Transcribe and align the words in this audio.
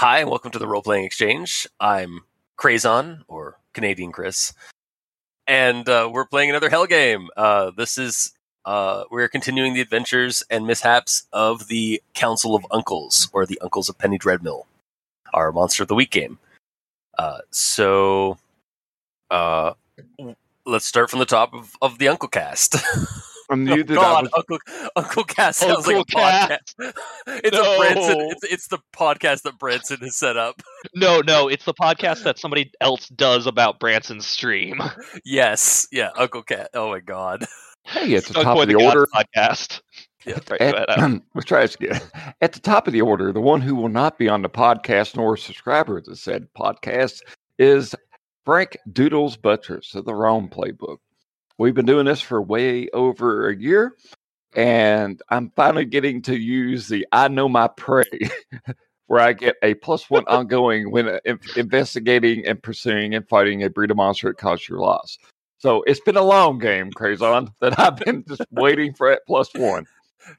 Hi, 0.00 0.20
and 0.20 0.30
welcome 0.30 0.50
to 0.52 0.58
the 0.58 0.66
Role 0.66 0.80
Playing 0.80 1.04
Exchange. 1.04 1.68
I'm 1.78 2.20
Crazon, 2.56 3.22
or 3.28 3.58
Canadian 3.74 4.12
Chris, 4.12 4.54
and 5.46 5.86
uh, 5.90 6.08
we're 6.10 6.24
playing 6.24 6.48
another 6.48 6.70
Hell 6.70 6.86
game. 6.86 7.28
Uh, 7.36 7.70
this 7.76 7.98
is 7.98 8.32
uh, 8.64 9.04
we're 9.10 9.28
continuing 9.28 9.74
the 9.74 9.82
adventures 9.82 10.42
and 10.48 10.66
mishaps 10.66 11.26
of 11.34 11.68
the 11.68 12.02
Council 12.14 12.54
of 12.54 12.64
Uncles, 12.70 13.28
or 13.34 13.44
the 13.44 13.58
Uncles 13.60 13.90
of 13.90 13.98
Penny 13.98 14.18
Dreadmill, 14.18 14.64
our 15.34 15.52
Monster 15.52 15.82
of 15.82 15.90
the 15.90 15.94
Week 15.94 16.10
game. 16.10 16.38
Uh, 17.18 17.40
so, 17.50 18.38
uh, 19.30 19.74
let's 20.64 20.86
start 20.86 21.10
from 21.10 21.18
the 21.18 21.26
top 21.26 21.52
of, 21.52 21.76
of 21.82 21.98
the 21.98 22.08
Uncle 22.08 22.30
Cast. 22.30 22.76
I'm 23.50 23.68
Oh, 23.68 23.74
muted. 23.74 23.96
I 23.98 24.00
God, 24.00 24.22
was- 24.24 24.32
Uncle 24.36 24.58
Uncle 24.96 25.24
Cast 25.24 25.58
sounds 25.60 25.86
like 25.86 25.96
a 25.96 25.98
Uncle 26.00 26.20
podcast. 26.20 26.74
it's 27.26 27.56
No. 27.56 27.74
a 27.74 27.78
Branson. 27.78 28.16
It's, 28.30 28.44
it's 28.44 28.68
the 28.68 28.78
podcast 28.94 29.42
that 29.42 29.58
Branson 29.58 29.98
has 30.00 30.16
set 30.16 30.36
up. 30.36 30.62
No, 30.94 31.20
no, 31.20 31.46
it's 31.48 31.64
the 31.66 31.74
podcast 31.74 32.22
that 32.24 32.38
somebody 32.38 32.72
else 32.80 33.08
does 33.10 33.46
about 33.46 33.78
Branson's 33.78 34.26
stream. 34.26 34.80
Yes, 35.24 35.86
yeah, 35.92 36.08
Uncle 36.16 36.42
Cat. 36.42 36.70
Oh 36.74 36.90
my 36.90 37.00
God. 37.00 37.44
hey, 37.84 38.12
it's 38.14 38.26
the 38.28 38.32
Skunk 38.34 38.44
top 38.44 38.58
of 38.58 38.66
the 38.68 38.74
Gods 38.74 38.84
order. 38.86 39.06
podcast. 39.14 39.80
Yeah. 40.24 40.34
Right, 40.34 40.46
go 40.48 40.54
ahead, 40.60 40.74
At, 40.74 40.88
Adam. 40.90 41.22
let's 41.34 41.46
try 41.46 41.60
this 41.62 41.74
again. 41.74 42.00
At 42.40 42.52
the 42.54 42.60
top 42.60 42.86
of 42.86 42.92
the 42.92 43.02
order, 43.02 43.32
the 43.32 43.40
one 43.40 43.60
who 43.60 43.74
will 43.74 43.88
not 43.88 44.18
be 44.18 44.28
on 44.28 44.42
the 44.42 44.48
podcast 44.48 45.16
nor 45.16 45.34
a 45.34 45.38
subscriber 45.38 46.00
to 46.02 46.16
said 46.16 46.48
podcast 46.58 47.20
is 47.58 47.94
Frank 48.44 48.76
Doodles 48.92 49.36
Buttress 49.36 49.94
of 49.94 50.04
the 50.06 50.14
Wronged 50.14 50.50
Playbook. 50.50 50.98
We've 51.60 51.74
been 51.74 51.84
doing 51.84 52.06
this 52.06 52.22
for 52.22 52.40
way 52.40 52.88
over 52.94 53.50
a 53.50 53.54
year, 53.54 53.94
and 54.56 55.20
I'm 55.28 55.50
finally 55.50 55.84
getting 55.84 56.22
to 56.22 56.34
use 56.34 56.88
the 56.88 57.06
I 57.12 57.28
Know 57.28 57.50
My 57.50 57.68
Prey, 57.68 58.30
where 59.08 59.20
I 59.20 59.34
get 59.34 59.56
a 59.62 59.74
plus 59.74 60.08
one 60.08 60.24
ongoing 60.28 60.90
when 60.90 61.06
uh, 61.06 61.18
in- 61.26 61.38
investigating 61.56 62.46
and 62.46 62.62
pursuing 62.62 63.14
and 63.14 63.28
fighting 63.28 63.62
a 63.62 63.68
breed 63.68 63.90
of 63.90 63.98
monster 63.98 64.28
that 64.30 64.38
caused 64.38 64.70
your 64.70 64.78
loss. 64.78 65.18
So 65.58 65.82
it's 65.82 66.00
been 66.00 66.16
a 66.16 66.22
long 66.22 66.58
game, 66.58 66.90
Crazon, 66.92 67.52
that 67.60 67.78
I've 67.78 67.96
been 67.98 68.24
just 68.26 68.40
waiting 68.50 68.94
for 68.94 69.10
that 69.10 69.20
plus 69.26 69.50
one. 69.54 69.84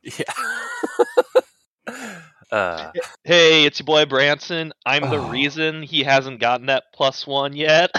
Yeah. 0.02 0.23
uh, 2.52 2.92
Hey, 3.26 3.66
it's 3.66 3.78
your 3.80 3.86
boy 3.86 4.06
Branson. 4.06 4.73
I'm 4.88 5.04
the 5.12 5.17
Oh. 5.17 5.30
reason 5.30 5.84
he 5.84 6.02
hasn't 6.04 6.40
gotten 6.40 6.66
that 6.66 6.86
plus 6.95 7.28
one 7.28 7.56
yet. 7.56 7.92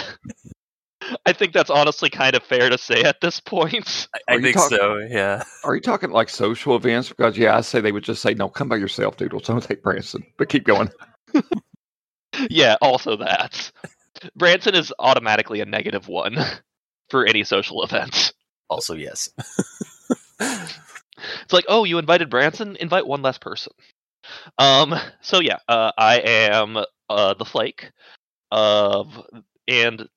I 1.26 1.32
think 1.32 1.52
that's 1.52 1.70
honestly 1.70 2.10
kind 2.10 2.34
of 2.34 2.42
fair 2.42 2.70
to 2.70 2.78
say 2.78 3.02
at 3.02 3.20
this 3.20 3.40
point. 3.40 4.08
I, 4.28 4.34
I 4.34 4.40
think 4.40 4.56
talking- 4.56 4.78
so. 4.78 4.98
Yeah. 4.98 5.42
Are 5.64 5.74
you 5.74 5.80
talking 5.80 6.10
like 6.10 6.28
social 6.28 6.76
events? 6.76 7.08
Because 7.08 7.36
yeah, 7.36 7.56
I 7.56 7.60
say 7.60 7.80
they 7.80 7.92
would 7.92 8.04
just 8.04 8.22
say, 8.22 8.34
"No, 8.34 8.48
come 8.48 8.68
by 8.68 8.76
yourself, 8.76 9.16
Doodles. 9.16 9.44
Don't 9.44 9.62
take 9.62 9.82
Branson." 9.82 10.24
But 10.38 10.48
keep 10.48 10.64
going. 10.64 10.90
yeah, 12.50 12.76
also 12.80 13.16
that. 13.16 13.70
Branson 14.36 14.74
is 14.74 14.92
automatically 14.98 15.60
a 15.60 15.66
negative 15.66 16.08
one 16.08 16.36
for 17.10 17.24
any 17.26 17.44
social 17.44 17.82
event. 17.82 18.32
Also, 18.68 18.94
yes. 18.94 19.30
It's 20.40 21.52
like, 21.52 21.66
oh, 21.68 21.84
you 21.84 21.98
invited 21.98 22.30
Branson? 22.30 22.76
Invite 22.76 23.06
one 23.06 23.22
less 23.22 23.38
person. 23.38 23.72
Um. 24.58 24.94
So 25.20 25.40
yeah, 25.40 25.58
uh, 25.68 25.92
I 25.98 26.20
am 26.20 26.78
uh, 27.08 27.34
the 27.34 27.44
Flake, 27.44 27.90
of 28.50 29.26
and 29.68 30.08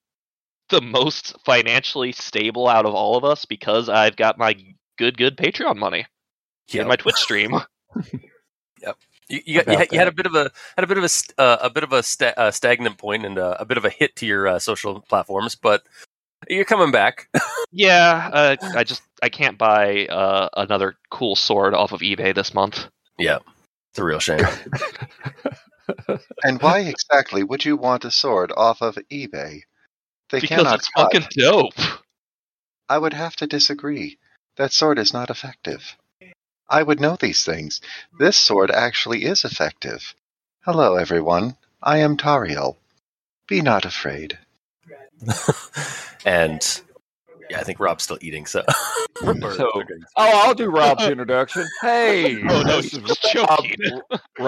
the 0.70 0.82
most 0.82 1.36
financially 1.46 2.12
stable 2.12 2.68
out 2.68 2.86
of 2.86 2.94
all 2.94 3.16
of 3.18 3.24
us 3.24 3.46
because 3.46 3.90
I've 3.90 4.16
got 4.16 4.38
my 4.38 4.56
good, 4.98 5.18
good 5.18 5.38
Patreon 5.38 5.78
money 5.78 6.06
Yeah. 6.70 6.82
and 6.82 6.90
my 6.90 6.96
Twitch 6.96 7.16
stream. 7.16 7.54
You, 9.28 9.40
you, 9.44 9.56
got, 9.64 9.68
you, 9.72 9.78
had, 9.80 9.92
you 9.92 9.98
had 9.98 10.08
a 10.08 10.12
bit 10.12 10.28
of 10.28 10.36
a 10.36 10.52
had 10.78 10.84
a 10.84 10.88
bit 10.88 11.00
of 11.00 11.04
a 11.04 11.42
uh, 11.42 11.58
a 11.62 11.70
bit 11.72 11.84
of 11.84 11.92
a 11.94 12.04
sta- 12.04 12.34
uh, 12.38 12.52
stagnant 12.52 13.00
point 13.00 13.26
and 13.26 13.40
uh, 13.40 13.58
a 13.60 13.66
bit 13.66 13.78
of 13.80 13.84
a 13.86 13.90
hit 13.90 14.16
to 14.18 14.28
your 14.28 14.48
uh, 14.48 14.60
social 14.60 15.02
platforms, 15.02 15.56
but 15.56 15.82
you're 16.48 16.64
coming 16.64 16.92
back. 16.92 17.28
yeah, 17.72 18.30
uh, 18.32 18.56
I 18.76 18.84
just 18.84 19.02
I 19.24 19.30
can't 19.30 19.58
buy 19.58 20.06
uh, 20.06 20.50
another 20.56 20.96
cool 21.10 21.36
sword 21.36 21.74
off 21.74 21.92
of 21.92 22.02
eBay 22.02 22.36
this 22.36 22.54
month. 22.54 22.86
yeah, 23.18 23.40
it's 23.90 23.98
a 23.98 24.04
real 24.04 24.20
shame. 24.20 24.46
And 26.44 26.62
why 26.62 26.80
exactly 26.82 27.44
would 27.44 27.66
you 27.66 27.78
want 27.78 28.06
a 28.06 28.12
sword 28.12 28.52
off 28.56 28.82
of 28.82 28.96
eBay? 29.12 29.62
They 30.30 30.40
because 30.40 30.58
cannot 30.58 30.80
it's 30.80 30.90
cut. 30.90 31.14
fucking 31.14 31.28
dope. 31.38 31.74
I 32.90 32.98
would 32.98 33.14
have 33.14 33.36
to 33.38 33.48
disagree. 33.48 34.18
That 34.58 34.72
sword 34.74 35.00
is 35.00 35.14
not 35.14 35.30
effective. 35.30 35.96
I 36.70 36.82
would 36.82 37.00
know 37.00 37.16
these 37.16 37.44
things. 37.44 37.82
This 38.18 38.38
sword 38.38 38.72
actually 38.72 39.26
is 39.26 39.44
effective. 39.46 40.16
Hello, 40.62 40.96
everyone. 40.96 41.58
I 41.82 42.00
am 42.00 42.18
Tariel. 42.18 42.78
Be 43.48 43.62
not 43.62 43.86
afraid. 43.86 44.40
and 46.26 46.82
yeah, 47.50 47.60
I 47.60 47.64
think 47.64 47.80
Rob's 47.80 48.04
still 48.04 48.18
eating. 48.22 48.46
So, 48.48 48.64
So- 49.22 49.72
Oh, 50.18 50.42
I'll 50.46 50.56
do 50.56 50.70
Rob's 50.70 51.06
introduction. 51.06 51.66
Hey, 51.82 52.42
Oh, 52.50 52.64
no, 52.64 52.80
he's 52.82 52.94
is 52.96 53.36
Rob. 53.36 53.66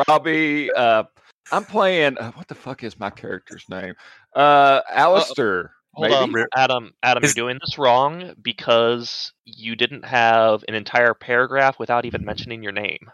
Robbie. 0.07 0.71
Uh, 0.71 1.03
I'm 1.51 1.65
playing. 1.65 2.17
Uh, 2.17 2.31
what 2.31 2.47
the 2.47 2.55
fuck 2.55 2.83
is 2.83 2.99
my 2.99 3.09
character's 3.09 3.65
name? 3.69 3.93
Uh, 4.35 4.81
Allister. 4.91 5.71
Hold 5.93 6.11
maybe? 6.11 6.41
on, 6.41 6.45
Adam. 6.55 6.93
Adam, 7.01 7.23
Is- 7.23 7.35
you're 7.35 7.45
doing 7.45 7.59
this 7.65 7.77
wrong 7.77 8.33
because 8.41 9.33
you 9.45 9.75
didn't 9.75 10.05
have 10.05 10.63
an 10.67 10.75
entire 10.75 11.13
paragraph 11.13 11.79
without 11.79 12.05
even 12.05 12.23
mentioning 12.23 12.61
your 12.61 12.71
name. 12.71 13.09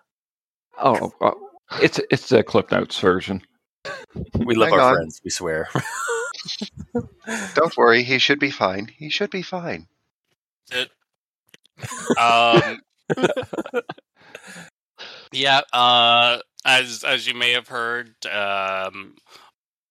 Oh, 0.81 1.13
uh, 1.21 1.31
it's 1.81 1.99
it's 2.09 2.29
the 2.29 2.43
Clip 2.43 2.71
Notes 2.71 2.99
version. 2.99 3.41
we 4.35 4.55
love 4.55 4.69
Hang 4.69 4.79
our 4.79 4.89
on. 4.89 4.95
friends. 4.95 5.21
We 5.23 5.29
swear. 5.29 5.69
Don't 7.53 7.77
worry, 7.77 8.03
he 8.03 8.17
should 8.17 8.39
be 8.39 8.51
fine. 8.51 8.91
He 8.97 9.09
should 9.09 9.29
be 9.29 9.43
fine. 9.43 9.87
um, 12.19 12.81
yeah, 15.31 15.61
uh, 15.71 16.39
as 16.65 17.03
as 17.03 17.27
you 17.27 17.33
may 17.33 17.51
have 17.51 17.67
heard, 17.67 18.13
um, 18.27 19.15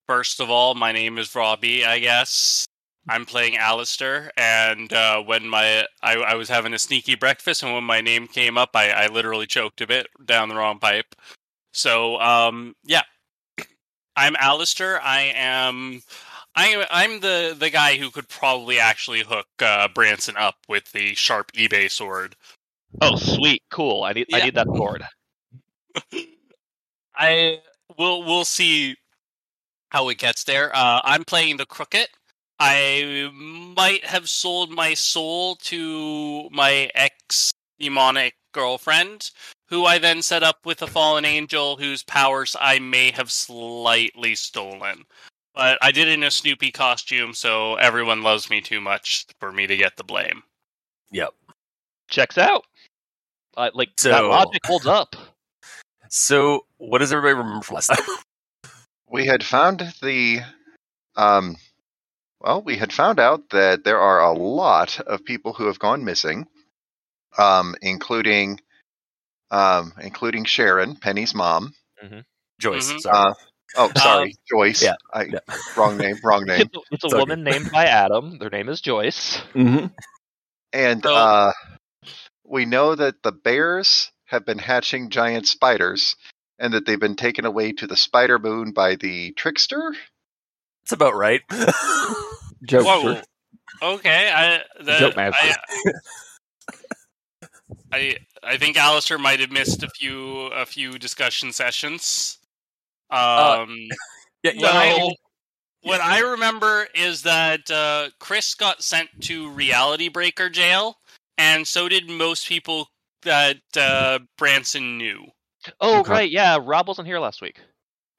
first 0.07 0.41
of 0.41 0.51
all, 0.51 0.75
my 0.75 0.93
name 0.93 1.19
is 1.19 1.35
Robbie. 1.35 1.85
I 1.85 1.99
guess 1.99 2.67
I'm 3.09 3.27
playing 3.27 3.57
Allister, 3.57 4.31
and 4.37 4.93
uh, 4.93 5.23
when 5.23 5.49
my 5.49 5.87
I, 6.03 6.15
I 6.15 6.35
was 6.35 6.49
having 6.49 6.75
a 6.75 6.79
sneaky 6.79 7.15
breakfast, 7.15 7.63
and 7.63 7.73
when 7.73 7.85
my 7.85 8.01
name 8.01 8.27
came 8.27 8.57
up, 8.57 8.71
I, 8.75 8.91
I 8.91 9.07
literally 9.09 9.47
choked 9.47 9.81
a 9.81 9.87
bit 9.87 10.07
down 10.25 10.49
the 10.49 10.55
wrong 10.57 10.79
pipe. 10.79 11.15
So, 11.73 12.21
um, 12.21 12.75
yeah, 12.85 13.03
I'm 14.17 14.37
Allister. 14.37 15.01
I 15.03 15.33
am. 15.35 16.03
I, 16.55 16.87
I'm 16.91 17.21
the, 17.21 17.57
the 17.59 17.71
guy 17.71 17.97
who 17.97 18.11
could 18.11 18.29
probably 18.29 18.79
actually 18.79 19.23
hook 19.23 19.47
uh, 19.61 19.89
Branson 19.89 20.37
up 20.37 20.57
with 20.69 20.93
the 20.93 21.15
sharp 21.15 21.51
eBay 21.53 21.91
sword. 21.91 22.37
Oh, 23.01 23.17
sweet, 23.17 23.63
cool. 23.71 24.05
I 24.05 24.13
need 24.13 24.27
I 24.35 24.45
need 24.45 24.55
that 24.57 24.67
sword. 24.67 25.03
I 27.23 27.61
will 27.97 28.25
we'll 28.25 28.45
see 28.45 28.97
how 29.91 30.09
it 30.09 30.19
gets 30.19 30.43
there. 30.43 30.75
Uh, 30.75 31.01
I'm 31.05 31.25
playing 31.25 31.57
the 31.57 31.67
crooked. 31.67 32.09
I 32.59 33.31
might 33.33 34.05
have 34.05 34.29
sold 34.29 34.71
my 34.71 34.95
soul 34.95 35.57
to 35.57 36.49
my 36.51 36.91
ex 36.97 37.53
demonic 37.79 38.35
girlfriend, 38.53 39.31
who 39.69 39.85
I 39.85 39.99
then 39.99 40.23
set 40.23 40.43
up 40.43 40.67
with 40.67 40.83
a 40.83 40.87
fallen 40.89 41.25
angel 41.25 41.77
whose 41.77 42.03
powers 42.03 42.57
I 42.61 42.81
may 42.81 43.13
have 43.13 43.31
slightly 43.31 44.35
stolen. 44.35 45.05
But 45.55 45.79
I 45.81 45.93
did 45.93 46.09
it 46.09 46.15
in 46.15 46.25
a 46.25 46.31
Snoopy 46.31 46.73
costume, 46.73 47.35
so 47.35 47.77
everyone 47.77 48.23
loves 48.23 48.51
me 48.51 48.61
too 48.61 48.81
much 48.81 49.27
for 49.39 49.53
me 49.53 49.69
to 49.69 49.77
get 49.77 49.97
the 49.97 50.05
blame. 50.05 50.43
yep. 51.13 51.35
Checks 52.09 52.37
out. 52.37 52.65
Uh, 53.57 53.71
like 53.75 53.95
that 53.97 54.25
logic 54.25 54.65
holds 54.67 54.87
up. 54.87 55.15
So, 56.13 56.67
what 56.77 56.99
does 56.99 57.11
everybody 57.13 57.39
remember 57.39 57.63
from 57.65 57.77
last 57.77 57.87
time? 57.89 57.99
We 59.11 59.27
had 59.27 59.43
found 59.45 59.81
the 60.03 60.41
um 61.17 61.57
well, 62.41 62.63
we 62.63 62.77
had 62.77 62.93
found 62.93 63.19
out 63.21 63.51
that 63.51 63.85
there 63.85 63.99
are 64.01 64.21
a 64.21 64.33
lot 64.33 65.01
of 65.01 65.25
people 65.25 65.53
who 65.55 65.67
have 65.67 65.79
gone 65.81 66.05
missing, 66.05 66.47
um, 67.39 67.75
including 67.83 68.61
um, 69.51 69.95
including 70.01 70.45
Sharon, 70.45 70.97
Penny's 70.97 71.35
mom. 71.35 71.75
Joyce. 72.61 72.93
Mhm. 72.93 73.01
Sorry. 73.01 73.19
Uh, 73.19 73.35
oh, 73.77 73.93
sorry, 73.97 74.37
Joyce. 74.51 74.83
yeah, 74.83 74.97
I, 75.13 75.25
yeah. 75.25 75.41
Wrong 75.77 75.99
name. 75.99 76.17
Wrong 76.23 76.45
name. 76.47 76.63
It's, 76.63 76.77
a- 76.77 76.81
it's 76.93 77.05
a 77.05 77.07
It's 77.07 77.15
okay. 77.15 77.21
woman 77.21 77.45
named 77.45 77.71
by 77.71 77.87
Adam. 77.87 78.39
Their 78.39 78.51
name 78.51 78.69
is 78.69 78.81
Joyce. 78.81 79.39
hmm 79.55 79.87
And 80.73 81.05
So- 81.05 81.15
uh, 81.15 81.53
we 82.45 82.67
know 82.67 82.95
that 82.95 83.23
the 83.25 83.33
bears 83.33 84.12
have 84.33 84.45
been 84.45 84.59
hatching 84.59 85.09
giant 85.11 85.47
spiders, 85.47 86.17
and 86.59 86.75
that 86.75 86.85
they've 86.87 86.99
been 87.01 87.15
taken 87.17 87.45
away 87.45 87.73
to 87.73 87.87
the 87.87 87.97
spider 87.97 88.39
moon 88.39 88.73
by 88.73 88.97
the 88.97 89.31
trickster. 89.33 89.95
That's 90.83 90.93
about 90.93 91.15
right. 91.15 91.43
Jokester. 92.67 92.85
Whoa. 92.85 93.21
Okay, 93.95 94.31
I 94.35 94.63
the, 94.83 94.99
Joke 94.99 95.17
master. 95.17 95.55
I, 97.93 97.97
I 97.97 98.17
I 98.43 98.57
think 98.57 98.77
Allister 98.77 99.19
might 99.19 99.41
have 99.41 99.51
missed 99.51 99.83
a 99.83 99.89
few 99.89 100.47
a 100.47 100.67
few 100.67 100.99
discussion 100.99 101.53
sessions. 101.53 102.39
Uh, 103.11 103.61
Um, 103.63 103.77
Yeah, 104.43 104.53
what, 104.57 104.75
I, 104.75 104.99
No. 104.99 105.15
what 105.83 106.01
I 106.01 106.19
remember 106.21 106.89
is 106.95 107.23
that 107.23 107.71
uh, 107.71 108.09
Chris 108.19 108.55
got 108.55 108.83
sent 108.83 109.09
to 109.23 109.51
Reality 109.51 110.09
Breaker 110.09 110.49
jail, 110.51 110.97
and 111.39 111.67
so 111.67 111.89
did 111.89 112.09
most 112.09 112.47
people 112.49 112.89
that 113.23 113.57
uh, 113.77 114.19
Branson 114.39 114.99
knew. 114.99 115.25
Oh 115.81 116.01
Okay. 116.01 116.11
right, 116.11 116.31
yeah. 116.31 116.59
Rob 116.61 116.89
wasn't 116.89 117.07
here 117.07 117.19
last 117.21 117.41
week. 117.43 117.61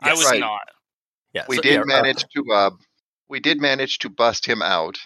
I 0.02 0.12
was 0.14 0.26
Right. 0.26 0.40
not. 0.40 0.62
yeah. 1.34 1.46
we 1.48 1.58
so- 1.58 1.62
did 1.62 1.74
yeah, 1.76 1.84
manage 1.86 2.24
to 2.36 2.44
uh, 2.54 2.72
we 3.30 3.40
did 3.40 3.60
manage 3.62 4.00
to 4.00 4.10
bust 4.10 4.46
him 4.46 4.62
out. 4.62 4.98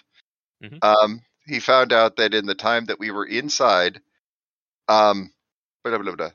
Mhm. 0.62 0.78
Um, 0.82 1.20
he 1.46 1.60
found 1.60 1.92
out 1.92 2.16
that 2.16 2.34
in 2.34 2.46
the 2.46 2.54
time 2.54 2.86
that 2.86 2.98
we 2.98 3.10
were 3.10 3.24
inside, 3.24 4.00
um, 4.88 5.32
blah, 5.84 5.96
blah, 5.98 6.14
blah, 6.14 6.30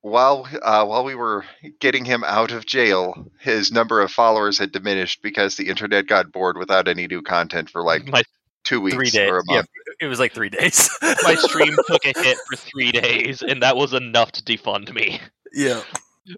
while 0.00 0.48
uh, 0.62 0.84
while 0.84 1.04
we 1.04 1.14
were 1.14 1.44
getting 1.80 2.04
him 2.04 2.24
out 2.24 2.50
of 2.52 2.66
jail, 2.66 3.30
his 3.40 3.72
number 3.72 4.00
of 4.00 4.10
followers 4.10 4.58
had 4.58 4.72
diminished 4.72 5.20
because 5.22 5.56
the 5.56 5.68
internet 5.68 6.06
got 6.06 6.32
bored 6.32 6.56
without 6.56 6.88
any 6.88 7.06
new 7.06 7.22
content 7.22 7.68
for 7.70 7.82
like 7.82 8.06
My 8.08 8.22
two 8.66 8.80
weeks 8.80 8.96
three 8.96 9.10
days. 9.10 9.30
or 9.30 9.38
a 9.38 9.42
Yeah, 9.48 9.62
it 10.00 10.06
was 10.06 10.18
like 10.18 10.32
three 10.32 10.48
days. 10.50 10.90
my 11.22 11.34
stream 11.34 11.74
took 11.86 12.04
a 12.04 12.18
hit 12.20 12.38
for 12.50 12.56
three 12.56 12.92
days, 12.92 13.42
and 13.42 13.62
that 13.62 13.76
was 13.76 13.94
enough 13.94 14.32
to 14.32 14.42
defund 14.42 14.92
me. 14.92 15.20
Yeah. 15.52 15.82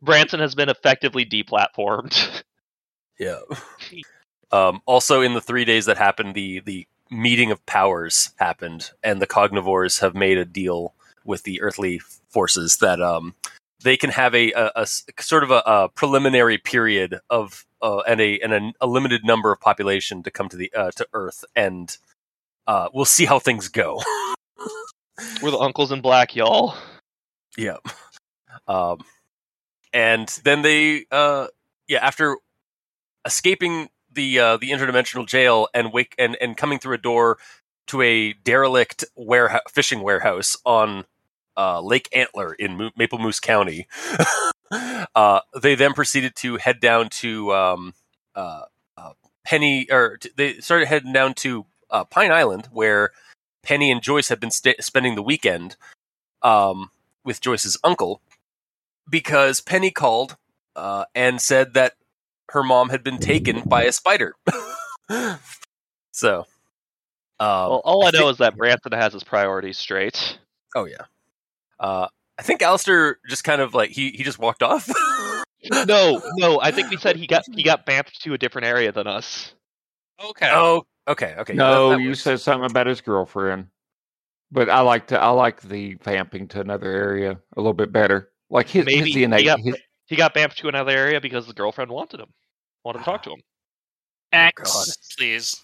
Branson 0.02 0.40
has 0.40 0.54
been 0.54 0.69
effectively 0.69 1.25
deplatformed. 1.25 2.42
Yeah. 3.19 3.40
Um, 4.52 4.80
also, 4.86 5.22
in 5.22 5.34
the 5.34 5.40
three 5.40 5.64
days 5.64 5.86
that 5.86 5.98
happened, 5.98 6.34
the 6.34 6.60
the 6.60 6.86
meeting 7.10 7.50
of 7.50 7.64
powers 7.66 8.30
happened, 8.36 8.90
and 9.02 9.20
the 9.20 9.26
Cognivores 9.26 10.00
have 10.00 10.14
made 10.14 10.38
a 10.38 10.44
deal 10.44 10.94
with 11.25 11.42
the 11.42 11.60
earthly 11.60 12.00
forces 12.28 12.78
that 12.78 13.00
um, 13.00 13.34
they 13.82 13.96
can 13.96 14.10
have 14.10 14.34
a 14.34 14.52
a 14.52 14.86
sort 15.20 15.42
of 15.42 15.50
a, 15.50 15.62
a 15.66 15.88
preliminary 15.88 16.58
period 16.58 17.19
of 17.28 17.66
uh, 17.82 17.98
and 18.00 18.20
a 18.20 18.38
and 18.40 18.52
a, 18.52 18.72
a 18.80 18.86
limited 18.86 19.25
number 19.25 19.52
of 19.52 19.60
population 19.60 20.22
to 20.22 20.30
come 20.30 20.48
to 20.48 20.56
the 20.56 20.72
uh, 20.75 20.90
to 20.92 21.06
Earth, 21.12 21.44
and 21.56 21.96
uh, 22.68 22.88
we'll 22.92 23.06
see 23.06 23.24
how 23.24 23.38
things 23.38 23.68
go. 23.68 24.00
We're 25.42 25.50
the 25.50 25.58
uncles 25.58 25.90
in 25.90 26.00
black, 26.00 26.36
y'all. 26.36 26.74
Yeah. 27.56 27.78
Um, 28.68 28.98
and 29.92 30.28
then 30.44 30.62
they, 30.62 31.06
uh, 31.10 31.48
yeah, 31.88 32.06
after 32.06 32.36
escaping 33.24 33.88
the 34.12 34.38
uh, 34.38 34.56
the 34.58 34.70
interdimensional 34.70 35.26
jail 35.26 35.68
and 35.74 35.92
wake 35.92 36.14
and, 36.18 36.36
and 36.40 36.56
coming 36.56 36.78
through 36.78 36.94
a 36.94 36.98
door 36.98 37.38
to 37.88 38.02
a 38.02 38.34
derelict 38.34 39.04
warehouse, 39.16 39.62
fishing 39.70 40.02
warehouse 40.02 40.56
on 40.64 41.04
uh, 41.56 41.80
Lake 41.80 42.08
Antler 42.12 42.52
in 42.52 42.76
Mo- 42.76 42.90
Maple 42.96 43.18
Moose 43.18 43.40
County, 43.40 43.86
uh, 45.14 45.40
they 45.60 45.74
then 45.74 45.94
proceeded 45.94 46.36
to 46.36 46.56
head 46.56 46.80
down 46.80 47.08
to 47.08 47.52
um, 47.54 47.94
uh, 48.34 48.62
uh, 48.96 49.12
Penny, 49.44 49.90
or 49.90 50.18
t- 50.18 50.30
they 50.36 50.58
started 50.60 50.86
heading 50.86 51.12
down 51.12 51.32
to 51.34 51.64
uh, 51.90 52.05
Pine 52.05 52.31
Island, 52.32 52.69
where 52.73 53.11
Penny 53.62 53.90
and 53.90 54.02
Joyce 54.02 54.29
had 54.29 54.40
been 54.40 54.50
sta 54.50 54.75
spending 54.81 55.14
the 55.14 55.23
weekend 55.23 55.76
um, 56.43 56.90
with 57.25 57.40
Joyce's 57.40 57.76
uncle, 57.85 58.20
because 59.08 59.61
Penny 59.61 59.90
called 59.90 60.37
uh, 60.76 61.05
and 61.14 61.40
said 61.40 61.75
that 61.75 61.94
her 62.50 62.62
mom 62.62 62.88
had 62.90 63.02
been 63.02 63.19
taken 63.19 63.62
by 63.62 63.85
a 63.85 63.93
spider. 63.93 64.35
so, 66.12 66.38
um, 67.40 67.46
Well, 67.70 67.82
all 67.85 68.05
I 68.06 68.11
know 68.11 68.19
think- 68.20 68.31
is 68.32 68.38
that 68.38 68.56
Branson 68.56 68.93
has 68.93 69.12
his 69.12 69.25
priorities 69.25 69.79
straight. 69.79 70.38
Oh 70.75 70.85
yeah. 70.85 71.05
Uh, 71.81 72.08
I 72.38 72.43
think 72.43 72.62
Allister 72.62 73.19
just 73.29 73.44
kind 73.44 73.61
of 73.61 73.75
like 73.75 73.90
he 73.90 74.11
he 74.11 74.23
just 74.23 74.38
walked 74.38 74.62
off. 74.62 74.88
No, 75.87 76.20
no, 76.37 76.61
I 76.61 76.70
think 76.70 76.90
we 76.90 76.96
said 76.96 77.17
he 77.17 77.26
got 77.26 77.44
he 77.52 77.62
got 77.62 77.85
bamfed 77.87 78.19
to 78.23 78.35
a 78.35 78.38
different 78.38 78.67
area 78.67 78.93
than 78.93 79.06
us. 79.06 79.55
Okay. 80.23 80.49
oh, 80.52 80.85
okay, 81.08 81.34
okay. 81.38 81.55
No, 81.55 81.90
that- 81.90 81.96
that 81.96 82.02
you 82.02 82.10
works. 82.10 82.22
said 82.22 82.40
something 82.40 82.70
about 82.70 82.87
his 82.87 83.00
girlfriend. 83.00 83.69
But 84.50 84.70
I 84.70 84.81
like 84.81 85.08
to 85.08 85.20
I 85.20 85.28
like 85.31 85.60
the 85.60 85.96
bamfing 85.96 86.49
to 86.50 86.60
another 86.60 86.90
area 86.90 87.32
a 87.56 87.60
little 87.60 87.75
bit 87.75 87.93
better. 87.93 88.31
Like 88.49 88.69
his, 88.69 88.87
Maybe 88.87 89.12
his 89.12 89.14
he 89.14 89.44
got- 89.44 89.60
his- 89.60 89.76
He 90.06 90.16
got 90.16 90.34
bamfed 90.34 90.55
to 90.56 90.69
another 90.69 90.93
area 90.93 91.20
because 91.20 91.44
his 91.44 91.52
girlfriend 91.52 91.90
wanted 91.90 92.20
him, 92.20 92.32
wanted 92.82 93.00
to 93.00 93.05
talk 93.05 93.22
to 93.25 93.31
him. 93.32 93.40
X, 94.32 94.96
please. 95.19 95.55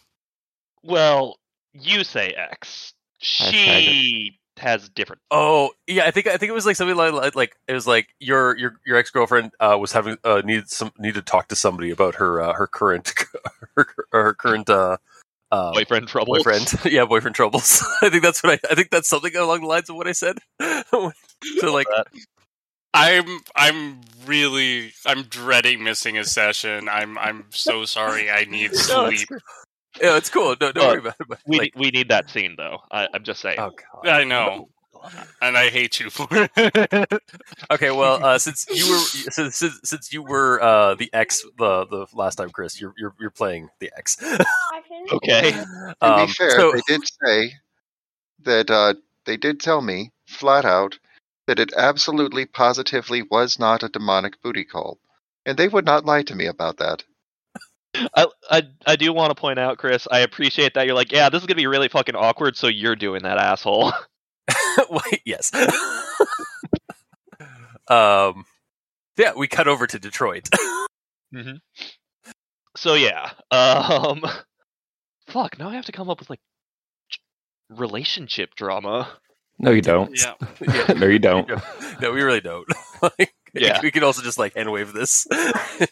Well, 0.82 1.38
you 1.73 2.05
say 2.05 2.31
X. 2.31 2.93
She 3.20 4.38
has 4.58 4.88
different. 4.90 5.23
Oh 5.31 5.70
yeah, 5.87 6.05
I 6.05 6.11
think 6.11 6.26
I 6.26 6.37
think 6.37 6.50
it 6.50 6.55
was 6.55 6.67
like 6.67 6.76
something 6.76 6.94
like 6.97 7.12
like, 7.14 7.35
like 7.35 7.56
it 7.67 7.73
was 7.73 7.87
like 7.87 8.08
your 8.20 8.56
your 8.58 8.76
your 8.87 8.99
ex 8.99 9.11
girlfriend 9.11 9.52
uh, 9.61 9.76
was 9.81 9.93
having 9.93 10.19
uh, 10.25 10.43
needed 10.44 10.69
some 10.70 10.93
needed 10.99 11.14
to 11.26 11.31
talk 11.31 11.49
to 11.49 11.56
somebody 11.56 11.90
about 11.90 12.17
her 12.17 12.40
uh, 12.43 12.52
her 12.52 12.67
current 12.67 13.14
her, 13.76 13.87
her 14.12 14.35
current 14.35 14.69
uh, 14.69 14.99
uh, 15.54 15.72
boyfriend 15.72 16.08
trouble. 16.08 16.34
boyfriend 16.36 16.72
yeah 16.86 17.04
boyfriend 17.04 17.36
troubles. 17.36 17.84
I 18.02 18.10
think 18.10 18.22
that's 18.22 18.42
what 18.42 18.60
I 18.64 18.72
I 18.72 18.74
think 18.74 18.90
that's 18.90 19.08
something 19.08 19.34
along 19.36 19.60
the 19.62 19.66
lines 19.66 19.88
of 19.90 19.96
what 19.96 20.06
I 20.08 20.12
said. 20.12 20.38
so 20.90 21.12
like 21.72 21.86
I'm 22.92 23.40
I'm 23.56 24.00
really 24.26 24.92
I'm 25.06 25.22
dreading 25.24 25.82
missing 25.82 26.18
a 26.18 26.24
session. 26.24 26.88
I'm 26.88 27.18
I'm 27.18 27.46
so 27.50 27.84
sorry. 27.84 28.30
I 28.30 28.44
need 28.44 28.72
No, 28.88 29.10
sleep. 29.10 29.28
yeah, 30.00 30.16
it's 30.16 30.30
cool. 30.30 30.56
No, 30.60 30.72
don't 30.72 30.78
Uh, 30.78 30.88
worry 30.88 30.98
about 31.00 31.16
it. 31.20 31.26
But, 31.28 31.38
We 31.46 31.58
like, 31.58 31.72
we 31.76 31.90
need 31.90 32.08
that 32.10 32.30
scene 32.30 32.54
though. 32.56 32.78
I, 32.90 33.08
I'm 33.14 33.24
just 33.24 33.40
saying. 33.40 33.58
oh 33.58 33.70
god. 33.70 34.08
I 34.08 34.24
know, 34.24 34.68
and 35.42 35.56
I 35.56 35.68
hate 35.70 36.00
you 36.00 36.10
for 36.10 36.26
it. 36.30 37.22
Okay, 37.70 37.90
well, 37.90 38.24
uh, 38.24 38.38
since 38.38 38.66
you 38.70 38.90
were 38.90 38.98
since, 39.32 39.56
since, 39.56 39.80
since 39.84 40.12
you 40.12 40.22
were 40.22 40.62
uh, 40.62 40.94
the 40.94 41.10
X 41.12 41.44
the 41.58 41.86
the 41.86 42.06
last 42.14 42.36
time, 42.36 42.50
Chris, 42.50 42.80
you're 42.80 42.94
you're, 42.98 43.14
you're 43.20 43.30
playing 43.30 43.68
the 43.80 43.90
X. 43.96 44.16
Okay. 45.12 45.50
To 45.52 45.94
Um, 46.00 46.26
be 46.26 46.32
fair, 46.32 46.50
so- 46.50 46.72
they 46.72 46.80
did 46.86 47.02
say 47.24 47.52
that 48.44 48.70
uh, 48.70 48.94
they 49.26 49.36
did 49.36 49.60
tell 49.60 49.82
me 49.82 50.12
flat 50.26 50.64
out 50.64 50.98
that 51.46 51.58
it 51.58 51.72
absolutely 51.76 52.46
positively 52.46 53.22
was 53.22 53.58
not 53.58 53.82
a 53.82 53.88
demonic 53.88 54.40
booty 54.42 54.64
call, 54.64 54.98
and 55.44 55.58
they 55.58 55.68
would 55.68 55.84
not 55.84 56.06
lie 56.06 56.22
to 56.22 56.34
me 56.34 56.46
about 56.46 56.78
that. 56.78 57.04
I, 58.16 58.26
I 58.50 58.62
I 58.86 58.96
do 58.96 59.12
want 59.12 59.30
to 59.30 59.34
point 59.40 59.58
out, 59.58 59.78
Chris. 59.78 60.08
I 60.10 60.20
appreciate 60.20 60.74
that 60.74 60.86
you're 60.86 60.96
like, 60.96 61.12
yeah, 61.12 61.28
this 61.28 61.42
is 61.42 61.46
gonna 61.46 61.56
be 61.56 61.66
really 61.66 61.88
fucking 61.88 62.16
awkward. 62.16 62.56
So 62.56 62.66
you're 62.68 62.96
doing 62.96 63.22
that, 63.24 63.38
asshole. 63.38 63.92
Wait, 64.91 65.23
yes. 65.25 65.50
um, 67.88 68.44
yeah, 69.17 69.32
we 69.37 69.47
cut 69.49 69.69
over 69.69 69.87
to 69.87 69.99
Detroit. 69.99 70.49
So 72.76 72.95
yeah. 72.95 73.31
Um. 73.52 74.23
Fuck. 75.28 75.59
Now 75.59 75.69
I 75.69 75.75
have 75.75 75.85
to 75.87 75.93
come 75.93 76.11
up 76.11 76.19
with 76.19 76.28
like 76.28 76.40
relationship 77.71 78.54
drama. 78.57 79.09
no, 79.61 79.71
you 79.71 79.81
don't. 79.81 80.11
yeah. 80.21 80.35
yeah. 80.61 80.93
no, 80.95 81.07
you 81.07 81.19
don't. 81.21 81.49
No, 82.00 82.12
we 82.12 82.23
really 82.23 82.40
don't. 82.40 82.66
like, 83.00 83.33
Yeah. 83.54 83.81
we 83.81 83.90
could 83.93 84.02
also 84.02 84.23
just 84.23 84.38
like 84.38 84.54
hand 84.54 84.73
wave 84.73 84.93
this. 84.93 85.26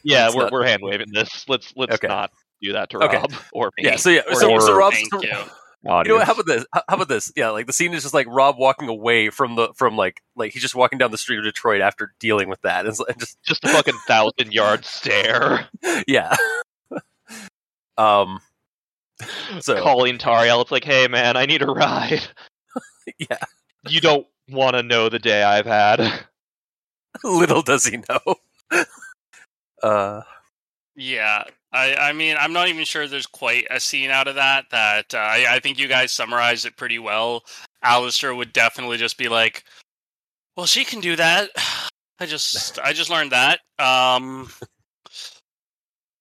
Yeah, 0.03 0.31
we're 0.35 0.43
not- 0.45 0.53
we're 0.53 0.67
hand 0.67 0.83
waving 0.83 1.13
this. 1.13 1.49
Let's 1.49 1.73
let's 1.77 1.95
Okay. 1.95 2.09
not 2.09 2.31
do 2.61 2.73
that 2.73 2.91
to 2.91 2.99
Okay. 2.99 3.17
Rob 3.19 3.33
or 3.53 3.71
me. 3.77 3.85
yeah. 3.85 3.97
So 3.97 4.11
yeah. 4.11 4.23
Or 4.29 4.35
So, 4.35 4.49
you. 4.49 4.61
so 4.61 4.77
Rob. 4.77 4.93
Thank 5.85 6.07
you. 6.07 6.13
You 6.15 6.19
know. 6.21 6.25
How 6.25 6.33
about 6.33 6.47
this? 6.47 6.65
How 6.73 6.83
how 6.89 6.95
about 6.97 7.09
this? 7.09 7.33
Yeah, 7.37 7.51
like 7.51 7.67
the 7.67 7.73
scene 7.73 7.93
is 7.95 8.03
just 8.03 8.15
like 8.15 8.27
Rob 8.29 8.57
walking 8.59 8.89
away 8.89 9.31
from 9.31 9.57
the 9.57 9.73
from 9.75 9.97
like 9.97 10.23
like 10.37 10.53
he's 10.53 10.63
just 10.63 10.75
walking 10.75 10.99
down 10.99 11.11
the 11.11 11.19
street 11.19 11.39
of 11.39 11.45
Detroit 11.45 11.81
after 11.81 12.15
dealing 12.21 12.49
with 12.49 12.61
that, 12.63 12.87
and, 12.87 12.95
so- 12.97 13.05
and 13.07 13.19
just 13.19 13.43
just 13.43 13.65
a 13.65 13.69
fucking 13.69 13.99
thousand 14.07 14.53
yard 14.53 14.85
stare. 14.85 15.67
yeah. 16.07 16.37
um. 17.99 18.41
So 19.61 19.81
Calling 19.81 20.19
Tariel, 20.19 20.63
it's 20.63 20.73
like, 20.73 20.85
hey 20.85 21.07
man, 21.09 21.37
I 21.37 21.47
need 21.47 21.63
a 21.63 21.67
ride. 21.67 22.23
yeah, 23.19 23.39
You 23.89 24.01
don't 24.01 24.27
want 24.49 24.75
to 24.77 24.83
know 24.83 25.09
the 25.09 25.19
day 25.21 25.43
I've 25.45 25.67
had. 25.67 26.25
little 27.25 27.63
does 27.63 27.87
he 27.87 27.99
know. 28.09 28.85
Uh. 29.83 30.23
Yeah, 30.97 31.45
I, 31.73 31.95
I 31.95 32.13
mean, 32.13 32.37
I'm 32.39 32.53
not 32.53 32.69
even 32.69 32.85
sure 32.85 33.09
there's 33.09 33.27
quite 33.27 33.67
a 33.71 33.81
scene 33.81 34.11
out 34.11 34.29
of 34.29 34.35
that. 34.35 34.67
That 34.71 35.15
uh, 35.15 35.19
I, 35.19 35.47
I 35.49 35.61
think 35.61 35.79
you 35.79 35.89
guys 35.89 36.13
summarized 36.13 36.67
it 36.67 36.77
pretty 36.77 36.99
well. 36.99 37.45
Allister 37.83 38.35
would 38.35 38.53
definitely 38.53 38.99
just 38.99 39.17
be 39.17 39.29
like, 39.29 39.65
"Well, 40.57 40.67
she 40.67 40.85
can 40.85 41.01
do 41.01 41.17
that." 41.17 41.51
I 42.21 42.27
just, 42.27 42.79
I 42.79 42.93
just 42.93 43.11
learned 43.11 43.33
that. 43.33 43.61
Um, 43.81 44.49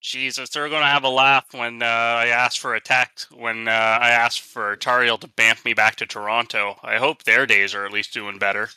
Jesus, 0.01 0.50
they're 0.50 0.70
gonna 0.70 0.86
have 0.88 1.03
a 1.03 1.10
laugh 1.10 1.46
when 1.51 1.84
uh, 1.84 1.86
I 1.86 2.27
asked 2.27 2.60
for 2.60 2.74
a 2.74 2.81
text. 2.81 3.31
When 3.31 3.67
uh, 3.67 3.72
I 3.72 4.10
asked 4.10 4.41
for 4.41 4.75
Tariel 4.77 5.20
to 5.20 5.27
bamf 5.27 5.63
me 5.63 5.74
back 5.74 5.98
to 5.98 6.08
Toronto. 6.08 6.79
I 6.81 6.98
hope 6.98 7.24
their 7.24 7.46
days 7.46 7.75
are 7.75 7.86
at 7.86 7.91
least 7.91 8.13
doing 8.13 8.39
better. 8.39 8.70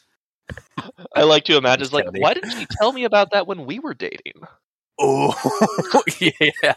I 1.17 1.23
like 1.23 1.45
to 1.45 1.57
imagine, 1.57 1.85
it's 1.85 1.93
like, 1.95 2.07
why 2.19 2.35
didn't 2.35 2.51
she 2.51 2.67
tell 2.79 2.93
me 2.93 3.05
about 3.05 3.31
that 3.31 3.47
when 3.47 3.65
we 3.65 3.79
were 3.79 3.95
dating? 3.95 4.43
Oh 4.99 6.03
yeah. 6.21 6.73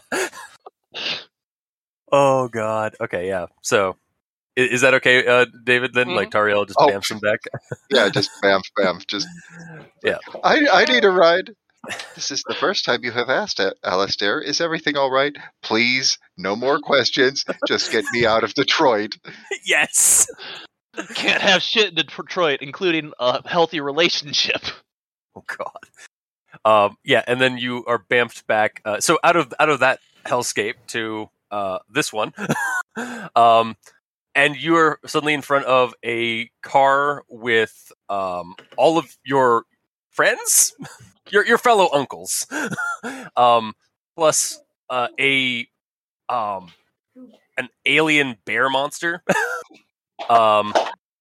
Oh 2.10 2.48
God. 2.48 2.96
Okay. 3.00 3.28
Yeah. 3.28 3.46
So, 3.62 3.96
i- 4.58 4.60
is, 4.62 4.80
that 4.80 4.94
okay, 4.94 5.26
uh, 5.26 5.46
David? 5.64 5.92
Then, 5.94 6.14
like 6.14 6.30
Tariel 6.30 6.66
just 6.66 6.78
Oh. 6.80 6.88
bamfs 6.88 7.10
him 7.10 7.18
back. 7.20 7.40
Yeah, 7.90 8.08
just 8.10 8.30
bam, 8.42 8.60
bam, 8.76 9.00
just. 9.06 9.26
Yeah. 10.04 10.18
I 10.44 10.66
I 10.72 10.84
need 10.84 11.04
a 11.04 11.10
ride. 11.10 11.50
This 12.16 12.30
is 12.30 12.42
the 12.46 12.54
first 12.54 12.84
time 12.84 13.04
you 13.04 13.12
have 13.12 13.28
asked, 13.30 13.60
A- 13.60 13.74
Allister. 13.84 14.40
Is 14.40 14.60
everything 14.60 14.96
all 14.96 15.10
right? 15.10 15.34
Please, 15.62 16.18
no 16.36 16.56
more 16.56 16.80
questions. 16.80 17.44
Just 17.66 17.92
get 17.92 18.04
me 18.12 18.26
out 18.26 18.42
of 18.44 18.52
Detroit. 18.54 19.16
yes. 19.64 20.26
Can't 21.14 21.40
have 21.40 21.62
shit 21.62 21.90
in 21.90 21.94
Detroit, 21.94 22.58
including 22.62 23.12
a 23.20 23.46
healthy 23.48 23.80
relationship. 23.80 24.62
Oh 25.36 25.44
God. 25.46 25.76
Um, 26.68 26.98
yeah, 27.02 27.24
and 27.26 27.40
then 27.40 27.56
you 27.56 27.82
are 27.86 27.98
bamfed 27.98 28.46
back. 28.46 28.82
Uh, 28.84 29.00
so 29.00 29.18
out 29.24 29.36
of 29.36 29.54
out 29.58 29.70
of 29.70 29.80
that 29.80 30.00
hellscape 30.26 30.74
to 30.88 31.30
uh, 31.50 31.78
this 31.90 32.12
one, 32.12 32.34
um, 33.34 33.74
and 34.34 34.54
you 34.54 34.76
are 34.76 35.00
suddenly 35.06 35.32
in 35.32 35.40
front 35.40 35.64
of 35.64 35.94
a 36.04 36.50
car 36.62 37.24
with 37.30 37.90
um, 38.10 38.54
all 38.76 38.98
of 38.98 39.16
your 39.24 39.64
friends, 40.10 40.74
your 41.30 41.46
your 41.46 41.56
fellow 41.56 41.88
uncles, 41.90 42.46
um, 43.36 43.72
plus 44.14 44.60
uh, 44.90 45.08
a 45.18 45.66
um, 46.28 46.70
an 47.56 47.70
alien 47.86 48.36
bear 48.44 48.68
monster. 48.68 49.22
um, 50.28 50.74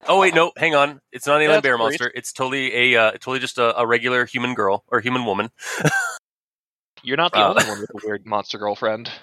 oh 0.07 0.19
wait, 0.19 0.33
no, 0.33 0.51
hang 0.57 0.75
on, 0.75 0.99
it's 1.11 1.27
not 1.27 1.35
an 1.37 1.41
alien 1.43 1.51
That's 1.57 1.63
bear 1.63 1.77
great. 1.77 1.83
monster. 1.83 2.11
It's 2.15 2.31
totally 2.33 2.93
a 2.95 3.01
uh, 3.01 3.11
totally 3.13 3.39
just 3.39 3.57
a, 3.57 3.77
a 3.79 3.85
regular 3.85 4.25
human 4.25 4.53
girl 4.53 4.83
or 4.87 4.99
human 4.99 5.25
woman. 5.25 5.49
You're 7.03 7.17
not 7.17 7.31
the 7.31 7.39
Uh, 7.39 7.49
only 7.49 7.63
one 7.65 7.79
with 7.81 7.89
a 7.91 8.05
weird 8.07 8.25
monster 8.25 8.57
girlfriend. 8.57 9.11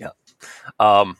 Yeah. 0.00 0.10
Um, 0.78 1.16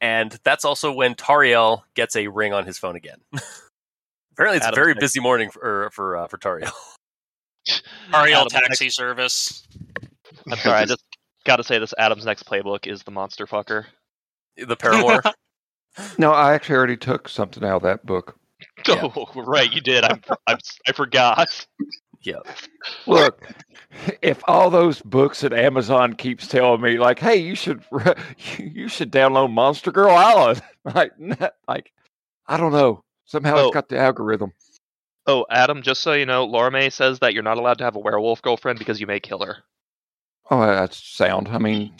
and 0.00 0.38
that's 0.42 0.64
also 0.64 0.90
when 0.90 1.14
Tariel 1.16 1.82
gets 1.92 2.16
a 2.16 2.28
ring 2.28 2.54
on 2.54 2.64
his 2.64 2.78
phone 2.78 2.96
again. 2.96 3.18
Apparently, 4.32 4.56
it's 4.56 4.66
a 4.66 4.72
very 4.74 4.94
busy 4.94 5.20
morning 5.20 5.50
for 5.50 5.90
for 5.92 6.16
uh, 6.16 6.26
for 6.28 6.38
Tariel. 6.38 6.72
Ariel 8.14 8.38
Adam's 8.40 8.52
taxi 8.54 8.88
service. 8.88 9.68
I'm 10.50 10.56
sorry, 10.56 10.78
I 10.80 10.84
just 10.86 11.02
got 11.44 11.56
to 11.56 11.64
say 11.64 11.78
this. 11.78 11.92
Adam's 11.98 12.24
next 12.24 12.46
playbook 12.46 12.86
is 12.86 13.02
the 13.02 13.10
monster 13.10 13.46
fucker. 13.46 13.84
The 14.56 14.76
paramour. 14.76 15.20
No, 16.18 16.32
I 16.32 16.54
actually 16.54 16.76
already 16.76 16.96
took 16.96 17.28
something 17.28 17.64
out 17.64 17.76
of 17.76 17.82
that 17.82 18.04
book. 18.06 18.36
Yeah. 18.88 19.08
Oh, 19.16 19.26
right, 19.34 19.70
you 19.72 19.80
did. 19.80 20.04
I'm, 20.04 20.20
I'm, 20.46 20.58
I 20.86 20.92
forgot. 20.92 21.66
Yeah. 22.22 22.38
Look, 23.06 23.46
if 24.22 24.42
all 24.46 24.70
those 24.70 25.02
books 25.02 25.40
that 25.40 25.52
Amazon 25.52 26.12
keeps 26.14 26.46
telling 26.46 26.80
me, 26.80 26.98
like, 26.98 27.18
"Hey, 27.18 27.36
you 27.36 27.54
should 27.54 27.82
you 28.58 28.88
should 28.88 29.10
download 29.10 29.52
Monster 29.52 29.90
Girl 29.90 30.14
Island," 30.14 30.62
like, 30.84 31.12
like, 31.66 31.92
I 32.46 32.56
don't 32.56 32.72
know. 32.72 33.02
Somehow 33.24 33.56
Oh. 33.56 33.66
it's 33.66 33.74
got 33.74 33.88
the 33.88 33.98
algorithm. 33.98 34.52
Oh, 35.26 35.44
Adam, 35.50 35.82
just 35.82 36.02
so 36.02 36.12
you 36.12 36.26
know, 36.26 36.44
Laura 36.44 36.70
May 36.70 36.88
says 36.90 37.18
that 37.18 37.34
you're 37.34 37.42
not 37.42 37.58
allowed 37.58 37.78
to 37.78 37.84
have 37.84 37.96
a 37.96 38.00
werewolf 38.00 38.40
girlfriend 38.42 38.78
because 38.78 39.00
you 39.00 39.06
may 39.06 39.18
kill 39.20 39.44
her. 39.44 39.58
Oh, 40.50 40.60
that's 40.64 41.02
sound. 41.02 41.48
I 41.48 41.58
mean, 41.58 41.94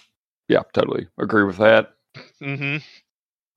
yeah, 0.48 0.62
totally 0.72 1.08
agree 1.18 1.44
with 1.44 1.56
that. 1.58 1.94
Mm-hmm. 2.40 2.76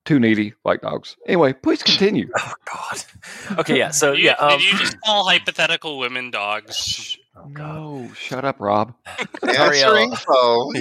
Too 0.05 0.19
needy, 0.19 0.53
like 0.65 0.81
dogs. 0.81 1.17
Anyway, 1.27 1.53
please 1.53 1.83
continue. 1.83 2.29
oh 2.37 2.53
God. 2.65 3.03
Okay, 3.59 3.77
yeah. 3.77 3.91
So 3.91 4.13
Did 4.15 4.23
yeah. 4.23 4.35
you, 4.39 4.47
Um, 4.47 4.59
did 4.59 4.71
you 4.71 4.77
just 4.79 5.01
call 5.01 5.27
hypothetical 5.27 5.99
women 5.99 6.31
dogs? 6.31 7.17
oh 7.35 7.47
God. 7.49 7.75
No, 7.75 8.11
shut 8.15 8.43
up, 8.45 8.59
Rob. 8.59 8.93
Answering 9.43 10.11
Tariel. 10.11 10.17
phone. 10.17 10.75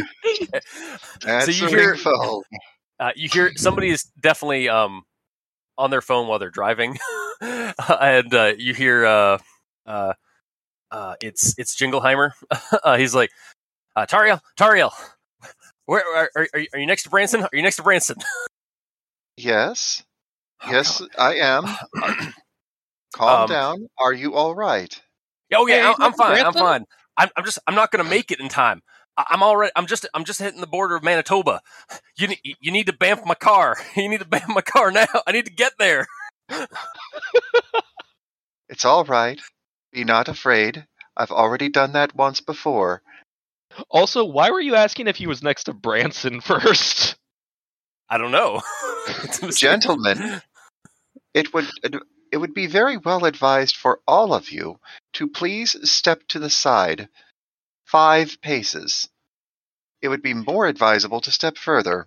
So 1.20 1.28
Answering 1.28 1.58
you 1.58 1.66
hear 1.68 1.96
phone. 1.96 2.42
uh, 3.00 3.12
you 3.16 3.28
hear 3.28 3.52
somebody 3.56 3.90
is 3.90 4.04
definitely 4.20 4.68
um 4.68 5.02
on 5.76 5.90
their 5.90 6.00
phone 6.02 6.26
while 6.26 6.38
they're 6.38 6.50
driving, 6.50 6.96
and 7.40 8.32
uh, 8.34 8.52
you 8.56 8.72
hear 8.75 9.04
uh 9.04 9.38
uh 9.87 10.14
uh 10.90 11.14
it's 11.20 11.54
it's 11.58 11.76
Jingleheimer. 11.76 12.32
uh, 12.82 12.96
he's 12.96 13.14
like, 13.14 13.30
uh, 13.94 14.06
Tariel, 14.06 14.40
Tariel, 14.58 14.92
where 15.87 16.02
are, 16.16 16.30
are, 16.34 16.48
are 16.54 16.60
are 16.72 16.78
you 16.78 16.87
next 16.87 17.02
to 17.02 17.10
Branson? 17.10 17.42
Are 17.42 17.50
you 17.52 17.62
next 17.62 17.76
to 17.76 17.82
Branson? 17.82 18.16
Yes. 19.38 20.02
Oh, 20.64 20.73
Yes, 20.73 21.02
I 21.16 21.37
am. 21.37 21.64
Calm 23.14 23.45
Um, 23.45 23.49
down. 23.49 23.88
Are 23.99 24.12
you 24.12 24.35
all 24.35 24.54
right? 24.54 25.00
Oh 25.54 25.66
yeah, 25.66 25.76
Hey, 25.76 25.80
I'm, 25.83 25.95
I'm 26.00 26.12
Dr. 26.12 26.16
fine. 26.16 26.45
I'm 26.45 26.52
fine. 26.52 26.85
I'm, 27.16 27.28
I'm 27.37 27.45
just 27.45 27.59
I'm 27.66 27.75
not 27.75 27.90
gonna 27.90 28.04
make 28.04 28.30
it 28.30 28.40
in 28.40 28.49
time. 28.49 28.83
I, 29.16 29.25
I'm 29.30 29.42
already. 29.42 29.73
I'm 29.76 29.87
just 29.87 30.07
I'm 30.14 30.25
just 30.25 30.40
hitting 30.40 30.61
the 30.61 30.66
border 30.66 30.97
of 30.97 31.02
Manitoba. 31.04 31.61
You 32.16 32.28
ne- 32.28 32.40
you 32.61 32.73
need 32.73 32.87
to 32.87 32.92
bamf 32.92 33.25
my 33.25 33.35
car. 33.35 33.76
You 33.97 34.09
need 34.09 34.21
to 34.21 34.26
bamf 34.26 34.49
my 34.49 34.61
car 34.61 34.90
now. 34.90 35.07
I 35.26 35.33
need 35.33 35.47
to 35.47 35.52
get 35.52 35.73
there. 35.78 36.07
It's 38.71 38.85
all 38.85 39.04
right. 39.04 39.40
Be 39.92 40.04
not 40.04 40.28
afraid. 40.28 40.87
I've 41.16 41.30
already 41.30 41.68
done 41.71 41.92
that 41.92 42.14
once 42.14 42.40
before. 42.40 43.02
Also, 43.90 44.25
why 44.25 44.50
were 44.50 44.61
you 44.61 44.75
asking 44.75 45.09
if 45.09 45.16
he 45.16 45.26
was 45.26 45.42
next 45.42 45.64
to 45.64 45.75
Branson 45.75 46.40
first? 46.42 47.17
I 48.10 48.18
don't 48.18 48.32
know. 48.32 48.62
It's 49.24 49.42
a 49.42 49.46
mistake. 49.46 49.70
Gentlemen, 49.70 50.42
it 51.34 51.52
would 51.52 51.66
it 52.30 52.36
would 52.36 52.54
be 52.54 52.66
very 52.66 52.96
well 52.96 53.24
advised 53.24 53.76
for 53.76 54.00
all 54.06 54.34
of 54.34 54.50
you 54.50 54.78
to 55.14 55.28
please 55.28 55.76
step 55.90 56.22
to 56.28 56.38
the 56.38 56.50
side 56.50 57.08
five 57.86 58.38
paces. 58.42 59.08
It 60.02 60.08
would 60.08 60.22
be 60.22 60.34
more 60.34 60.66
advisable 60.66 61.20
to 61.22 61.30
step 61.30 61.56
further. 61.56 62.06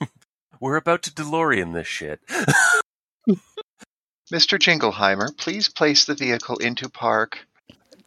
We're 0.60 0.76
about 0.76 1.02
to 1.04 1.10
DeLorean 1.12 1.72
this 1.72 1.86
shit. 1.86 2.20
Mr. 4.32 4.58
Jingleheimer, 4.58 5.36
please 5.36 5.68
place 5.68 6.04
the 6.04 6.14
vehicle 6.14 6.56
into 6.56 6.88
park. 6.88 7.38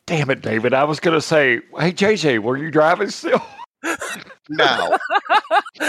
Damn 0.05 0.29
it, 0.29 0.41
David. 0.41 0.73
I 0.73 0.83
was 0.83 0.99
gonna 0.99 1.21
say, 1.21 1.61
hey 1.77 1.91
JJ, 1.91 2.39
were 2.39 2.57
you 2.57 2.71
driving 2.71 3.09
still? 3.09 3.41
Now, 4.49 4.97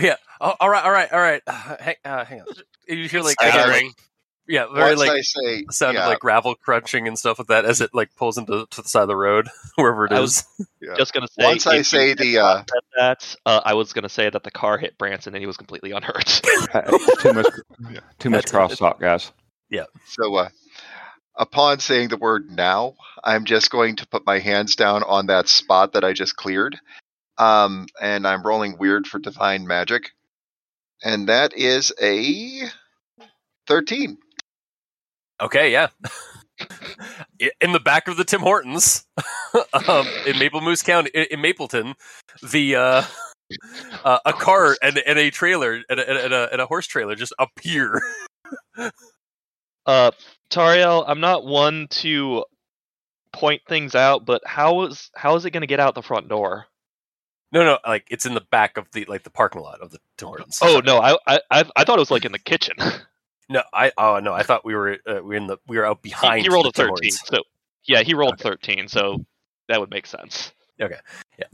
yeah. 0.00 0.16
Oh, 0.40 0.54
all 0.60 0.70
right. 0.70 0.84
All 0.84 0.90
right. 0.90 1.12
All 1.12 1.20
right. 1.20 1.42
Uh, 1.48 1.76
hang, 1.80 1.94
uh, 2.04 2.24
hang 2.24 2.40
on. 2.40 2.46
You 2.88 3.08
hear 3.08 3.20
like, 3.22 3.36
Stuttering. 3.40 3.76
again, 3.86 3.92
yeah, 4.48 4.66
very 4.72 4.90
once 4.90 5.00
like 5.00 5.10
I 5.10 5.20
say 5.22 5.64
sound 5.72 5.94
yeah, 5.96 6.04
of 6.04 6.08
like 6.10 6.20
gravel 6.20 6.54
crunching 6.54 7.08
and 7.08 7.18
stuff 7.18 7.38
with 7.38 7.48
that 7.48 7.64
as 7.64 7.80
it 7.80 7.90
like 7.92 8.14
pulls 8.16 8.38
into 8.38 8.64
to 8.70 8.82
the 8.82 8.88
side 8.88 9.02
of 9.02 9.08
the 9.08 9.16
road 9.16 9.48
wherever 9.74 10.04
it 10.06 10.12
I 10.12 10.16
is. 10.16 10.44
was- 10.58 10.68
yeah. 10.80 10.94
Just 10.96 11.12
gonna 11.12 11.26
say. 11.26 11.44
once 11.44 11.66
I 11.66 11.82
say 11.82 12.14
the 12.14 12.38
uh, 12.38 12.54
not 12.58 12.66
that, 12.96 13.36
uh, 13.44 13.60
I 13.64 13.74
was 13.74 13.92
gonna 13.92 14.08
say 14.08 14.30
that 14.30 14.44
the 14.44 14.52
car 14.52 14.78
hit 14.78 14.96
Branson 14.98 15.34
and 15.34 15.42
he 15.42 15.46
was 15.46 15.56
completely 15.56 15.90
unhurt. 15.90 16.26
too 17.20 17.32
much, 17.32 17.46
Yeah. 17.90 18.00
too 18.20 18.30
much 18.30 18.44
That's- 18.52 18.78
crosstalk, 18.78 19.00
guys. 19.00 19.32
Yeah. 19.68 19.86
So, 20.06 20.32
uh, 20.36 20.48
upon 21.36 21.80
saying 21.80 22.08
the 22.10 22.16
word 22.16 22.48
now, 22.48 22.94
I'm 23.24 23.44
just 23.46 23.70
going 23.70 23.96
to 23.96 24.06
put 24.06 24.24
my 24.24 24.38
hands 24.38 24.76
down 24.76 25.02
on 25.02 25.26
that 25.26 25.48
spot 25.48 25.94
that 25.94 26.04
I 26.04 26.12
just 26.12 26.36
cleared. 26.36 26.78
Um, 27.38 27.86
and 28.00 28.26
I'm 28.26 28.42
rolling 28.42 28.78
weird 28.78 29.06
for 29.06 29.18
divine 29.18 29.66
magic. 29.66 30.12
And 31.02 31.28
that 31.28 31.52
is 31.54 31.92
a 32.00 32.62
13. 33.66 34.18
Okay, 35.40 35.70
yeah. 35.70 35.88
In 37.60 37.72
the 37.72 37.80
back 37.80 38.08
of 38.08 38.16
the 38.16 38.24
Tim 38.24 38.40
Hortons, 38.40 39.04
um, 39.88 40.06
in 40.26 40.38
Maple 40.38 40.62
Moose 40.62 40.82
County, 40.82 41.10
in, 41.12 41.26
in 41.30 41.40
Mapleton, 41.42 41.94
the 42.42 42.76
uh, 42.76 43.02
uh, 44.04 44.18
a 44.24 44.32
car 44.32 44.76
and, 44.82 44.98
and 44.98 45.18
a 45.18 45.30
trailer 45.30 45.82
and 45.88 46.00
a, 46.00 46.24
and, 46.24 46.32
a, 46.32 46.52
and 46.52 46.60
a 46.60 46.66
horse 46.66 46.86
trailer 46.86 47.14
just 47.14 47.34
appear. 47.38 48.00
Uh, 49.86 50.10
Tariel, 50.50 51.04
I'm 51.06 51.20
not 51.20 51.46
one 51.46 51.86
to 51.90 52.44
point 53.32 53.62
things 53.68 53.94
out, 53.94 54.26
but 54.26 54.42
how 54.44 54.82
is 54.82 55.10
how 55.14 55.36
is 55.36 55.44
it 55.44 55.52
gonna 55.52 55.68
get 55.68 55.78
out 55.78 55.94
the 55.94 56.02
front 56.02 56.28
door? 56.28 56.66
No, 57.52 57.64
no, 57.64 57.78
like 57.86 58.06
it's 58.10 58.26
in 58.26 58.34
the 58.34 58.40
back 58.40 58.76
of 58.76 58.90
the 58.92 59.04
like 59.06 59.22
the 59.22 59.30
parking 59.30 59.62
lot 59.62 59.80
of 59.80 59.90
the 59.90 59.98
Tim 60.16 60.28
Hortons. 60.28 60.58
Oh 60.62 60.80
no, 60.84 60.98
I 60.98 61.16
I 61.26 61.40
I 61.50 61.64
I 61.76 61.84
thought 61.84 61.98
it 61.98 62.00
was 62.00 62.10
like 62.10 62.24
in 62.24 62.32
the 62.32 62.38
kitchen. 62.38 62.76
no, 63.48 63.62
I 63.72 63.92
oh 63.96 64.18
no, 64.20 64.32
I 64.32 64.42
thought 64.42 64.64
we 64.64 64.74
were 64.74 64.98
uh, 65.06 65.14
we 65.14 65.20
were 65.20 65.34
in 65.34 65.46
the 65.46 65.56
we 65.68 65.78
were 65.78 65.86
out 65.86 66.02
behind. 66.02 66.42
he 66.42 66.48
rolled 66.48 66.66
the 66.66 66.70
a 66.70 66.72
thirteen, 66.72 67.12
Hortons. 67.12 67.20
so 67.24 67.38
yeah, 67.84 68.02
he 68.02 68.14
rolled 68.14 68.34
Okay. 68.34 68.42
thirteen, 68.42 68.88
so 68.88 69.24
that 69.68 69.80
would 69.80 69.90
make 69.90 70.06
sense. 70.06 70.52
Okay, 70.80 70.98
yeah. 71.38 71.46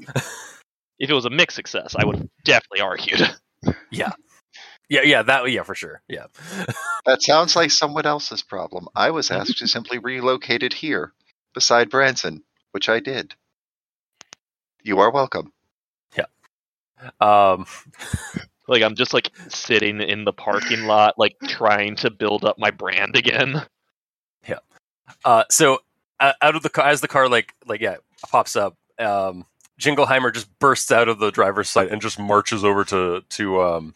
If 0.99 1.11
it 1.11 1.15
was 1.15 1.25
a 1.27 1.31
mixed 1.31 1.57
success, 1.57 1.95
I 1.99 2.05
would 2.05 2.17
have 2.17 2.29
definitely 2.45 2.81
argued. 2.81 3.21
Yeah. 3.93 4.11
Yeah, 4.89 5.03
yeah, 5.03 5.23
that 5.23 5.49
yeah 5.53 5.63
for 5.63 5.75
sure. 5.77 6.03
Yeah. 6.09 6.27
That 7.05 7.23
sounds 7.23 7.55
like 7.57 7.71
someone 7.71 8.07
else's 8.07 8.43
problem. 8.43 8.87
I 8.95 9.11
was 9.11 9.31
asked 9.31 9.59
to 9.59 9.67
simply 9.69 9.99
relocate 9.99 10.63
it 10.63 10.73
here, 10.73 11.13
beside 11.55 11.91
Branson, 11.91 12.43
which 12.73 12.89
I 12.89 13.01
did. 13.01 13.35
You 14.83 14.99
are 15.01 15.11
welcome. 15.11 15.53
Um, 17.21 17.67
Like 18.69 18.83
I'm 18.83 18.95
just 18.95 19.13
like 19.13 19.31
sitting 19.49 20.01
in 20.01 20.25
the 20.25 20.33
parking 20.33 20.85
lot, 20.85 21.19
like 21.19 21.37
trying 21.49 21.97
to 21.97 22.11
build 22.11 22.45
up 22.45 22.59
my 22.59 22.71
brand 22.71 23.17
again. 23.17 23.67
Yeah. 24.49 24.61
Uh, 25.25 25.45
so 25.51 25.81
uh, 26.21 26.33
out 26.41 26.55
of 26.55 26.63
the 26.63 26.71
car, 26.71 26.87
as 26.87 27.01
the 27.01 27.09
car 27.09 27.29
like 27.29 27.53
like 27.67 27.81
yeah 27.81 27.97
pops 28.31 28.57
up, 28.57 28.77
um, 28.99 29.45
Jingleheimer 29.81 30.33
just 30.33 30.49
bursts 30.59 30.93
out 30.93 31.09
of 31.09 31.19
the 31.19 31.31
driver's 31.31 31.69
side 31.69 31.89
and 31.89 32.01
just 32.01 32.19
marches 32.19 32.65
over 32.65 32.85
to 32.85 33.23
to 33.31 33.61
um 33.61 33.95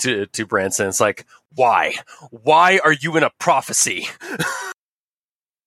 to 0.00 0.26
to 0.26 0.46
Branson. 0.46 0.88
It's 0.88 1.00
like, 1.00 1.26
why, 1.54 1.94
why 2.30 2.80
are 2.84 2.92
you 2.92 3.16
in 3.16 3.22
a 3.22 3.30
prophecy? 3.38 4.08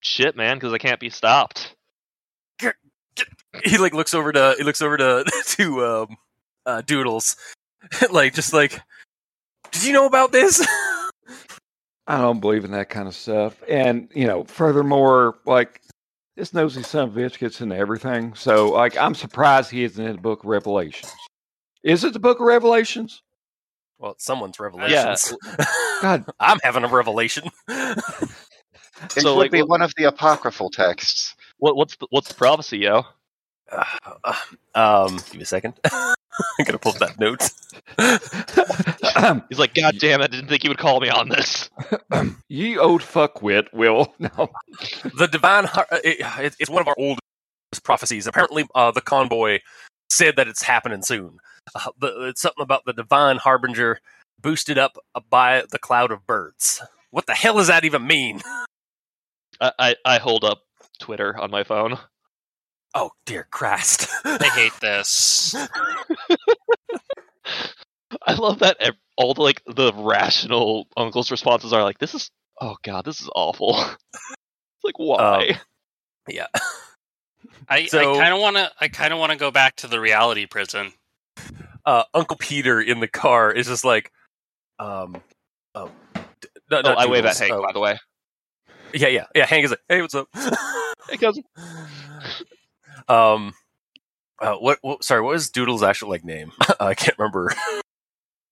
Shit, 0.01 0.35
man, 0.35 0.57
because 0.57 0.73
I 0.73 0.79
can't 0.79 0.99
be 0.99 1.09
stopped. 1.09 1.75
he 3.63 3.77
like 3.77 3.93
looks 3.93 4.13
over 4.13 4.31
to 4.31 4.55
he 4.57 4.63
looks 4.63 4.81
over 4.81 4.97
to 4.97 5.23
to 5.45 5.85
um, 5.85 6.17
uh, 6.65 6.81
Doodles, 6.81 7.35
like 8.11 8.33
just 8.33 8.53
like, 8.53 8.79
did 9.71 9.83
you 9.85 9.93
know 9.93 10.05
about 10.05 10.31
this? 10.31 10.65
I 12.07 12.17
don't 12.17 12.41
believe 12.41 12.65
in 12.65 12.71
that 12.71 12.89
kind 12.89 13.07
of 13.07 13.15
stuff. 13.15 13.61
And, 13.69 14.09
you 14.13 14.27
know, 14.27 14.43
furthermore, 14.43 15.35
like 15.45 15.81
this 16.35 16.53
nosy 16.53 16.83
son 16.83 17.07
of 17.09 17.15
a 17.17 17.19
bitch 17.19 17.39
gets 17.39 17.61
into 17.61 17.75
everything. 17.77 18.33
So, 18.35 18.69
like, 18.71 18.97
I'm 18.97 19.15
surprised 19.15 19.71
he 19.71 19.83
isn't 19.83 20.05
in 20.05 20.15
the 20.17 20.21
book 20.21 20.43
of 20.43 20.49
Revelations. 20.49 21.11
Is 21.83 22.03
it 22.03 22.13
the 22.13 22.19
book 22.19 22.39
of 22.39 22.45
Revelations? 22.45 23.21
well, 23.99 24.11
it's 24.11 24.25
someone's 24.25 24.59
revelations. 24.59 25.33
God, 26.01 26.25
I'm 26.41 26.59
having 26.61 26.83
a 26.83 26.87
revelation. 26.89 27.49
It 27.69 29.21
So, 29.21 29.35
would 29.35 29.43
like, 29.43 29.51
be 29.51 29.61
what- 29.61 29.69
one 29.69 29.81
of 29.81 29.93
the 29.95 30.05
apocryphal 30.05 30.69
texts. 30.71 31.35
What 31.57 31.77
what's 31.77 31.95
the, 31.95 32.07
what's 32.09 32.27
the 32.27 32.33
prophecy, 32.35 32.79
yo? 32.79 33.03
Uh, 33.71 34.33
um, 34.75 35.15
give 35.17 35.35
me 35.35 35.41
a 35.43 35.45
second. 35.45 35.75
I'm 36.59 36.65
gonna 36.65 36.77
pull 36.79 36.93
up 36.93 36.99
that 36.99 37.19
note. 37.19 37.49
He's 39.49 39.59
like, 39.59 39.73
God 39.75 39.95
damn 39.99 40.21
it! 40.21 40.25
I 40.25 40.27
didn't 40.27 40.47
think 40.47 40.63
you 40.63 40.69
would 40.69 40.77
call 40.79 40.99
me 40.99 41.09
on 41.09 41.29
this. 41.29 41.69
ye 42.49 42.77
old 42.77 43.01
fuckwit, 43.01 43.71
Will. 43.73 44.13
No. 44.19 44.49
the 45.17 45.27
divine 45.27 45.65
har- 45.65 45.87
uh, 45.91 45.99
it, 46.03 46.17
it- 46.39 46.55
it's 46.59 46.69
one 46.69 46.81
of 46.81 46.87
our 46.87 46.95
oldest 46.97 47.21
prophecies 47.83 48.27
apparently 48.27 48.65
uh, 48.75 48.91
the 48.91 49.01
convoy 49.01 49.59
said 50.09 50.35
that 50.35 50.47
it's 50.47 50.61
happening 50.61 51.01
soon 51.01 51.37
uh, 51.75 51.89
the, 51.99 52.27
it's 52.27 52.41
something 52.41 52.61
about 52.61 52.83
the 52.85 52.93
divine 52.93 53.37
harbinger 53.37 53.99
boosted 54.39 54.77
up 54.77 54.97
by 55.29 55.63
the 55.71 55.79
cloud 55.79 56.11
of 56.11 56.25
birds 56.27 56.81
what 57.11 57.25
the 57.25 57.33
hell 57.33 57.55
does 57.57 57.67
that 57.67 57.83
even 57.85 58.05
mean 58.05 58.41
I, 59.59 59.71
I 59.79 59.95
I 60.05 60.17
hold 60.19 60.43
up 60.43 60.61
Twitter 60.99 61.35
on 61.39 61.49
my 61.49 61.63
phone. 61.63 61.97
oh 62.93 63.11
dear 63.25 63.47
christ 63.51 64.07
I 64.23 64.49
hate 64.53 64.79
this. 64.81 65.55
I 68.27 68.33
love 68.35 68.59
that 68.59 68.77
all 69.17 69.33
the 69.33 69.41
like 69.41 69.61
the 69.67 69.91
rational 69.95 70.87
uncle's 70.97 71.31
responses 71.31 71.73
are 71.73 71.83
like, 71.83 71.99
"This 71.99 72.13
is 72.13 72.29
oh 72.61 72.75
god, 72.83 73.05
this 73.05 73.21
is 73.21 73.29
awful." 73.35 73.77
It's 74.85 74.97
like 74.99 74.99
why? 74.99 75.59
yeah 76.27 76.47
I, 77.69 77.87
kind 77.87 78.33
of 78.33 78.41
want 78.41 78.57
to. 78.57 78.69
I 78.81 78.89
kind 78.89 79.13
of 79.13 79.19
want 79.19 79.31
to 79.31 79.37
go 79.37 79.49
back 79.49 79.77
to 79.77 79.87
the 79.87 79.99
reality 79.99 80.45
prison. 80.45 80.91
uh, 81.85 82.03
uncle 82.13 82.35
peter 82.37 82.81
in 82.81 82.99
the 82.99 83.07
car 83.07 83.49
is 83.51 83.67
just 83.67 83.85
like 83.85 84.11
um 84.79 85.15
oh, 85.75 85.89
d- 86.41 86.49
no, 86.69 86.79
oh, 86.79 86.81
not 86.81 86.97
I 86.97 87.05
wave 87.07 87.23
at 87.25 87.35
Doodles, 87.35 87.39
Hank 87.39 87.53
oh, 87.53 87.61
by 87.61 87.71
the 87.71 87.79
way. 87.79 87.97
yeah 88.93 89.07
yeah 89.07 89.25
yeah 89.33 89.45
hank 89.45 89.63
is 89.65 89.71
like 89.71 89.79
hey 89.87 90.01
what's 90.01 90.15
up 90.15 90.27
Hey 91.09 91.15
cousin. 91.17 91.43
um 93.07 93.53
uh, 94.41 94.55
what, 94.55 94.79
what 94.81 95.03
sorry 95.03 95.21
what 95.21 95.31
was 95.31 95.49
doodle's 95.49 95.83
actual 95.83 96.09
like 96.09 96.25
name 96.25 96.51
i 96.81 96.93
can't 96.93 97.17
remember 97.17 97.53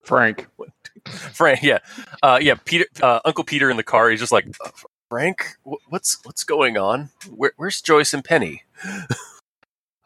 Frank. 0.02 0.46
Frank, 1.06 1.62
yeah, 1.62 1.78
uh, 2.22 2.38
yeah. 2.40 2.54
Peter, 2.64 2.86
uh, 3.02 3.20
Uncle 3.24 3.44
Peter 3.44 3.70
in 3.70 3.76
the 3.76 3.82
car. 3.82 4.10
He's 4.10 4.20
just 4.20 4.32
like, 4.32 4.46
uh, 4.64 4.70
Frank, 5.08 5.56
what's 5.88 6.24
what's 6.24 6.44
going 6.44 6.76
on? 6.76 7.10
Where, 7.30 7.52
where's 7.56 7.80
Joyce 7.80 8.14
and 8.14 8.24
Penny? 8.24 8.62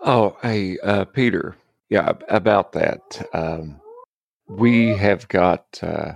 Oh, 0.00 0.36
hey, 0.42 0.78
uh, 0.84 1.04
Peter. 1.04 1.56
Yeah, 1.88 2.12
about 2.28 2.72
that. 2.72 3.28
Um, 3.32 3.80
we 4.48 4.90
have 4.90 5.26
got 5.28 5.64
uh, 5.82 6.12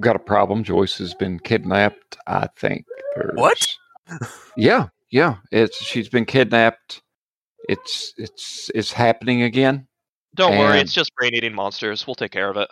got 0.00 0.16
a 0.16 0.20
problem. 0.20 0.64
Joyce 0.64 0.98
has 0.98 1.14
been 1.14 1.38
kidnapped. 1.38 2.16
I 2.26 2.48
think. 2.56 2.86
What? 3.34 3.66
Yeah, 4.56 4.88
yeah. 5.10 5.36
It's 5.52 5.82
she's 5.82 6.08
been 6.08 6.24
kidnapped. 6.24 7.02
It's 7.68 8.12
it's 8.16 8.70
it's 8.74 8.92
happening 8.92 9.42
again. 9.42 9.86
Don't 10.34 10.56
worry, 10.58 10.80
it's 10.80 10.92
just 10.92 11.14
brain 11.16 11.34
eating 11.34 11.54
monsters. 11.54 12.06
We'll 12.06 12.14
take 12.14 12.30
care 12.32 12.48
of 12.50 12.56
it. 12.56 12.68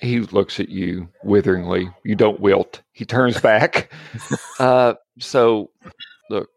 He 0.00 0.20
looks 0.20 0.60
at 0.60 0.68
you 0.68 1.08
witheringly. 1.22 1.90
You 2.04 2.14
don't 2.16 2.40
wilt. 2.40 2.82
He 2.92 3.04
turns 3.04 3.40
back. 3.40 3.92
uh, 4.58 4.94
so, 5.18 5.70
look, 6.30 6.48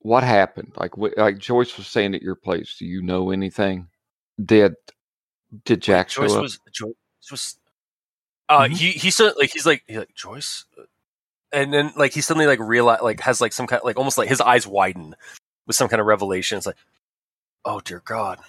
what 0.00 0.22
happened? 0.24 0.72
Like, 0.76 0.92
wh- 0.94 1.16
like 1.16 1.38
Joyce 1.38 1.76
was 1.76 1.86
saying 1.86 2.14
at 2.14 2.22
your 2.22 2.34
place. 2.34 2.76
Do 2.78 2.86
you 2.86 3.02
know 3.02 3.30
anything? 3.30 3.88
Did 4.44 4.74
did 5.64 5.82
Jack 5.82 6.10
show 6.10 6.22
Joyce 6.22 6.34
up? 6.34 6.42
was 6.42 6.58
Joyce 6.72 6.94
was. 7.30 7.56
Uh, 8.48 8.62
Mhm. 8.62 8.76
he 8.76 8.90
he 8.92 9.10
suddenly 9.10 9.42
like 9.44 9.52
he's 9.52 9.66
like 9.66 9.82
he's 9.86 9.98
like 9.98 10.14
Joyce, 10.14 10.64
and 11.52 11.72
then 11.72 11.92
like 11.96 12.12
he 12.12 12.20
suddenly 12.20 12.46
like 12.46 12.58
realize 12.60 13.00
like 13.02 13.20
has 13.20 13.40
like 13.40 13.52
some 13.52 13.66
kind 13.68 13.82
like 13.84 13.96
almost 13.96 14.18
like 14.18 14.28
his 14.28 14.40
eyes 14.40 14.66
widen 14.66 15.14
with 15.66 15.76
some 15.76 15.88
kind 15.88 16.00
of 16.00 16.06
revelation. 16.06 16.56
It's 16.58 16.66
like, 16.66 16.76
oh 17.64 17.78
dear 17.80 18.02
God, 18.04 18.38
Y- 18.40 18.44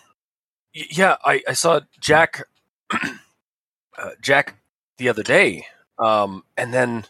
yeah, 0.74 1.18
I 1.26 1.44
I 1.48 1.54
saw 1.54 1.82
Jack, 2.00 2.44
uh, 2.94 4.12
Jack 4.22 4.56
the 4.98 5.10
other 5.10 5.24
day, 5.24 5.66
um, 6.00 6.44
and 6.58 6.74
then 6.74 7.06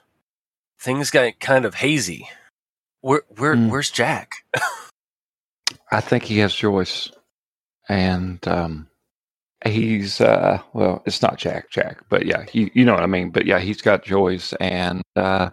things 0.79 1.11
got 1.11 1.39
kind 1.39 1.65
of 1.65 1.75
hazy. 1.75 2.29
Where 3.01 3.23
where 3.37 3.55
Mm. 3.55 3.69
where's 3.69 3.91
Jack? 3.91 4.31
I 5.91 6.01
think 6.01 6.23
he 6.23 6.39
has 6.39 6.53
Joyce, 6.55 7.11
and 7.89 8.45
um, 8.47 8.87
he's 9.65 10.21
uh, 10.21 10.61
well, 10.73 11.03
it's 11.05 11.21
not 11.21 11.37
Jack, 11.37 11.69
Jack, 11.71 11.99
but 12.09 12.25
yeah, 12.25 12.45
you 12.53 12.71
you 12.73 12.85
know 12.85 12.93
what 12.93 13.03
I 13.03 13.07
mean. 13.07 13.31
But 13.31 13.45
yeah, 13.45 13.59
he's 13.59 13.81
got 13.81 14.03
Joyce, 14.03 14.53
and 14.59 15.01
uh, 15.15 15.49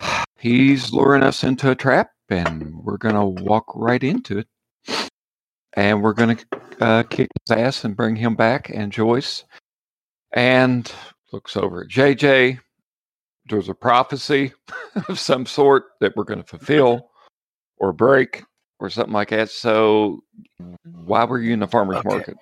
he's 0.38 0.92
luring 0.92 1.22
us 1.22 1.44
into 1.44 1.70
a 1.70 1.74
trap, 1.76 2.10
and 2.28 2.74
we're 2.84 2.98
gonna 2.98 3.26
walk 3.26 3.64
right 3.74 4.02
into 4.02 4.38
it, 4.38 4.48
and 5.74 6.02
we're 6.02 6.12
gonna 6.14 6.36
uh, 6.80 7.02
kick 7.04 7.28
his 7.46 7.56
ass 7.56 7.84
and 7.84 7.96
bring 7.96 8.16
him 8.16 8.34
back, 8.34 8.70
and 8.70 8.92
Joyce, 8.92 9.44
and 10.32 10.90
looks 11.32 11.56
over 11.56 11.82
at 11.82 11.88
JJ. 11.90 12.58
There's 13.48 13.68
a 13.68 13.74
prophecy 13.74 14.52
of 15.08 15.18
some 15.18 15.46
sort 15.46 15.84
that 16.00 16.14
we're 16.16 16.24
going 16.24 16.42
to 16.42 16.46
fulfill 16.46 17.10
or 17.78 17.92
break 17.92 18.44
or 18.78 18.88
something 18.88 19.12
like 19.12 19.30
that. 19.30 19.50
So, 19.50 20.22
why 21.04 21.24
were 21.24 21.40
you 21.40 21.52
in 21.52 21.60
the 21.60 21.66
farmer's 21.66 21.98
Okay. 21.98 22.08
market 22.08 22.36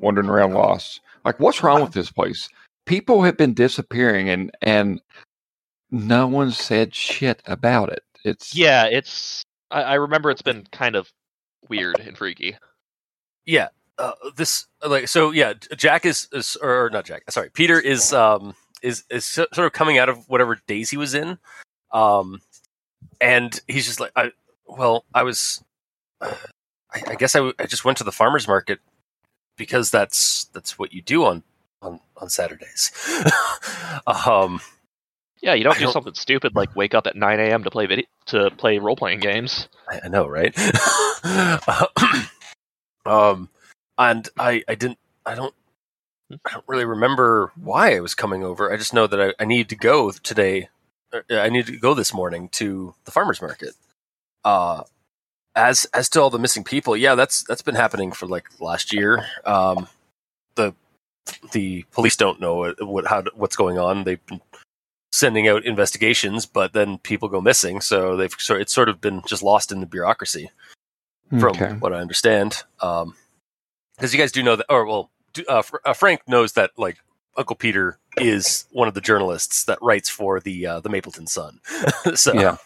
wandering 0.00 0.28
around 0.28 0.54
lost? 0.54 1.00
Like, 1.24 1.40
what's 1.40 1.62
wrong 1.62 1.82
with 1.82 1.92
this 1.92 2.10
place? 2.10 2.48
People 2.86 3.22
have 3.22 3.36
been 3.36 3.52
disappearing 3.52 4.30
and 4.30 4.50
and 4.62 5.00
no 5.90 6.26
one 6.26 6.50
said 6.52 6.94
shit 6.94 7.42
about 7.46 7.90
it. 7.90 8.02
It's 8.24 8.54
Yeah, 8.54 8.86
it's. 8.86 9.42
I, 9.70 9.82
I 9.82 9.94
remember 9.94 10.30
it's 10.30 10.42
been 10.42 10.66
kind 10.72 10.96
of 10.96 11.10
weird 11.68 11.98
and 12.00 12.16
freaky. 12.16 12.56
Yeah 13.46 13.68
uh, 13.98 14.12
this 14.36 14.66
like 14.86 15.08
so 15.08 15.30
yeah 15.30 15.54
jack 15.76 16.04
is, 16.04 16.28
is 16.32 16.56
or 16.60 16.90
not 16.92 17.04
jack 17.04 17.22
sorry 17.30 17.48
peter 17.50 17.78
is 17.80 18.12
um 18.12 18.54
is 18.82 19.04
is 19.10 19.24
sort 19.24 19.48
of 19.58 19.72
coming 19.72 19.96
out 19.98 20.08
of 20.08 20.28
whatever 20.28 20.58
daze 20.66 20.90
he 20.90 20.96
was 20.96 21.14
in 21.14 21.38
um 21.92 22.40
and 23.20 23.60
he's 23.68 23.86
just 23.86 24.00
like 24.00 24.12
i 24.16 24.30
well 24.66 25.04
i 25.14 25.22
was 25.22 25.64
uh, 26.20 26.34
I, 26.92 27.02
I 27.08 27.14
guess 27.14 27.34
I, 27.34 27.38
w- 27.38 27.54
I 27.58 27.64
just 27.66 27.84
went 27.84 27.98
to 27.98 28.04
the 28.04 28.12
farmers 28.12 28.46
market 28.46 28.80
because 29.56 29.90
that's 29.90 30.44
that's 30.52 30.78
what 30.78 30.92
you 30.92 31.00
do 31.02 31.24
on 31.24 31.42
on 31.80 32.00
on 32.18 32.28
saturdays 32.28 32.90
um 34.26 34.60
Yeah, 35.42 35.54
you 35.54 35.64
don't 35.64 35.76
I 35.76 35.78
do 35.78 35.84
don't- 35.84 35.92
something 35.92 36.14
stupid 36.14 36.54
like 36.56 36.74
wake 36.76 36.94
up 36.94 37.06
at 37.06 37.14
9 37.16 37.40
a.m. 37.40 37.62
to 37.64 37.70
play 37.70 37.86
video 37.86 38.06
to 38.26 38.50
play 38.50 38.78
role 38.78 38.96
playing 38.96 39.20
games. 39.20 39.68
I, 39.88 40.00
I 40.04 40.08
know, 40.08 40.26
right? 40.26 40.54
um, 43.06 43.48
and 43.98 44.28
I, 44.38 44.62
I 44.68 44.74
didn't, 44.74 44.98
I 45.24 45.34
don't, 45.34 45.54
I 46.30 46.52
don't 46.52 46.64
really 46.66 46.84
remember 46.84 47.52
why 47.56 47.96
I 47.96 48.00
was 48.00 48.14
coming 48.14 48.42
over. 48.42 48.72
I 48.72 48.76
just 48.76 48.94
know 48.94 49.06
that 49.06 49.20
I, 49.20 49.42
I 49.42 49.44
need 49.44 49.68
to 49.68 49.76
go 49.76 50.10
today. 50.10 50.68
uh, 51.12 51.20
I 51.30 51.48
need 51.48 51.66
to 51.66 51.76
go 51.78 51.94
this 51.94 52.12
morning 52.12 52.48
to 52.50 52.94
the 53.04 53.10
farmers 53.10 53.40
market. 53.40 53.74
Uh, 54.44 54.82
as 55.54 55.86
as 55.94 56.08
to 56.10 56.20
all 56.20 56.30
the 56.30 56.38
missing 56.38 56.64
people, 56.64 56.96
yeah, 56.96 57.14
that's 57.14 57.42
that's 57.44 57.62
been 57.62 57.74
happening 57.74 58.12
for 58.12 58.26
like 58.26 58.60
last 58.60 58.92
year. 58.92 59.26
Um, 59.44 59.88
the 60.54 60.74
the 61.52 61.84
police 61.92 62.16
don't 62.16 62.40
know 62.40 62.74
what, 62.78 63.06
how 63.06 63.24
what's 63.34 63.56
going 63.56 63.78
on. 63.78 64.04
They've 64.04 64.24
been 64.26 64.40
sending 65.12 65.48
out 65.48 65.64
investigations, 65.64 66.44
but 66.44 66.72
then 66.74 66.98
people 66.98 67.28
go 67.28 67.40
missing. 67.40 67.80
So 67.80 68.16
they've 68.16 68.34
sort 68.38 68.60
it's 68.60 68.74
sort 68.74 68.88
of 68.88 69.00
been 69.00 69.22
just 69.26 69.42
lost 69.42 69.72
in 69.72 69.80
the 69.80 69.86
bureaucracy, 69.86 70.50
from 71.30 71.50
okay. 71.50 71.72
what 71.78 71.92
I 71.92 71.98
understand. 71.98 72.62
Um, 72.80 73.14
because 73.96 74.12
you 74.12 74.20
guys 74.20 74.32
do 74.32 74.42
know 74.42 74.56
that, 74.56 74.66
or 74.68 74.84
well, 74.86 75.10
uh, 75.48 75.62
Fr- 75.62 75.76
uh, 75.84 75.92
Frank 75.94 76.20
knows 76.28 76.52
that 76.52 76.70
like 76.76 76.98
Uncle 77.36 77.56
Peter 77.56 77.98
is 78.18 78.66
one 78.72 78.88
of 78.88 78.94
the 78.94 79.00
journalists 79.00 79.64
that 79.64 79.78
writes 79.80 80.08
for 80.10 80.40
the 80.40 80.66
uh, 80.66 80.80
the 80.80 80.88
Mapleton 80.88 81.26
Sun. 81.26 81.60
so 82.14 82.34
Yeah. 82.34 82.56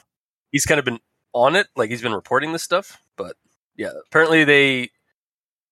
he's 0.50 0.64
kind 0.66 0.78
of 0.78 0.84
been 0.84 1.00
on 1.32 1.54
it, 1.56 1.68
like 1.76 1.90
he's 1.90 2.02
been 2.02 2.14
reporting 2.14 2.52
this 2.52 2.62
stuff. 2.62 2.98
But 3.16 3.36
yeah, 3.76 3.92
apparently 4.06 4.44
they 4.44 4.90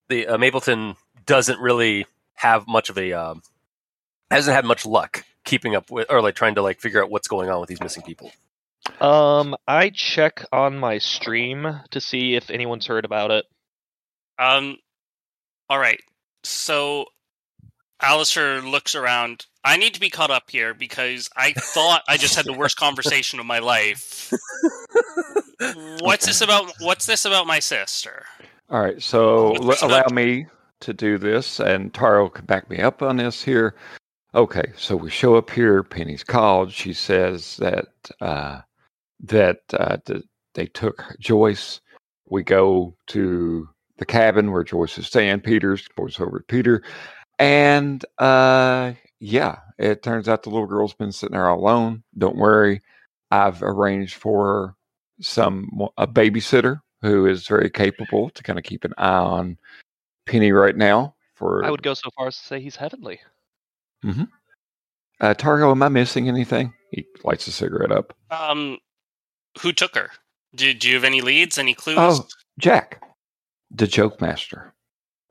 the 0.08 0.26
uh, 0.28 0.38
Mapleton 0.38 0.96
doesn't 1.26 1.60
really 1.60 2.06
have 2.34 2.66
much 2.68 2.88
of 2.88 2.96
a 2.98 3.12
um, 3.12 3.42
hasn't 4.30 4.54
had 4.54 4.64
much 4.64 4.86
luck 4.86 5.24
keeping 5.44 5.74
up 5.74 5.90
with 5.90 6.06
or 6.10 6.22
like 6.22 6.34
trying 6.34 6.54
to 6.54 6.62
like 6.62 6.80
figure 6.80 7.02
out 7.02 7.10
what's 7.10 7.26
going 7.28 7.50
on 7.50 7.60
with 7.60 7.68
these 7.68 7.80
missing 7.80 8.02
people. 8.02 8.30
Um, 9.00 9.56
I 9.66 9.90
check 9.90 10.44
on 10.52 10.78
my 10.78 10.98
stream 10.98 11.80
to 11.90 12.00
see 12.00 12.34
if 12.34 12.50
anyone's 12.50 12.86
heard 12.86 13.04
about 13.04 13.30
it. 13.30 13.44
Um, 14.38 14.76
all 15.68 15.78
right. 15.78 16.00
So, 16.44 17.06
Allister 18.00 18.60
looks 18.60 18.94
around. 18.94 19.46
I 19.64 19.76
need 19.76 19.94
to 19.94 20.00
be 20.00 20.10
caught 20.10 20.30
up 20.30 20.50
here 20.50 20.74
because 20.74 21.28
I 21.36 21.52
thought 21.52 22.02
I 22.08 22.16
just 22.16 22.34
had 22.34 22.44
the 22.44 22.52
worst 22.52 22.76
conversation 22.76 23.40
of 23.40 23.46
my 23.46 23.58
life. 23.58 24.32
What's 26.00 26.26
this 26.26 26.40
about? 26.40 26.72
What's 26.80 27.06
this 27.06 27.24
about 27.24 27.46
my 27.46 27.58
sister? 27.58 28.24
All 28.70 28.80
right, 28.80 29.02
so 29.02 29.54
l- 29.54 29.74
allow 29.82 30.06
me 30.12 30.46
to 30.80 30.92
do 30.92 31.18
this, 31.18 31.58
and 31.58 31.92
Taro 31.92 32.28
can 32.28 32.44
back 32.44 32.70
me 32.70 32.78
up 32.78 33.02
on 33.02 33.16
this 33.16 33.42
here. 33.42 33.74
Okay, 34.34 34.72
so 34.76 34.94
we 34.94 35.10
show 35.10 35.36
up 35.36 35.50
here. 35.50 35.82
Penny's 35.82 36.22
called. 36.22 36.72
She 36.72 36.92
says 36.92 37.56
that 37.56 37.88
uh, 38.20 38.60
that 39.20 39.60
uh, 39.72 39.96
th- 40.04 40.24
they 40.54 40.66
took 40.66 41.04
Joyce. 41.18 41.80
We 42.30 42.42
go 42.42 42.96
to 43.08 43.68
the 43.98 44.06
cabin 44.06 44.52
where 44.52 44.64
Joyce 44.64 44.98
is 44.98 45.06
staying. 45.06 45.40
Peter's 45.40 45.86
goes 45.88 46.20
over 46.20 46.38
to 46.38 46.44
Peter, 46.44 46.82
and 47.38 48.04
uh, 48.18 48.92
yeah, 49.20 49.58
it 49.78 50.02
turns 50.02 50.28
out 50.28 50.42
the 50.42 50.50
little 50.50 50.66
girl's 50.66 50.94
been 50.94 51.12
sitting 51.12 51.32
there 51.34 51.48
all 51.48 51.58
alone. 51.58 52.02
Don't 52.16 52.36
worry, 52.36 52.82
I've 53.30 53.62
arranged 53.62 54.14
for 54.14 54.74
some 55.20 55.68
a 55.96 56.06
babysitter 56.06 56.80
who 57.02 57.26
is 57.26 57.46
very 57.46 57.70
capable 57.70 58.30
to 58.30 58.42
kind 58.42 58.58
of 58.58 58.64
keep 58.64 58.84
an 58.84 58.94
eye 58.98 59.08
on 59.08 59.58
Penny 60.26 60.52
right 60.52 60.76
now. 60.76 61.14
For 61.34 61.64
I 61.64 61.70
would 61.70 61.82
go 61.82 61.94
so 61.94 62.10
far 62.16 62.26
as 62.28 62.36
to 62.36 62.44
say 62.44 62.60
he's 62.60 62.76
heavenly. 62.76 63.20
uh, 65.20 65.34
Targo, 65.34 65.70
am 65.70 65.82
I 65.82 65.88
missing 65.88 66.28
anything? 66.28 66.72
He 66.90 67.06
lights 67.24 67.46
a 67.46 67.52
cigarette 67.52 67.92
up. 67.92 68.16
Um, 68.30 68.78
who 69.60 69.72
took 69.72 69.94
her? 69.94 70.10
Do, 70.54 70.72
do 70.74 70.88
you 70.88 70.94
have 70.94 71.04
any 71.04 71.20
leads? 71.20 71.58
Any 71.58 71.74
clues? 71.74 71.96
Oh, 71.98 72.26
Jack, 72.58 73.02
the 73.70 73.86
joke 73.86 74.20
master. 74.20 74.72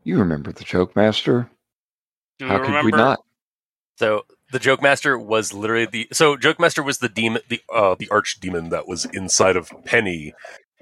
You 0.03 0.19
remember 0.19 0.51
the 0.51 0.63
joke 0.63 0.95
master? 0.95 1.49
do 2.39 2.45
you 2.45 2.51
How 2.51 2.63
could 2.63 2.85
we 2.85 2.91
not? 2.91 3.19
So 3.97 4.25
the 4.51 4.59
joke 4.59 4.81
master 4.81 5.17
was 5.17 5.53
literally 5.53 5.85
the 5.85 6.07
so 6.11 6.37
joke 6.37 6.59
master 6.59 6.83
was 6.83 6.99
the 6.99 7.09
demon 7.09 7.41
the 7.49 7.61
uh 7.73 7.95
the 7.97 8.07
arch 8.09 8.39
demon 8.39 8.69
that 8.69 8.87
was 8.87 9.05
inside 9.05 9.57
of 9.57 9.71
Penny 9.85 10.33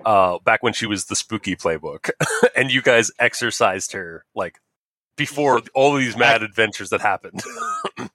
uh 0.06 0.38
back 0.40 0.62
when 0.62 0.74
she 0.74 0.86
was 0.86 1.06
the 1.06 1.16
spooky 1.16 1.56
playbook 1.56 2.12
and 2.56 2.72
you 2.72 2.82
guys 2.82 3.12
exorcised 3.20 3.94
her 3.94 4.26
like 4.36 4.60
before 5.18 5.62
all 5.74 5.96
of 5.96 6.02
these 6.02 6.18
mad 6.18 6.44
adventures 6.44 6.90
that 6.90 7.02
happened. 7.02 7.42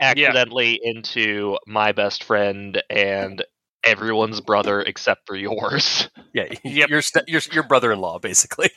Accidentally 0.00 0.78
into 0.82 1.58
my 1.66 1.90
best 1.90 2.22
friend 2.22 2.82
and 2.88 3.44
everyone's 3.86 4.40
brother 4.40 4.80
except 4.82 5.26
for 5.26 5.36
yours. 5.36 6.08
yeah, 6.34 6.46
Yep. 6.64 6.88
your 6.88 7.02
st- 7.02 7.28
your 7.28 7.40
your 7.52 7.62
brother-in-law 7.62 8.18
basically. 8.18 8.70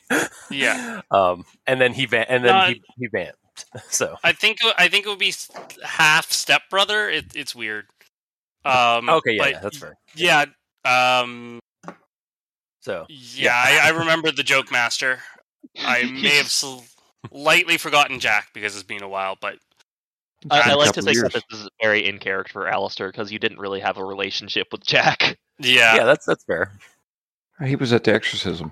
Yeah. 0.49 1.01
Um 1.11 1.45
and 1.67 1.79
then 1.81 1.93
he 1.93 2.05
van- 2.05 2.25
and 2.29 2.43
then 2.45 2.53
Uh, 2.55 2.67
he 2.67 2.81
he 2.97 3.07
vamped. 3.11 3.35
So 3.89 4.15
I 4.23 4.31
think 4.33 4.57
I 4.77 4.87
think 4.87 5.05
it 5.05 5.09
would 5.09 5.19
be 5.19 5.33
half 5.83 6.31
stepbrother. 6.31 7.09
It, 7.09 7.35
it's 7.35 7.53
weird. 7.55 7.85
Um, 8.65 9.09
okay, 9.09 9.33
yeah, 9.35 9.47
yeah, 9.47 9.59
that's 9.59 9.77
fair. 9.77 9.95
Yeah. 10.15 10.45
Um, 10.85 11.59
So 12.81 13.05
yeah, 13.09 13.53
I, 13.55 13.87
I 13.87 13.89
remember 13.89 14.31
the 14.31 14.43
joke 14.43 14.71
master. 14.71 15.19
I 15.77 16.03
may 16.03 16.37
have 16.37 16.49
slightly 16.49 17.77
forgotten 17.77 18.19
Jack 18.19 18.49
because 18.53 18.75
it's 18.75 18.83
been 18.83 19.03
a 19.03 19.09
while, 19.09 19.37
but 19.39 19.57
I, 20.49 20.71
I 20.71 20.73
like 20.75 20.87
to 20.91 21.01
couple 21.01 21.03
say 21.03 21.11
years. 21.13 21.33
that 21.33 21.43
this 21.49 21.59
is 21.59 21.69
very 21.81 22.07
in 22.07 22.17
character 22.19 22.53
for 22.53 22.67
Allister 22.67 23.11
because 23.11 23.31
you 23.31 23.39
didn't 23.39 23.59
really 23.59 23.79
have 23.79 23.97
a 23.97 24.05
relationship 24.05 24.67
with 24.71 24.85
Jack. 24.85 25.37
yeah, 25.59 25.95
yeah, 25.95 26.03
that's 26.05 26.25
that's 26.25 26.43
fair. 26.45 26.71
He 27.65 27.75
was 27.75 27.91
at 27.91 28.05
the 28.05 28.13
exorcism. 28.13 28.71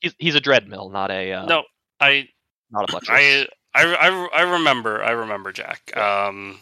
He's, 0.00 0.14
he's 0.18 0.34
a 0.36 0.40
dreadmill, 0.40 0.92
not 0.92 1.10
a 1.10 1.32
uh, 1.32 1.46
no, 1.46 1.64
I 2.00 2.28
not 2.70 2.88
a 2.88 2.92
butcher. 2.92 3.12
I, 3.12 3.46
I 3.74 3.84
I 3.94 4.28
I 4.32 4.42
remember 4.42 5.02
I 5.02 5.10
remember 5.10 5.50
Jack. 5.52 5.96
Um, 5.96 6.60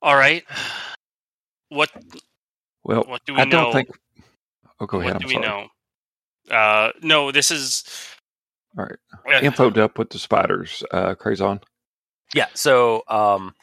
all 0.00 0.16
right. 0.16 0.42
What 1.68 1.90
Well, 2.84 3.04
what 3.06 3.22
do 3.26 3.34
we 3.34 3.40
I 3.40 3.44
know? 3.44 3.50
don't 3.64 3.72
think. 3.72 3.88
Oh, 4.80 4.86
go 4.86 4.98
what 4.98 5.06
ahead. 5.06 5.18
do 5.20 5.24
I'm 5.24 5.28
we 5.28 5.34
sorry. 5.34 5.46
know? 5.46 5.68
Uh, 6.56 6.92
no, 7.02 7.32
this 7.32 7.50
is 7.50 7.84
All 8.78 8.84
right. 8.84 8.98
uh, 9.34 9.40
Infoed 9.40 9.76
up 9.78 9.98
with 9.98 10.10
the 10.10 10.18
spiders. 10.18 10.82
Uh, 10.92 11.14
Crazon. 11.14 11.60
Yeah. 12.34 12.46
So 12.54 13.02
um, 13.08 13.54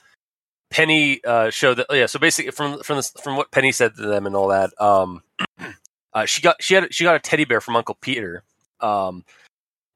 Penny 0.73 1.23
uh, 1.23 1.51
showed 1.51 1.75
that. 1.75 1.85
Yeah. 1.91 2.07
So 2.07 2.17
basically, 2.17 2.51
from 2.51 2.81
from 2.81 2.97
this, 2.97 3.11
from 3.23 3.37
what 3.37 3.51
Penny 3.51 3.71
said 3.71 3.95
to 3.95 4.01
them 4.01 4.25
and 4.25 4.35
all 4.35 4.47
that, 4.47 4.71
um, 4.81 5.21
uh, 6.13 6.25
she 6.25 6.41
got 6.41 6.61
she 6.61 6.73
had 6.73 6.91
she 6.91 7.03
got 7.03 7.15
a 7.15 7.19
teddy 7.19 7.45
bear 7.45 7.61
from 7.61 7.75
Uncle 7.75 7.95
Peter. 8.01 8.43
Um, 8.79 9.23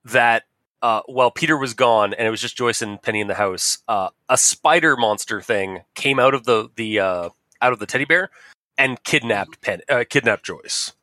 that 0.05 0.43
uh, 0.83 1.01
while 1.07 1.31
Peter 1.31 1.57
was 1.57 1.73
gone 1.73 2.13
and 2.13 2.27
it 2.27 2.29
was 2.29 2.39
just 2.39 2.55
Joyce 2.55 2.81
and 2.83 3.01
Penny 3.01 3.19
in 3.19 3.27
the 3.27 3.33
house, 3.33 3.79
uh, 3.87 4.09
a 4.29 4.37
spider 4.37 4.95
monster 4.95 5.41
thing 5.41 5.81
came 5.95 6.19
out 6.19 6.35
of 6.35 6.45
the 6.45 6.69
the 6.75 6.99
uh, 6.99 7.29
out 7.59 7.73
of 7.73 7.79
the 7.79 7.87
teddy 7.87 8.05
bear 8.05 8.29
and 8.77 9.03
kidnapped 9.03 9.59
Pen 9.61 9.81
uh, 9.89 10.03
kidnapped 10.07 10.45
Joyce. 10.45 10.93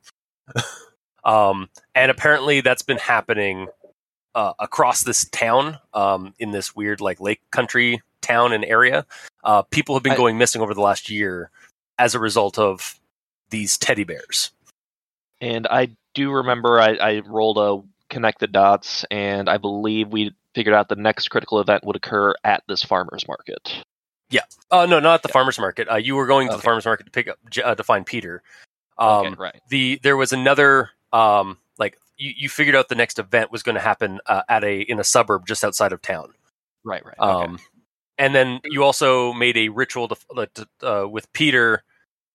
um, 1.24 1.68
and 1.96 2.12
apparently 2.12 2.60
that's 2.60 2.82
been 2.82 2.98
happening 2.98 3.66
uh, 4.34 4.52
across 4.58 5.02
this 5.02 5.24
town 5.26 5.78
um, 5.92 6.34
in 6.38 6.50
this 6.50 6.74
weird 6.74 7.00
like 7.00 7.20
lake 7.20 7.40
country 7.50 8.02
town 8.20 8.52
and 8.52 8.64
area. 8.64 9.06
Uh, 9.42 9.62
people 9.62 9.94
have 9.94 10.02
been 10.02 10.12
I- 10.12 10.16
going 10.16 10.38
missing 10.38 10.62
over 10.62 10.74
the 10.74 10.80
last 10.80 11.10
year 11.10 11.50
as 11.98 12.14
a 12.14 12.18
result 12.18 12.58
of 12.58 12.98
these 13.50 13.78
teddy 13.78 14.04
bears. 14.04 14.50
And 15.40 15.66
I 15.66 15.96
do 16.14 16.30
remember 16.30 16.80
I, 16.80 16.94
I 16.94 17.18
rolled 17.20 17.58
a 17.58 17.86
connect 18.08 18.40
the 18.40 18.46
dots, 18.46 19.04
and 19.10 19.48
I 19.48 19.58
believe 19.58 20.08
we 20.08 20.34
figured 20.54 20.74
out 20.74 20.88
the 20.88 20.96
next 20.96 21.28
critical 21.28 21.60
event 21.60 21.84
would 21.84 21.96
occur 21.96 22.34
at 22.44 22.62
this 22.68 22.82
farmer's 22.82 23.26
market. 23.26 23.82
Yeah. 24.30 24.42
Uh, 24.70 24.86
no, 24.86 25.00
not 25.00 25.14
at 25.14 25.22
the 25.22 25.28
farmers 25.28 25.58
market. 25.58 25.88
Uh, 25.90 25.96
you 25.96 26.14
were 26.14 26.26
going 26.26 26.48
to 26.48 26.56
the 26.56 26.62
farmers 26.62 26.84
market 26.84 27.04
to 27.04 27.10
pick 27.10 27.28
up 27.28 27.38
uh, 27.62 27.74
to 27.74 27.84
find 27.84 28.06
Peter. 28.06 28.42
Um, 28.96 29.26
okay, 29.26 29.34
right. 29.36 29.60
the 29.68 30.00
there 30.02 30.16
was 30.16 30.32
another 30.32 30.90
um, 31.12 31.58
you, 32.16 32.32
you 32.36 32.48
figured 32.48 32.76
out 32.76 32.88
the 32.88 32.94
next 32.94 33.18
event 33.18 33.50
was 33.52 33.62
going 33.62 33.74
to 33.74 33.80
happen 33.80 34.20
uh, 34.26 34.42
at 34.48 34.64
a 34.64 34.80
in 34.82 34.98
a 34.98 35.04
suburb 35.04 35.46
just 35.46 35.64
outside 35.64 35.92
of 35.92 36.02
town. 36.02 36.32
Right, 36.84 37.04
right. 37.04 37.18
Okay. 37.18 37.44
Um, 37.44 37.58
and 38.18 38.34
then 38.34 38.60
you 38.64 38.84
also 38.84 39.32
made 39.32 39.56
a 39.56 39.70
ritual 39.70 40.08
to, 40.08 40.68
uh, 40.82 41.08
with 41.08 41.32
Peter 41.32 41.82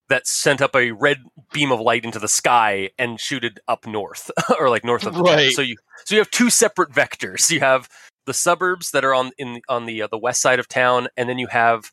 that 0.09 0.27
sent 0.27 0.61
up 0.61 0.75
a 0.75 0.91
red 0.91 1.23
beam 1.53 1.71
of 1.71 1.79
light 1.79 2.03
into 2.03 2.19
the 2.19 2.27
sky 2.27 2.89
and 2.97 3.19
shooted 3.19 3.59
up 3.67 3.85
north 3.87 4.29
or 4.59 4.69
like 4.69 4.83
north 4.83 5.05
of 5.05 5.13
the 5.13 5.23
town. 5.23 5.51
So 5.51 5.61
you 5.61 5.77
so 6.05 6.15
you 6.15 6.19
have 6.19 6.31
two 6.31 6.49
separate 6.49 6.91
vectors. 6.91 7.49
You 7.49 7.59
have 7.59 7.87
the 8.25 8.33
suburbs 8.33 8.91
that 8.91 9.05
are 9.05 9.13
on 9.13 9.31
in 9.37 9.61
on 9.69 9.85
the 9.85 10.03
uh, 10.03 10.07
the 10.07 10.17
west 10.17 10.41
side 10.41 10.59
of 10.59 10.67
town, 10.67 11.07
and 11.15 11.29
then 11.29 11.37
you 11.37 11.47
have 11.47 11.91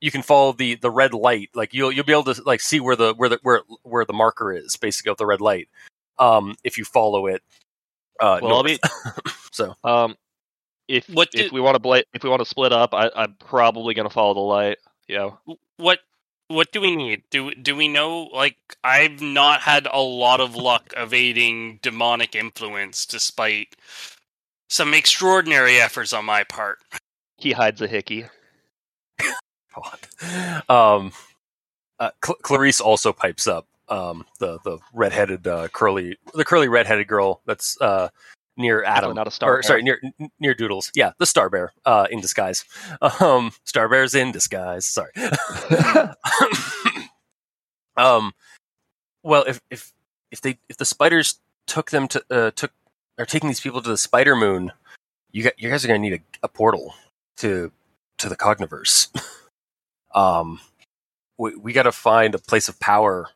you 0.00 0.10
can 0.10 0.22
follow 0.22 0.52
the 0.52 0.74
the 0.76 0.90
red 0.90 1.14
light. 1.14 1.50
Like 1.54 1.72
you'll 1.74 1.92
you'll 1.92 2.04
be 2.04 2.12
able 2.12 2.34
to 2.34 2.42
like 2.44 2.60
see 2.60 2.80
where 2.80 2.96
the 2.96 3.14
where 3.14 3.28
the 3.28 3.38
where 3.42 3.62
where 3.82 4.04
the 4.04 4.12
marker 4.12 4.52
is 4.52 4.76
basically 4.76 5.10
of 5.10 5.18
the 5.18 5.26
red 5.26 5.40
light. 5.40 5.68
Um, 6.18 6.54
if 6.64 6.78
you 6.78 6.84
follow 6.84 7.26
it. 7.26 7.42
Uh, 8.20 8.38
well, 8.42 8.56
I'll 8.56 8.62
be 8.64 8.78
so 9.52 9.74
um, 9.84 10.16
if 10.88 11.08
What 11.08 11.28
if 11.34 11.44
did- 11.44 11.52
we 11.52 11.60
want 11.60 11.74
to 11.74 11.78
bla- 11.80 12.02
if 12.12 12.22
we 12.22 12.30
want 12.30 12.40
to 12.40 12.48
split 12.48 12.72
up, 12.72 12.94
I, 12.94 13.10
I'm 13.16 13.34
probably 13.34 13.94
gonna 13.94 14.10
follow 14.10 14.34
the 14.34 14.40
light. 14.40 14.78
Yeah. 15.08 15.30
what 15.78 16.00
what 16.48 16.70
do 16.70 16.80
we 16.80 16.94
need? 16.94 17.22
Do 17.30 17.54
do 17.54 17.74
we 17.74 17.88
know? 17.88 18.24
Like 18.24 18.56
I've 18.84 19.20
not 19.20 19.62
had 19.62 19.88
a 19.90 20.00
lot 20.00 20.40
of 20.40 20.54
luck 20.54 20.92
evading 20.96 21.80
demonic 21.82 22.34
influence, 22.36 23.06
despite 23.06 23.74
some 24.68 24.94
extraordinary 24.94 25.80
efforts 25.80 26.12
on 26.12 26.24
my 26.26 26.44
part. 26.44 26.78
He 27.38 27.52
hides 27.52 27.80
a 27.82 27.88
hickey. 27.88 28.26
God. 29.74 30.68
Um, 30.68 31.12
uh, 31.98 32.10
Cl- 32.24 32.38
Clarice 32.42 32.80
also 32.80 33.12
pipes 33.12 33.46
up. 33.46 33.66
Um, 33.92 34.24
the 34.38 34.58
the 34.64 34.78
redheaded 34.94 35.46
uh, 35.46 35.68
curly 35.68 36.16
the 36.32 36.46
curly 36.46 36.66
redheaded 36.66 37.06
girl 37.06 37.42
that's 37.44 37.78
uh, 37.80 38.08
near 38.56 38.82
Adam. 38.84 39.14
not 39.14 39.26
a 39.26 39.30
star 39.30 39.58
Or, 39.58 39.62
sorry, 39.62 39.82
near 39.82 40.00
n- 40.02 40.30
near 40.40 40.54
Doodles. 40.54 40.90
Yeah, 40.94 41.12
the 41.18 41.26
Star 41.26 41.50
Bear 41.50 41.72
uh, 41.84 42.06
in 42.10 42.20
disguise. 42.20 42.64
Um, 43.20 43.52
Star 43.64 43.88
Bear's 43.90 44.14
in 44.14 44.32
disguise. 44.32 44.86
Sorry. 44.86 45.12
um, 47.98 48.32
well, 49.22 49.44
if 49.46 49.60
if 49.70 49.92
if 50.30 50.40
they 50.40 50.58
if 50.70 50.78
the 50.78 50.86
spiders 50.86 51.40
took 51.66 51.90
them 51.90 52.08
to 52.08 52.24
uh, 52.30 52.50
took 52.52 52.72
are 53.18 53.26
taking 53.26 53.48
these 53.48 53.60
people 53.60 53.82
to 53.82 53.90
the 53.90 53.98
Spider 53.98 54.34
Moon, 54.34 54.72
you 55.32 55.42
got 55.44 55.60
you 55.60 55.68
guys 55.68 55.84
are 55.84 55.88
going 55.88 56.02
to 56.02 56.10
need 56.10 56.18
a, 56.18 56.46
a 56.46 56.48
portal 56.48 56.94
to 57.36 57.70
to 58.18 58.28
the 58.30 58.36
Cogniverse. 58.36 59.08
um, 60.14 60.60
we 61.36 61.56
we 61.56 61.72
got 61.74 61.82
to 61.82 61.92
find 61.92 62.34
a 62.34 62.38
place 62.38 62.68
of 62.68 62.80
power 62.80 63.28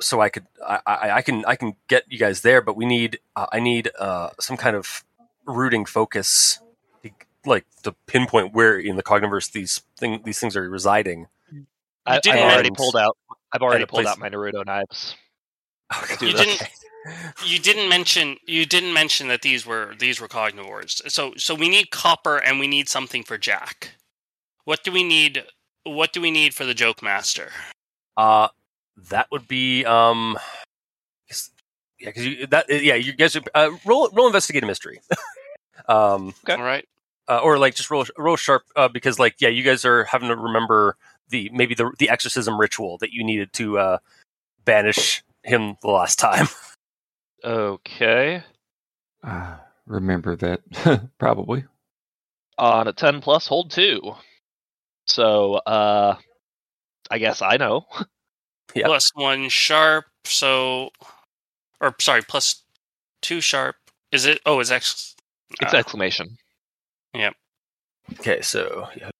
so 0.00 0.20
I 0.20 0.28
could 0.28 0.46
I, 0.66 0.80
I 0.86 1.10
I 1.18 1.22
can 1.22 1.44
I 1.44 1.56
can 1.56 1.76
get 1.88 2.04
you 2.08 2.18
guys 2.18 2.40
there, 2.42 2.60
but 2.62 2.76
we 2.76 2.86
need 2.86 3.18
uh, 3.36 3.46
I 3.52 3.60
need 3.60 3.90
uh 3.98 4.30
some 4.40 4.56
kind 4.56 4.76
of 4.76 5.04
rooting 5.46 5.84
focus, 5.84 6.60
like 7.46 7.64
to 7.82 7.92
pinpoint 8.06 8.54
where 8.54 8.78
in 8.78 8.96
the 8.96 9.02
Cogniverse 9.02 9.50
these 9.52 9.82
thing 9.96 10.20
these 10.24 10.38
things 10.38 10.56
are 10.56 10.68
residing. 10.68 11.26
I, 12.06 12.20
didn't 12.20 12.38
I 12.38 12.42
already 12.42 12.56
mention- 12.70 12.74
pulled 12.76 12.96
out 12.96 13.16
I've 13.52 13.62
already 13.62 13.84
pulled 13.86 14.04
plays- 14.04 14.06
out 14.12 14.18
my 14.18 14.28
Naruto 14.30 14.64
knives. 14.64 15.14
You 16.20 16.32
didn't- 16.32 16.62
You 17.46 17.58
didn't 17.58 17.88
mention 17.88 18.36
you 18.46 18.66
didn't 18.66 18.92
mention 18.92 19.28
that 19.28 19.40
these 19.40 19.64
were 19.64 19.94
these 19.98 20.20
were 20.20 20.28
cognivores. 20.28 21.10
So 21.10 21.32
so 21.38 21.54
we 21.54 21.68
need 21.70 21.90
copper 21.90 22.36
and 22.36 22.58
we 22.58 22.66
need 22.66 22.88
something 22.88 23.22
for 23.22 23.38
Jack. 23.38 23.92
What 24.64 24.82
do 24.84 24.92
we 24.92 25.02
need? 25.02 25.44
What 25.84 26.12
do 26.12 26.20
we 26.20 26.30
need 26.30 26.52
for 26.54 26.66
the 26.66 26.74
joke 26.74 27.00
master? 27.02 27.50
Uh, 28.16 28.48
that 29.10 29.28
would 29.30 29.46
be 29.48 29.84
um, 29.84 30.36
'cause- 31.28 31.50
yeah, 32.00 32.08
because 32.10 32.26
you 32.26 32.46
that 32.48 32.66
yeah, 32.68 32.94
you 32.94 33.12
guys 33.12 33.36
uh, 33.54 33.70
roll 33.84 34.08
roll 34.12 34.26
investigate 34.26 34.62
a 34.62 34.66
mystery. 34.66 35.00
um, 35.88 36.34
Okay. 36.44 36.54
All 36.54 36.62
right. 36.62 36.86
uh, 37.28 37.38
or 37.42 37.58
like 37.58 37.74
just 37.74 37.90
roll 37.90 38.04
roll 38.16 38.36
sharp 38.36 38.62
uh, 38.76 38.88
because 38.88 39.18
like 39.18 39.36
yeah, 39.40 39.48
you 39.48 39.62
guys 39.62 39.84
are 39.84 40.04
having 40.04 40.28
to 40.28 40.36
remember 40.36 40.96
the 41.30 41.50
maybe 41.52 41.74
the 41.74 41.90
the 41.98 42.08
exorcism 42.08 42.58
ritual 42.58 42.98
that 42.98 43.12
you 43.12 43.24
needed 43.24 43.52
to 43.54 43.78
uh 43.78 43.98
banish 44.64 45.22
him 45.42 45.76
the 45.82 45.88
last 45.90 46.18
time. 46.18 46.46
Okay. 47.44 48.42
Uh, 49.22 49.56
remember 49.86 50.34
that 50.36 50.60
probably. 51.18 51.64
On 52.58 52.88
a 52.88 52.92
10 52.92 53.20
plus, 53.20 53.46
hold 53.46 53.70
two. 53.70 54.14
So, 55.06 55.54
uh, 55.54 56.16
I 57.10 57.18
guess 57.18 57.40
I 57.40 57.56
know. 57.58 57.86
Yeah. 58.74 58.86
Plus 58.86 59.10
one 59.14 59.48
sharp. 59.48 60.06
So, 60.24 60.90
or 61.80 61.94
sorry, 62.00 62.22
plus 62.22 62.62
two 63.22 63.40
sharp. 63.40 63.76
Is 64.12 64.26
it? 64.26 64.40
Oh, 64.46 64.60
it's 64.60 64.70
X. 64.70 65.14
It's 65.60 65.74
uh, 65.74 65.78
exclamation. 65.78 66.36
Yep. 67.14 67.34
Okay, 68.20 68.40
so 68.42 68.88
yeah, 68.96 69.10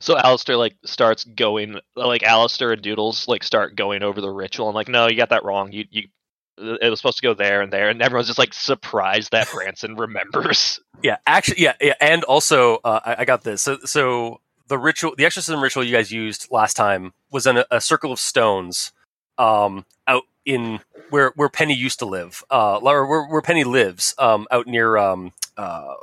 So 0.00 0.16
Allister 0.18 0.56
like 0.56 0.76
starts 0.84 1.24
going 1.24 1.78
like 1.96 2.22
Allister 2.22 2.72
and 2.72 2.82
Doodles 2.82 3.28
like 3.28 3.42
start 3.42 3.76
going 3.76 4.02
over 4.02 4.20
the 4.20 4.30
ritual 4.30 4.68
and 4.68 4.74
like 4.74 4.88
no 4.88 5.08
you 5.08 5.16
got 5.16 5.28
that 5.30 5.44
wrong 5.44 5.72
you 5.72 5.84
you 5.90 6.08
it 6.56 6.88
was 6.88 7.00
supposed 7.00 7.18
to 7.18 7.22
go 7.22 7.34
there 7.34 7.62
and 7.62 7.72
there 7.72 7.88
and 7.88 8.00
everyone's 8.00 8.28
just 8.28 8.38
like 8.38 8.54
surprised 8.54 9.32
that 9.32 9.50
Branson 9.52 9.96
remembers. 9.96 10.78
yeah, 11.02 11.16
actually 11.26 11.62
yeah, 11.62 11.74
yeah 11.80 11.94
and 12.00 12.22
also 12.24 12.78
uh, 12.84 13.00
I, 13.04 13.16
I 13.20 13.24
got 13.24 13.42
this. 13.42 13.62
So 13.62 13.78
so 13.84 14.40
the 14.68 14.78
ritual, 14.78 15.14
the 15.16 15.24
exorcism 15.24 15.62
ritual 15.62 15.84
you 15.84 15.94
guys 15.94 16.10
used 16.10 16.48
last 16.50 16.74
time 16.74 17.12
was 17.30 17.46
in 17.46 17.58
a, 17.58 17.66
a 17.70 17.80
circle 17.80 18.12
of 18.12 18.18
stones, 18.18 18.92
um, 19.38 19.84
out 20.06 20.22
in 20.44 20.80
where 21.10 21.32
where 21.36 21.48
Penny 21.48 21.74
used 21.74 21.98
to 21.98 22.06
live, 22.06 22.44
uh, 22.50 22.78
or 22.78 23.06
where, 23.06 23.26
where 23.26 23.42
Penny 23.42 23.64
lives, 23.64 24.14
um, 24.18 24.46
out 24.50 24.66
near 24.66 24.96
um, 24.96 25.32
uh, 25.56 25.94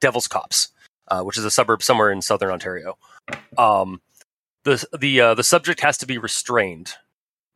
Devil's 0.00 0.28
Cops, 0.28 0.68
uh, 1.08 1.22
which 1.22 1.38
is 1.38 1.44
a 1.44 1.50
suburb 1.50 1.82
somewhere 1.82 2.10
in 2.10 2.22
southern 2.22 2.50
Ontario. 2.50 2.96
Um, 3.56 4.00
the 4.64 4.84
the 4.98 5.20
uh, 5.20 5.34
the 5.34 5.44
subject 5.44 5.80
has 5.80 5.98
to 5.98 6.06
be 6.06 6.18
restrained, 6.18 6.94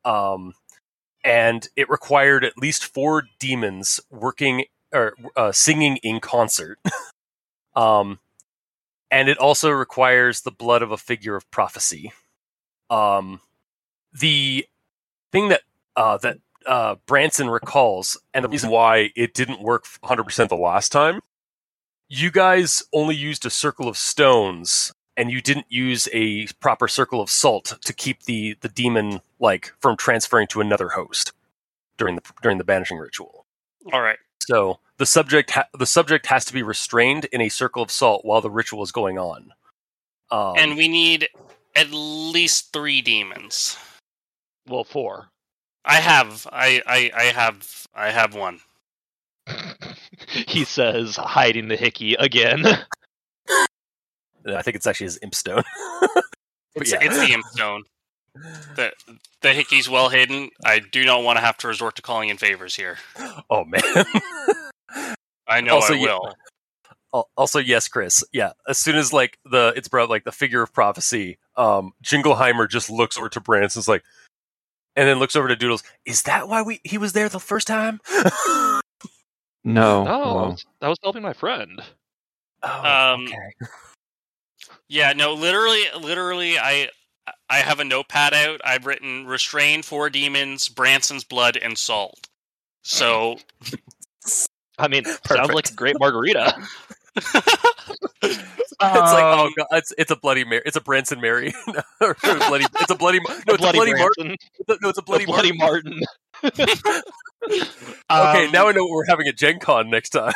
um, 0.05 0.55
and 1.25 1.69
it 1.77 1.91
required 1.91 2.45
at 2.45 2.59
least 2.59 2.85
four 2.85 3.25
demons 3.39 4.01
working 4.11 4.65
or 4.93 5.15
uh, 5.37 5.53
singing 5.53 5.99
in 5.99 6.21
concert. 6.21 6.79
um, 7.77 8.19
and 9.11 9.29
it 9.29 9.39
also 9.39 9.71
requires 9.71 10.43
the 10.43 10.51
blood 10.51 10.83
of 10.83 10.91
a 10.91 10.97
figure 10.97 11.37
of 11.37 11.51
prophecy. 11.51 12.13
Um, 12.91 13.41
the 14.13 14.67
thing 15.33 15.49
that 15.49 15.63
uh, 15.97 16.19
that 16.19 16.39
uh, 16.67 16.97
Branson 17.07 17.49
recalls, 17.51 18.21
and 18.35 18.45
the 18.45 18.49
reason 18.49 18.71
why 18.71 19.11
it 19.17 19.35
didn't 19.35 19.63
work 19.63 19.85
100% 20.03 20.49
the 20.49 20.57
last 20.57 20.93
time, 20.93 21.21
you 22.09 22.31
guys 22.31 22.83
only 22.93 23.15
used 23.15 23.45
a 23.45 23.51
circle 23.51 23.89
of 23.89 23.97
stones, 23.97 24.93
and 25.17 25.31
you 25.31 25.41
didn't 25.41 25.67
use 25.69 26.09
a 26.13 26.47
proper 26.61 26.89
circle 26.89 27.21
of 27.21 27.31
salt 27.31 27.79
to 27.83 27.93
keep 27.93 28.23
the 28.25 28.57
the 28.61 28.69
demon 28.69 29.21
like 29.41 29.73
from 29.81 29.97
transferring 29.97 30.47
to 30.49 30.61
another 30.61 30.91
host 30.91 31.33
during 31.97 32.15
the 32.15 32.23
during 32.43 32.59
the 32.59 32.65
banishing 32.65 32.99
ritual. 32.99 33.47
All 33.93 34.01
right. 34.01 34.19
So 34.49 34.79
the 34.97 35.05
subject 35.05 35.51
ha- 35.51 35.69
the 35.79 35.85
subject 35.85 36.25
has 36.29 36.47
to 36.47 36.55
be 36.55 36.63
restrained 36.63 37.27
in 37.27 37.43
a 37.43 37.51
circle 37.51 37.83
of 37.83 37.91
salt 37.91 38.25
while 38.25 38.41
the 38.41 38.51
ritual 38.51 38.83
is 38.83 38.93
going 38.93 39.19
on. 39.19 39.53
Um, 40.31 40.55
and 40.57 40.75
we 40.75 40.89
need 40.89 41.29
at 41.77 41.91
least 41.91 42.73
three 42.73 43.03
demons. 43.03 43.77
Well, 44.67 44.85
four. 44.85 45.29
I 45.85 45.97
have. 45.97 46.47
I. 46.51 46.81
I. 46.87 47.11
I 47.15 47.25
have. 47.25 47.87
I 47.95 48.11
have 48.11 48.35
one. 48.35 48.61
he 50.29 50.65
says, 50.65 51.17
hiding 51.17 51.69
the 51.69 51.77
hickey 51.77 52.15
again. 52.15 52.65
I 54.47 54.63
think 54.63 54.77
it's 54.77 54.87
actually 54.87 55.09
his 55.09 55.19
imp 55.23 55.35
stone. 55.35 55.63
But 56.75 56.83
It's, 56.83 56.93
yeah. 56.93 56.99
it's 57.03 57.19
the 57.19 57.33
imp 57.33 57.45
stone. 57.47 57.83
The 58.77 58.93
the 59.41 59.53
hickey's 59.53 59.89
well 59.89 60.09
hidden. 60.09 60.51
I 60.65 60.79
do 60.81 61.05
not 61.05 61.23
want 61.23 61.39
to 61.39 61.45
have 61.45 61.57
to 61.59 61.69
resort 61.69 61.97
to 61.97 62.03
calling 62.03 62.29
in 62.29 62.37
favors 62.39 62.75
here. 62.77 62.99
oh 63.51 63.65
man. 63.65 63.83
I 65.49 65.61
know 65.61 65.77
Also, 65.77 65.95
I 65.95 65.99
will. 66.01 66.35
Al- 67.15 67.31
also, 67.39 67.59
yes, 67.59 67.89
Chris. 67.89 68.23
Yeah, 68.33 68.53
as 68.69 68.77
soon 68.79 68.97
as 68.97 69.13
like 69.13 69.39
the 69.45 69.73
it's 69.75 69.89
brought 69.89 70.11
like 70.11 70.25
the 70.25 70.33
figure 70.33 70.61
of 70.63 70.73
prophecy, 70.75 71.39
um, 71.57 71.93
Jingleheimer 72.05 72.69
just 72.69 72.91
looks 72.91 73.17
over 73.17 73.31
to 73.31 73.41
Branson's 73.41 73.89
like, 73.89 74.03
and 74.95 75.09
then 75.09 75.19
looks 75.19 75.35
over 75.35 75.49
to 75.49 75.57
Doodles. 75.57 75.83
Is 76.05 76.23
that 76.25 76.49
why 76.49 76.61
we 76.63 76.81
he 76.85 76.99
was 76.99 77.15
there 77.15 77.29
the 77.29 77.41
first 77.41 77.67
time? 77.67 78.01
No. 79.65 80.07
Oh, 80.09 80.35
well, 80.35 80.57
I 80.81 80.89
was 80.89 80.97
helping 81.03 81.21
my 81.23 81.35
friend. 81.35 81.83
oh, 82.63 83.15
Um, 83.15 83.25
okay. 83.27 83.37
Yeah, 84.89 85.13
no, 85.13 85.35
literally, 85.35 85.83
literally, 86.01 86.59
I 86.59 86.89
I 87.49 87.59
have 87.59 87.81
a 87.81 87.85
notepad 87.85 88.35
out. 88.35 88.61
I've 88.65 88.87
written 88.87 89.27
restrain 89.27 89.83
four 89.83 90.11
demons, 90.11 90.69
Branson's 90.69 91.25
blood, 91.25 91.57
and 91.57 91.77
salt. 91.77 92.29
So 92.83 93.39
I 94.79 94.89
mean, 94.89 95.05
sounds 95.05 95.53
like 95.53 95.71
a 95.71 95.75
great 95.75 95.97
margarita. 95.99 96.55
it's 97.17 98.43
like 98.83 99.25
oh 99.25 99.51
god, 99.57 99.67
it's 99.73 99.93
it's 99.99 100.11
a 100.11 100.17
bloody 100.17 100.45
Mary. 100.45 100.63
It's 100.65 100.77
a 100.77 100.81
Branson 100.81 101.21
Mary. 101.21 101.53
Or 102.01 102.15
bloody. 102.15 102.65
It's 102.81 102.91
a 102.91 102.95
bloody. 102.95 103.19
No, 103.19 103.55
it's 103.55 103.65
a 103.65 103.73
bloody 103.73 103.93
Martin. 103.95 104.37
Branson, 104.67 104.79
No, 104.83 104.89
it's 104.89 104.99
a 104.99 105.01
a 105.01 105.05
bloody, 105.05 105.27
bloody 105.27 105.53
Martin. 105.53 106.01
Martin. 106.43 106.73
Okay, 108.11 108.47
Um, 108.47 108.53
now 108.53 108.69
I 108.69 108.73
know 108.73 108.87
we're 108.89 109.07
having 109.09 109.27
at 109.27 109.37
Gen 109.37 109.59
Con 109.59 109.91
next 109.91 110.11
time. 110.11 110.33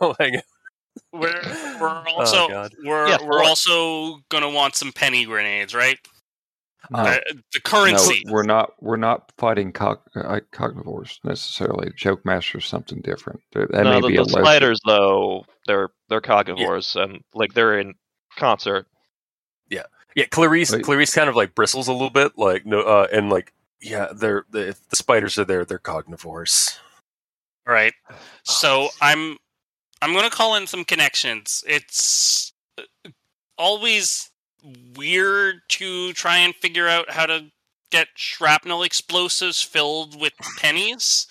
Oh, 0.00 0.14
hang 0.18 0.36
on. 0.36 0.42
we're 1.12 1.42
we're 1.80 2.08
also 2.08 2.48
God. 2.48 2.72
we're 2.84 3.08
Yeah, 3.08 3.18
we're 3.22 3.42
also 3.42 4.20
gonna 4.30 4.48
want 4.48 4.76
some 4.76 4.92
penny 4.92 5.24
grenades, 5.26 5.74
right? 5.74 5.98
No, 6.90 6.98
Uh, 7.00 7.18
the 7.52 7.60
currency. 7.60 8.22
no, 8.24 8.32
we're 8.32 8.42
not. 8.42 8.72
We're 8.80 8.96
not 8.96 9.30
fighting 9.36 9.72
cog- 9.72 10.00
uh, 10.14 10.40
cognivores 10.52 11.18
necessarily. 11.24 11.92
Joke 11.96 12.24
master 12.24 12.58
is 12.58 12.64
something 12.64 13.00
different. 13.02 13.40
There- 13.52 13.66
That 13.66 13.84
no, 13.84 13.90
may 13.94 14.00
the, 14.00 14.06
be 14.08 14.16
the 14.16 14.22
a 14.22 14.24
lesser- 14.24 14.40
spiders 14.44 14.80
though, 14.86 15.44
they're 15.66 15.90
they're 16.08 16.20
cognivores 16.22 16.96
and 17.00 17.22
like 17.34 17.52
they're 17.54 17.78
in 17.78 17.94
concert. 18.36 18.86
Yeah, 19.68 19.84
yeah. 20.16 20.24
Clarice. 20.30 20.72
Wait. 20.72 20.82
Clarice 20.84 21.14
kind 21.14 21.28
of 21.28 21.36
like 21.36 21.54
bristles 21.54 21.86
a 21.88 21.92
little 21.92 22.10
bit, 22.10 22.32
like 22.36 22.64
no, 22.66 22.80
uh, 22.80 23.06
and 23.12 23.30
like 23.30 23.52
yeah, 23.82 24.08
they're 24.14 24.44
the, 24.50 24.68
if 24.68 24.88
the 24.88 24.96
spiders 24.96 25.38
are 25.38 25.44
there. 25.44 25.64
They're 25.64 25.78
cognivores. 25.78 26.78
All 27.68 27.74
right. 27.74 27.94
So 28.44 28.88
I'm 29.02 29.36
I'm 30.02 30.14
gonna 30.14 30.30
call 30.30 30.54
in 30.56 30.66
some 30.66 30.84
connections. 30.84 31.62
It's 31.68 32.52
uh, 32.78 33.10
always 33.58 34.29
weird 34.96 35.60
to 35.68 36.12
try 36.12 36.38
and 36.38 36.54
figure 36.54 36.88
out 36.88 37.10
how 37.10 37.26
to 37.26 37.46
get 37.90 38.08
shrapnel 38.14 38.82
explosives 38.82 39.62
filled 39.62 40.20
with 40.20 40.32
pennies, 40.58 41.26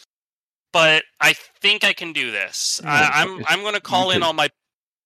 but 0.73 1.03
I 1.21 1.33
think 1.61 1.83
I 1.83 1.93
can 1.93 2.11
do 2.13 2.31
this. 2.31 2.81
Yeah, 2.83 3.09
I, 3.13 3.21
I'm 3.23 3.43
I'm 3.47 3.63
gonna 3.63 3.79
call 3.79 4.11
in 4.11 4.19
could- 4.21 4.27
on 4.27 4.35
my 4.35 4.49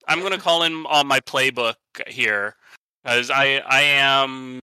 I'm 0.08 0.22
gonna 0.22 0.38
call 0.38 0.64
in 0.64 0.86
on 0.88 1.08
my 1.08 1.20
playbook 1.22 1.76
here 2.08 2.56
because 3.04 3.30
I 3.30 3.58
I 3.68 3.82
am 3.82 4.60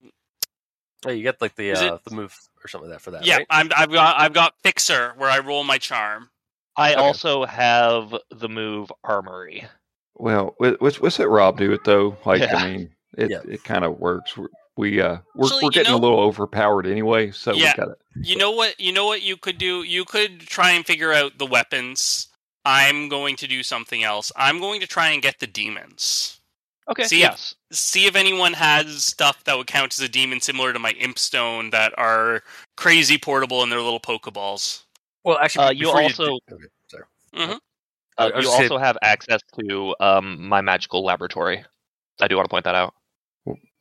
Oh, 1.07 1.11
you 1.11 1.23
get 1.23 1.41
like 1.41 1.55
the 1.55 1.71
Is 1.71 1.81
it- 1.81 1.91
uh, 1.93 1.99
the 2.05 2.15
move 2.15 2.37
or 2.63 2.69
something 2.69 2.91
like 2.91 2.99
that 2.99 3.03
for 3.03 3.11
that. 3.13 3.25
yeah 3.25 3.37
right? 3.39 3.47
I'm 3.51 3.71
I've 3.77 3.91
got 3.93 4.19
I've 4.21 4.33
got 4.35 4.55
fixer 4.63 5.15
where 5.17 5.31
I 5.31 5.39
roll 5.39 5.65
my 5.65 5.79
charm. 5.79 6.29
I 6.77 6.93
Okay. 6.93 7.01
also 7.01 7.45
have 7.47 8.15
the 8.31 8.49
move 8.49 8.93
armory. 9.05 9.65
Well, 10.17 10.55
what's 10.59 10.81
let's 10.83 11.01
let's 11.01 11.19
Rob 11.19 11.57
do 11.57 11.73
it 11.73 11.85
though. 11.85 12.17
Like 12.27 12.41
Yeah. 12.43 12.57
I 12.57 12.67
mean, 12.71 12.91
it 13.21 13.31
Yeah. 13.31 13.41
it 13.49 13.65
kind 13.65 13.85
of 13.85 13.99
works. 13.99 14.37
We're, 14.37 14.49
we 14.77 15.01
uh 15.01 15.19
we're 15.35 15.47
Actually, 15.47 15.57
we're 15.63 15.67
you 15.67 15.71
getting 15.73 15.93
know- 15.93 15.99
a 15.99 16.05
little 16.07 16.21
overpowered 16.21 16.87
anyway, 16.87 17.31
so 17.33 17.53
Yeah. 17.53 17.73
we 17.77 17.85
got 17.85 17.87
to 17.87 17.97
You 18.23 18.37
know 18.37 18.51
what? 18.53 18.79
You 18.81 18.93
know 18.93 19.07
what 19.07 19.23
you 19.23 19.37
could 19.37 19.59
do. 19.59 19.83
You 19.83 20.05
could 20.05 20.41
try 20.41 20.71
and 20.73 20.85
figure 20.87 21.13
out 21.13 21.39
the 21.39 21.47
weapons. 21.47 22.29
I'm 22.65 23.09
going 23.09 23.37
to 23.37 23.47
do 23.47 23.63
something 23.63 24.03
else. 24.05 24.31
I'm 24.37 24.59
going 24.61 24.81
to 24.81 24.87
try 24.87 25.09
and 25.11 25.23
get 25.23 25.39
the 25.39 25.47
demons. 25.47 26.41
Okay. 26.91 27.05
See, 27.05 27.21
yes. 27.21 27.55
See 27.71 28.07
if 28.07 28.17
anyone 28.17 28.53
has 28.55 29.05
stuff 29.05 29.45
that 29.45 29.57
would 29.57 29.67
count 29.69 29.93
as 29.95 30.01
a 30.01 30.09
demon, 30.09 30.41
similar 30.41 30.73
to 30.73 30.79
my 30.79 30.91
imp 30.93 31.19
stone, 31.19 31.71
that 31.71 31.95
are 31.99 32.43
crazy 32.77 33.17
portable 33.17 33.63
in 33.63 33.71
their 33.71 33.81
little 33.81 34.01
pokeballs. 34.01 34.83
Well, 35.25 35.39
actually, 35.39 35.67
Uh, 35.67 35.71
you 35.71 35.91
also- 35.91 36.27
do- 36.27 36.39
okay, 36.53 36.65
sorry. 36.89 37.05
hmm 37.35 37.53
I- 38.19 38.25
I 38.25 38.31
Uh, 38.33 38.41
you 38.41 38.51
also 38.51 38.77
have 38.79 38.99
access 39.03 39.41
to 39.61 39.95
um, 40.01 40.47
my 40.49 40.61
magical 40.61 41.03
laboratory. 41.05 41.65
I 42.21 42.29
do 42.29 42.37
want 42.37 42.47
to 42.47 42.51
point 42.51 42.65
that 42.65 42.75
out. 42.75 42.93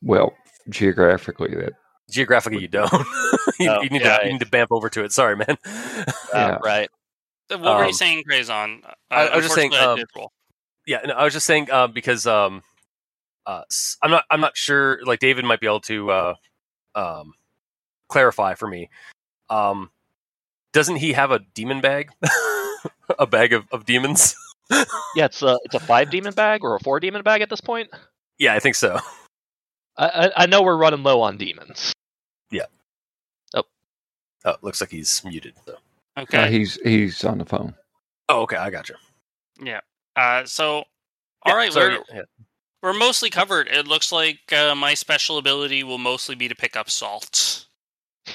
Well 0.02 0.34
geographically 0.68 1.54
that 1.56 1.72
Geographically, 2.10 2.60
you 2.60 2.68
don't. 2.68 2.90
you, 3.60 3.70
Oh, 3.70 3.82
you 3.82 3.88
need 3.88 4.02
yeah, 4.02 4.18
to 4.18 4.26
you 4.26 4.32
need 4.32 4.40
to 4.40 4.46
bamf 4.46 4.66
over 4.70 4.88
to 4.90 5.04
it. 5.04 5.12
Sorry, 5.12 5.36
man. 5.36 5.56
Yeah. 6.34 6.56
Uh, 6.56 6.58
right. 6.62 6.90
What 7.50 7.60
were 7.62 7.68
Um, 7.70 7.86
you 7.86 7.92
saying, 7.92 8.24
Crazon? 8.24 8.82
Uh, 8.84 8.92
I- 9.10 9.26
I 9.28 9.36
was 9.36 9.44
just 9.44 9.54
saying, 9.54 9.74
um, 9.74 9.98
yeah, 10.86 11.00
no, 11.06 11.14
I 11.14 11.22
was 11.24 11.32
just 11.32 11.46
saying 11.46 11.68
uh, 11.70 11.86
because 11.86 12.26
um, 12.26 12.62
uh, 13.46 13.62
s- 13.70 13.96
I'm 14.02 14.10
not 14.10 14.24
I'm 14.30 14.40
not 14.40 14.56
sure. 14.56 14.98
Like 15.04 15.20
David 15.20 15.44
might 15.44 15.60
be 15.60 15.66
able 15.68 15.80
to 15.82 16.10
uh, 16.10 16.34
um, 16.96 17.32
clarify 18.08 18.54
for 18.54 18.66
me. 18.68 18.90
Um, 19.48 19.90
doesn't 20.72 20.96
he 20.96 21.12
have 21.12 21.30
a 21.30 21.40
demon 21.54 21.80
bag? 21.80 22.10
a 23.20 23.26
bag 23.26 23.52
of, 23.52 23.66
of 23.72 23.84
demons? 23.86 24.34
Yeah, 25.14 25.26
it's 25.26 25.42
a 25.42 25.58
it's 25.64 25.74
a 25.74 25.80
five 25.80 26.10
demon 26.10 26.32
bag 26.34 26.64
or 26.64 26.74
a 26.76 26.80
four 26.80 26.98
demon 27.00 27.22
bag 27.22 27.40
at 27.40 27.50
this 27.50 27.60
point. 27.60 27.88
yeah, 28.38 28.54
I 28.54 28.58
think 28.60 28.74
so. 28.76 28.98
I 30.00 30.06
I, 30.26 30.32
I 30.42 30.46
know 30.46 30.62
we're 30.62 30.76
running 30.76 31.02
low 31.02 31.20
on 31.22 31.36
demons. 31.36 31.92
Yeah. 32.50 32.66
Oh, 33.54 33.64
Oh, 34.44 34.56
looks 34.62 34.80
like 34.80 34.90
he's 34.90 35.22
muted. 35.24 35.54
though. 35.66 35.76
Okay. 36.18 36.44
Uh, 36.44 36.46
he's 36.48 36.74
he's 36.82 37.22
on 37.24 37.38
the 37.38 37.44
phone. 37.44 37.74
Oh, 38.28 38.40
okay, 38.42 38.56
I 38.56 38.70
got 38.70 38.88
you. 38.88 38.96
Yeah. 39.62 39.80
Uh, 40.16 40.44
so, 40.44 40.84
Yeah, 41.46 41.52
all 41.52 41.56
right, 41.56 41.72
sorry, 41.72 41.98
we're, 41.98 42.04
yeah. 42.16 42.22
we're 42.82 42.92
mostly 42.92 43.30
covered. 43.30 43.68
It 43.68 43.86
looks 43.86 44.10
like 44.12 44.38
uh, 44.52 44.74
my 44.74 44.94
special 44.94 45.38
ability 45.38 45.84
will 45.84 45.98
mostly 45.98 46.34
be 46.34 46.48
to 46.48 46.54
pick 46.54 46.76
up 46.76 46.90
salt. 46.90 47.66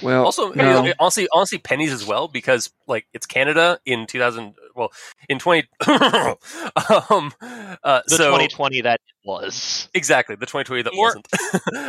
Well, 0.02 0.26
Also, 0.26 0.52
no. 0.52 0.92
honestly, 1.00 1.28
honestly, 1.34 1.58
pennies 1.58 1.92
as 1.92 2.06
well 2.06 2.28
because 2.28 2.70
like 2.88 3.06
it's 3.14 3.26
Canada 3.26 3.80
in 3.86 4.06
2000. 4.08 4.56
Well, 4.76 4.92
in 5.30 5.40
20. 5.40 5.68
um, 5.88 7.34
uh, 7.42 8.02
The 8.08 8.16
so 8.18 8.26
2020 8.26 8.82
that 8.82 9.00
was. 9.24 9.88
exactly 9.94 10.36
the 10.36 10.46
2020 10.46 10.84
that 10.84 10.94
More- 10.94 11.08
wasn't. 11.08 11.28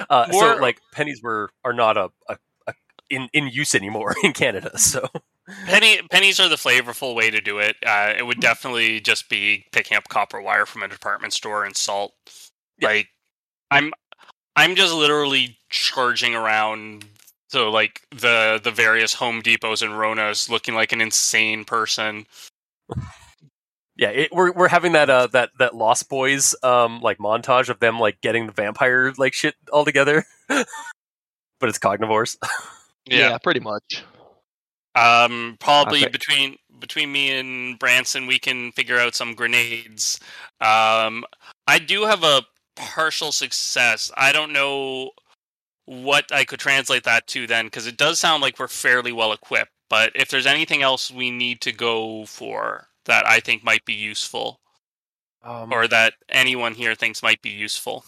uh, 0.11 0.27
more- 0.31 0.57
so 0.57 0.61
like 0.61 0.81
pennies 0.93 1.21
were 1.23 1.51
are 1.65 1.73
not 1.73 1.97
a, 1.97 2.11
a, 2.29 2.37
a 2.69 2.75
in 3.11 3.29
in 3.33 3.49
use 3.49 3.75
anymore 3.75 4.15
in 4.23 4.33
Canada. 4.33 4.79
So 4.79 5.07
Penny 5.67 6.01
pennies 6.11 6.41
are 6.41 6.49
the 6.49 6.57
flavorful 6.57 7.15
way 7.15 7.31
to 7.31 7.41
do 7.41 7.59
it. 7.59 7.77
Uh, 7.87 8.13
it 8.17 8.27
would 8.27 8.41
definitely 8.41 9.01
just 9.01 9.29
be 9.29 9.65
picking 9.73 9.97
up 9.97 10.09
copper 10.09 10.41
wire 10.41 10.67
from 10.67 10.83
a 10.83 10.89
department 10.89 11.33
store 11.33 11.65
and 11.65 11.77
salt. 11.77 12.15
Yeah. 12.81 12.89
Like, 12.89 13.09
I'm 13.71 13.93
I'm 14.57 14.75
just 14.75 14.93
literally 14.95 15.59
charging 15.69 16.35
around 16.35 17.05
so 17.49 17.71
like 17.71 18.03
the 18.11 18.61
the 18.63 18.73
various 18.73 19.15
Home 19.15 19.41
Depots 19.41 19.83
and 19.83 19.93
Ronas, 19.93 20.51
looking 20.51 20.75
like 20.75 20.93
an 20.93 21.01
insane 21.01 21.65
person. 21.65 22.27
Yeah, 23.97 24.11
it, 24.11 24.31
we're 24.33 24.53
we're 24.53 24.69
having 24.69 24.93
that 24.93 25.09
uh 25.09 25.27
that 25.29 25.51
that 25.59 25.75
Lost 25.75 26.09
Boys 26.09 26.55
um 26.63 27.01
like 27.01 27.19
montage 27.19 27.69
of 27.69 27.81
them 27.81 27.99
like 27.99 28.21
getting 28.21 28.47
the 28.47 28.53
vampire 28.53 29.13
like 29.17 29.33
shit 29.33 29.55
all 29.73 29.85
together. 29.85 30.25
but 30.49 30.67
it's 31.63 31.79
cognivores. 31.79 32.37
Yeah, 33.07 33.39
pretty 33.39 33.61
much. 33.61 34.03
Um, 34.97 35.57
probably 35.61 36.03
Okay. 36.03 36.11
between 36.11 36.57
between 36.79 37.13
me 37.13 37.31
and 37.31 37.79
Branson, 37.79 38.27
we 38.27 38.39
can 38.39 38.73
figure 38.73 38.99
out 38.99 39.15
some 39.15 39.35
grenades. 39.35 40.19
Um, 40.61 41.25
I 41.67 41.79
do 41.79 42.05
have 42.05 42.25
a 42.25 42.43
partial 42.75 43.33
success. 43.33 44.11
I 44.17 44.33
don't 44.33 44.53
know 44.53 45.13
what 45.87 46.33
I 46.33 46.45
could 46.45 46.61
translate 46.61 47.05
that 47.05 47.27
to 47.29 47.47
then, 47.47 47.67
because 47.67 47.87
it 47.87 47.97
does 47.97 48.19
sound 48.19 48.43
like 48.43 48.59
we're 48.59 48.69
fairly 48.69 49.13
well 49.13 49.33
equipped. 49.33 49.71
But 49.89 50.13
if 50.15 50.29
there's 50.31 50.47
anything 50.47 50.83
else 50.83 51.11
we 51.11 51.31
need 51.31 51.61
to 51.63 51.73
go 51.73 52.27
for 52.27 52.89
that 53.05 53.27
I 53.27 53.41
think 53.41 53.63
might 53.65 53.85
be 53.85 53.95
useful, 53.95 54.61
Um, 55.43 55.73
or 55.73 55.87
that 55.89 56.15
anyone 56.29 56.75
here 56.75 56.95
thinks 56.97 57.23
might 57.23 57.41
be 57.41 57.51
useful, 57.51 58.05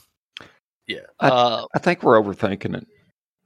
I- 0.91 0.99
Uh, 1.21 1.67
I 1.75 1.79
think 1.79 2.03
we're 2.03 2.21
overthinking 2.21 2.77
it. 2.77 2.87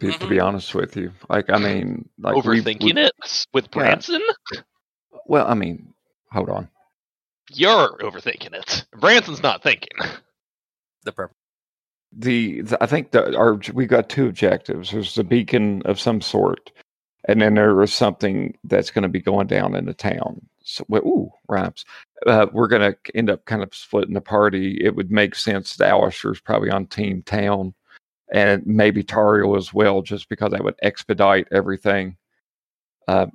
To, 0.00 0.10
to 0.18 0.26
be 0.26 0.40
honest 0.40 0.74
with 0.74 0.96
you, 0.96 1.12
like 1.28 1.48
I 1.50 1.58
mean, 1.58 2.08
like 2.18 2.34
we- 2.34 2.40
overthinking 2.42 2.94
we- 2.94 3.02
it 3.02 3.46
with 3.52 3.66
Yeah. 3.66 3.70
Branson. 3.70 4.22
Well, 5.26 5.46
I 5.46 5.54
mean, 5.54 5.92
hold 6.32 6.48
on. 6.48 6.68
You're 7.52 7.98
overthinking 7.98 8.52
it. 8.54 8.86
Branson's 8.92 9.42
not 9.42 9.62
thinking. 9.62 9.92
the 11.04 11.12
prep. 11.12 11.30
the, 12.12 12.62
the 12.62 12.82
I 12.82 12.86
think 12.86 13.10
the 13.12 13.36
our 13.36 13.54
we 13.74 13.86
got 13.86 14.08
two 14.08 14.26
objectives. 14.26 14.90
There's 14.90 15.16
a 15.18 15.24
beacon 15.24 15.82
of 15.84 16.00
some 16.00 16.20
sort, 16.20 16.70
and 17.26 17.40
then 17.40 17.54
there 17.54 17.74
was 17.74 17.92
something 17.92 18.56
that's 18.64 18.90
going 18.90 19.02
to 19.02 19.08
be 19.08 19.20
going 19.20 19.46
down 19.46 19.74
in 19.74 19.86
the 19.86 19.94
town. 19.94 20.40
So, 20.64 20.84
ooh, 20.94 21.30
rhymes. 21.48 21.84
Uh, 22.26 22.46
we're 22.52 22.68
going 22.68 22.92
to 22.92 23.16
end 23.16 23.30
up 23.30 23.44
kind 23.46 23.62
of 23.62 23.74
splitting 23.74 24.14
the 24.14 24.20
party. 24.20 24.78
It 24.80 24.94
would 24.94 25.10
make 25.10 25.34
sense 25.34 25.76
that 25.76 25.88
Allister's 25.88 26.40
probably 26.40 26.70
on 26.70 26.86
Team 26.86 27.22
Town, 27.22 27.74
and 28.32 28.64
maybe 28.66 29.02
Tariel 29.02 29.56
as 29.56 29.74
well, 29.74 30.02
just 30.02 30.28
because 30.28 30.52
that 30.52 30.64
would 30.64 30.76
expedite 30.82 31.48
everything. 31.50 32.16
Uh, 33.08 33.26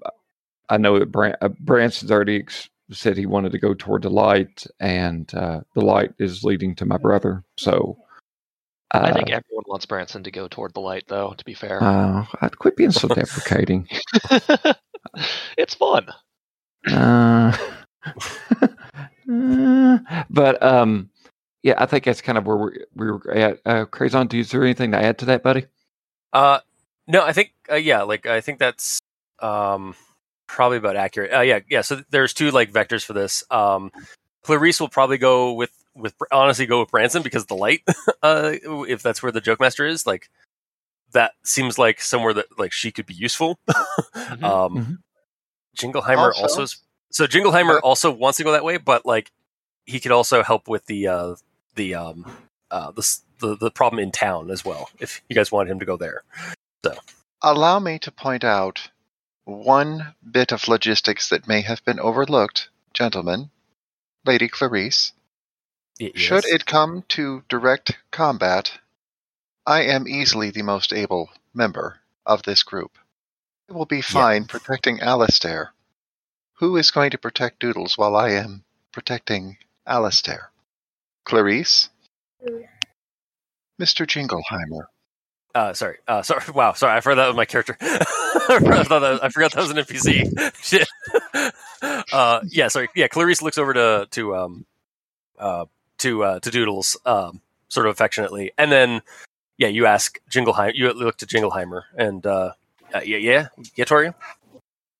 I 0.70 0.78
know 0.78 1.00
that 1.00 1.12
Bran- 1.12 1.36
uh, 1.42 1.50
Branson's 1.60 2.12
already 2.12 2.38
ex- 2.38 2.70
said 2.92 3.18
he 3.18 3.26
wanted 3.26 3.52
to 3.52 3.60
go 3.60 3.74
toward 3.74 4.04
the 4.04 4.10
light, 4.10 4.66
and 4.80 5.34
uh, 5.36 5.62
the 5.76 5.82
light 5.82 6.14
is 6.20 6.44
leading 6.44 6.76
to 6.76 6.86
my 6.86 6.98
brother. 6.98 7.44
So. 7.58 7.98
I 8.92 9.12
think 9.12 9.30
Uh, 9.30 9.36
everyone 9.38 9.66
wants 9.68 9.86
Branson 9.86 10.24
to 10.24 10.32
go 10.32 10.48
toward 10.48 10.74
the 10.74 10.80
light, 10.80 11.04
though. 11.08 11.34
To 11.38 11.46
be 11.46 11.54
fair, 11.54 11.84
Uh, 11.84 12.26
I'd 12.42 12.58
quit 12.58 12.76
being 12.78 12.92
so 12.92 13.08
deprecating. 13.14 13.88
it's 15.58 15.74
fun. 15.74 16.08
Uh, 16.90 17.56
uh, 19.30 19.98
but 20.30 20.64
um, 20.64 21.10
yeah, 21.64 21.76
I 21.78 21.86
think 21.86 22.06
that's 22.06 22.22
kind 22.22 22.38
of 22.38 22.46
where 22.46 22.58
we 22.58 22.86
we 22.96 23.12
were 23.12 23.32
at. 23.32 23.60
Uh, 23.66 23.86
Crazon, 23.86 24.28
do 24.28 24.38
you 24.38 24.42
is 24.42 24.52
there 24.52 24.64
anything 24.64 24.92
to 24.92 24.98
add 25.04 25.18
to 25.20 25.26
that, 25.26 25.44
buddy? 25.44 25.66
Uh, 26.32 26.60
no, 27.08 27.24
I 27.24 27.34
think 27.34 27.54
uh, 27.70 27.76
yeah, 27.76 28.04
like 28.04 28.26
I 28.26 28.42
think 28.42 28.60
that's 28.60 29.00
um 29.40 29.96
probably 30.48 30.78
about 30.78 30.96
accurate. 30.96 31.34
Uh, 31.34 31.42
yeah, 31.42 31.60
yeah. 31.70 31.82
So 31.82 32.02
there's 32.10 32.34
two 32.34 32.52
like 32.52 32.72
vectors 32.72 33.04
for 33.04 33.14
this. 33.14 33.44
Um, 33.52 33.92
Clarice 34.44 34.80
will 34.80 34.88
probably 34.90 35.18
go 35.18 35.54
with 35.54 35.72
with 35.98 36.14
honestly 36.32 36.66
go 36.66 36.80
with 36.82 36.92
Branson 36.92 37.24
because 37.24 37.44
of 37.44 37.48
the 37.48 37.56
light. 37.56 37.82
uh, 38.24 38.54
if 38.88 39.02
that's 39.02 39.22
where 39.24 39.32
the 39.32 39.42
joke 39.42 39.60
master 39.60 39.86
is, 39.86 40.06
like 40.06 40.30
that 41.14 41.34
seems 41.44 41.78
like 41.78 42.02
somewhere 42.02 42.34
that 42.34 42.46
like 42.58 42.72
she 42.72 42.92
could 42.92 43.06
be 43.06 43.14
useful. 43.16 43.60
Mhm. 44.16 44.44
um, 44.44 44.76
Mhm. 44.76 44.98
Jingleheimer 45.78 46.34
Also- 46.36 46.62
also, 46.62 46.78
so 47.12 47.26
Jingleheimer 47.28 47.76
But- 47.82 47.84
also 47.88 48.12
wants 48.12 48.38
to 48.38 48.44
go 48.44 48.52
that 48.52 48.64
way, 48.64 48.78
but 48.78 49.06
like 49.06 49.32
he 49.86 50.00
could 50.00 50.12
also 50.12 50.44
help 50.44 50.68
with 50.68 50.86
the 50.88 51.08
uh 51.08 51.36
the 51.76 51.96
um 51.96 52.26
uh 52.72 52.92
the 52.92 53.18
the 53.40 53.56
the 53.56 53.72
problem 53.72 54.00
in 54.00 54.12
town 54.12 54.50
as 54.52 54.66
well 54.66 54.90
if 55.00 55.22
you 55.30 55.36
guys 55.36 55.52
want 55.52 55.70
him 55.70 55.80
to 55.80 55.86
go 55.86 55.96
there. 55.98 56.24
So 56.84 56.96
allow 57.42 57.80
me 57.80 58.00
to 58.00 58.12
point 58.12 58.44
out 58.44 58.90
one 59.46 60.14
bit 60.30 60.52
of 60.52 60.68
logistics 60.68 61.30
that 61.30 61.48
may 61.48 61.62
have 61.62 61.84
been 61.86 62.00
overlooked, 62.00 62.70
gentlemen. 62.94 63.50
Lady 64.26 64.50
Clarice, 64.50 65.14
Y- 66.00 66.12
should 66.16 66.44
yes. 66.46 66.54
it 66.54 66.66
come 66.66 67.04
to 67.10 67.44
direct 67.50 67.98
combat, 68.12 68.72
I 69.66 69.84
am 69.84 70.08
easily 70.08 70.52
the 70.52 70.62
most 70.62 70.94
able 70.94 71.30
member 71.54 72.00
of 72.26 72.44
this 72.44 72.64
group. 72.64 72.98
I 73.70 73.74
will 73.74 73.86
be 73.86 74.02
fine 74.02 74.46
protecting 74.46 75.02
Allister. 75.02 75.72
Who 76.60 76.78
is 76.78 76.92
going 76.92 77.12
to 77.12 77.18
protect 77.18 77.60
Doodles 77.60 77.98
while 77.98 78.16
I 78.16 78.32
am 78.32 78.64
protecting 78.92 79.58
Allister? 79.86 80.52
Clarice? 81.26 81.90
Mr. 83.80 84.08
Jingleheimer. 84.08 84.86
Uh, 85.54 85.74
sorry. 85.74 85.98
Uh, 86.08 86.22
sorry. 86.22 86.44
Wow. 86.54 86.74
Sorry. 86.74 86.96
I 86.96 87.02
forgot 87.02 87.16
that 87.16 87.28
was 87.28 87.36
my 87.36 87.46
character. 87.46 87.76
I, 87.82 88.60
forgot 88.60 88.90
that 88.90 89.02
was, 89.02 89.20
I 89.22 89.30
forgot 89.30 89.52
that 89.54 89.62
was 89.62 89.72
an 89.72 89.78
NPC. 89.78 90.54
Shit. 90.62 90.88
Uh, 92.14 92.42
yeah. 92.48 92.68
Sorry. 92.68 92.90
Yeah. 92.96 93.08
Clarice 93.08 93.42
looks 93.42 93.58
over 93.58 93.74
to 93.74 94.08
to 94.12 94.36
um 94.36 94.66
uh 95.40 95.66
to 96.00 96.24
uh 96.24 96.40
to 96.40 96.52
Doodles 96.52 96.98
um 97.06 97.42
sort 97.70 97.86
of 97.86 97.92
affectionately, 97.92 98.52
and 98.58 98.72
then 98.72 99.02
yeah, 99.58 99.68
you 99.68 99.86
ask 99.86 100.20
Jingleheimer. 100.30 100.76
You 100.76 100.94
look 100.94 101.18
to 101.18 101.26
Jingleheimer, 101.26 101.84
and 101.98 102.26
uh, 102.26 102.54
uh 102.94 103.02
yeah, 103.04 103.18
yeah, 103.18 103.48
yeah, 103.76 103.86
Tori. 103.86 104.14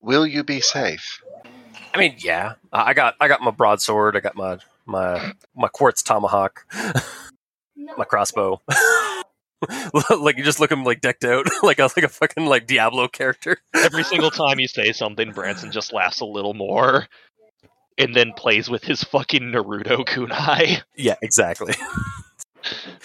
Will 0.00 0.26
you 0.26 0.44
be 0.44 0.60
safe? 0.60 1.22
I 1.94 1.98
mean, 1.98 2.16
yeah. 2.18 2.54
I 2.72 2.94
got 2.94 3.14
I 3.20 3.28
got 3.28 3.40
my 3.40 3.50
broadsword. 3.50 4.16
I 4.16 4.20
got 4.20 4.36
my 4.36 4.58
my 4.86 5.32
my 5.56 5.68
quartz 5.68 6.02
tomahawk. 6.02 6.66
my 7.96 8.04
crossbow. 8.04 8.60
like 10.20 10.36
you 10.36 10.44
just 10.44 10.60
look 10.60 10.70
him 10.70 10.84
like 10.84 11.00
decked 11.00 11.24
out 11.24 11.46
like 11.62 11.78
a 11.78 11.84
like 11.96 12.04
a 12.04 12.08
fucking 12.08 12.46
like 12.46 12.66
Diablo 12.66 13.08
character. 13.08 13.58
Every 13.74 14.04
single 14.04 14.30
time 14.30 14.60
you 14.60 14.68
say 14.68 14.92
something, 14.92 15.32
Branson 15.32 15.72
just 15.72 15.92
laughs 15.92 16.20
a 16.20 16.26
little 16.26 16.54
more, 16.54 17.08
and 17.98 18.14
then 18.14 18.32
plays 18.34 18.70
with 18.70 18.84
his 18.84 19.02
fucking 19.04 19.42
Naruto 19.52 20.04
kunai. 20.06 20.82
Yeah, 20.96 21.16
exactly. 21.22 21.74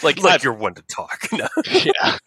Like, 0.02 0.18
like 0.22 0.42
I- 0.42 0.44
you're 0.44 0.54
one 0.54 0.74
to 0.74 0.82
talk. 0.82 1.28
No. 1.32 1.48
yeah, 1.72 2.18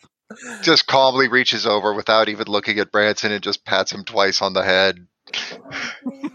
Just 0.62 0.86
calmly 0.86 1.28
reaches 1.28 1.66
over 1.66 1.92
without 1.92 2.28
even 2.28 2.46
looking 2.46 2.78
at 2.78 2.92
Branson 2.92 3.32
and 3.32 3.42
just 3.42 3.64
pats 3.64 3.90
him 3.92 4.04
twice 4.04 4.40
on 4.40 4.52
the 4.54 4.62
head. 4.62 5.06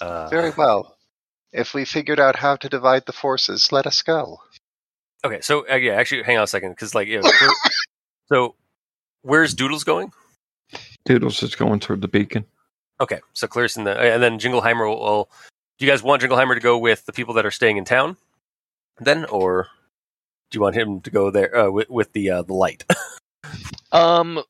Uh, 0.00 0.28
Very 0.28 0.50
well. 0.56 0.96
If 1.52 1.74
we 1.74 1.84
figured 1.84 2.18
out 2.18 2.36
how 2.36 2.56
to 2.56 2.68
divide 2.68 3.04
the 3.06 3.12
forces, 3.12 3.70
let 3.72 3.86
us 3.86 4.00
go. 4.02 4.38
Okay, 5.24 5.40
so 5.42 5.66
uh, 5.70 5.74
yeah, 5.76 5.92
actually, 5.92 6.22
hang 6.22 6.38
on 6.38 6.44
a 6.44 6.46
second, 6.46 6.70
because 6.70 6.94
like, 6.94 7.08
yeah, 7.08 7.20
Clar- 7.22 7.50
so 8.26 8.54
where's 9.22 9.52
Doodles 9.54 9.84
going? 9.84 10.12
Doodles 11.04 11.42
is 11.42 11.54
going 11.54 11.80
toward 11.80 12.00
the 12.00 12.08
beacon. 12.08 12.46
Okay, 13.02 13.20
so 13.32 13.48
Clarice 13.48 13.76
and 13.76 13.84
the 13.84 13.98
and 13.98 14.22
then 14.22 14.38
Jingleheimer 14.38 14.88
will, 14.88 15.00
will. 15.00 15.30
Do 15.78 15.84
you 15.84 15.90
guys 15.90 16.04
want 16.04 16.22
Jingleheimer 16.22 16.54
to 16.54 16.60
go 16.60 16.78
with 16.78 17.04
the 17.04 17.12
people 17.12 17.34
that 17.34 17.44
are 17.44 17.50
staying 17.50 17.76
in 17.76 17.84
town, 17.84 18.16
then, 19.00 19.24
or 19.24 19.66
do 20.50 20.56
you 20.56 20.62
want 20.62 20.76
him 20.76 21.00
to 21.00 21.10
go 21.10 21.30
there 21.30 21.56
uh, 21.56 21.70
with, 21.70 21.90
with 21.90 22.12
the 22.12 22.30
uh, 22.30 22.42
the 22.42 22.54
light? 22.54 22.84
Um, 23.92 24.42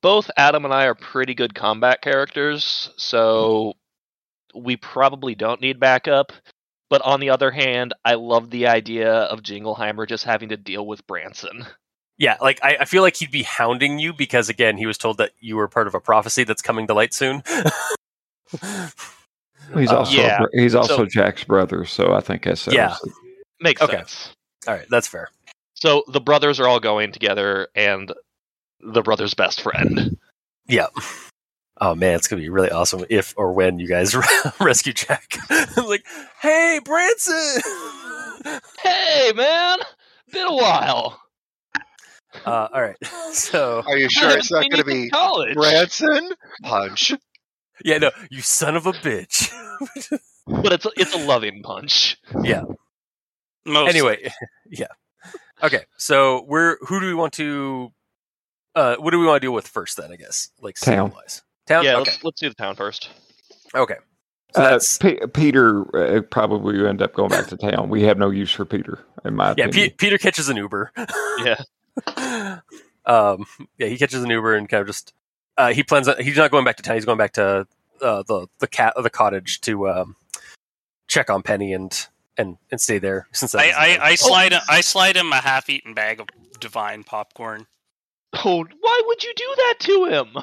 both 0.00 0.30
Adam 0.36 0.64
and 0.64 0.72
I 0.72 0.86
are 0.86 0.94
pretty 0.94 1.34
good 1.34 1.54
combat 1.54 2.00
characters, 2.00 2.90
so 2.96 3.74
we 4.54 4.78
probably 4.78 5.34
don't 5.34 5.60
need 5.60 5.78
backup. 5.78 6.32
But 6.88 7.02
on 7.02 7.20
the 7.20 7.30
other 7.30 7.50
hand, 7.50 7.92
I 8.04 8.14
love 8.14 8.50
the 8.50 8.66
idea 8.66 9.12
of 9.12 9.42
Jingleheimer 9.42 10.08
just 10.08 10.24
having 10.24 10.48
to 10.48 10.56
deal 10.56 10.86
with 10.86 11.06
Branson. 11.06 11.66
Yeah, 12.20 12.36
like 12.40 12.60
I, 12.62 12.76
I 12.80 12.84
feel 12.84 13.02
like 13.02 13.16
he'd 13.16 13.30
be 13.32 13.42
hounding 13.42 13.98
you 13.98 14.12
because 14.12 14.48
again, 14.48 14.76
he 14.76 14.86
was 14.86 14.96
told 14.98 15.16
that 15.18 15.32
you 15.40 15.56
were 15.56 15.66
part 15.66 15.86
of 15.88 15.94
a 15.96 16.00
prophecy 16.00 16.44
that's 16.44 16.62
coming 16.62 16.86
to 16.86 16.94
light 16.94 17.12
soon. 17.14 17.42
He's 19.74 19.90
Uh, 19.90 19.98
also 19.98 20.16
yeah. 20.16 20.44
he's 20.52 20.74
also 20.74 20.96
So- 20.98 21.06
Jack's 21.06 21.44
brother, 21.44 21.84
so 21.84 22.12
I 22.12 22.20
think 22.20 22.42
that 22.44 22.58
settles 22.58 22.74
Yeah. 22.76 22.96
Makes 23.60 23.82
Okay. 23.82 23.96
sense. 23.98 24.32
All 24.66 24.74
right, 24.74 24.86
that's 24.90 25.06
fair. 25.06 25.28
So 25.74 26.02
the 26.08 26.20
brothers 26.20 26.58
are 26.60 26.66
all 26.66 26.80
going 26.80 27.12
together, 27.12 27.68
and 27.74 28.12
the 28.80 29.02
brother's 29.02 29.34
best 29.34 29.62
friend. 29.62 30.16
Yeah. 30.66 30.86
Oh 31.80 31.94
man, 31.94 32.16
it's 32.16 32.26
gonna 32.28 32.42
be 32.42 32.48
really 32.48 32.70
awesome 32.70 33.04
if 33.08 33.32
or 33.36 33.52
when 33.52 33.78
you 33.78 33.86
guys 33.88 34.14
rescue 34.60 34.92
Jack. 34.92 35.36
I'm 35.50 35.86
like, 35.88 36.04
hey, 36.42 36.80
Branson. 36.84 37.62
Hey, 38.82 39.32
man! 39.34 39.78
Been 40.32 40.46
a 40.48 40.54
while. 40.54 41.20
Uh, 42.46 42.68
all 42.72 42.80
right, 42.82 42.96
so 43.32 43.82
Are 43.86 43.96
you 43.98 44.08
sure 44.08 44.30
it's 44.36 44.50
not 44.52 44.68
going 44.70 44.82
to 44.82 44.84
be 44.84 45.08
college. 45.10 45.54
Branson? 45.54 46.30
Punch. 46.62 47.12
yeah, 47.84 47.98
no, 47.98 48.10
you 48.30 48.40
son 48.42 48.76
of 48.76 48.86
a 48.86 48.92
bitch. 48.92 49.50
But 50.46 50.72
it's 50.72 50.84
a, 50.86 50.90
it's 50.96 51.14
a 51.14 51.18
loving 51.18 51.62
punch. 51.62 52.16
Most 53.64 53.88
anyway, 53.88 54.32
yeah. 54.70 54.86
Okay, 55.62 55.84
so 55.96 56.44
we're 56.48 56.76
who 56.86 56.98
do 56.98 57.06
we 57.06 57.14
want 57.14 57.34
to? 57.34 57.92
Uh, 58.74 58.96
what 58.96 59.10
do 59.12 59.20
we 59.20 59.26
want 59.26 59.36
to 59.36 59.46
deal 59.46 59.52
with 59.52 59.68
first? 59.68 59.96
Then 59.96 60.10
I 60.10 60.16
guess 60.16 60.50
like 60.60 60.74
Town. 60.76 61.12
wise. 61.12 61.42
Town. 61.68 61.84
Yeah, 61.84 61.96
okay. 61.98 62.10
let's 62.10 62.24
let's 62.24 62.40
do 62.40 62.48
the 62.48 62.54
town 62.54 62.74
first. 62.74 63.10
Okay. 63.74 63.96
So 64.54 64.62
Uh, 64.62 64.80
P- 65.00 65.20
Peter 65.32 66.16
uh, 66.18 66.22
probably 66.22 66.78
will 66.78 66.88
end 66.88 67.02
up 67.02 67.12
going 67.14 67.28
back 67.30 67.46
to 67.48 67.56
town. 67.56 67.88
We 67.88 68.02
have 68.04 68.18
no 68.18 68.30
use 68.30 68.50
for 68.50 68.64
Peter, 68.64 68.98
in 69.24 69.36
my 69.36 69.54
yeah. 69.56 69.66
opinion. 69.66 69.90
Pe- 69.90 69.94
Peter 69.96 70.18
catches 70.18 70.48
an 70.48 70.56
Uber. 70.56 70.90
Yeah. 71.44 71.60
Um. 73.04 73.46
Yeah, 73.78 73.88
he 73.88 73.96
catches 73.98 74.22
an 74.22 74.30
Uber 74.30 74.54
and 74.54 74.68
kind 74.68 74.80
of 74.80 74.86
just. 74.86 75.12
Uh, 75.56 75.72
he 75.72 75.82
plans. 75.82 76.08
On, 76.08 76.20
he's 76.22 76.36
not 76.36 76.50
going 76.50 76.64
back 76.64 76.76
to 76.76 76.82
town. 76.82 76.96
He's 76.96 77.04
going 77.04 77.18
back 77.18 77.32
to 77.32 77.66
uh, 78.02 78.22
the 78.26 78.46
the 78.58 78.66
cat 78.66 78.94
the 79.00 79.10
cottage 79.10 79.60
to 79.62 79.88
um, 79.88 80.16
check 81.08 81.30
on 81.30 81.42
Penny 81.42 81.72
and 81.72 82.08
and 82.36 82.56
and 82.70 82.80
stay 82.80 82.98
there 82.98 83.28
since 83.32 83.54
I, 83.54 83.68
I, 83.68 83.98
I 84.00 84.14
slide 84.14 84.54
I 84.68 84.80
slide 84.80 85.16
him 85.16 85.32
a 85.32 85.36
half-eaten 85.36 85.94
bag 85.94 86.20
of 86.20 86.28
divine 86.58 87.04
popcorn. 87.04 87.66
Oh, 88.32 88.64
why 88.80 89.02
would 89.06 89.22
you 89.24 89.32
do 89.34 89.54
that 89.56 89.74
to 89.80 90.04
him? 90.06 90.36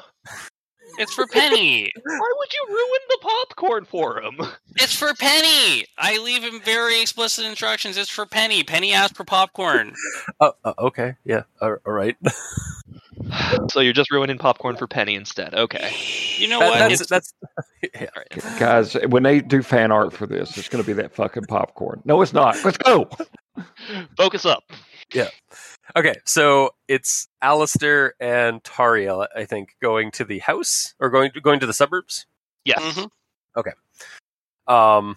It's 0.98 1.14
for 1.14 1.26
Penny. 1.26 1.90
Why 2.02 2.32
would 2.38 2.52
you 2.52 2.66
ruin 2.68 3.00
the 3.08 3.18
popcorn 3.20 3.84
for 3.84 4.20
him? 4.22 4.38
it's 4.76 4.94
for 4.96 5.12
Penny. 5.14 5.84
I 5.98 6.18
leave 6.18 6.42
him 6.42 6.60
very 6.60 7.00
explicit 7.00 7.44
instructions. 7.44 7.96
It's 7.96 8.10
for 8.10 8.26
Penny. 8.26 8.62
Penny 8.64 8.92
asked 8.92 9.16
for 9.16 9.24
popcorn. 9.24 9.94
Oh, 10.40 10.52
uh, 10.64 10.72
okay. 10.78 11.16
Yeah. 11.24 11.42
All 11.60 11.76
all 11.84 11.92
right. 11.92 12.16
so 13.70 13.80
you're 13.80 13.92
just 13.92 14.10
ruining 14.10 14.38
popcorn 14.38 14.76
for 14.76 14.86
Penny 14.86 15.14
instead. 15.16 15.52
Okay. 15.54 15.90
You 16.36 16.46
know 16.48 16.60
That- 16.60 16.70
what? 16.70 16.78
that's 16.78 17.06
that's. 17.06 17.34
yeah. 17.82 18.06
All 18.16 18.22
right. 18.22 18.58
Guys, 18.58 18.94
when 19.08 19.24
they 19.24 19.40
do 19.40 19.62
fan 19.62 19.90
art 19.90 20.12
for 20.12 20.26
this, 20.26 20.56
it's 20.56 20.68
going 20.68 20.82
to 20.82 20.86
be 20.86 20.92
that 20.94 21.12
fucking 21.14 21.44
popcorn. 21.44 22.02
No, 22.04 22.22
it's 22.22 22.32
not. 22.32 22.56
Let's 22.64 22.78
go. 22.78 23.08
Focus 24.16 24.46
up. 24.46 24.62
Okay, 25.96 26.14
so 26.24 26.74
it's 26.86 27.28
Allister 27.42 28.14
and 28.20 28.62
Tariel, 28.62 29.26
I 29.34 29.44
think, 29.44 29.76
going 29.80 30.10
to 30.12 30.24
the 30.24 30.38
house 30.40 30.94
or 31.00 31.10
going 31.10 31.30
going 31.42 31.60
to 31.60 31.66
the 31.66 31.72
suburbs. 31.72 32.26
Yes. 32.64 32.80
Mhm. 32.80 33.10
Um, 34.66 35.16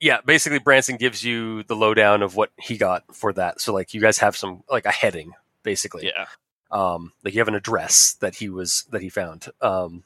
yeah, 0.00 0.20
basically 0.24 0.58
Branson 0.58 0.96
gives 0.96 1.24
you 1.24 1.62
the 1.64 1.74
lowdown 1.76 2.22
of 2.22 2.36
what 2.36 2.52
he 2.60 2.76
got 2.76 3.04
for 3.14 3.32
that. 3.32 3.60
So 3.60 3.72
like 3.72 3.94
you 3.94 4.00
guys 4.00 4.18
have 4.18 4.36
some 4.36 4.62
like 4.70 4.86
a 4.86 4.92
heading, 4.92 5.32
basically. 5.62 6.06
Yeah. 6.06 6.26
Um, 6.70 7.12
like 7.24 7.34
you 7.34 7.40
have 7.40 7.48
an 7.48 7.54
address 7.54 8.14
that 8.20 8.36
he 8.36 8.48
was 8.48 8.84
that 8.90 9.02
he 9.02 9.08
found. 9.08 9.48
Um, 9.60 10.04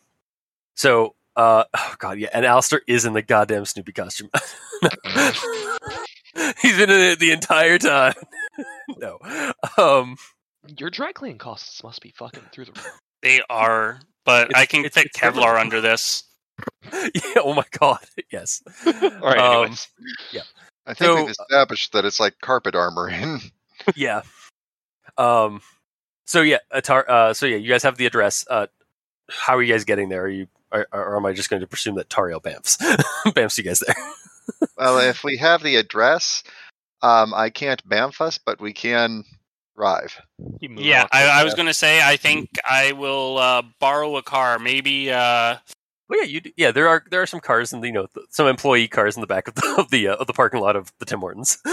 so 0.74 1.14
uh, 1.36 1.64
oh 1.74 1.94
god, 1.98 2.18
yeah, 2.18 2.28
and 2.32 2.44
Alistair 2.46 2.82
is 2.86 3.04
in 3.04 3.12
the 3.12 3.22
goddamn 3.22 3.64
Snoopy 3.64 3.92
costume. 3.92 4.30
He's 6.62 6.76
been 6.76 6.90
in 6.90 7.00
it 7.00 7.18
the 7.18 7.32
entire 7.32 7.78
time. 7.78 8.14
no. 8.98 9.18
Um. 9.76 10.16
Your 10.76 10.90
dry 10.90 11.12
cleaning 11.12 11.38
costs 11.38 11.82
must 11.82 12.02
be 12.02 12.12
fucking 12.16 12.42
through 12.52 12.66
the 12.66 12.72
roof. 12.72 12.98
They 13.22 13.40
are, 13.48 14.00
but 14.24 14.50
It's- 14.50 14.60
I 14.62 14.66
can 14.66 14.80
it's- 14.84 14.94
fit 14.94 15.06
it's 15.06 15.18
Kevlar 15.18 15.42
Kevlar. 15.54 15.60
under 15.60 15.80
this. 15.80 16.24
Yeah. 16.92 17.20
Oh 17.42 17.54
my 17.54 17.64
god. 17.78 18.00
Yes. 18.30 18.62
All 18.86 18.92
right. 18.92 19.38
Um, 19.38 19.60
Anyways. 19.62 19.88
I 20.86 20.94
think 20.94 20.98
So- 20.98 21.16
we've 21.16 21.30
established 21.30 21.92
that 21.94 22.04
it's 22.04 22.20
like 22.20 22.34
carpet 22.42 22.74
armor 22.74 23.08
in. 23.08 23.40
yeah. 23.96 24.22
Um. 25.16 25.62
So 26.26 26.42
yeah, 26.42 26.58
Atar. 26.72 27.08
Uh. 27.08 27.32
So 27.34 27.46
yeah, 27.46 27.56
you 27.56 27.68
guys 27.70 27.82
have 27.82 27.96
the 27.96 28.06
address. 28.06 28.44
Uh. 28.48 28.66
How 29.30 29.56
are 29.56 29.62
you 29.62 29.72
guys 29.72 29.84
getting 29.84 30.08
there? 30.10 30.24
Are 30.24 30.28
you? 30.28 30.48
Or, 30.72 30.86
or 30.92 31.16
am 31.16 31.26
I 31.26 31.32
just 31.32 31.50
going 31.50 31.60
to 31.62 31.66
presume 31.66 31.96
that 31.96 32.08
Tariel 32.08 32.40
bamfs 32.40 32.76
bamfs 33.34 33.58
you 33.58 33.64
guys 33.64 33.80
there? 33.80 33.94
Well, 34.76 34.98
if 34.98 35.22
we 35.24 35.36
have 35.38 35.62
the 35.62 35.76
address, 35.76 36.42
um, 37.02 37.32
I 37.34 37.50
can't 37.50 37.86
bamf 37.88 38.20
us, 38.20 38.38
but 38.38 38.60
we 38.60 38.72
can 38.72 39.24
drive. 39.76 40.20
Yeah, 40.60 41.06
I, 41.12 41.40
I 41.40 41.44
was 41.44 41.54
going 41.54 41.66
to 41.68 41.74
say 41.74 42.02
I 42.02 42.16
think 42.16 42.50
I 42.68 42.92
will 42.92 43.38
uh, 43.38 43.62
borrow 43.78 44.16
a 44.16 44.22
car. 44.22 44.58
Maybe 44.58 45.10
uh, 45.10 45.56
Well, 46.08 46.18
yeah, 46.20 46.24
you. 46.24 46.40
do- 46.40 46.52
Yeah, 46.56 46.70
there 46.72 46.88
are 46.88 47.02
there 47.10 47.22
are 47.22 47.26
some 47.26 47.40
cars 47.40 47.72
and 47.72 47.82
you 47.84 47.92
know 47.92 48.06
some 48.30 48.46
employee 48.46 48.88
cars 48.88 49.16
in 49.16 49.20
the 49.22 49.26
back 49.26 49.48
of 49.48 49.54
the 49.54 49.74
of 49.78 49.90
the, 49.90 50.08
uh, 50.08 50.14
of 50.16 50.26
the 50.26 50.32
parking 50.34 50.60
lot 50.60 50.76
of 50.76 50.92
the 50.98 51.04
Tim 51.06 51.20
Hortons. 51.20 51.58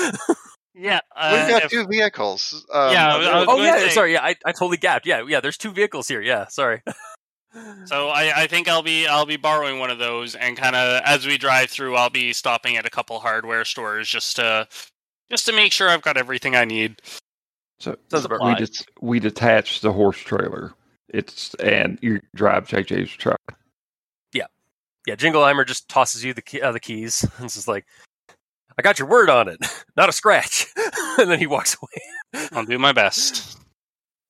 yeah. 0.73 0.99
We've 1.15 1.41
Uh, 1.41 1.47
got 1.49 1.63
if- 1.65 1.71
two 1.71 1.85
vehicles. 1.87 2.65
Um, 2.73 2.93
Yeah, 2.93 3.13
I 3.13 3.17
was- 3.17 3.27
I 3.27 3.39
was 3.39 3.45
oh 3.49 3.61
yeah, 3.63 3.77
say- 3.79 3.89
sorry. 3.89 4.13
Yeah, 4.13 4.23
I, 4.23 4.35
I 4.45 4.51
totally 4.53 4.77
gapped. 4.77 5.05
Yeah, 5.05 5.23
yeah. 5.27 5.39
There's 5.41 5.57
two 5.57 5.71
vehicles 5.71 6.07
here. 6.07 6.21
Yeah, 6.21 6.47
sorry. 6.47 6.81
So 7.85 8.09
I, 8.09 8.43
I 8.43 8.47
think 8.47 8.67
I'll 8.67 8.83
be 8.83 9.07
I'll 9.07 9.25
be 9.25 9.37
borrowing 9.37 9.79
one 9.79 9.89
of 9.89 9.97
those, 9.99 10.35
and 10.35 10.57
kind 10.57 10.75
of 10.75 11.01
as 11.05 11.25
we 11.25 11.37
drive 11.37 11.69
through, 11.69 11.95
I'll 11.95 12.09
be 12.09 12.33
stopping 12.33 12.77
at 12.77 12.85
a 12.85 12.89
couple 12.89 13.19
hardware 13.19 13.65
stores 13.65 14.07
just 14.07 14.35
to 14.37 14.67
just 15.31 15.45
to 15.45 15.53
make 15.53 15.71
sure 15.71 15.89
I've 15.89 16.01
got 16.01 16.17
everything 16.17 16.55
I 16.55 16.65
need. 16.65 17.01
So 17.79 17.95
Sounds 18.09 18.27
we, 18.27 18.35
right. 18.37 18.57
det- 18.57 18.85
we 19.01 19.19
detach 19.19 19.81
the 19.81 19.91
horse 19.93 20.17
trailer. 20.17 20.73
It's 21.09 21.53
and 21.55 21.97
you 22.01 22.19
drive 22.35 22.67
JJ's 22.67 23.11
truck. 23.11 23.39
yeah, 24.33 24.47
yeah. 25.05 25.15
Jingleheimer 25.15 25.65
just 25.65 25.87
tosses 25.87 26.23
you 26.23 26.33
the 26.33 26.41
key, 26.41 26.61
uh, 26.61 26.71
the 26.71 26.79
keys 26.79 27.25
and 27.37 27.49
says 27.51 27.67
like, 27.67 27.85
"I 28.77 28.81
got 28.81 28.99
your 28.99 29.07
word 29.07 29.29
on 29.29 29.47
it, 29.47 29.59
not 29.95 30.09
a 30.09 30.11
scratch." 30.11 30.67
and 31.19 31.29
then 31.31 31.39
he 31.39 31.47
walks 31.47 31.77
away. 31.81 32.47
I'll 32.51 32.65
do 32.65 32.77
my 32.79 32.91
best. 32.91 33.57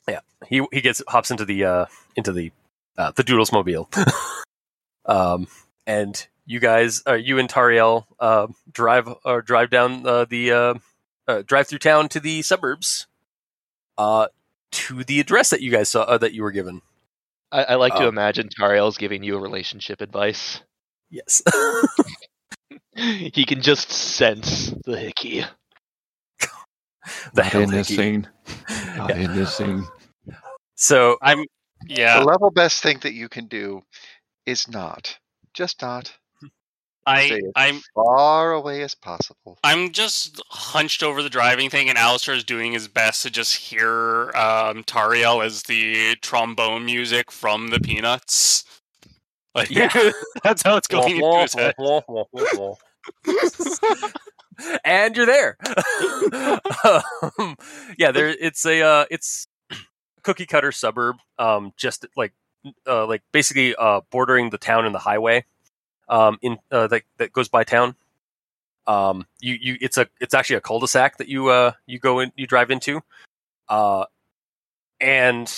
Yeah, 0.10 0.22
he 0.48 0.66
he 0.72 0.80
gets 0.80 1.04
hops 1.10 1.32
into 1.32 1.44
the 1.44 1.66
uh, 1.66 1.86
into 2.16 2.32
the 2.32 2.50
uh, 2.98 3.12
the 3.16 3.24
Doodles 3.24 3.52
mobile. 3.52 3.90
um, 5.06 5.48
and 5.86 6.28
you 6.46 6.60
guys, 6.60 7.02
uh, 7.08 7.14
you 7.14 7.40
and 7.40 7.50
Tariel, 7.50 8.06
uh, 8.20 8.48
drive 8.72 9.08
or 9.26 9.42
drive 9.42 9.70
down 9.70 10.06
uh, 10.08 10.26
the 10.26 10.52
uh, 10.52 10.74
uh, 11.28 11.42
drive 11.46 11.68
through 11.68 11.80
town 11.80 12.10
to 12.10 12.20
the 12.20 12.42
suburbs, 12.42 13.08
uh, 13.98 14.28
to 14.72 15.04
the 15.04 15.20
address 15.20 15.50
that 15.50 15.62
you 15.62 15.72
guys 15.72 15.90
saw 15.90 16.02
uh, 16.04 16.18
that 16.18 16.34
you 16.34 16.44
were 16.44 16.52
given. 16.52 16.82
I, 17.52 17.64
I 17.64 17.76
like 17.76 17.94
to 17.96 18.06
Oh. 18.06 18.10
imagine 18.10 18.50
Tariel's 18.50 18.98
giving 18.98 19.24
you 19.24 19.38
a 19.38 19.40
relationship 19.42 20.02
advice. 20.02 20.62
Yes. 21.10 21.42
he 22.96 23.46
can 23.46 23.62
just 23.62 23.90
sense 23.92 24.74
the 24.86 24.98
hickey. 25.00 25.46
the 26.40 26.48
Not 27.36 27.46
hell 27.46 27.62
in 27.62 27.72
this 27.72 27.88
scene. 27.88 28.28
Not 28.98 29.10
Yeah. 29.12 29.16
in 29.16 29.36
this 29.36 29.56
scene. 29.56 29.86
So 30.76 31.18
I'm 31.22 31.46
yeah. 31.86 32.20
The 32.20 32.26
level 32.26 32.52
best 32.52 32.82
thing 32.82 33.00
that 33.02 33.14
you 33.14 33.30
can 33.30 33.48
do 33.48 33.84
is 34.46 34.68
not. 34.68 35.18
Just 35.54 35.82
not. 35.82 36.16
I 37.08 37.24
as 37.24 37.42
I'm 37.56 37.82
far 37.96 38.52
away 38.52 38.82
as 38.84 38.94
possible. 38.94 39.58
I'm 39.64 39.92
just 39.92 40.42
hunched 40.50 41.02
over 41.04 41.24
the 41.24 41.30
driving 41.30 41.70
thing, 41.70 41.88
and 41.88 41.98
Alistair 41.98 42.36
is 42.36 42.44
doing 42.44 42.74
his 42.74 42.90
best 42.90 43.24
to 43.24 43.30
just 43.30 43.56
hear 43.56 44.32
um, 44.36 44.84
Tariel 44.84 45.44
as 45.44 45.64
the 45.64 46.16
trombone 46.22 46.86
music 46.86 47.32
from 47.32 47.70
the 47.70 47.80
Peanuts. 47.80 48.66
Like, 49.56 49.72
Yeah. 49.72 49.90
that's 50.44 50.62
how 50.62 50.76
it's 50.76 50.88
going 50.88 51.16
into 51.16 51.42
his 51.42 51.54
head. 51.54 51.76
and 54.84 55.16
you're 55.16 55.26
there. 55.26 55.58
um, 57.40 57.56
yeah, 57.98 58.12
there. 58.12 58.28
It's 58.28 58.66
a. 58.66 58.82
Uh, 58.82 59.06
it's 59.10 59.48
cookie 60.28 60.46
cutter 60.46 60.74
suburb, 60.74 61.16
um, 61.40 61.72
just 61.78 62.06
like 62.18 62.34
uh, 62.86 63.08
like 63.08 63.24
basically 63.32 63.74
uh, 63.76 64.02
bordering 64.12 64.50
the 64.50 64.58
town 64.58 64.86
and 64.86 64.94
the 64.94 65.00
highway, 65.00 65.46
um, 66.10 66.38
in 66.42 66.58
uh, 66.70 66.88
that 66.88 67.04
that 67.18 67.32
goes 67.32 67.48
by 67.48 67.64
town. 67.64 67.96
Um, 68.88 69.26
you 69.40 69.58
you 69.60 69.78
it's 69.80 69.98
a 69.98 70.08
it's 70.20 70.34
actually 70.34 70.58
a 70.58 70.62
cul-de-sac 70.62 71.18
that 71.20 71.30
you 71.30 71.48
uh 71.48 71.72
you 71.86 71.98
go 71.98 72.20
in 72.20 72.34
you 72.36 72.46
drive 72.46 72.72
into, 72.72 73.00
uh, 73.70 74.04
and 75.00 75.50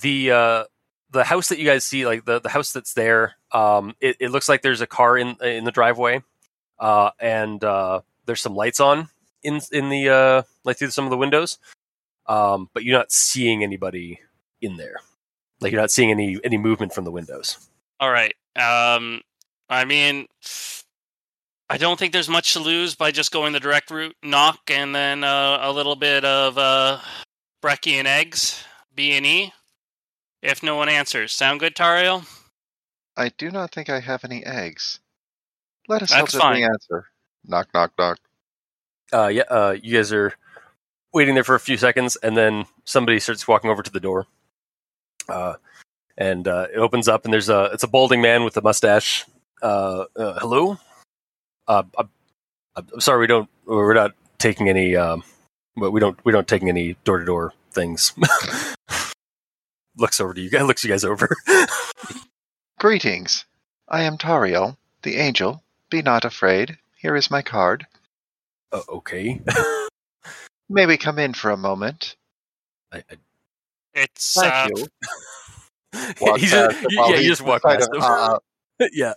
the 0.00 0.30
uh 0.30 0.64
the 1.10 1.24
house 1.24 1.50
that 1.50 1.58
you 1.58 1.66
guys 1.66 1.84
see 1.84 2.06
like 2.06 2.24
the 2.24 2.40
the 2.40 2.48
house 2.48 2.72
that's 2.72 2.94
there 2.94 3.34
um 3.52 3.94
it, 4.00 4.16
it 4.20 4.30
looks 4.30 4.48
like 4.48 4.62
there's 4.62 4.80
a 4.80 4.86
car 4.86 5.18
in 5.18 5.36
in 5.42 5.64
the 5.64 5.72
driveway, 5.72 6.22
uh 6.78 7.10
and 7.20 7.62
uh 7.64 8.00
there's 8.24 8.40
some 8.40 8.54
lights 8.54 8.80
on 8.80 9.08
in 9.42 9.60
in 9.72 9.90
the 9.90 10.08
uh 10.08 10.42
like 10.64 10.78
through 10.78 10.90
some 10.90 11.04
of 11.04 11.10
the 11.10 11.16
windows, 11.18 11.58
um 12.28 12.68
but 12.74 12.84
you're 12.84 12.98
not 12.98 13.12
seeing 13.12 13.62
anybody 13.62 14.20
in 14.60 14.76
there, 14.76 14.96
like 15.60 15.72
you're 15.72 15.80
not 15.80 15.90
seeing 15.90 16.10
any 16.10 16.38
any 16.44 16.58
movement 16.58 16.92
from 16.92 17.04
the 17.04 17.12
windows. 17.12 17.68
All 18.00 18.10
right. 18.10 18.34
Um, 18.56 19.20
I 19.68 19.84
mean, 19.84 20.26
I 21.70 21.76
don't 21.78 21.98
think 21.98 22.12
there's 22.12 22.28
much 22.28 22.52
to 22.54 22.60
lose 22.60 22.94
by 22.94 23.10
just 23.10 23.32
going 23.32 23.52
the 23.52 23.60
direct 23.60 23.90
route, 23.90 24.16
knock, 24.22 24.60
and 24.70 24.94
then 24.94 25.24
uh, 25.24 25.58
a 25.62 25.72
little 25.72 25.96
bit 25.96 26.24
of 26.24 26.56
uh, 26.58 27.00
brekkie 27.62 27.94
and 27.94 28.08
eggs, 28.08 28.64
B 28.94 29.12
and 29.12 29.26
E. 29.26 29.52
If 30.42 30.62
no 30.62 30.76
one 30.76 30.88
answers, 30.88 31.32
sound 31.32 31.60
good, 31.60 31.74
Tariel? 31.74 32.24
I 33.16 33.30
do 33.36 33.50
not 33.50 33.72
think 33.72 33.90
I 33.90 34.00
have 34.00 34.24
any 34.24 34.44
eggs. 34.46 35.00
Let 35.88 36.02
us 36.02 36.10
That's 36.10 36.20
hope 36.20 36.30
that 36.30 36.36
the 36.36 36.40
fine. 36.40 36.62
answer. 36.62 37.06
Knock, 37.44 37.68
knock, 37.74 37.92
knock. 37.98 38.18
uh, 39.12 39.26
yeah, 39.28 39.42
uh, 39.50 39.76
you 39.82 39.96
guys 39.96 40.12
are 40.12 40.32
waiting 41.12 41.34
there 41.34 41.44
for 41.44 41.54
a 41.54 41.60
few 41.60 41.76
seconds, 41.76 42.16
and 42.16 42.36
then 42.36 42.66
somebody 42.84 43.20
starts 43.20 43.46
walking 43.48 43.70
over 43.70 43.82
to 43.82 43.90
the 43.90 44.00
door. 44.00 44.26
Uh, 45.28 45.54
and 46.16 46.48
uh, 46.48 46.66
it 46.72 46.78
opens 46.78 47.08
up, 47.08 47.24
and 47.24 47.32
there's 47.32 47.48
a 47.48 47.64
it's 47.72 47.82
a 47.84 47.88
balding 47.88 48.20
man 48.20 48.44
with 48.44 48.56
a 48.56 48.62
mustache. 48.62 49.24
Uh, 49.62 50.04
uh, 50.16 50.38
hello. 50.40 50.78
Uh, 51.66 51.82
I'm, 51.96 52.08
I'm 52.76 53.00
sorry, 53.00 53.20
we 53.20 53.26
don't 53.26 53.48
we're 53.66 53.94
not 53.94 54.12
taking 54.38 54.68
any. 54.68 54.96
Um, 54.96 55.22
but 55.76 55.92
we 55.92 56.00
don't 56.00 56.18
we 56.24 56.32
don't 56.32 56.48
taking 56.48 56.68
any 56.68 56.96
door 57.04 57.18
to 57.18 57.24
door 57.24 57.52
things. 57.72 58.12
looks 59.96 60.20
over 60.20 60.34
to 60.34 60.40
you 60.40 60.50
guys. 60.50 60.62
Looks 60.66 60.84
you 60.84 60.90
guys 60.90 61.04
over. 61.04 61.28
Greetings. 62.78 63.44
I 63.88 64.02
am 64.02 64.18
Tariel, 64.18 64.76
the 65.02 65.16
angel. 65.16 65.62
Be 65.90 66.02
not 66.02 66.24
afraid. 66.24 66.78
Here 66.96 67.16
is 67.16 67.30
my 67.30 67.42
card. 67.42 67.86
uh, 68.72 68.82
okay. 68.88 69.40
May 70.68 70.86
we 70.86 70.96
come 70.96 71.18
in 71.18 71.32
for 71.34 71.50
a 71.50 71.56
moment? 71.56 72.16
I, 72.92 72.98
I, 72.98 73.16
It's 73.94 74.34
Thank 74.34 74.52
uh, 74.54 74.68
you. 74.76 74.86
Walk 76.20 76.38
he's 76.38 76.50
just, 76.50 76.76
yeah, 76.90 77.06
you 77.08 77.16
he's 77.16 77.26
just 77.28 77.42
walk 77.42 77.62
past 77.62 77.88
of, 77.92 77.96
him. 77.96 78.02
uh, 78.02 78.38
yeah. 78.92 79.14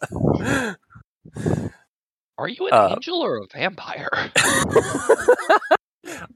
Are 2.37 2.47
you 2.47 2.67
an 2.67 2.73
Uh, 2.73 2.89
angel 2.95 3.19
or 3.21 3.37
a 3.37 3.47
vampire? 3.53 4.09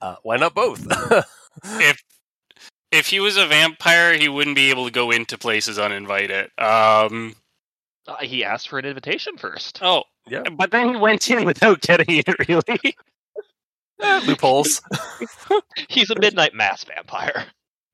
uh, 0.02 0.16
why 0.24 0.38
not 0.38 0.54
both? 0.54 0.86
if 1.66 2.04
if 2.92 3.08
he 3.08 3.20
was 3.20 3.38
a 3.38 3.48
vampire, 3.48 4.14
he 4.18 4.30
wouldn't 4.30 4.56
be 4.56 4.70
able 4.70 4.86
to 4.86 4.92
go 4.92 5.12
into 5.12 5.38
places 5.38 5.80
uninvited. 5.80 6.52
Um. 6.58 7.36
Uh, 8.08 8.18
he 8.18 8.44
asked 8.44 8.70
for 8.70 8.78
an 8.78 8.86
invitation 8.86 9.36
first. 9.38 9.80
Oh, 9.82 10.04
Yeah. 10.30 10.44
But 10.52 10.70
then 10.72 10.90
he 10.90 10.96
went 10.98 11.30
in 11.32 11.44
without 11.46 11.82
getting 11.82 12.18
it. 12.26 12.48
Really. 12.50 12.96
Loopholes. 14.28 14.82
He's 15.90 16.10
a 16.10 16.20
midnight 16.20 16.54
mass 16.54 16.84
vampire. 16.84 17.46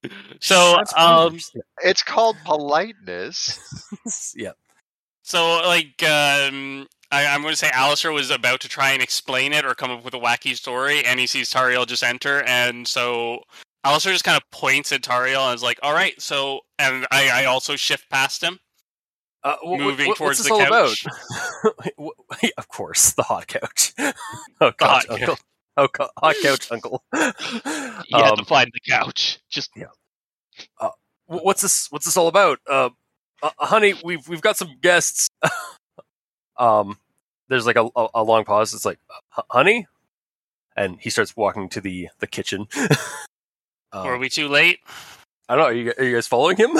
So, 0.39 0.80
um, 0.97 1.38
it's 1.84 2.02
called 2.02 2.36
politeness. 2.43 3.60
yeah. 4.36 4.54
So, 5.22 5.62
like, 5.64 6.02
um, 6.02 6.88
I, 7.12 7.28
I'm 7.28 7.43
going 7.43 7.52
to 7.54 7.56
say 7.56 7.70
Allister 7.72 8.12
was 8.12 8.32
about 8.32 8.62
to 8.62 8.68
try 8.68 8.93
and 8.93 9.04
explain 9.04 9.54
it 9.54 9.64
or 9.64 9.76
come 9.76 9.91
up 9.91 10.04
with 10.04 10.16
a 10.16 10.20
wacky 10.20 10.56
story, 10.56 11.06
and 11.06 11.20
he 11.20 11.28
sees 11.28 11.52
Tariel 11.54 11.86
just 11.86 12.02
enter, 12.04 12.41
and 12.47 12.88
so 12.88 13.43
Allister 13.84 14.12
just 14.12 14.24
kind 14.24 14.38
of 14.38 14.49
points 14.49 14.91
at 14.91 15.04
Tariel 15.04 15.45
and 15.45 15.54
is 15.56 15.62
like, 15.62 15.78
"All 15.84 15.93
right." 15.93 16.20
So, 16.20 16.62
and 16.80 17.06
I, 17.12 17.30
I 17.43 17.45
also 17.45 17.76
shift 17.76 18.10
past 18.10 18.41
him. 18.41 18.58
Uh, 19.43 19.56
wh- 19.64 19.76
wh- 19.76 19.80
Moving 19.82 20.08
what's 20.08 20.18
towards 20.18 20.38
this 20.39 20.47
the 20.47 20.54
all 20.56 20.66
couch. 20.66 21.06
about? 21.06 22.49
Of 22.58 22.68
course, 22.70 23.12
the 23.14 23.22
hot 23.24 23.45
couch. 23.47 23.93
oh, 23.99 24.14
hot 24.62 24.78
couch, 24.80 25.08
couch. 25.08 25.10
uncle. 25.12 25.38
Oh, 25.78 25.88
co- 25.88 26.10
hot 26.18 26.36
couch, 26.42 26.68
uncle. 26.72 27.04
You 27.14 28.18
have 28.18 28.34
to 28.36 28.40
Um, 28.42 28.46
find 28.46 28.70
the 28.74 28.80
couch. 28.92 29.40
Just 29.50 29.72
wh- 29.76 30.90
what's 31.28 31.62
this? 31.62 31.88
What's 31.92 32.06
this 32.06 32.18
all 32.18 32.28
about? 32.28 32.60
Uh, 32.70 32.90
uh, 33.42 33.52
honey, 33.58 33.94
we've 34.04 34.28
we've 34.28 34.42
got 34.42 34.58
some 34.58 34.76
guests. 34.82 35.30
um, 36.58 36.98
there's 37.48 37.66
like 37.66 37.78
a, 37.78 37.88
a, 37.96 38.08
a 38.16 38.24
long 38.24 38.44
pause. 38.44 38.74
It's 38.74 38.86
like, 38.86 39.00
honey, 39.50 39.88
and 40.76 41.00
he 41.00 41.10
starts 41.10 41.36
walking 41.38 41.70
to 41.70 41.82
the 41.82 42.10
the 42.20 42.28
kitchen. 42.28 42.68
um, 43.94 44.06
Were 44.06 44.18
we 44.18 44.30
too 44.30 44.48
late? 44.50 44.80
I 45.48 45.56
don't 45.56 45.64
know. 45.64 45.70
Are 45.70 45.74
you, 45.74 45.94
are 45.98 46.04
you 46.04 46.16
guys 46.16 46.28
following 46.28 46.58
him? 46.58 46.72
Yeah. 46.74 46.80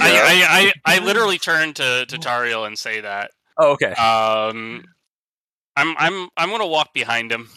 I, 0.00 0.72
I, 0.72 0.72
I, 0.86 0.96
I 0.96 1.04
literally 1.04 1.38
turn 1.38 1.72
to 1.74 2.04
to 2.06 2.16
Tariel 2.18 2.66
and 2.66 2.78
say 2.78 3.00
that. 3.00 3.30
oh, 3.56 3.72
okay. 3.72 3.92
Um, 3.92 4.84
I'm 5.76 5.94
I'm 5.98 6.28
I'm 6.36 6.48
going 6.50 6.60
to 6.60 6.66
walk 6.66 6.92
behind 6.92 7.32
him. 7.32 7.48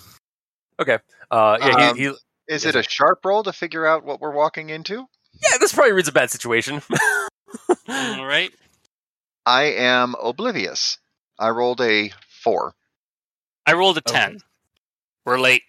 Okay. 0.80 0.98
Uh, 1.30 1.58
yeah, 1.60 1.90
Um, 1.90 1.98
he, 1.98 2.04
he 2.10 2.14
Is 2.48 2.66
it 2.66 2.76
a 2.76 2.84
sharp 2.84 3.24
roll 3.26 3.44
to 3.44 3.54
figure 3.54 3.86
out 3.86 4.04
what 4.04 4.20
we're 4.20 4.34
walking 4.34 4.70
into? 4.70 5.06
yeah. 5.42 5.58
This 5.60 5.74
probably 5.74 5.94
reads 5.94 6.08
a 6.08 6.12
bad 6.12 6.30
situation. 6.32 6.82
All 6.92 7.28
right. 8.26 8.52
I 9.46 9.64
am 9.64 10.16
oblivious. 10.22 10.98
I 11.40 11.50
rolled 11.50 11.82
a 11.82 12.12
four. 12.44 12.74
I 13.66 13.74
rolled 13.74 13.98
a 13.98 14.02
Okay. 14.08 14.12
ten. 14.20 14.40
We're 15.26 15.40
late. 15.40 15.64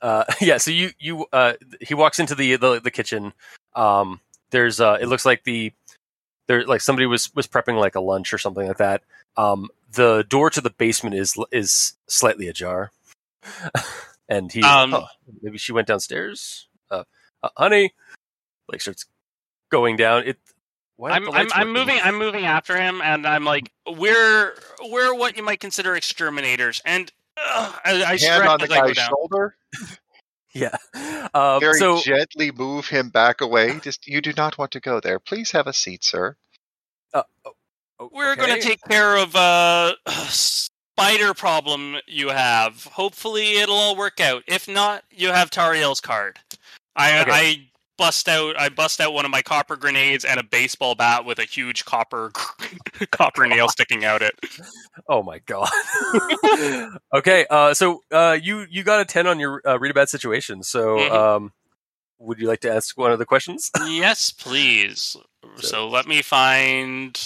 uh, 0.00 0.24
yeah. 0.40 0.58
So 0.58 0.70
you 0.70 0.90
you 0.98 1.26
uh, 1.32 1.54
he 1.80 1.94
walks 1.94 2.18
into 2.18 2.34
the 2.34 2.56
the, 2.56 2.80
the 2.80 2.90
kitchen. 2.90 3.32
Um, 3.74 4.20
there's 4.50 4.80
uh, 4.80 4.98
it 5.00 5.06
looks 5.06 5.24
like 5.24 5.44
the 5.44 5.72
there 6.48 6.64
like 6.66 6.80
somebody 6.80 7.06
was 7.06 7.34
was 7.34 7.46
prepping 7.46 7.78
like 7.78 7.94
a 7.94 8.00
lunch 8.00 8.32
or 8.34 8.38
something 8.38 8.66
like 8.66 8.78
that. 8.78 9.02
Um, 9.36 9.68
the 9.92 10.24
door 10.28 10.50
to 10.50 10.60
the 10.60 10.70
basement 10.70 11.14
is 11.16 11.36
is 11.52 11.94
slightly 12.08 12.48
ajar, 12.48 12.90
and 14.28 14.50
he 14.50 14.62
Um, 14.62 14.90
huh, 14.90 15.06
maybe 15.42 15.58
she 15.58 15.72
went 15.72 15.86
downstairs. 15.86 16.68
Uh, 16.90 17.04
uh, 17.42 17.48
honey, 17.56 17.92
like 18.70 18.80
starts 18.80 19.06
going 19.70 19.96
down. 19.96 20.24
It. 20.26 20.38
Why 20.96 21.10
I'm 21.10 21.28
I'm, 21.30 21.48
I'm 21.52 21.72
moving 21.72 21.98
I'm 22.02 22.18
moving 22.18 22.46
after 22.46 22.76
him, 22.76 23.00
and 23.02 23.26
I'm 23.26 23.44
like, 23.44 23.72
we're 23.86 24.54
we're 24.82 25.14
what 25.14 25.36
you 25.36 25.42
might 25.42 25.60
consider 25.60 25.96
exterminators, 25.96 26.80
and 26.84 27.10
uh, 27.36 27.72
I, 27.84 27.92
I 27.92 28.06
Hand 28.06 28.20
stretch 28.20 28.48
on 28.48 28.58
the 28.58 28.64
as 28.64 28.68
guy's 28.70 28.96
down. 28.96 29.08
shoulder. 29.08 29.56
Yeah. 30.54 30.76
Um, 31.34 31.58
Very 31.58 31.80
so 31.80 32.00
gently 32.00 32.52
move 32.52 32.86
him 32.86 33.08
back 33.08 33.40
away. 33.40 33.80
Just 33.80 34.06
you 34.06 34.20
do 34.20 34.32
not 34.36 34.56
want 34.56 34.70
to 34.70 34.80
go 34.80 35.00
there. 35.00 35.18
Please 35.18 35.50
have 35.50 35.66
a 35.66 35.72
seat, 35.72 36.04
sir. 36.04 36.36
oh, 37.12 37.24
We're 38.12 38.36
going 38.36 38.54
to 38.54 38.60
take 38.60 38.80
care 38.82 39.16
of 39.16 39.34
uh 39.34 39.94
spider 40.96 41.34
problem 41.34 41.96
you 42.06 42.28
have. 42.28 42.84
Hopefully, 42.84 43.58
it'll 43.58 43.74
all 43.74 43.96
work 43.96 44.20
out. 44.20 44.42
If 44.46 44.68
not, 44.68 45.04
you 45.10 45.28
have 45.28 45.50
Tariel's 45.50 46.00
card. 46.00 46.38
I 46.96 47.20
Okay. 47.20 47.30
I 47.30 47.68
bust 47.96 48.28
out 48.28 48.58
I 48.58 48.68
bust 48.68 49.00
out 49.00 49.12
one 49.14 49.24
of 49.24 49.30
my 49.30 49.40
copper 49.42 49.76
grenades 49.76 50.24
and 50.24 50.40
a 50.40 50.42
baseball 50.42 50.96
bat 50.96 51.24
with 51.24 51.38
a 51.38 51.44
huge 51.44 51.84
copper 51.84 52.30
copper 53.12 53.46
nail 53.46 53.68
sticking 53.68 54.04
out 54.04 54.22
it. 54.22 54.34
Oh 55.08 55.22
my 55.24 55.40
god. 55.40 55.68
okay, 57.14 57.44
uh, 57.50 57.74
so 57.74 58.02
uh, 58.12 58.38
you 58.40 58.64
you 58.70 58.84
got 58.84 59.00
a 59.00 59.04
ten 59.04 59.26
on 59.26 59.40
your 59.40 59.60
uh, 59.66 59.76
read 59.78 59.90
a 59.90 59.94
bad 59.94 60.08
situation. 60.08 60.62
So, 60.62 60.96
Mhm. 60.98 61.10
um, 61.12 61.52
would 62.20 62.38
you 62.38 62.46
like 62.46 62.60
to 62.60 62.72
ask 62.72 62.96
one 62.96 63.10
of 63.10 63.18
the 63.18 63.26
questions? 63.26 63.70
Yes, 63.86 64.30
please. 64.30 65.16
So, 65.56 65.60
So- 65.60 65.88
let 65.88 66.06
me 66.06 66.22
find 66.22 67.18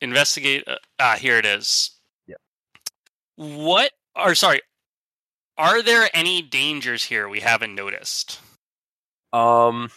investigate. 0.00 0.66
Uh, 0.68 0.76
ah, 1.00 1.16
here 1.18 1.36
it 1.38 1.44
is. 1.44 1.90
What? 3.40 3.92
Or 4.14 4.34
sorry, 4.34 4.60
are 5.56 5.82
there 5.82 6.10
any 6.12 6.42
dangers 6.42 7.04
here 7.04 7.26
we 7.26 7.40
haven't 7.40 7.74
noticed? 7.74 8.38
Um, 9.32 9.90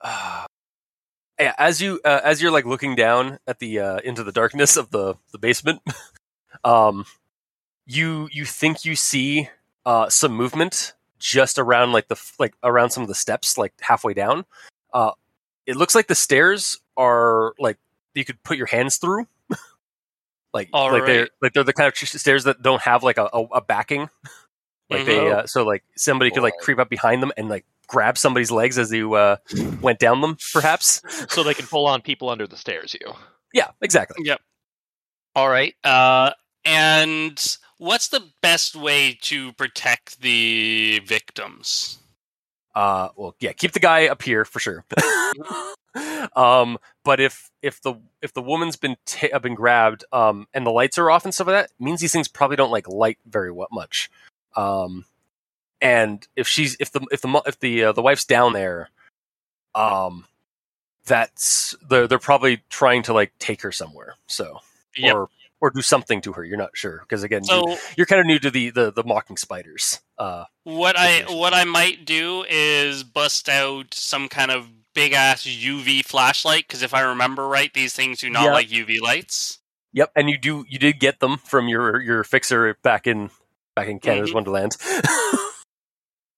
uh, 0.00 0.46
yeah, 1.38 1.54
as 1.56 1.80
you 1.80 2.00
uh, 2.04 2.20
as 2.24 2.42
you're 2.42 2.50
like 2.50 2.64
looking 2.64 2.96
down 2.96 3.38
at 3.46 3.60
the 3.60 3.78
uh, 3.78 3.98
into 3.98 4.24
the 4.24 4.32
darkness 4.32 4.76
of 4.76 4.90
the 4.90 5.14
the 5.30 5.38
basement, 5.38 5.80
um, 6.64 7.04
you 7.86 8.28
you 8.32 8.44
think 8.44 8.84
you 8.84 8.96
see 8.96 9.48
uh 9.86 10.08
some 10.08 10.32
movement 10.32 10.94
just 11.20 11.60
around 11.60 11.92
like 11.92 12.08
the 12.08 12.20
like 12.40 12.54
around 12.64 12.90
some 12.90 13.04
of 13.04 13.08
the 13.08 13.14
steps 13.14 13.56
like 13.56 13.72
halfway 13.80 14.14
down. 14.14 14.46
Uh, 14.92 15.12
it 15.64 15.76
looks 15.76 15.94
like 15.94 16.08
the 16.08 16.16
stairs 16.16 16.80
are 16.96 17.54
like 17.60 17.78
you 18.16 18.24
could 18.24 18.42
put 18.42 18.56
your 18.58 18.66
hands 18.66 18.96
through. 18.96 19.28
Like 20.54 20.68
All 20.72 20.90
like 20.92 21.06
they're 21.06 21.28
like 21.42 21.52
they're 21.52 21.64
the 21.64 21.72
kind 21.72 21.88
of 21.88 21.96
stairs 21.96 22.44
that 22.44 22.62
don't 22.62 22.82
have 22.82 23.02
like 23.02 23.18
a, 23.18 23.28
a, 23.32 23.42
a 23.54 23.60
backing. 23.60 24.08
Like 24.90 25.04
they 25.04 25.16
Mhm. 25.18 25.32
uh, 25.34 25.46
so 25.46 25.64
like 25.64 25.84
somebody 25.96 26.30
could 26.30 26.42
like 26.42 26.54
creep 26.60 26.78
up 26.78 26.88
behind 26.88 27.22
them 27.22 27.30
and 27.36 27.48
like 27.50 27.66
grab 27.88 28.16
somebody's 28.16 28.50
legs 28.50 28.78
as 28.78 28.90
you 28.92 29.14
uh, 29.14 29.36
went 29.82 29.98
down 29.98 30.20
them, 30.22 30.36
perhaps. 30.54 31.02
so 31.32 31.42
they 31.42 31.54
can 31.54 31.66
pull 31.66 31.86
on 31.86 32.00
people 32.00 32.30
under 32.30 32.46
the 32.46 32.56
stairs. 32.56 32.94
You. 32.98 33.12
Yeah, 33.52 33.68
exactly. 33.82 34.24
Yep. 34.26 34.40
All 35.36 35.48
right. 35.50 35.74
Uh, 35.84 36.32
and 36.64 37.56
what's 37.76 38.08
the 38.08 38.22
best 38.42 38.74
way 38.74 39.18
to 39.22 39.52
protect 39.52 40.20
the 40.22 41.00
victims? 41.04 41.98
Uh, 42.78 43.08
well, 43.16 43.34
yeah, 43.40 43.50
keep 43.50 43.72
the 43.72 43.80
guy 43.80 44.06
up 44.06 44.22
here 44.22 44.44
for 44.44 44.60
sure. 44.60 44.84
um, 46.36 46.78
but 47.04 47.18
if 47.18 47.50
if 47.60 47.82
the 47.82 47.94
if 48.22 48.32
the 48.34 48.40
woman's 48.40 48.76
been 48.76 48.96
ta- 49.04 49.26
uh, 49.32 49.40
been 49.40 49.56
grabbed, 49.56 50.04
um, 50.12 50.46
and 50.54 50.64
the 50.64 50.70
lights 50.70 50.96
are 50.96 51.10
off 51.10 51.24
and 51.24 51.34
stuff 51.34 51.48
like 51.48 51.56
that, 51.56 51.72
means 51.80 52.00
these 52.00 52.12
things 52.12 52.28
probably 52.28 52.54
don't 52.54 52.70
like 52.70 52.86
light 52.86 53.18
very 53.26 53.52
much. 53.72 54.12
Um, 54.54 55.06
and 55.80 56.24
if 56.36 56.46
she's 56.46 56.76
if 56.78 56.92
the 56.92 57.04
if 57.10 57.20
the 57.20 57.42
if 57.46 57.58
the 57.58 57.82
uh, 57.82 57.92
the 57.92 58.02
wife's 58.02 58.24
down 58.24 58.52
there, 58.52 58.90
um, 59.74 60.26
that's 61.04 61.74
they're 61.90 62.06
they're 62.06 62.20
probably 62.20 62.62
trying 62.70 63.02
to 63.02 63.12
like 63.12 63.32
take 63.40 63.62
her 63.62 63.72
somewhere. 63.72 64.14
So 64.28 64.60
Yep. 64.96 65.16
or 65.16 65.28
or 65.60 65.70
do 65.70 65.82
something 65.82 66.20
to 66.20 66.32
her. 66.34 66.44
You're 66.44 66.56
not 66.56 66.76
sure 66.76 66.98
because 67.00 67.24
again, 67.24 67.42
you, 67.42 67.48
So 67.48 67.76
you're 67.96 68.06
kind 68.06 68.20
of 68.20 68.26
new 68.26 68.38
to 68.38 68.52
the 68.52 68.70
the 68.70 68.92
the 68.92 69.02
mocking 69.02 69.36
spiders. 69.36 69.98
Uh, 70.18 70.44
what 70.64 70.96
I 70.98 71.22
what 71.28 71.54
I 71.54 71.64
might 71.64 72.04
do 72.04 72.44
is 72.48 73.04
bust 73.04 73.48
out 73.48 73.94
some 73.94 74.28
kind 74.28 74.50
of 74.50 74.68
big 74.94 75.12
ass 75.12 75.44
UV 75.44 76.04
flashlight 76.04 76.66
because 76.66 76.82
if 76.82 76.92
I 76.92 77.02
remember 77.02 77.46
right, 77.46 77.72
these 77.72 77.94
things 77.94 78.18
do 78.18 78.28
not 78.28 78.52
like 78.52 78.68
UV 78.68 79.00
lights. 79.00 79.60
Yep, 79.92 80.10
and 80.16 80.28
you 80.28 80.36
do 80.36 80.64
you 80.68 80.78
did 80.78 80.98
get 81.00 81.20
them 81.20 81.38
from 81.38 81.68
your 81.68 82.00
your 82.00 82.24
fixer 82.24 82.76
back 82.82 83.06
in 83.06 83.30
back 83.76 83.88
in 83.88 84.00
Canada's 84.00 84.30
Mhm. 84.30 84.34
Wonderland. 84.34 84.76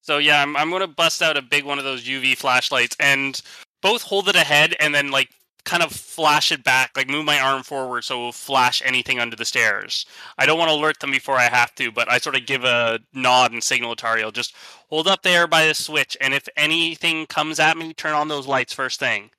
So 0.02 0.18
yeah, 0.18 0.42
I'm 0.42 0.56
I'm 0.56 0.70
gonna 0.70 0.86
bust 0.88 1.22
out 1.22 1.36
a 1.36 1.42
big 1.42 1.64
one 1.64 1.78
of 1.78 1.84
those 1.84 2.04
UV 2.04 2.36
flashlights 2.36 2.96
and 2.98 3.40
both 3.82 4.02
hold 4.02 4.28
it 4.28 4.34
ahead 4.34 4.74
and 4.80 4.94
then 4.94 5.10
like 5.10 5.28
kind 5.70 5.84
of 5.84 5.92
flash 5.92 6.50
it 6.50 6.64
back, 6.64 6.90
like 6.96 7.08
move 7.08 7.24
my 7.24 7.38
arm 7.38 7.62
forward 7.62 8.02
so 8.02 8.16
it 8.16 8.24
will 8.24 8.32
flash 8.32 8.82
anything 8.84 9.20
under 9.20 9.36
the 9.36 9.44
stairs. 9.44 10.04
I 10.36 10.44
don't 10.44 10.58
want 10.58 10.68
to 10.68 10.74
alert 10.76 10.98
them 10.98 11.12
before 11.12 11.36
I 11.36 11.44
have 11.44 11.72
to, 11.76 11.92
but 11.92 12.10
I 12.10 12.18
sort 12.18 12.36
of 12.36 12.44
give 12.44 12.64
a 12.64 12.98
nod 13.14 13.52
and 13.52 13.62
signal 13.62 13.94
to 13.94 14.04
Tariel, 14.04 14.32
just 14.32 14.52
hold 14.88 15.06
up 15.06 15.22
there 15.22 15.46
by 15.46 15.66
the 15.66 15.74
switch, 15.74 16.16
and 16.20 16.34
if 16.34 16.48
anything 16.56 17.24
comes 17.26 17.60
at 17.60 17.76
me, 17.76 17.94
turn 17.94 18.14
on 18.14 18.26
those 18.26 18.48
lights 18.48 18.72
first 18.72 18.98
thing. 18.98 19.30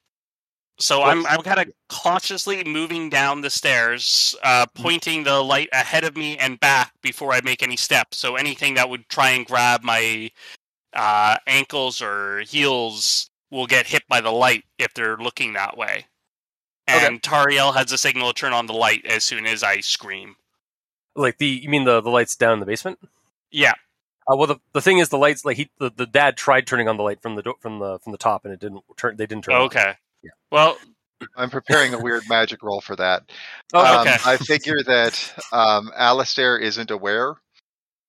So 0.80 1.04
I'm 1.04 1.26
I'm 1.28 1.42
kind 1.44 1.60
of 1.60 1.72
cautiously 1.90 2.64
moving 2.64 3.10
down 3.10 3.42
the 3.42 3.50
stairs, 3.50 4.36
uh, 4.42 4.66
pointing 4.74 5.24
the 5.24 5.42
light 5.44 5.70
ahead 5.74 6.06
of 6.06 6.16
me 6.16 6.38
and 6.38 6.60
back 6.62 6.94
before 7.04 7.34
I 7.34 7.42
make 7.42 7.62
any 7.62 7.78
steps. 7.78 8.18
So 8.18 8.38
anything 8.38 8.76
that 8.76 8.90
would 8.90 9.08
try 9.10 9.32
and 9.32 9.46
grab 9.46 9.84
my 9.84 10.32
uh, 10.94 11.38
ankles 11.46 12.02
or 12.02 12.40
heels 12.42 13.30
will 13.52 13.68
get 13.68 13.86
hit 13.88 14.04
by 14.08 14.22
the 14.22 14.32
light 14.32 14.64
if 14.80 14.94
they're 14.94 15.18
looking 15.18 15.54
that 15.54 15.78
way. 15.78 16.06
Okay. 16.90 17.06
And 17.06 17.22
Tariel 17.22 17.74
has 17.76 17.92
a 17.92 17.98
signal 17.98 18.34
to 18.34 18.40
turn 18.40 18.54
on 18.54 18.66
the 18.68 18.74
light 18.74 19.06
as 19.06 19.24
soon 19.24 19.46
as 19.46 19.64
I 19.64 19.80
scream. 19.80 20.36
like 21.16 21.38
the 21.38 21.48
you 21.48 21.70
mean 21.70 21.84
the 21.86 22.02
the 22.02 22.10
lights 22.10 22.36
down 22.36 22.54
in 22.54 22.60
the 22.60 22.66
basement? 22.66 23.00
Yeah. 23.52 23.74
Uh, 24.32 24.36
well, 24.38 24.48
the, 24.48 24.58
the 24.74 24.82
thing 24.82 25.00
is, 25.00 25.10
the 25.10 25.18
lights 25.18 25.44
like 25.46 25.58
he 25.58 25.70
the, 25.80 25.92
the 25.96 26.06
dad 26.06 26.38
tried 26.38 26.68
turning 26.68 26.88
on 26.88 26.98
the 26.98 27.04
light 27.04 27.22
from 27.22 27.36
the 27.36 27.42
do- 27.44 27.56
from 27.60 27.80
the 27.80 28.00
from 28.00 28.12
the 28.12 28.18
top, 28.18 28.46
and 28.46 28.54
it 28.54 28.60
didn't 28.60 28.84
turn. 28.98 29.16
They 29.18 29.26
didn't 29.26 29.44
turn. 29.46 29.56
on. 29.56 29.62
Okay. 29.64 29.94
Yeah. 30.24 30.32
Well, 30.52 30.78
I'm 31.36 31.50
preparing 31.50 31.94
a 31.94 32.00
weird 32.00 32.24
magic 32.30 32.62
roll 32.64 32.82
for 32.82 32.96
that. 32.98 33.24
Oh, 33.74 34.02
Um, 34.02 34.08
okay. 34.08 34.18
I 34.26 34.38
figure 34.38 34.84
that 34.86 35.34
um, 35.54 35.92
Allister 35.96 36.58
isn't 36.58 36.92
aware 36.92 37.36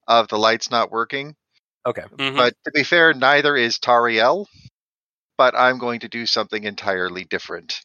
of 0.08 0.26
the 0.28 0.38
lights 0.38 0.70
not 0.70 0.90
working. 0.90 1.36
okay. 1.86 2.02
mhm. 2.16 2.36
But 2.36 2.54
to 2.64 2.70
be 2.72 2.82
fair, 2.82 3.14
neither 3.14 3.54
is 3.56 3.78
Tariel. 3.78 4.46
But 5.38 5.54
I'm 5.56 5.78
going 5.78 6.00
to 6.00 6.08
do 6.08 6.26
something 6.26 6.64
entirely 6.64 7.24
different 7.24 7.80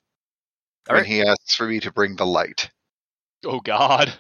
All 0.89 0.95
when 0.95 1.03
right. 1.03 1.11
he 1.11 1.21
asks 1.21 1.55
for 1.55 1.67
me 1.67 1.79
to 1.81 1.91
bring 1.91 2.15
the 2.15 2.25
light. 2.25 2.69
Oh 3.45 3.59
God. 3.59 4.13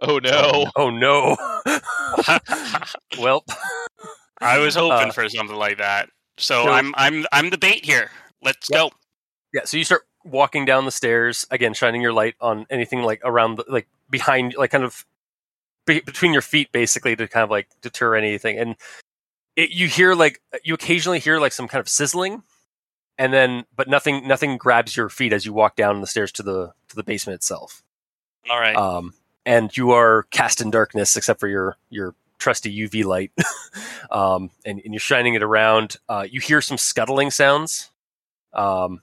Oh 0.00 0.18
no. 0.18 0.70
Oh 0.76 0.90
no. 0.90 1.36
well, 3.18 3.44
I 4.40 4.58
was 4.58 4.74
hoping 4.74 5.08
Uh, 5.08 5.12
for 5.12 5.28
something 5.28 5.56
like 5.56 5.78
that. 5.78 6.08
So, 6.38 6.64
so- 6.64 6.70
I'm 6.72 6.94
I'm 6.96 7.26
I'm 7.32 7.50
the 7.50 7.58
bait 7.58 7.84
here. 7.84 8.10
Let's 8.42 8.68
Yep. 8.70 8.78
go. 8.78 8.90
yeah. 9.52 9.62
So 9.64 9.76
you 9.76 9.84
start 9.84 10.02
walking 10.24 10.64
down 10.64 10.84
the 10.84 10.90
stairs 10.90 11.46
again, 11.50 11.74
shining 11.74 12.00
your 12.02 12.12
light 12.12 12.34
on 12.40 12.66
anything 12.70 13.02
like 13.02 13.20
around, 13.24 13.56
the, 13.56 13.64
like 13.68 13.88
behind, 14.08 14.54
like 14.56 14.70
kind 14.70 14.84
of 14.84 15.04
be- 15.86 16.00
between 16.00 16.32
your 16.32 16.42
feet, 16.42 16.72
basically 16.72 17.16
to 17.16 17.28
kind 17.28 17.44
of 17.44 17.50
like 17.50 17.68
deter 17.82 18.14
anything. 18.14 18.58
And 18.58 18.76
it, 19.56 19.70
you 19.70 19.86
hear 19.88 20.14
like 20.14 20.40
you 20.64 20.72
occasionally 20.74 21.18
hear 21.18 21.38
like 21.38 21.52
some 21.52 21.68
kind 21.68 21.80
of 21.80 21.88
sizzling, 21.88 22.42
and 23.20 23.34
then 23.34 23.66
but 23.76 23.86
nothing 23.86 24.26
nothing 24.26 24.56
grabs 24.56 24.96
your 24.96 25.10
feet 25.10 25.34
as 25.34 25.44
you 25.44 25.52
walk 25.52 25.76
down 25.76 26.00
the 26.00 26.06
stairs 26.06 26.32
to 26.32 26.42
the 26.42 26.72
to 26.88 26.96
the 26.96 27.04
basement 27.04 27.34
itself. 27.34 27.82
All 28.48 28.58
right. 28.58 28.74
um, 28.74 29.12
and 29.44 29.76
you 29.76 29.90
are 29.90 30.22
cast 30.30 30.62
in 30.62 30.70
darkness 30.70 31.16
except 31.16 31.38
for 31.38 31.46
your 31.46 31.76
your 31.90 32.14
trusty 32.38 32.74
UV 32.74 33.04
light, 33.04 33.30
um, 34.10 34.50
and, 34.64 34.80
and 34.82 34.94
you're 34.94 35.00
shining 35.00 35.34
it 35.34 35.42
around. 35.42 35.96
Uh, 36.08 36.26
you 36.28 36.40
hear 36.40 36.62
some 36.62 36.78
scuttling 36.78 37.30
sounds, 37.30 37.90
um, 38.54 39.02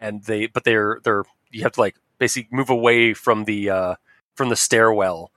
and 0.00 0.24
they 0.24 0.46
but 0.46 0.64
they're 0.64 1.00
they're 1.04 1.24
you 1.50 1.62
have 1.62 1.72
to 1.72 1.80
like 1.80 1.96
basically 2.18 2.48
move 2.56 2.70
away 2.70 3.12
from 3.12 3.44
the 3.44 3.68
uh, 3.68 3.94
from 4.34 4.48
the 4.48 4.56
stairwell 4.56 5.30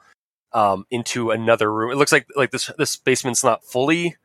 um, 0.54 0.86
into 0.90 1.32
another 1.32 1.72
room. 1.72 1.92
It 1.92 1.98
looks 1.98 2.14
like 2.14 2.28
like 2.38 2.52
this 2.52 2.72
this 2.78 2.96
basement's 2.96 3.44
not 3.44 3.66
fully 3.66 4.16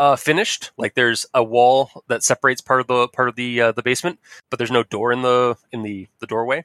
uh, 0.00 0.16
finished. 0.16 0.72
Like 0.76 0.94
there's 0.94 1.26
a 1.34 1.44
wall 1.44 1.90
that 2.08 2.24
separates 2.24 2.60
part 2.60 2.80
of 2.80 2.88
the 2.88 3.06
part 3.08 3.28
of 3.28 3.36
the 3.36 3.60
uh, 3.60 3.72
the 3.72 3.82
basement, 3.82 4.18
but 4.50 4.58
there's 4.58 4.70
no 4.70 4.82
door 4.82 5.12
in 5.12 5.22
the 5.22 5.56
in 5.70 5.82
the 5.82 6.08
the 6.18 6.26
doorway. 6.26 6.64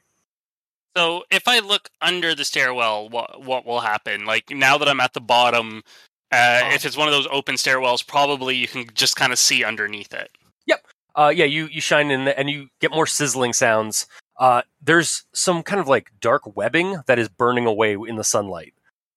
So 0.96 1.24
if 1.30 1.46
I 1.46 1.58
look 1.58 1.90
under 2.00 2.34
the 2.34 2.44
stairwell, 2.44 3.08
what 3.10 3.42
what 3.42 3.66
will 3.66 3.80
happen? 3.80 4.24
Like 4.24 4.50
now 4.50 4.78
that 4.78 4.88
I'm 4.88 5.00
at 5.00 5.12
the 5.12 5.20
bottom, 5.20 5.82
uh, 6.32 6.60
Oh. 6.64 6.70
if 6.74 6.84
it's 6.86 6.96
one 6.96 7.06
of 7.08 7.12
those 7.14 7.28
open 7.30 7.56
stairwells, 7.56 8.04
probably 8.04 8.56
you 8.56 8.66
can 8.66 8.86
just 8.94 9.16
kind 9.16 9.32
of 9.32 9.38
see 9.38 9.62
underneath 9.62 10.14
it. 10.14 10.30
Yep. 10.66 10.86
Uh, 11.14 11.32
yeah, 11.34 11.44
you 11.44 11.66
you 11.66 11.82
shine 11.82 12.10
in 12.10 12.24
the, 12.24 12.38
and 12.38 12.48
you 12.48 12.68
get 12.80 12.90
more 12.90 13.06
sizzling 13.06 13.52
sounds. 13.52 14.06
Uh, 14.38 14.62
there's 14.82 15.24
some 15.34 15.62
kind 15.62 15.80
of 15.80 15.88
like 15.88 16.10
dark 16.20 16.56
webbing 16.56 17.02
that 17.06 17.18
is 17.18 17.28
burning 17.28 17.66
away 17.66 17.92
in 17.94 18.16
the 18.16 18.24
sunlight, 18.24 18.72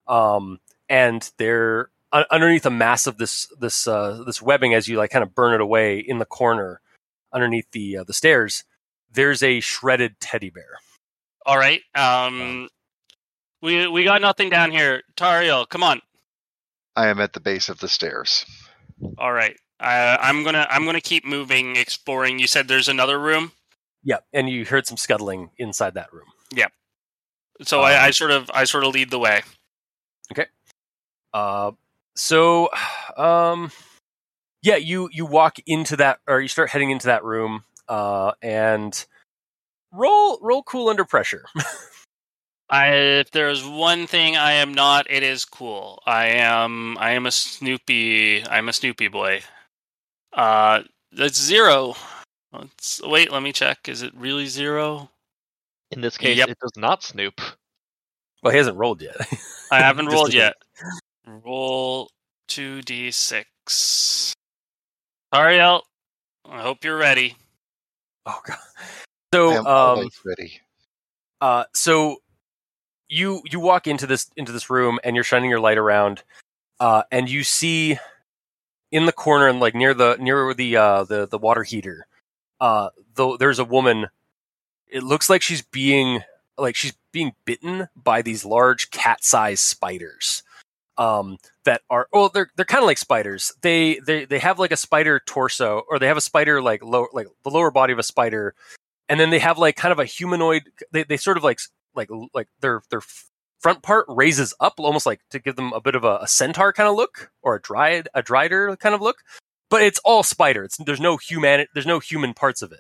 um, 0.07 0.59
and 0.89 1.31
they're 1.37 1.83
uh, 1.83 1.89
underneath 2.11 2.65
a 2.65 2.71
mass 2.71 3.07
of 3.07 3.17
this 3.17 3.47
this 3.59 3.87
uh, 3.87 4.23
this 4.25 4.41
webbing 4.41 4.73
as 4.73 4.87
you 4.87 4.97
like 4.97 5.11
kind 5.11 5.23
of 5.23 5.35
burn 5.35 5.53
it 5.53 5.61
away 5.61 5.99
in 5.99 6.19
the 6.19 6.25
corner 6.25 6.81
underneath 7.33 7.69
the 7.71 7.97
uh, 7.97 8.03
the 8.03 8.13
stairs. 8.13 8.63
There's 9.11 9.41
a 9.41 9.59
shredded 9.59 10.19
teddy 10.19 10.49
bear. 10.49 10.79
All 11.45 11.57
right. 11.57 11.81
Um, 11.95 12.69
we 13.61 13.87
we 13.87 14.03
got 14.03 14.21
nothing 14.21 14.49
down 14.49 14.71
here. 14.71 15.01
Tariel, 15.15 15.67
come 15.67 15.83
on. 15.83 16.01
I 16.95 17.07
am 17.07 17.19
at 17.19 17.33
the 17.33 17.39
base 17.39 17.69
of 17.69 17.79
the 17.79 17.87
stairs. 17.87 18.45
All 19.17 19.31
right. 19.31 19.55
Uh, 19.79 20.17
I'm 20.19 20.43
gonna 20.43 20.67
I'm 20.69 20.85
gonna 20.85 21.01
keep 21.01 21.25
moving, 21.25 21.75
exploring. 21.75 22.39
You 22.39 22.47
said 22.47 22.67
there's 22.67 22.89
another 22.89 23.17
room, 23.19 23.53
Yeah, 24.03 24.17
and 24.33 24.49
you 24.49 24.65
heard 24.65 24.85
some 24.85 24.97
scuttling 24.97 25.51
inside 25.57 25.93
that 25.93 26.11
room. 26.11 26.27
Yeah 26.53 26.67
so 27.61 27.81
I, 27.81 28.03
I 28.03 28.07
Um, 28.07 28.13
sort 28.13 28.31
of 28.31 28.49
I 28.53 28.63
sort 28.63 28.83
of 28.83 28.93
lead 28.93 29.09
the 29.09 29.19
way. 29.19 29.41
Okay 30.31 30.45
uh, 31.33 31.71
so, 32.19 32.69
um, 33.17 33.71
yeah, 34.61 34.75
you 34.75 35.09
you 35.11 35.25
walk 35.25 35.57
into 35.65 35.95
that, 35.97 36.19
or 36.27 36.41
you 36.41 36.47
start 36.47 36.69
heading 36.69 36.91
into 36.91 37.07
that 37.07 37.23
room, 37.23 37.63
uh, 37.87 38.31
and 38.41 39.05
roll 39.91 40.37
roll 40.41 40.63
cool 40.63 40.89
under 40.89 41.05
pressure. 41.05 41.45
I 42.69 42.89
if 42.93 43.31
there's 43.31 43.65
one 43.65 44.05
thing 44.05 44.37
I 44.37 44.51
am 44.53 44.73
not, 44.73 45.09
it 45.09 45.23
is 45.23 45.43
cool. 45.45 46.03
I 46.05 46.27
am 46.27 46.97
I 46.99 47.11
am 47.11 47.25
a 47.25 47.31
Snoopy. 47.31 48.45
I'm 48.47 48.69
a 48.69 48.73
Snoopy 48.73 49.07
boy. 49.07 49.41
Uh, 50.33 50.83
that's 51.11 51.41
zero. 51.41 51.95
Let's 52.53 53.01
wait. 53.03 53.31
Let 53.31 53.41
me 53.41 53.51
check. 53.53 53.89
Is 53.89 54.03
it 54.03 54.13
really 54.15 54.45
zero? 54.45 55.09
In 55.91 56.01
this 56.01 56.17
case, 56.17 56.37
Yep. 56.37 56.49
it 56.49 56.57
does 56.61 56.73
not 56.77 57.01
snoop. 57.01 57.41
well, 58.43 58.51
he 58.51 58.57
hasn't 58.57 58.77
rolled 58.77 59.01
yet. 59.01 59.15
I 59.71 59.79
haven't 59.79 60.05
rolled 60.11 60.33
yet. 60.33 60.53
Roll 61.29 62.09
two 62.47 62.81
d 62.81 63.11
six. 63.11 64.33
Tariel, 65.33 65.81
I 66.49 66.61
hope 66.61 66.83
you're 66.83 66.97
ready. 66.97 67.35
Oh 68.25 68.39
god. 68.45 68.57
I 68.57 69.35
So, 69.35 69.51
am 69.51 69.67
um, 69.67 70.09
ready. 70.25 70.59
uh, 71.39 71.65
so 71.73 72.17
you 73.07 73.41
you 73.45 73.59
walk 73.59 73.85
into 73.85 74.07
this 74.07 74.29
into 74.35 74.51
this 74.51 74.71
room 74.71 74.99
and 75.03 75.15
you're 75.15 75.23
shining 75.23 75.51
your 75.51 75.59
light 75.59 75.77
around, 75.77 76.23
uh, 76.79 77.03
and 77.11 77.29
you 77.29 77.43
see 77.43 77.99
in 78.91 79.05
the 79.05 79.11
corner 79.11 79.47
and 79.47 79.59
like 79.59 79.75
near 79.75 79.93
the 79.93 80.17
near 80.19 80.53
the 80.55 80.77
uh, 80.77 81.03
the 81.03 81.27
the 81.27 81.37
water 81.37 81.61
heater, 81.63 82.07
uh, 82.59 82.89
though 83.13 83.37
there's 83.37 83.59
a 83.59 83.65
woman. 83.65 84.07
It 84.87 85.03
looks 85.03 85.29
like 85.29 85.43
she's 85.43 85.61
being 85.61 86.23
like 86.57 86.75
she's 86.75 86.93
being 87.11 87.33
bitten 87.45 87.87
by 87.95 88.23
these 88.23 88.43
large 88.43 88.89
cat-sized 88.89 89.61
spiders. 89.63 90.41
Um, 90.99 91.37
that 91.63 91.81
are 91.89 92.07
well, 92.13 92.29
they're 92.29 92.49
they're 92.55 92.65
kind 92.65 92.83
of 92.83 92.87
like 92.87 92.99
spiders. 92.99 93.53
They 93.61 93.99
they 94.05 94.25
they 94.25 94.39
have 94.39 94.59
like 94.59 94.71
a 94.71 94.77
spider 94.77 95.21
torso, 95.25 95.83
or 95.89 95.97
they 95.97 96.07
have 96.07 96.17
a 96.17 96.21
spider 96.21 96.61
like 96.61 96.83
low 96.83 97.07
like 97.13 97.27
the 97.43 97.49
lower 97.49 97.71
body 97.71 97.93
of 97.93 97.99
a 97.99 98.03
spider, 98.03 98.53
and 99.07 99.19
then 99.19 99.29
they 99.31 99.39
have 99.39 99.57
like 99.57 99.77
kind 99.77 99.93
of 99.93 99.99
a 99.99 100.05
humanoid. 100.05 100.63
They 100.91 101.03
they 101.03 101.17
sort 101.17 101.37
of 101.37 101.43
like 101.43 101.59
like 101.95 102.09
like 102.33 102.49
their 102.59 102.81
their 102.91 103.01
front 103.61 103.81
part 103.81 104.05
raises 104.09 104.53
up 104.59 104.73
almost 104.77 105.05
like 105.05 105.21
to 105.31 105.39
give 105.39 105.55
them 105.55 105.73
a 105.73 105.81
bit 105.81 105.95
of 105.95 106.03
a, 106.03 106.19
a 106.21 106.27
centaur 106.27 106.73
kind 106.73 106.89
of 106.89 106.95
look 106.95 107.31
or 107.41 107.55
a 107.55 107.61
dried 107.61 108.07
a 108.13 108.23
drider 108.23 108.77
kind 108.79 108.95
of 108.95 109.01
look 109.01 109.17
but 109.69 109.81
it's 109.81 109.99
all 110.05 110.23
spider 110.23 110.63
it's 110.63 110.77
there's 110.77 111.01
no 111.01 111.17
human 111.17 111.65
there's 111.73 111.85
no 111.85 111.99
human 111.99 112.33
parts 112.33 112.61
of 112.61 112.71
it 112.71 112.79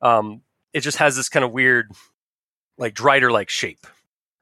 um 0.00 0.40
it 0.72 0.80
just 0.80 0.96
has 0.96 1.16
this 1.16 1.28
kind 1.28 1.44
of 1.44 1.52
weird 1.52 1.92
like 2.78 2.94
drider 2.94 3.30
like 3.30 3.50
shape 3.50 3.86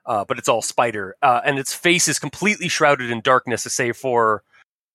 uh, 0.09 0.25
but 0.25 0.39
it's 0.39 0.49
all 0.49 0.61
spider 0.63 1.15
uh, 1.23 1.41
and 1.45 1.59
its 1.59 1.73
face 1.73 2.09
is 2.09 2.19
completely 2.19 2.67
shrouded 2.69 3.11
in 3.11 3.21
darkness 3.21 3.63
save 3.63 3.97
for 3.97 4.43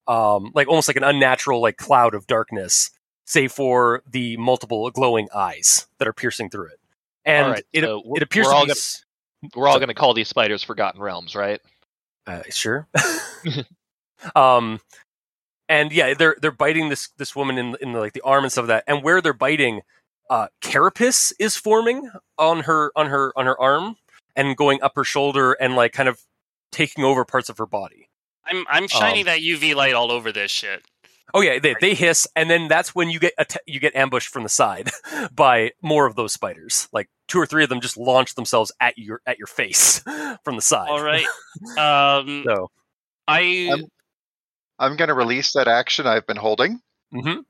um 0.07 0.51
like 0.53 0.67
almost 0.67 0.89
like 0.89 0.97
an 0.97 1.03
unnatural 1.03 1.61
like 1.61 1.77
cloud 1.77 2.13
of 2.13 2.27
darkness 2.27 2.91
save 3.25 3.53
for 3.53 4.03
the 4.11 4.35
multiple 4.35 4.89
glowing 4.91 5.29
eyes 5.33 5.87
that 5.99 6.07
are 6.09 6.13
piercing 6.13 6.49
through 6.49 6.65
it 6.67 6.79
and 7.25 7.51
right, 7.51 7.65
it, 7.71 7.83
so 7.83 8.03
it 8.15 8.21
appears 8.21 8.47
we're 8.47 8.51
to 8.51 8.57
all 8.57 8.65
be 8.65 8.67
gonna- 8.69 9.51
We're 9.55 9.67
all 9.67 9.77
going 9.77 9.87
to 9.89 9.93
call 9.93 10.13
these 10.13 10.27
spiders 10.27 10.63
Forgotten 10.63 11.01
Realms, 11.01 11.35
right? 11.35 11.61
Uh, 12.27 12.43
sure. 12.49 12.87
um, 14.35 14.79
and 15.69 15.91
yeah, 15.91 16.13
they're 16.13 16.35
they're 16.41 16.51
biting 16.51 16.89
this 16.89 17.09
this 17.17 17.35
woman 17.35 17.57
in 17.57 17.75
in 17.81 17.93
the, 17.93 17.99
like 17.99 18.13
the 18.13 18.21
arm 18.21 18.43
and 18.43 18.51
stuff 18.51 18.63
like 18.63 18.85
that, 18.85 18.93
and 18.93 19.03
where 19.03 19.21
they're 19.21 19.33
biting, 19.33 19.81
uh, 20.29 20.47
carapace 20.61 21.33
is 21.39 21.55
forming 21.55 22.09
on 22.37 22.61
her 22.61 22.91
on 22.95 23.07
her 23.07 23.31
on 23.35 23.45
her 23.45 23.59
arm 23.59 23.95
and 24.35 24.55
going 24.57 24.81
up 24.81 24.93
her 24.95 25.03
shoulder 25.03 25.53
and 25.53 25.75
like 25.75 25.93
kind 25.93 26.09
of 26.09 26.19
taking 26.71 27.03
over 27.03 27.23
parts 27.25 27.49
of 27.49 27.57
her 27.57 27.65
body. 27.65 28.09
I'm 28.45 28.65
I'm 28.69 28.87
shining 28.87 29.21
Um, 29.21 29.25
that 29.27 29.39
UV 29.39 29.75
light 29.75 29.93
all 29.93 30.11
over 30.11 30.31
this 30.31 30.51
shit. 30.51 30.83
Oh 31.33 31.41
yeah, 31.41 31.57
they, 31.57 31.75
they 31.81 31.93
hiss, 31.95 32.27
and 32.35 32.47
then 32.49 32.67
that's 32.67 32.93
when 32.93 33.09
you 33.09 33.19
get 33.19 33.33
atta- 33.39 33.61
you 33.65 33.79
get 33.79 33.95
ambushed 33.95 34.27
from 34.29 34.43
the 34.43 34.49
side 34.49 34.91
by 35.33 35.71
more 35.81 36.05
of 36.05 36.15
those 36.15 36.33
spiders. 36.33 36.87
Like 36.93 37.09
two 37.27 37.39
or 37.39 37.45
three 37.47 37.63
of 37.63 37.69
them 37.69 37.81
just 37.81 37.97
launch 37.97 38.35
themselves 38.35 38.71
at 38.79 38.97
your 38.97 39.21
at 39.25 39.37
your 39.39 39.47
face 39.47 39.99
from 40.43 40.55
the 40.57 40.61
side. 40.61 40.89
All 40.89 41.03
right. 41.03 41.25
Um, 41.77 42.43
So, 42.45 42.69
I 43.27 43.69
Um, 43.73 43.85
I'm 44.79 44.95
going 44.97 45.07
to 45.07 45.13
release 45.13 45.53
that 45.53 45.67
action 45.67 46.05
I've 46.05 46.27
been 46.27 46.37
holding. 46.37 46.81
mhm. 47.13 47.43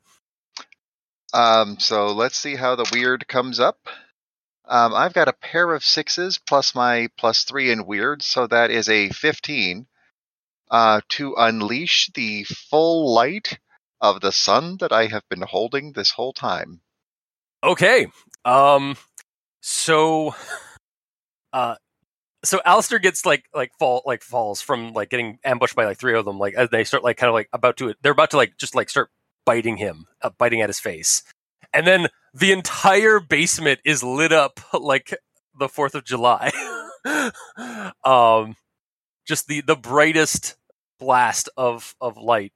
Um, 1.33 1.79
so 1.79 2.07
let's 2.13 2.37
see 2.37 2.55
how 2.55 2.75
the 2.75 2.87
weird 2.93 3.27
comes 3.27 3.59
up. 3.59 3.79
Um, 4.65 4.93
I've 4.93 5.13
got 5.13 5.27
a 5.27 5.33
pair 5.33 5.73
of 5.73 5.83
sixes 5.83 6.39
plus 6.39 6.73
my 6.73 7.09
plus 7.17 7.43
three 7.43 7.71
in 7.71 7.85
weird, 7.85 8.21
so 8.23 8.47
that 8.47 8.71
is 8.71 8.87
a 8.89 9.09
15 9.09 9.87
uh, 10.71 11.01
to 11.09 11.35
unleash 11.35 12.09
the 12.13 12.43
full 12.45 13.13
light 13.13 13.59
of 14.01 14.21
the 14.21 14.31
sun 14.31 14.77
that 14.77 14.91
I 14.91 15.07
have 15.07 15.23
been 15.29 15.41
holding 15.41 15.91
this 15.91 16.11
whole 16.11 16.33
time. 16.33 16.81
Okay. 17.63 18.07
Um 18.43 18.97
so 19.61 20.35
uh 21.53 21.75
so 22.43 22.59
Allister 22.65 22.99
gets 22.99 23.25
like 23.25 23.45
like 23.53 23.71
fall 23.79 24.01
like 24.05 24.21
falls 24.21 24.61
from 24.61 24.91
like 24.91 25.09
getting 25.09 25.39
ambushed 25.45 25.75
by 25.75 25.85
like 25.85 25.97
three 25.97 26.17
of 26.17 26.25
them 26.25 26.37
like 26.37 26.53
as 26.55 26.69
they 26.69 26.83
start 26.83 27.03
like 27.03 27.15
kind 27.15 27.29
of 27.29 27.33
like 27.33 27.47
about 27.53 27.77
to 27.77 27.95
they're 28.01 28.11
about 28.11 28.31
to 28.31 28.37
like 28.37 28.57
just 28.57 28.75
like 28.75 28.89
start 28.89 29.09
biting 29.45 29.77
him 29.77 30.05
uh, 30.21 30.29
biting 30.37 30.61
at 30.61 30.69
his 30.69 30.81
face 30.81 31.23
and 31.73 31.87
then 31.87 32.07
the 32.33 32.51
entire 32.51 33.19
basement 33.19 33.79
is 33.85 34.03
lit 34.03 34.31
up 34.31 34.59
like 34.73 35.13
the 35.57 35.67
4th 35.67 35.95
of 35.95 36.05
July. 36.05 36.51
Um 38.05 38.55
just 39.27 39.47
the 39.47 39.59
the 39.61 39.75
brightest 39.75 40.55
blast 40.99 41.49
of 41.57 41.95
of 41.99 42.15
light. 42.17 42.53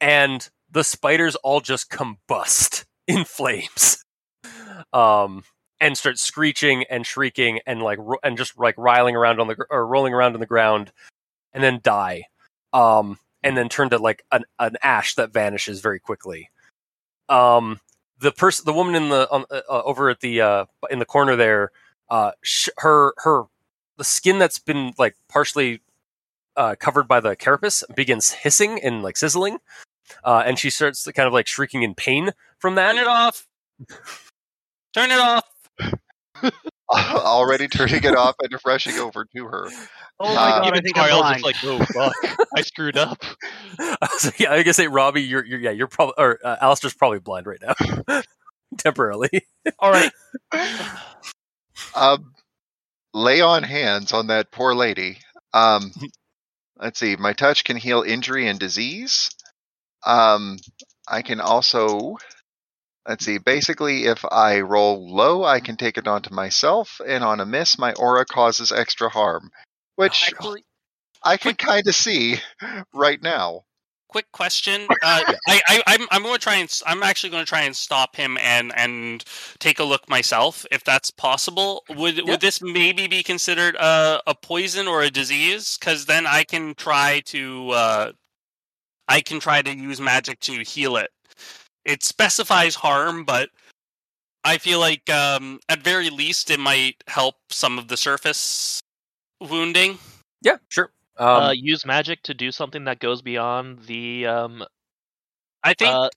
And 0.00 0.48
the 0.70 0.84
spiders 0.84 1.36
all 1.36 1.60
just 1.60 1.90
combust 1.90 2.86
in 3.06 3.24
flames. 3.24 4.02
Um 4.94 5.44
and 5.80 5.98
start 5.98 6.18
screeching 6.18 6.84
and 6.90 7.06
shrieking 7.06 7.60
and 7.66 7.82
like 7.82 7.98
ro- 8.00 8.18
and 8.22 8.38
just 8.38 8.58
like 8.58 8.74
riling 8.78 9.16
around 9.16 9.38
on 9.40 9.48
the 9.48 9.54
gr- 9.56 9.64
or 9.70 9.86
rolling 9.86 10.14
around 10.14 10.32
on 10.34 10.40
the 10.40 10.46
ground 10.46 10.92
and 11.52 11.62
then 11.62 11.80
die. 11.82 12.24
Um 12.72 13.18
and 13.42 13.56
then 13.56 13.68
turn 13.68 13.90
to 13.90 13.98
like 13.98 14.22
an, 14.32 14.44
an 14.58 14.76
ash 14.82 15.14
that 15.16 15.32
vanishes 15.32 15.80
very 15.82 16.00
quickly. 16.00 16.48
Um 17.28 17.80
the 18.20 18.32
person 18.32 18.64
the 18.64 18.72
woman 18.72 18.94
in 18.94 19.08
the 19.08 19.28
uh, 19.30 19.44
uh, 19.50 19.82
over 19.84 20.10
at 20.10 20.20
the 20.20 20.40
uh 20.40 20.64
in 20.90 20.98
the 20.98 21.04
corner 21.04 21.36
there 21.36 21.70
uh 22.10 22.32
sh- 22.42 22.68
her 22.78 23.14
her 23.18 23.44
the 23.96 24.04
skin 24.04 24.38
that's 24.38 24.58
been 24.58 24.92
like 24.98 25.16
partially 25.28 25.80
uh 26.56 26.74
covered 26.78 27.08
by 27.08 27.20
the 27.20 27.34
carapace 27.36 27.82
begins 27.94 28.30
hissing 28.30 28.80
and 28.82 29.02
like 29.02 29.16
sizzling 29.16 29.58
uh 30.24 30.42
and 30.44 30.58
she 30.58 30.70
starts 30.70 31.04
kind 31.12 31.26
of 31.26 31.32
like 31.32 31.46
shrieking 31.46 31.82
in 31.82 31.94
pain 31.94 32.32
from 32.58 32.74
that 32.74 32.92
turn 32.92 33.02
it 33.02 33.08
off. 33.08 33.46
Turn 34.92 35.10
it 35.10 35.20
off. 35.20 35.44
Already 36.92 37.68
turning 37.68 38.02
it 38.02 38.16
off 38.16 38.34
and 38.42 38.52
rushing 38.66 38.98
over 38.98 39.24
to 39.36 39.44
her. 39.44 39.68
Oh 40.18 40.24
my 40.24 40.30
Uh, 40.30 40.34
god, 40.34 40.64
I 40.64 40.68
Even 40.68 40.82
think 40.82 40.98
I'm 40.98 41.32
just 41.34 41.44
like, 41.44 41.56
oh 41.64 41.78
fuck, 41.84 42.46
I 42.56 42.62
screwed 42.62 42.96
up. 42.96 43.22
so, 44.18 44.30
yeah, 44.38 44.52
I 44.52 44.62
guess 44.62 44.76
say 44.76 44.88
Robbie, 44.88 45.22
you're, 45.22 45.44
you're 45.44 45.60
yeah, 45.60 45.70
you're 45.70 45.86
probably 45.86 46.14
or 46.18 46.38
uh, 46.44 46.56
Allister's 46.60 46.94
probably 46.94 47.20
blind 47.20 47.46
right 47.46 47.60
now, 47.62 48.20
temporarily. 48.78 49.46
All 49.78 49.90
right. 49.90 50.10
Um, 51.94 52.34
lay 53.14 53.40
on 53.40 53.62
hands 53.62 54.12
on 54.12 54.26
that 54.28 54.50
poor 54.50 54.74
lady. 54.74 55.18
Um, 55.54 55.92
let's 56.76 56.98
see. 56.98 57.16
My 57.16 57.32
touch 57.32 57.64
can 57.64 57.76
heal 57.76 58.02
injury 58.02 58.48
and 58.48 58.58
disease. 58.58 59.30
Um, 60.04 60.58
I 61.08 61.22
can 61.22 61.40
also, 61.40 62.16
let's 63.08 63.24
see. 63.24 63.38
Basically, 63.38 64.04
if 64.06 64.24
I 64.30 64.60
roll 64.60 65.14
low, 65.14 65.44
I 65.44 65.60
can 65.60 65.76
take 65.76 65.98
it 65.98 66.06
onto 66.08 66.34
myself, 66.34 67.00
and 67.06 67.24
on 67.24 67.40
a 67.40 67.46
miss, 67.46 67.78
my 67.78 67.92
aura 67.94 68.24
causes 68.24 68.72
extra 68.72 69.08
harm, 69.08 69.50
which 69.96 70.32
Actually, 70.32 70.64
I 71.22 71.36
can 71.36 71.54
kind 71.54 71.86
of 71.86 71.94
see 71.94 72.38
right 72.94 73.22
now. 73.22 73.62
quick 74.08 74.32
question. 74.32 74.88
Uh, 75.02 75.22
I, 75.46 75.60
I, 75.68 75.82
I'm, 75.86 76.06
I'm 76.10 76.22
going 76.22 76.34
to 76.34 76.40
try 76.40 76.56
and, 76.56 76.64
s- 76.64 76.82
I'm 76.84 77.02
actually 77.04 77.30
going 77.30 77.44
to 77.44 77.48
try 77.48 77.60
and 77.62 77.76
stop 77.76 78.16
him 78.16 78.36
and, 78.38 78.72
and 78.76 79.22
take 79.60 79.78
a 79.78 79.84
look 79.84 80.08
myself, 80.08 80.66
if 80.72 80.82
that's 80.82 81.12
possible. 81.12 81.84
Would, 81.88 82.16
Yeah. 82.16 82.24
would 82.24 82.40
this 82.40 82.60
maybe 82.60 83.06
be 83.06 83.22
considered 83.22 83.76
a, 83.76 84.20
a 84.26 84.34
poison 84.34 84.88
or 84.88 85.02
a 85.02 85.10
disease? 85.10 85.78
Because 85.78 86.06
then 86.06 86.26
I 86.26 86.42
can 86.42 86.74
try 86.74 87.20
to, 87.26 87.70
uh, 87.70 88.12
I 89.06 89.20
can 89.20 89.38
try 89.38 89.62
to 89.62 89.72
use 89.72 90.00
magic 90.00 90.40
to 90.40 90.54
heal 90.64 90.96
it. 90.96 91.10
It 91.84 92.02
specifies 92.02 92.74
harm, 92.74 93.24
but 93.24 93.50
I 94.44 94.58
feel 94.58 94.80
like, 94.80 95.08
um, 95.10 95.60
at 95.68 95.82
very 95.82 96.10
least, 96.10 96.50
it 96.50 96.60
might 96.60 97.02
help 97.06 97.36
some 97.50 97.78
of 97.78 97.88
the 97.88 97.96
surface 97.96 98.80
wounding. 99.40 99.98
yeah, 100.42 100.56
sure. 100.68 100.92
Um, 101.18 101.28
uh, 101.28 101.50
use 101.52 101.84
magic 101.84 102.22
to 102.24 102.34
do 102.34 102.50
something 102.50 102.84
that 102.84 102.98
goes 102.98 103.20
beyond 103.22 103.80
the 103.86 104.26
um. 104.26 104.64
I 105.62 105.74
think 105.74 105.94
Uh, 105.94 106.08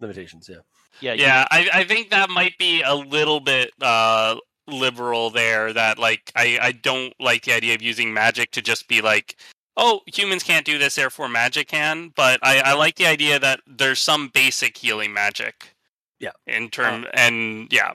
limitations, 0.00 0.48
yeah. 0.48 0.58
yeah, 1.00 1.14
yeah 1.14 1.46
I, 1.50 1.68
I 1.72 1.84
think 1.84 2.10
that 2.10 2.30
might 2.30 2.56
be 2.58 2.82
a 2.82 2.94
little 2.94 3.40
bit 3.40 3.72
uh 3.80 4.36
liberal 4.68 5.30
there 5.30 5.72
that 5.72 5.98
like 5.98 6.30
I, 6.36 6.58
I 6.60 6.72
don't 6.72 7.12
like 7.20 7.42
the 7.42 7.52
idea 7.52 7.74
of 7.74 7.82
using 7.82 8.14
magic 8.14 8.52
to 8.52 8.62
just 8.62 8.88
be 8.88 9.02
like 9.02 9.36
oh 9.76 10.00
humans 10.06 10.42
can't 10.42 10.64
do 10.66 10.78
this 10.78 10.94
therefore 10.94 11.28
magic 11.28 11.68
can 11.68 12.12
but 12.14 12.38
i, 12.42 12.60
I 12.60 12.74
like 12.74 12.96
the 12.96 13.06
idea 13.06 13.38
that 13.38 13.60
there's 13.66 14.00
some 14.00 14.28
basic 14.28 14.76
healing 14.76 15.12
magic 15.12 15.74
Yeah. 16.20 16.30
in 16.46 16.68
term 16.70 17.06
and 17.14 17.72
yeah 17.72 17.92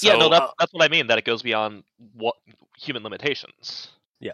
yeah, 0.00 0.16
no, 0.16 0.30
that's 0.30 0.42
uh, 0.44 0.50
that's 0.58 0.72
what 0.72 0.82
I 0.82 0.88
mean. 0.88 1.06
That 1.08 1.18
it 1.18 1.24
goes 1.26 1.42
beyond 1.42 1.84
what 2.14 2.34
human 2.78 3.02
limitations. 3.02 3.88
yeah 4.20 4.32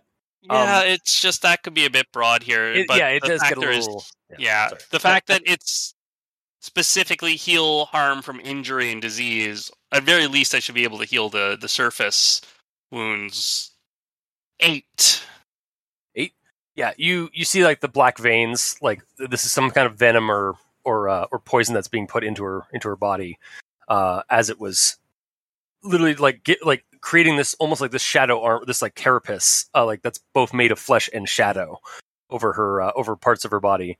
um, 0.49 0.87
it's 0.87 1.21
just 1.21 1.43
that 1.43 1.65
could 1.65 1.75
be 1.75 1.85
a 1.85 1.91
bit 1.91 2.07
broad 2.13 2.45
here 2.45 2.73
It- 2.73 2.87
but 2.87 2.97
yeah, 2.99 3.09
it 3.09 3.23
the 3.23 3.29
does 3.29 3.43
get 3.43 3.53
a 3.53 3.55
factor 3.57 3.71
is- 3.73 3.87
little. 3.87 4.05
yeah, 4.39 4.71
the 4.91 5.01
fact 5.01 5.27
that 5.27 5.43
it's 5.45 5.95
specifically 6.61 7.35
heal 7.35 7.87
harm 7.87 8.23
from 8.23 8.39
injury 8.41 8.93
and 8.93 9.03
disease 9.03 9.71
at 9.93 10.05
very 10.05 10.27
least 10.29 10.55
i 10.55 10.59
should 10.61 10.75
be 10.77 10.85
able 10.85 10.99
to 10.99 11.05
heal 11.05 11.29
the 11.29 11.57
the 11.61 11.69
surface 11.69 12.41
wounds 12.93 13.73
eight 14.61 15.23
yeah, 16.79 16.93
you 16.97 17.29
you 17.33 17.45
see 17.45 17.65
like 17.65 17.81
the 17.81 17.89
black 17.89 18.19
veins, 18.19 18.77
like 18.81 19.03
this 19.19 19.45
is 19.45 19.51
some 19.51 19.69
kind 19.73 19.89
of 19.89 19.97
venom 19.97 20.31
or 20.31 20.55
or 20.85 21.09
uh, 21.09 21.27
or 21.33 21.41
poison 21.41 21.75
that's 21.75 21.89
being 21.89 22.07
put 22.07 22.23
into 22.23 22.45
her 22.45 22.63
into 22.73 22.87
her 22.87 22.95
body, 22.95 23.37
uh, 23.89 24.23
as 24.31 24.49
it 24.49 24.61
was 24.61 24.97
literally 25.83 26.15
like 26.15 26.45
get 26.45 26.65
like 26.65 26.85
creating 27.01 27.37
this 27.37 27.55
almost 27.55 27.81
like 27.81 27.91
this 27.91 28.01
shadow 28.01 28.41
arm, 28.41 28.63
this 28.69 28.81
like 28.81 28.95
carapace, 28.95 29.69
uh, 29.75 29.85
like 29.85 30.03
that's 30.03 30.21
both 30.33 30.55
made 30.55 30.71
of 30.71 30.79
flesh 30.79 31.11
and 31.13 31.29
shadow 31.29 31.81
over 32.31 32.53
her 32.53 32.81
uh, 32.81 32.93
over 32.95 33.17
parts 33.17 33.45
of 33.45 33.51
her 33.51 33.59
body. 33.59 33.99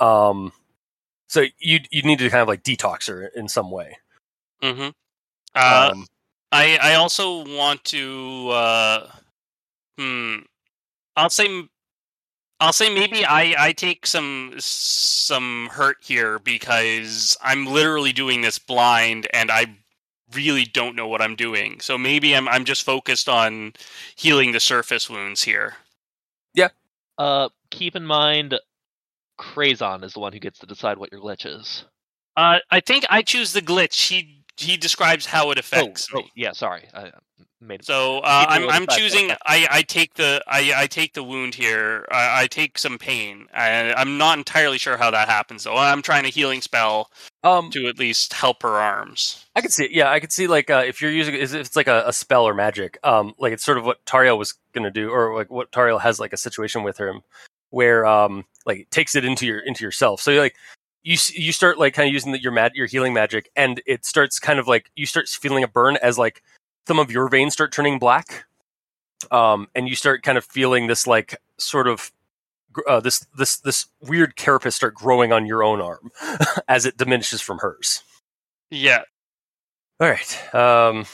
Um, 0.00 0.50
so 1.28 1.44
you 1.58 1.80
you 1.90 2.04
need 2.04 2.20
to 2.20 2.30
kind 2.30 2.40
of 2.40 2.48
like 2.48 2.62
detox 2.62 3.06
her 3.08 3.26
in 3.26 3.48
some 3.48 3.70
way. 3.70 3.98
mm-hmm. 4.62 4.88
uh, 5.54 5.90
um, 5.92 6.06
I 6.52 6.78
I 6.80 6.94
also 6.94 7.44
want 7.54 7.84
to 7.84 8.48
uh, 8.48 9.10
hmm. 9.98 10.36
I'll 11.16 11.28
say 11.28 11.68
I'll 12.64 12.72
say 12.72 12.92
maybe 12.92 13.26
I 13.26 13.54
I 13.58 13.72
take 13.72 14.06
some 14.06 14.54
some 14.58 15.68
hurt 15.70 15.98
here 16.00 16.38
because 16.38 17.36
I'm 17.42 17.66
literally 17.66 18.12
doing 18.12 18.40
this 18.40 18.58
blind 18.58 19.26
and 19.34 19.50
I 19.50 19.66
really 20.34 20.64
don't 20.64 20.96
know 20.96 21.06
what 21.06 21.20
I'm 21.20 21.36
doing. 21.36 21.80
So 21.80 21.98
maybe 21.98 22.34
I'm 22.34 22.48
I'm 22.48 22.64
just 22.64 22.82
focused 22.82 23.28
on 23.28 23.74
healing 24.16 24.52
the 24.52 24.60
surface 24.60 25.10
wounds 25.10 25.42
here. 25.42 25.74
Yeah. 26.54 26.68
Uh, 27.18 27.50
keep 27.70 27.96
in 27.96 28.06
mind, 28.06 28.58
Crazon 29.36 30.02
is 30.02 30.14
the 30.14 30.20
one 30.20 30.32
who 30.32 30.38
gets 30.38 30.58
to 30.60 30.66
decide 30.66 30.96
what 30.96 31.12
your 31.12 31.20
glitch 31.20 31.44
is. 31.44 31.84
Uh, 32.36 32.60
I 32.70 32.80
think 32.80 33.04
I 33.10 33.20
choose 33.20 33.52
the 33.52 33.60
glitch. 33.60 34.08
He 34.08 34.42
he 34.56 34.78
describes 34.78 35.26
how 35.26 35.50
it 35.50 35.58
affects 35.58 36.08
oh, 36.14 36.18
me. 36.18 36.24
oh, 36.26 36.30
yeah, 36.34 36.52
sorry, 36.52 36.88
I 36.94 37.12
made. 37.66 37.84
So 37.84 38.18
uh, 38.18 38.46
I'm 38.48 38.68
I'm 38.68 38.86
choosing. 38.86 39.30
I, 39.46 39.66
I 39.70 39.82
take 39.82 40.14
the 40.14 40.42
I, 40.46 40.72
I 40.76 40.86
take 40.86 41.14
the 41.14 41.22
wound 41.22 41.54
here. 41.54 42.06
I, 42.10 42.42
I 42.42 42.46
take 42.46 42.78
some 42.78 42.98
pain. 42.98 43.46
I, 43.54 43.92
I'm 43.94 44.18
not 44.18 44.38
entirely 44.38 44.78
sure 44.78 44.96
how 44.96 45.10
that 45.10 45.28
happens 45.28 45.64
though. 45.64 45.76
I'm 45.76 46.02
trying 46.02 46.24
a 46.24 46.28
healing 46.28 46.60
spell 46.60 47.10
Um, 47.42 47.70
to 47.70 47.86
at 47.86 47.98
least 47.98 48.32
help 48.32 48.62
her 48.62 48.80
arms. 48.80 49.44
I 49.56 49.60
could 49.60 49.72
see 49.72 49.84
it. 49.84 49.90
Yeah, 49.90 50.10
I 50.10 50.20
could 50.20 50.32
see 50.32 50.46
like 50.46 50.70
uh, 50.70 50.84
if 50.86 51.00
you're 51.00 51.10
using 51.10 51.34
if 51.34 51.54
it's 51.54 51.76
like 51.76 51.88
a, 51.88 52.04
a 52.06 52.12
spell 52.12 52.44
or 52.44 52.54
magic. 52.54 52.98
Um, 53.02 53.34
like 53.38 53.52
it's 53.52 53.64
sort 53.64 53.78
of 53.78 53.84
what 53.84 54.04
Tariel 54.04 54.38
was 54.38 54.54
gonna 54.72 54.90
do, 54.90 55.10
or 55.10 55.34
like 55.34 55.50
what 55.50 55.72
Tariel 55.72 56.00
has 56.00 56.20
like 56.20 56.32
a 56.32 56.38
situation 56.38 56.82
with 56.82 56.98
him 56.98 57.22
where 57.70 58.06
um 58.06 58.44
like 58.66 58.78
it 58.78 58.90
takes 58.90 59.14
it 59.14 59.24
into 59.24 59.46
your 59.46 59.58
into 59.58 59.84
yourself. 59.84 60.20
So 60.20 60.32
like 60.34 60.54
you 61.02 61.18
you 61.32 61.52
start 61.52 61.78
like 61.78 61.92
kind 61.92 62.06
of 62.08 62.12
using 62.12 62.32
the, 62.32 62.40
your 62.40 62.52
mad 62.52 62.72
your 62.74 62.86
healing 62.86 63.12
magic, 63.12 63.50
and 63.56 63.82
it 63.84 64.06
starts 64.06 64.38
kind 64.38 64.58
of 64.58 64.66
like 64.66 64.90
you 64.94 65.06
start 65.06 65.28
feeling 65.28 65.64
a 65.64 65.68
burn 65.68 65.96
as 66.00 66.16
like 66.16 66.42
some 66.86 66.98
of 66.98 67.10
your 67.10 67.28
veins 67.28 67.52
start 67.52 67.72
turning 67.72 67.98
black, 67.98 68.44
um, 69.30 69.68
and 69.74 69.88
you 69.88 69.96
start 69.96 70.22
kind 70.22 70.38
of 70.38 70.44
feeling 70.44 70.86
this 70.86 71.06
like 71.06 71.36
sort 71.58 71.88
of 71.88 72.12
uh, 72.88 73.00
this 73.00 73.26
this 73.36 73.58
this 73.58 73.86
weird 74.00 74.36
carapace 74.36 74.74
start 74.74 74.94
growing 74.94 75.32
on 75.32 75.46
your 75.46 75.62
own 75.62 75.80
arm 75.80 76.10
as 76.68 76.86
it 76.86 76.96
diminishes 76.96 77.40
from 77.40 77.58
hers. 77.58 78.02
Yeah. 78.70 79.02
All 80.00 80.08
right. 80.08 80.54
Um, 80.54 81.04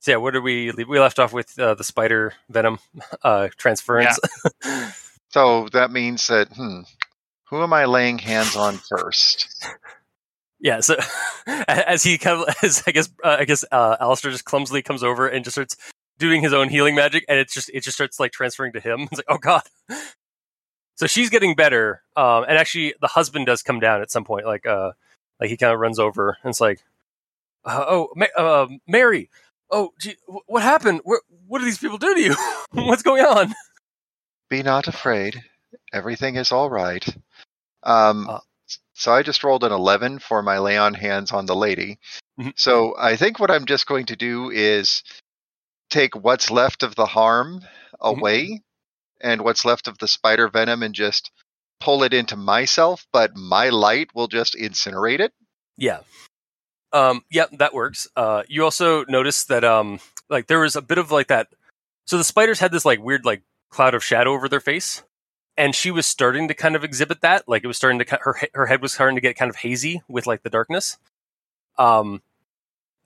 so 0.00 0.12
yeah, 0.12 0.16
what 0.18 0.32
did 0.32 0.42
we 0.42 0.70
leave? 0.72 0.88
We 0.88 1.00
left 1.00 1.18
off 1.18 1.32
with 1.32 1.58
uh, 1.58 1.74
the 1.74 1.84
spider 1.84 2.34
venom 2.48 2.78
uh, 3.22 3.48
transference. 3.56 4.18
So 5.36 5.68
that 5.72 5.90
means 5.90 6.28
that, 6.28 6.48
hmm, 6.48 6.80
who 7.50 7.62
am 7.62 7.72
I 7.74 7.84
laying 7.84 8.18
hands 8.18 8.56
on 8.56 8.78
first? 8.78 9.66
Yeah. 10.60 10.80
So 10.80 10.96
as 11.46 12.02
he 12.02 12.18
kind 12.18 12.42
of, 12.42 12.54
as 12.62 12.82
I 12.86 12.92
guess, 12.92 13.08
uh, 13.24 13.36
I 13.40 13.44
guess, 13.44 13.64
uh, 13.72 13.96
Allister 14.00 14.30
just 14.30 14.44
clumsily 14.44 14.82
comes 14.82 15.02
over 15.02 15.28
and 15.28 15.44
just 15.44 15.54
starts 15.54 15.76
doing 16.18 16.42
his 16.42 16.52
own 16.52 16.68
healing 16.68 16.94
magic, 16.94 17.24
and 17.28 17.38
it's 17.38 17.54
just 17.54 17.70
it 17.74 17.82
just 17.82 17.96
starts 17.96 18.18
like 18.20 18.32
transferring 18.32 18.72
to 18.72 18.80
him. 18.80 19.02
It's 19.12 19.18
like, 19.18 19.26
oh 19.28 19.38
god. 19.38 19.62
So 20.96 21.06
she's 21.06 21.30
getting 21.30 21.54
better, 21.54 22.02
um, 22.16 22.44
and 22.48 22.56
actually, 22.58 22.94
the 23.00 23.08
husband 23.08 23.46
does 23.46 23.62
come 23.62 23.80
down 23.80 24.00
at 24.02 24.10
some 24.10 24.24
point. 24.24 24.46
Like, 24.46 24.64
uh, 24.66 24.92
like 25.40 25.50
he 25.50 25.56
kind 25.58 25.72
of 25.74 25.80
runs 25.80 25.98
over 25.98 26.38
and 26.42 26.50
it's 26.50 26.60
like, 26.60 26.80
uh, 27.64 27.84
oh, 27.86 28.08
Ma- 28.16 28.26
uh, 28.36 28.68
Mary, 28.86 29.28
oh, 29.70 29.90
gee, 30.00 30.16
wh- 30.26 30.48
what 30.48 30.62
happened? 30.62 31.00
What, 31.04 31.20
what 31.46 31.58
do 31.58 31.66
these 31.66 31.78
people 31.78 31.98
do 31.98 32.14
to 32.14 32.20
you? 32.20 32.34
What's 32.72 33.02
going 33.02 33.24
on? 33.24 33.54
Be 34.48 34.62
not 34.62 34.88
afraid. 34.88 35.42
Everything 35.92 36.36
is 36.36 36.52
all 36.52 36.70
right. 36.70 37.06
Um, 37.82 38.28
Uh. 38.30 38.38
So 38.94 39.12
I 39.12 39.22
just 39.22 39.44
rolled 39.44 39.64
an 39.64 39.72
11 39.72 40.18
for 40.18 40.42
my 40.42 40.58
lay 40.58 40.76
on 40.76 40.94
hands 40.94 41.32
on 41.32 41.46
the 41.46 41.54
lady. 41.56 41.98
Mhm. 42.40 42.52
So 42.56 42.94
I 42.98 43.16
think 43.16 43.38
what 43.38 43.50
I'm 43.50 43.66
just 43.66 43.86
going 43.86 44.06
to 44.06 44.16
do 44.16 44.50
is 44.50 45.02
take 45.90 46.14
what's 46.16 46.50
left 46.50 46.82
of 46.82 46.94
the 46.94 47.06
harm 47.06 47.60
Mhm. 47.60 47.66
away 48.00 48.62
and 49.20 49.42
what's 49.42 49.64
left 49.64 49.88
of 49.88 49.98
the 49.98 50.08
spider 50.08 50.48
venom 50.48 50.82
and 50.82 50.94
just 50.94 51.30
pull 51.80 52.02
it 52.02 52.12
into 52.14 52.36
myself, 52.36 53.06
but 53.12 53.36
my 53.36 53.68
light 53.68 54.14
will 54.14 54.28
just 54.28 54.54
incinerate 54.54 55.20
it. 55.20 55.32
Yeah. 55.76 56.00
Um, 56.92 57.24
yeah, 57.30 57.46
that 57.52 57.74
works. 57.74 58.06
Uh, 58.16 58.42
you 58.48 58.64
also 58.64 59.04
notice 59.04 59.44
that, 59.44 59.64
um, 59.64 60.00
like 60.30 60.46
there 60.46 60.60
was 60.60 60.76
a 60.76 60.82
bit 60.82 60.98
of 60.98 61.10
like 61.10 61.28
that. 61.28 61.48
So 62.06 62.16
the 62.16 62.24
spiders 62.24 62.60
had 62.60 62.72
this 62.72 62.84
like 62.84 63.00
weird 63.00 63.24
like 63.24 63.42
cloud 63.70 63.94
of 63.94 64.02
shadow 64.04 64.32
over 64.32 64.48
their 64.48 64.60
face, 64.60 65.02
and 65.56 65.74
she 65.74 65.90
was 65.90 66.06
starting 66.06 66.48
to 66.48 66.54
kind 66.54 66.76
of 66.76 66.84
exhibit 66.84 67.20
that. 67.22 67.48
Like 67.48 67.64
it 67.64 67.66
was 67.66 67.76
starting 67.76 67.98
to 67.98 68.18
her 68.22 68.36
her 68.54 68.66
head 68.66 68.82
was 68.82 68.92
starting 68.92 69.16
to 69.16 69.20
get 69.20 69.36
kind 69.36 69.50
of 69.50 69.56
hazy 69.56 70.02
with 70.08 70.26
like 70.26 70.42
the 70.42 70.50
darkness. 70.50 70.98
Um, 71.78 72.22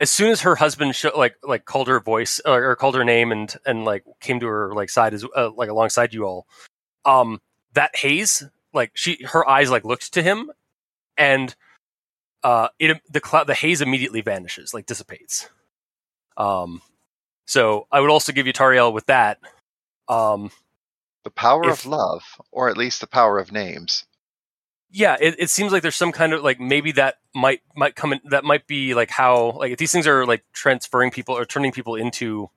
as 0.00 0.10
soon 0.10 0.30
as 0.30 0.42
her 0.42 0.56
husband 0.56 0.96
sho- 0.96 1.16
like 1.16 1.36
like 1.42 1.64
called 1.64 1.88
her 1.88 2.00
voice 2.00 2.40
or, 2.44 2.70
or 2.70 2.76
called 2.76 2.94
her 2.94 3.04
name 3.04 3.32
and 3.32 3.54
and 3.66 3.84
like 3.84 4.04
came 4.20 4.40
to 4.40 4.46
her 4.46 4.74
like 4.74 4.90
side 4.90 5.14
as 5.14 5.24
uh, 5.36 5.50
like 5.54 5.68
alongside 5.68 6.14
you 6.14 6.24
all, 6.24 6.46
um, 7.04 7.40
that 7.74 7.94
haze 7.96 8.44
like 8.72 8.92
she 8.94 9.22
her 9.24 9.48
eyes 9.48 9.70
like 9.70 9.84
looked 9.84 10.12
to 10.14 10.22
him, 10.22 10.50
and 11.16 11.54
uh, 12.42 12.68
it 12.78 13.00
the 13.10 13.20
cloud 13.20 13.46
the 13.46 13.54
haze 13.54 13.80
immediately 13.80 14.22
vanishes, 14.22 14.72
like 14.74 14.86
dissipates. 14.86 15.48
Um, 16.36 16.80
so 17.46 17.86
I 17.92 18.00
would 18.00 18.10
also 18.10 18.32
give 18.32 18.46
you 18.46 18.52
Tariel 18.52 18.92
with 18.92 19.06
that. 19.06 19.38
Um, 20.08 20.50
The 21.24 21.30
power 21.30 21.68
If- 21.68 21.80
of 21.80 21.86
love, 21.86 22.22
or 22.50 22.68
at 22.68 22.76
least 22.76 23.00
the 23.00 23.06
power 23.06 23.38
of 23.38 23.52
names. 23.52 24.04
yeah, 24.90 25.16
it, 25.20 25.36
it 25.38 25.50
seems 25.50 25.70
like 25.72 25.82
there's 25.82 25.94
some 25.96 26.12
kind 26.12 26.32
of 26.32 26.42
like 26.42 26.58
maybe 26.60 26.92
that 26.92 27.16
might 27.34 27.60
might 27.76 27.94
come 27.94 28.12
in 28.12 28.20
that 28.30 28.42
might 28.44 28.66
be 28.66 28.94
like 28.94 29.10
how 29.10 29.52
like 29.52 29.72
if 29.72 29.78
these 29.78 29.92
things 29.92 30.06
are 30.06 30.24
like 30.26 30.44
transferring 30.52 31.10
people 31.10 31.36
or 31.36 31.44
turning 31.44 31.72
people 31.72 31.94
into 31.94 32.48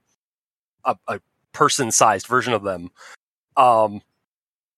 a, 0.85 0.95
a 1.07 1.19
person 1.51 1.91
sized 1.91 2.25
version 2.27 2.53
of 2.53 2.63
them. 2.63 2.89
Um, 3.55 4.01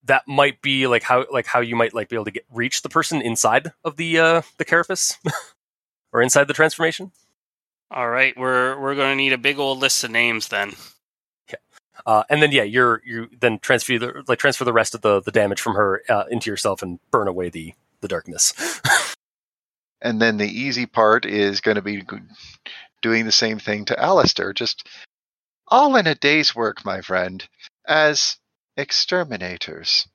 that 0.04 0.24
might 0.28 0.62
be 0.62 0.86
like 0.88 1.02
how 1.04 1.26
like 1.32 1.46
how 1.48 1.62
you 1.62 1.76
might 1.76 1.94
like 1.94 2.10
be 2.10 2.16
able 2.16 2.26
to 2.26 2.32
get 2.32 2.46
reach 2.52 2.82
the 2.82 2.90
person 2.90 3.22
inside 3.22 3.72
of 3.84 3.96
the 3.98 4.20
uh 4.20 4.42
the 4.58 4.66
carapace 4.66 5.18
or 6.14 6.22
inside 6.22 6.48
the 6.48 6.54
transformation. 6.54 7.12
All 7.92 8.10
right, 8.10 8.36
we're 8.38 8.80
we're 8.82 8.96
going 8.96 9.12
to 9.12 9.16
need 9.16 9.32
a 9.34 9.38
big 9.38 9.58
old 9.60 9.80
list 9.80 10.04
of 10.04 10.12
names 10.12 10.48
then. 10.50 10.74
Uh, 12.06 12.24
and 12.30 12.42
then 12.42 12.52
yeah, 12.52 12.64
you're 12.64 13.02
you 13.06 13.30
then 13.40 13.60
transfer 13.60 13.98
the 14.00 14.24
like 14.28 14.40
transfer 14.40 14.64
the 14.64 14.74
rest 14.74 14.96
of 14.96 15.02
the 15.02 15.22
the 15.22 15.32
damage 15.32 15.62
from 15.62 15.76
her 15.76 16.02
uh, 16.10 16.26
into 16.30 16.50
yourself 16.50 16.82
and 16.82 17.00
burn 17.12 17.28
away 17.28 17.50
the 17.50 17.74
the 18.02 18.08
darkness. 18.08 18.54
And 20.06 20.22
then 20.22 20.38
the 20.38 20.48
easy 20.48 20.86
part 20.86 21.26
is 21.26 21.62
going 21.62 21.76
to 21.76 21.82
be 21.82 22.04
doing 23.02 23.26
the 23.26 23.32
same 23.32 23.58
thing 23.58 23.86
to 23.86 24.00
Allister, 24.00 24.54
just 24.54 24.88
all 25.68 25.96
in 25.96 26.06
a 26.06 26.14
day's 26.14 26.56
work, 26.56 26.86
my 26.86 27.02
friend, 27.02 27.44
as 27.88 28.38
exterminators. 28.78 30.08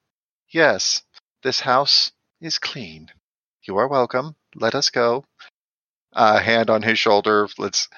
Yes, 0.49 1.03
this 1.43 1.61
house 1.61 2.13
is 2.41 2.59
clean. 2.59 3.11
You 3.65 3.79
are 3.79 3.89
welcome. 3.89 4.37
Let 4.55 4.77
us 4.77 4.91
go. 4.91 5.25
Uh, 6.13 6.39
hand 6.39 6.71
on 6.71 6.83
his 6.83 6.99
shoulder. 6.99 7.49
Let's 7.59 7.89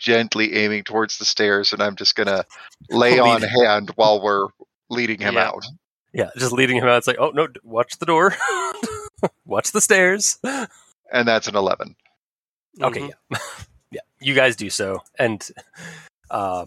gently 0.00 0.54
aiming 0.54 0.84
towards 0.84 1.18
the 1.18 1.24
stairs, 1.24 1.72
and 1.72 1.82
I'm 1.82 1.94
just 1.96 2.16
gonna 2.16 2.44
lay 2.90 3.18
on 3.18 3.42
hand 3.42 3.90
while 3.96 4.20
we're 4.22 4.48
leading 4.88 5.20
him 5.20 5.34
Yeah. 5.34 5.48
out. 5.48 5.64
yeah, 6.12 6.30
just 6.36 6.52
leading 6.52 6.76
him 6.78 6.84
out. 6.84 6.98
It's 6.98 7.06
like, 7.06 7.18
oh 7.20 7.30
no, 7.30 7.46
watch 7.62 7.98
the 7.98 8.06
door, 8.06 8.34
watch 9.46 9.72
the 9.72 9.80
stairs. 9.80 10.38
And 11.12 11.26
that's 11.28 11.46
an 11.48 11.54
eleven. 11.56 11.94
Okay, 12.80 13.00
Mhm. 13.00 13.10
yeah, 13.30 13.38
yeah. 13.92 14.00
You 14.20 14.34
guys 14.34 14.56
do 14.56 14.70
so, 14.70 15.00
and 15.18 15.46
uh, 16.30 16.66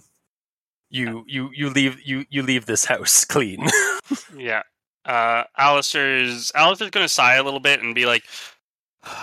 you 0.89 1.25
you 1.27 1.49
you 1.53 1.69
leave 1.69 2.01
you 2.01 2.25
you 2.29 2.43
leave 2.43 2.65
this 2.65 2.85
house 2.85 3.25
clean. 3.25 3.67
Yeah. 4.35 4.63
Uh, 5.05 5.43
Allister's 5.57 6.51
Allister's 6.55 6.89
going 6.91 7.03
to 7.03 7.09
sigh 7.13 7.35
a 7.35 7.43
little 7.43 7.59
bit 7.59 7.81
and 7.81 7.93
be 7.93 8.05
like, 8.05 8.23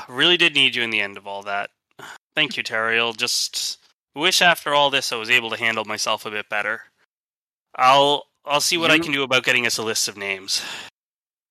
"Really 0.08 0.36
did 0.36 0.54
need 0.54 0.74
you 0.74 0.82
in 0.82 0.90
the 0.90 1.00
end 1.00 1.16
of 1.16 1.26
all 1.26 1.42
that. 1.44 1.70
Thank 2.34 2.56
you, 2.58 2.62
Tariel. 2.62 3.16
Just 3.16 3.78
wish 4.14 4.42
after 4.42 4.74
all 4.74 4.90
this 4.90 5.12
I 5.12 5.16
was 5.16 5.30
able 5.30 5.50
to 5.50 5.56
handle 5.56 5.84
myself 5.84 6.26
a 6.26 6.30
bit 6.30 6.48
better. 6.48 6.82
I'll 7.74 8.26
I'll 8.44 8.60
see 8.60 8.76
what 8.78 8.90
I 8.90 8.98
can 8.98 9.12
do 9.12 9.22
about 9.22 9.44
getting 9.44 9.66
us 9.66 9.78
a 9.78 9.82
list 9.82 10.08
of 10.08 10.16
names. 10.16 10.62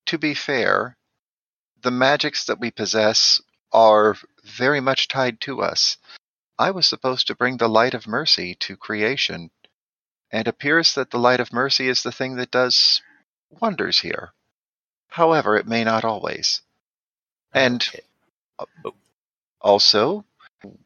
to 0.08 0.18
be 0.18 0.34
fair, 0.34 0.98
the 1.82 1.92
magics 1.92 2.46
that 2.46 2.60
we 2.60 2.72
possess 2.72 3.40
are 3.72 4.16
very 4.44 4.80
much 4.82 5.08
tied 5.08 5.40
to 5.42 5.62
us. 5.62 5.98
I 6.58 6.72
was 6.72 6.88
supposed 6.88 7.28
to 7.28 7.36
bring 7.36 7.58
the 7.58 7.70
light 7.70 7.94
of 7.94 8.08
mercy 8.08 8.56
to 8.56 8.76
creation, 8.76 9.52
and 10.32 10.48
appears 10.48 10.96
that 10.96 11.12
the 11.12 11.20
light 11.20 11.40
of 11.40 11.54
mercy 11.54 11.88
is 11.88 12.02
the 12.04 12.12
thing 12.12 12.36
that 12.38 12.52
does 12.52 13.02
wonders 13.62 14.00
here. 14.00 14.34
However, 15.10 15.56
it 15.58 15.68
may 15.68 15.84
not 15.84 16.04
always. 16.04 16.62
And 17.54 17.82
Okay. 18.60 18.96
also, 19.62 20.26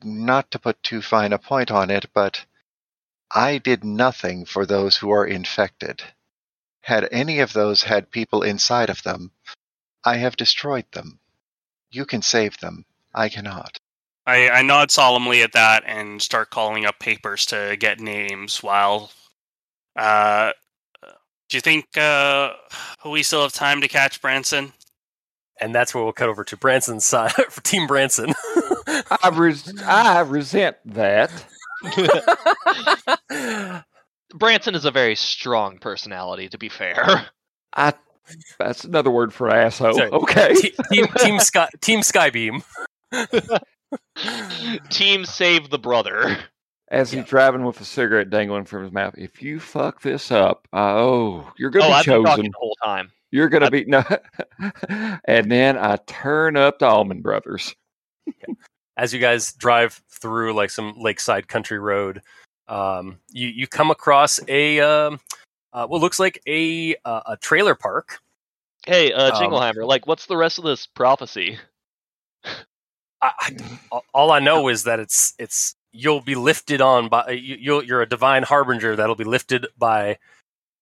not 0.03 0.51
to 0.51 0.59
put 0.59 0.81
too 0.83 1.01
fine 1.01 1.33
a 1.33 1.39
point 1.39 1.71
on 1.71 1.89
it, 1.89 2.05
but 2.13 2.45
I 3.31 3.57
did 3.57 3.83
nothing 3.83 4.45
for 4.45 4.65
those 4.65 4.97
who 4.97 5.11
are 5.11 5.25
infected. 5.25 6.03
Had 6.81 7.07
any 7.11 7.39
of 7.39 7.53
those 7.53 7.83
had 7.83 8.11
people 8.11 8.43
inside 8.43 8.89
of 8.89 9.03
them, 9.03 9.31
I 10.03 10.17
have 10.17 10.35
destroyed 10.35 10.85
them. 10.91 11.19
You 11.89 12.05
can 12.05 12.21
save 12.21 12.59
them. 12.59 12.85
I 13.13 13.29
cannot. 13.29 13.77
I, 14.25 14.49
I 14.49 14.61
nod 14.61 14.91
solemnly 14.91 15.41
at 15.41 15.53
that 15.53 15.83
and 15.85 16.21
start 16.21 16.49
calling 16.49 16.85
up 16.85 16.99
papers 16.99 17.45
to 17.47 17.75
get 17.79 17.99
names 17.99 18.63
while 18.63 19.11
uh 19.95 20.51
Do 21.49 21.57
you 21.57 21.61
think 21.61 21.97
uh, 21.97 22.53
we 23.05 23.23
still 23.23 23.41
have 23.43 23.53
time 23.53 23.81
to 23.81 23.87
catch 23.87 24.21
Branson? 24.21 24.73
And 25.61 25.73
that's 25.73 25.93
where 25.93 26.03
we'll 26.03 26.13
cut 26.13 26.29
over 26.29 26.43
to 26.45 26.57
Branson's 26.57 27.05
side 27.05 27.31
for 27.31 27.61
Team 27.63 27.87
Branson. 27.87 28.33
I, 28.87 29.29
res- 29.33 29.81
I 29.81 30.21
resent 30.21 30.77
that. 30.85 31.31
Branson 34.35 34.75
is 34.75 34.85
a 34.85 34.91
very 34.91 35.15
strong 35.15 35.77
personality, 35.79 36.49
to 36.49 36.57
be 36.57 36.69
fair. 36.69 37.27
I 37.75 37.93
that's 38.57 38.85
another 38.85 39.11
word 39.11 39.33
for 39.33 39.49
asshole. 39.49 39.93
Sorry. 39.93 40.09
Okay. 40.09 40.53
Te- 40.55 40.73
team 40.91 41.07
Team 41.17 41.39
Sky 41.39 41.67
Team 41.81 41.99
Skybeam. 42.01 42.63
Team 44.89 45.25
save 45.25 45.69
the 45.69 45.79
brother. 45.79 46.37
As 46.89 47.11
he's 47.11 47.19
Yeah. 47.19 47.25
driving 47.25 47.65
with 47.65 47.79
a 47.81 47.85
cigarette 47.85 48.29
dangling 48.29 48.65
from 48.65 48.83
his 48.83 48.91
mouth, 48.91 49.15
if 49.17 49.41
you 49.41 49.59
fuck 49.59 50.01
this 50.01 50.31
up, 50.31 50.67
oh, 50.73 51.51
you're 51.57 51.69
gonna 51.69 51.85
Oh, 51.85 51.89
be 51.89 51.93
I've 51.93 52.05
been 52.05 52.23
chosen. 52.25 52.45
the 52.45 52.51
whole 52.57 52.77
time. 52.83 53.11
You're 53.31 53.49
gonna 53.49 53.71
be 53.71 53.85
no. 53.85 54.03
and 55.25 55.51
then 55.51 55.77
I 55.77 55.97
turn 56.07 56.55
up 56.57 56.79
the 56.79 56.87
Allman 56.87 57.21
Brothers. 57.21 57.75
As 58.97 59.13
you 59.13 59.19
guys 59.19 59.53
drive 59.53 60.01
through 60.09 60.53
like 60.53 60.69
some 60.69 60.93
lakeside 60.97 61.47
country 61.47 61.79
road, 61.79 62.21
um, 62.67 63.17
you 63.29 63.47
you 63.47 63.67
come 63.67 63.91
across 63.91 64.39
a 64.47 64.79
um, 64.79 65.19
uh, 65.73 65.85
what 65.87 66.01
looks 66.01 66.19
like 66.19 66.41
a 66.47 66.95
uh, 67.05 67.21
a 67.27 67.37
trailer 67.37 67.75
park. 67.75 68.19
Hey, 68.85 69.13
uh, 69.13 69.31
Um, 69.35 69.41
Jingleheimer, 69.41 69.87
like, 69.87 70.07
what's 70.07 70.25
the 70.25 70.35
rest 70.37 70.57
of 70.57 70.65
this 70.65 70.85
prophecy? 70.87 71.57
I, 73.21 73.31
I, 73.91 73.99
all 74.13 74.31
I 74.31 74.39
know 74.39 74.67
is 74.67 74.83
that 74.83 74.99
it's 74.99 75.33
it's 75.39 75.75
you'll 75.93 76.21
be 76.21 76.35
lifted 76.35 76.81
on 76.81 77.07
by 77.07 77.29
you, 77.29 77.55
you'll 77.59 77.83
you're 77.83 78.01
a 78.01 78.09
divine 78.09 78.43
harbinger 78.43 78.95
that'll 78.95 79.15
be 79.15 79.23
lifted 79.23 79.67
by 79.77 80.17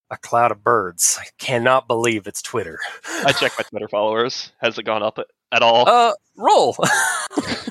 a 0.09 0.17
cloud 0.17 0.51
of 0.51 0.63
birds. 0.63 1.17
I 1.21 1.25
cannot 1.37 1.87
believe 1.87 2.25
it's 2.27 2.41
Twitter. 2.41 2.79
I 3.23 3.31
check 3.31 3.53
my 3.57 3.63
Twitter 3.63 3.87
followers. 3.87 4.51
Has 4.59 4.77
it 4.77 4.83
gone 4.83 5.03
up 5.03 5.19
at- 5.19 5.27
at 5.53 5.61
all? 5.61 5.87
Uh, 5.87 6.13
roll. 6.37 6.75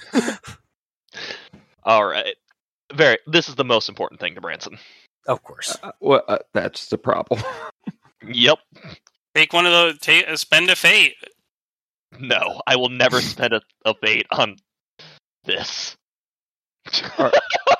all 1.85 2.05
right. 2.07 2.35
Very. 2.93 3.19
This 3.27 3.49
is 3.49 3.55
the 3.55 3.65
most 3.65 3.89
important 3.89 4.21
thing 4.21 4.35
to 4.35 4.41
Branson. 4.41 4.79
of 5.27 5.43
course. 5.43 5.77
Uh, 5.83 5.93
well, 6.01 6.23
uh, 6.29 6.39
that's 6.55 6.89
the 6.89 6.99
problem. 6.99 7.43
Yep. 8.23 8.59
Take 9.35 9.55
one 9.55 9.65
of 9.65 9.73
those. 9.73 9.99
Take, 9.99 10.29
uh, 10.29 10.37
spend 10.37 10.69
a 10.69 10.77
fate. 10.77 11.15
No, 12.19 12.61
I 12.67 12.77
will 12.77 12.91
never 12.91 13.23
spend 13.23 13.55
a, 13.55 13.63
a 13.87 13.95
fate 13.95 14.27
on 14.31 14.57
this. 15.45 15.97
All 17.19 17.31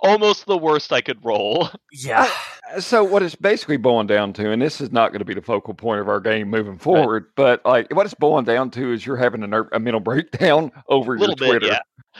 Almost 0.00 0.46
the 0.46 0.58
worst 0.58 0.92
I 0.92 1.00
could 1.00 1.24
roll. 1.24 1.68
Yeah. 1.92 2.30
Uh, 2.74 2.80
so 2.80 3.02
what 3.04 3.22
it's 3.22 3.34
basically 3.34 3.78
boiling 3.78 4.06
down 4.06 4.32
to, 4.34 4.50
and 4.50 4.60
this 4.60 4.80
is 4.82 4.92
not 4.92 5.12
going 5.12 5.20
to 5.20 5.24
be 5.24 5.32
the 5.34 5.40
focal 5.40 5.72
point 5.72 5.98
of 6.00 6.08
our 6.08 6.20
game 6.20 6.50
moving 6.50 6.76
forward, 6.78 7.26
but 7.36 7.64
like 7.64 7.86
what 7.94 8.04
it's 8.04 8.14
boiling 8.14 8.44
down 8.44 8.70
to 8.72 8.92
is 8.92 9.06
you're 9.06 9.16
having 9.16 9.42
a, 9.42 9.46
ner- 9.46 9.68
a 9.72 9.80
mental 9.80 10.00
breakdown 10.10 10.70
over 10.88 11.14
A 11.14 11.18
little 11.18 11.34
your 11.38 11.54
bit, 11.54 11.60
Twitter. 11.60 11.66
yeah. 11.74 11.78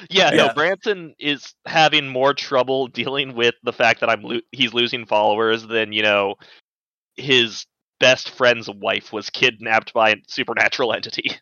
Yeah, 0.09 0.31
Yeah. 0.33 0.47
no, 0.47 0.55
Branson 0.55 1.15
is 1.19 1.55
having 1.67 2.09
more 2.09 2.33
trouble 2.33 2.87
dealing 2.87 3.35
with 3.35 3.55
the 3.65 3.73
fact 3.73 4.01
that 4.01 4.09
I'm 4.09 4.23
lo- 4.23 4.41
he's 4.53 4.73
losing 4.73 5.05
followers 5.05 5.67
than 5.67 5.93
you 5.93 6.03
know 6.03 6.37
his 7.17 7.67
best 8.01 8.31
friend's 8.31 8.69
wife 8.71 9.13
was 9.13 9.29
kidnapped 9.31 9.93
by 9.93 10.11
a 10.11 10.17
supernatural 10.29 10.93
entity. 10.95 11.31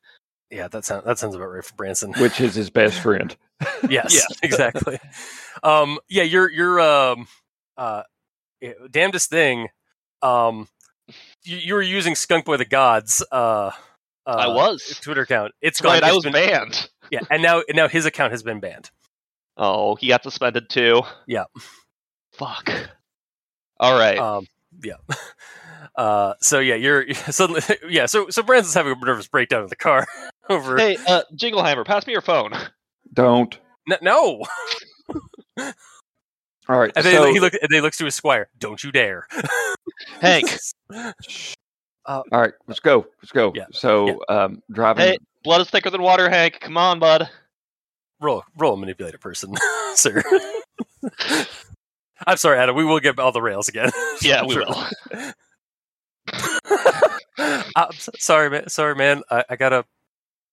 Yeah, 0.51 0.69
that 0.69 0.85
sounds 0.85 1.05
that 1.05 1.19
sounds 1.19 1.35
about 1.35 1.47
right 1.47 1.65
for 1.65 1.75
Branson. 1.75 2.13
which 2.19 2.41
is 2.41 2.55
his 2.55 2.71
best 2.71 3.01
friend. 3.01 3.37
yes, 3.89 4.15
Yeah. 4.15 4.37
exactly. 4.43 4.99
Um, 5.63 5.99
yeah, 6.09 6.23
you're 6.23 6.51
you're 6.51 6.81
um, 6.81 7.27
uh, 7.77 8.03
yeah, 8.61 8.73
damnedest 8.91 9.31
thing. 9.31 9.69
Um, 10.23 10.69
you, 11.43 11.57
you 11.59 11.75
were 11.75 11.83
using 11.83 12.15
Skunk 12.15 12.45
Boy 12.45 12.57
the 12.57 12.65
Gods. 12.65 13.23
Uh, 13.31 13.71
uh, 14.27 14.31
I 14.31 14.47
was. 14.49 14.99
Twitter 15.03 15.23
account. 15.23 15.53
It's 15.61 15.81
gone. 15.81 15.95
right, 15.95 16.03
I 16.03 16.13
was 16.13 16.25
been- 16.25 16.33
banned. 16.33 16.89
Yeah, 17.11 17.21
and 17.31 17.43
now 17.43 17.63
now 17.73 17.87
his 17.89 18.07
account 18.07 18.33
has 18.33 18.43
been 18.43 18.61
banned. 18.61 18.91
Oh, 19.57 19.95
he 19.95 20.09
got 20.09 20.23
suspended 20.23 20.69
too. 20.71 21.03
Yeah. 21.27 21.45
Fuck. 22.33 22.71
All 23.79 23.99
right. 23.99 24.19
Um, 24.19 24.47
yeah. 24.83 24.95
Uh, 25.95 26.35
so 26.41 26.59
yeah, 26.59 26.75
you're 26.75 27.13
suddenly 27.15 27.61
yeah. 27.89 28.07
So 28.07 28.31
so 28.31 28.43
Branson's 28.43 28.75
having 28.75 28.93
a 29.01 29.05
nervous 29.05 29.29
breakdown 29.29 29.63
in 29.63 29.69
the 29.69 29.77
car 29.77 30.07
over. 30.51 30.77
hey, 30.77 30.97
uh, 31.07 31.23
Jingleheimer, 31.35 31.85
pass 31.85 32.07
me 32.07 32.13
your 32.13 32.23
phone. 32.23 32.53
Don't. 33.13 33.59
N- 33.91 33.99
no. 34.03 34.45
All 36.69 36.79
right. 36.79 36.93
And 36.97 37.05
then 37.05 37.15
so, 37.15 37.33
he 37.33 37.41
look. 37.41 37.53
And 37.53 37.63
then 37.71 37.79
he 37.79 37.81
looks 37.83 37.99
to 37.99 38.05
his 38.07 38.15
squire. 38.15 38.49
Don't 38.59 38.83
you 38.83 38.91
dare. 38.93 39.27
Hank, 40.21 40.47
all 42.07 42.25
right, 42.33 42.53
let's 42.67 42.81
go. 42.81 43.07
Let's 43.23 43.33
go. 43.33 43.53
Yeah, 43.55 43.67
So, 43.73 44.19
um, 44.29 44.63
driving. 44.73 45.05
hey, 45.05 45.19
blood 45.43 45.61
is 45.61 45.71
thicker 45.71 45.91
than 45.91 46.03
water, 46.03 46.29
Hank. 46.29 46.61
Come 46.61 46.77
on, 46.77 46.99
bud. 46.99 47.29
roll 48.21 48.43
roll 48.59 48.75
a 48.75 48.77
manipulator 48.77 49.19
person, 49.19 49.55
sir. 49.95 50.23
I'm 52.27 52.37
sorry, 52.37 52.59
Adam. 52.59 52.77
We 52.77 52.85
will 52.85 53.01
get 53.01 53.19
all 53.19 53.33
the 53.33 53.43
rails 53.43 53.69
again. 53.69 53.91
Yeah, 54.23 54.45
we 54.45 54.55
Sure. 54.55 54.65
will. 54.67 54.87
I'm 57.77 57.93
so- 57.93 58.13
sorry, 58.19 58.51
man. 58.51 58.69
Sorry, 58.69 58.95
man. 58.95 59.23
I, 59.31 59.45
I 59.51 59.57
gotta, 59.57 59.85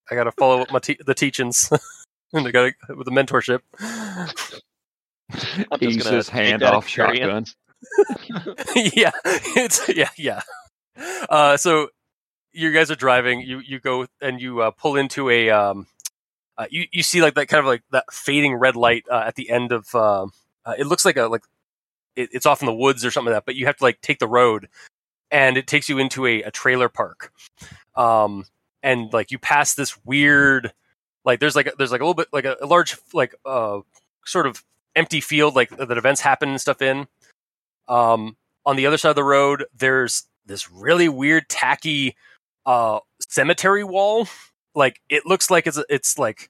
I 0.09 0.15
gotta 0.15 0.31
follow 0.31 0.61
up 0.61 0.71
my 0.71 0.79
te- 0.79 0.99
the 1.05 1.13
teachings, 1.13 1.69
and 2.33 2.47
I 2.47 2.51
gotta 2.51 2.73
with 2.89 3.05
the 3.05 3.11
mentorship. 3.11 3.59
I'm 5.71 5.79
just 5.79 5.81
ease 5.81 6.03
gonna 6.03 6.17
his 6.17 6.29
hand 6.29 6.63
off 6.63 6.87
shotgun. 6.87 7.45
yeah, 8.75 9.11
it's 9.25 9.89
yeah, 9.89 10.09
yeah. 10.17 10.41
Uh, 11.29 11.57
so 11.57 11.89
you 12.53 12.71
guys 12.71 12.91
are 12.91 12.95
driving. 12.95 13.41
You 13.41 13.59
you 13.59 13.79
go 13.79 14.07
and 14.21 14.41
you 14.41 14.61
uh, 14.61 14.71
pull 14.71 14.95
into 14.95 15.29
a. 15.29 15.49
Um, 15.49 15.87
uh, 16.57 16.67
you 16.69 16.85
you 16.91 17.03
see 17.03 17.21
like 17.21 17.35
that 17.35 17.47
kind 17.47 17.59
of 17.59 17.65
like 17.65 17.83
that 17.91 18.05
fading 18.11 18.55
red 18.55 18.75
light 18.75 19.05
uh, 19.09 19.23
at 19.25 19.35
the 19.35 19.49
end 19.49 19.71
of. 19.71 19.93
Um, 19.95 20.31
uh, 20.65 20.75
it 20.77 20.85
looks 20.85 21.05
like 21.05 21.17
a 21.17 21.23
like 21.23 21.43
it, 22.15 22.29
it's 22.33 22.45
off 22.45 22.61
in 22.61 22.65
the 22.67 22.73
woods 22.73 23.03
or 23.05 23.11
something 23.11 23.33
like 23.33 23.37
that. 23.37 23.45
But 23.45 23.55
you 23.55 23.65
have 23.65 23.77
to 23.77 23.83
like 23.83 24.01
take 24.01 24.19
the 24.19 24.27
road, 24.27 24.67
and 25.31 25.57
it 25.57 25.67
takes 25.67 25.89
you 25.89 25.97
into 25.97 26.25
a, 26.25 26.43
a 26.43 26.51
trailer 26.51 26.89
park. 26.89 27.31
Um, 27.95 28.45
and 28.83 29.11
like 29.13 29.31
you 29.31 29.39
pass 29.39 29.73
this 29.73 29.97
weird, 30.05 30.73
like 31.25 31.39
there's 31.39 31.55
like 31.55 31.67
a, 31.67 31.73
there's 31.77 31.91
like 31.91 32.01
a 32.01 32.03
little 32.03 32.13
bit 32.15 32.27
like 32.31 32.45
a, 32.45 32.57
a 32.61 32.65
large 32.65 32.97
like 33.13 33.35
uh 33.45 33.79
sort 34.25 34.47
of 34.47 34.63
empty 34.95 35.21
field 35.21 35.55
like 35.55 35.69
that 35.69 35.97
events 35.97 36.21
happen 36.21 36.49
and 36.49 36.61
stuff 36.61 36.81
in. 36.81 37.07
Um, 37.87 38.37
on 38.65 38.75
the 38.75 38.85
other 38.85 38.97
side 38.97 39.09
of 39.09 39.15
the 39.15 39.23
road, 39.23 39.65
there's 39.75 40.23
this 40.45 40.71
really 40.71 41.09
weird, 41.09 41.49
tacky 41.49 42.15
uh, 42.65 42.99
cemetery 43.19 43.83
wall. 43.83 44.27
Like 44.75 45.01
it 45.09 45.25
looks 45.25 45.49
like 45.49 45.67
it's 45.67 45.79
it's 45.89 46.17
like 46.17 46.49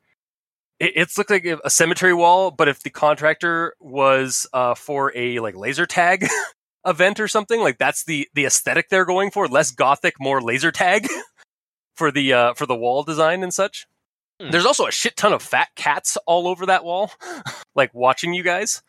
it, 0.80 0.94
it's 0.96 1.18
looked 1.18 1.32
like 1.32 1.46
a 1.46 1.70
cemetery 1.70 2.14
wall, 2.14 2.52
but 2.52 2.68
if 2.68 2.84
the 2.84 2.90
contractor 2.90 3.76
was 3.80 4.48
uh, 4.54 4.76
for 4.76 5.12
a 5.16 5.40
like 5.40 5.56
laser 5.56 5.86
tag 5.86 6.28
event 6.86 7.20
or 7.20 7.28
something, 7.28 7.60
like 7.62 7.78
that's 7.78 8.04
the 8.04 8.28
the 8.34 8.46
aesthetic 8.46 8.90
they're 8.90 9.06
going 9.06 9.32
for. 9.32 9.48
Less 9.48 9.72
gothic, 9.72 10.16
more 10.20 10.42
laser 10.42 10.72
tag 10.72 11.08
for 11.96 12.12
the 12.12 12.34
uh, 12.34 12.54
for 12.54 12.66
the 12.66 12.76
wall 12.76 13.04
design 13.04 13.44
and 13.44 13.54
such. 13.54 13.88
Hmm. 14.39 14.50
There's 14.52 14.66
also 14.66 14.86
a 14.88 14.92
shit 14.92 15.16
ton 15.18 15.34
of 15.34 15.42
fat 15.42 15.70
cats 15.76 16.18
all 16.26 16.48
over 16.48 16.66
that 16.68 16.84
wall, 16.84 17.12
like 17.76 17.94
watching 17.94 18.34
you 18.34 18.44
guys. 18.44 18.82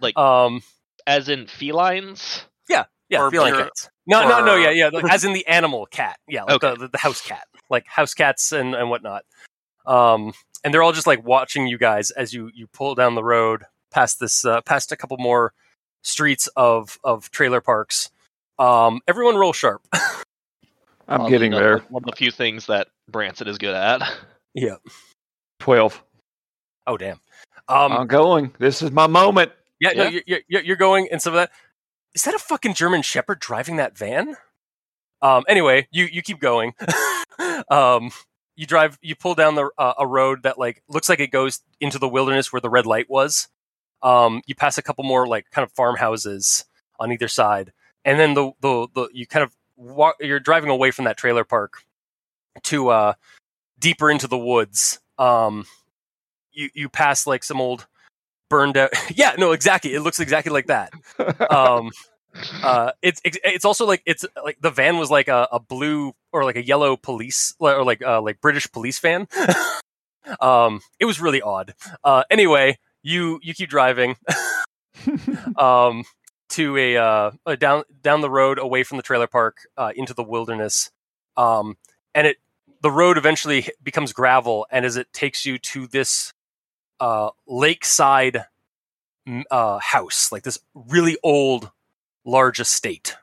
Like- 0.00 0.16
um, 0.18 0.62
As 1.06 1.28
in 1.28 1.46
felines. 1.46 2.44
yeah, 2.68 2.84
Or 3.14 3.30
feline 3.30 3.52
pure- 3.54 3.64
cats. 3.64 3.88
No, 4.08 4.28
no, 4.28 4.44
no, 4.44 4.56
yeah, 4.56 4.70
yeah, 4.70 4.88
like, 4.92 5.04
as 5.12 5.24
in 5.24 5.32
the 5.32 5.46
animal 5.46 5.86
cat. 5.86 6.18
Yeah, 6.28 6.42
like 6.44 6.62
Okay. 6.62 6.70
the, 6.74 6.80
the, 6.82 6.88
the 6.88 6.98
house 6.98 7.20
cat, 7.20 7.46
like 7.70 7.86
house 7.86 8.14
cats 8.14 8.52
and 8.52 8.74
and 8.74 8.90
whatnot. 8.90 9.24
Um, 9.86 10.32
and 10.64 10.72
they're 10.74 10.82
all 10.82 10.92
just 10.92 11.06
like 11.06 11.24
watching 11.24 11.66
you 11.68 11.78
guys 11.78 12.10
as 12.10 12.32
you 12.34 12.50
you 12.54 12.66
pull 12.68 12.94
down 12.96 13.14
the 13.14 13.22
road 13.24 13.62
past 13.92 14.18
this 14.20 14.44
uh, 14.44 14.60
past 14.62 14.90
a 14.92 14.96
couple 14.96 15.16
more 15.18 15.52
streets 16.02 16.48
of 16.56 16.98
of 17.04 17.30
trailer 17.30 17.60
parks. 17.60 18.10
Um, 18.58 19.00
everyone 19.06 19.36
roll 19.36 19.52
sharp. 19.52 19.86
I'm 21.08 21.22
Oddly 21.22 21.30
getting 21.30 21.52
enough, 21.52 21.60
there. 21.60 21.78
One 21.88 22.02
of 22.02 22.10
the 22.10 22.16
few 22.16 22.30
things 22.30 22.66
that 22.66 22.88
Branson 23.08 23.48
is 23.48 23.58
good 23.58 23.74
at. 23.74 24.02
yeah. 24.54 24.76
12. 25.60 26.02
Oh 26.86 26.96
damn. 26.96 27.20
Um, 27.68 27.92
I'm 27.92 28.06
going. 28.06 28.52
This 28.58 28.82
is 28.82 28.92
my 28.92 29.06
moment. 29.06 29.52
yeah, 29.80 29.90
no, 29.92 30.08
you're, 30.08 30.40
you're 30.48 30.62
you're 30.62 30.76
going 30.76 31.08
and 31.10 31.20
some 31.20 31.32
of 31.32 31.38
that. 31.38 31.50
Is 32.14 32.22
that 32.22 32.34
a 32.34 32.38
fucking 32.38 32.74
German 32.74 33.02
Shepherd 33.02 33.40
driving 33.40 33.76
that 33.76 33.98
van? 33.98 34.36
Um, 35.20 35.44
anyway, 35.48 35.88
you 35.90 36.04
you 36.04 36.22
keep 36.22 36.38
going. 36.38 36.74
um, 37.70 38.10
you 38.54 38.66
drive, 38.66 38.98
you 39.02 39.14
pull 39.14 39.34
down 39.34 39.54
the 39.54 39.68
uh, 39.76 39.94
a 39.98 40.06
road 40.06 40.44
that 40.44 40.58
like 40.58 40.82
looks 40.88 41.08
like 41.08 41.20
it 41.20 41.30
goes 41.30 41.60
into 41.80 41.98
the 41.98 42.08
wilderness 42.08 42.52
where 42.52 42.60
the 42.60 42.70
red 42.70 42.86
light 42.86 43.10
was. 43.10 43.48
Um, 44.02 44.42
you 44.46 44.54
pass 44.54 44.78
a 44.78 44.82
couple 44.82 45.04
more 45.04 45.26
like 45.26 45.50
kind 45.50 45.64
of 45.64 45.72
farmhouses 45.72 46.64
on 47.00 47.12
either 47.12 47.28
side, 47.28 47.72
and 48.04 48.18
then 48.18 48.34
the 48.34 48.52
the, 48.60 48.88
the 48.94 49.08
you 49.12 49.26
kind 49.26 49.42
of 49.42 49.52
walk. 49.76 50.16
You're 50.20 50.40
driving 50.40 50.70
away 50.70 50.90
from 50.90 51.04
that 51.04 51.16
trailer 51.16 51.44
park 51.44 51.84
to 52.64 52.88
uh 52.88 53.12
deeper 53.78 54.10
into 54.10 54.26
the 54.26 54.38
woods. 54.38 55.00
Um, 55.18 55.66
you 56.52 56.70
you 56.74 56.88
pass 56.88 57.26
like 57.26 57.44
some 57.44 57.60
old 57.60 57.86
burned 58.48 58.76
out. 58.76 58.90
yeah, 59.14 59.34
no, 59.38 59.52
exactly. 59.52 59.94
It 59.94 60.00
looks 60.00 60.20
exactly 60.20 60.52
like 60.52 60.66
that. 60.66 60.92
Um, 61.50 61.90
uh, 62.62 62.92
it's 63.02 63.20
it's 63.24 63.38
it's 63.44 63.64
also 63.64 63.86
like 63.86 64.02
it's 64.06 64.24
like 64.44 64.58
the 64.60 64.70
van 64.70 64.98
was 64.98 65.10
like 65.10 65.28
a, 65.28 65.48
a 65.52 65.60
blue 65.60 66.12
or 66.32 66.44
like 66.44 66.56
a 66.56 66.64
yellow 66.64 66.96
police 66.96 67.54
or 67.58 67.84
like 67.84 68.02
uh, 68.02 68.20
like 68.20 68.40
British 68.40 68.70
police 68.72 68.98
van. 68.98 69.28
um, 70.40 70.80
it 70.98 71.04
was 71.04 71.20
really 71.20 71.42
odd. 71.42 71.74
Uh, 72.04 72.24
anyway, 72.30 72.78
you 73.02 73.40
you 73.42 73.54
keep 73.54 73.68
driving 73.68 74.16
um, 75.56 76.04
to 76.56 76.76
a, 76.78 76.96
uh, 76.96 77.30
a 77.44 77.56
down 77.56 77.84
down 78.02 78.22
the 78.22 78.30
road 78.30 78.58
away 78.58 78.82
from 78.82 78.96
the 78.96 79.02
trailer 79.02 79.26
park 79.26 79.66
uh, 79.76 79.92
into 79.94 80.14
the 80.14 80.22
wilderness, 80.22 80.90
um, 81.36 81.76
and 82.14 82.26
it 82.26 82.38
the 82.80 82.90
road 82.90 83.18
eventually 83.18 83.68
becomes 83.82 84.12
gravel, 84.12 84.66
and 84.70 84.86
as 84.86 84.96
it 84.96 85.12
takes 85.12 85.44
you 85.44 85.58
to 85.58 85.86
this 85.86 86.32
uh, 86.98 87.30
lakeside 87.46 88.46
uh, 89.50 89.78
house, 89.78 90.32
like 90.32 90.44
this 90.44 90.58
really 90.74 91.18
old, 91.22 91.70
large 92.24 92.58
estate 92.58 93.16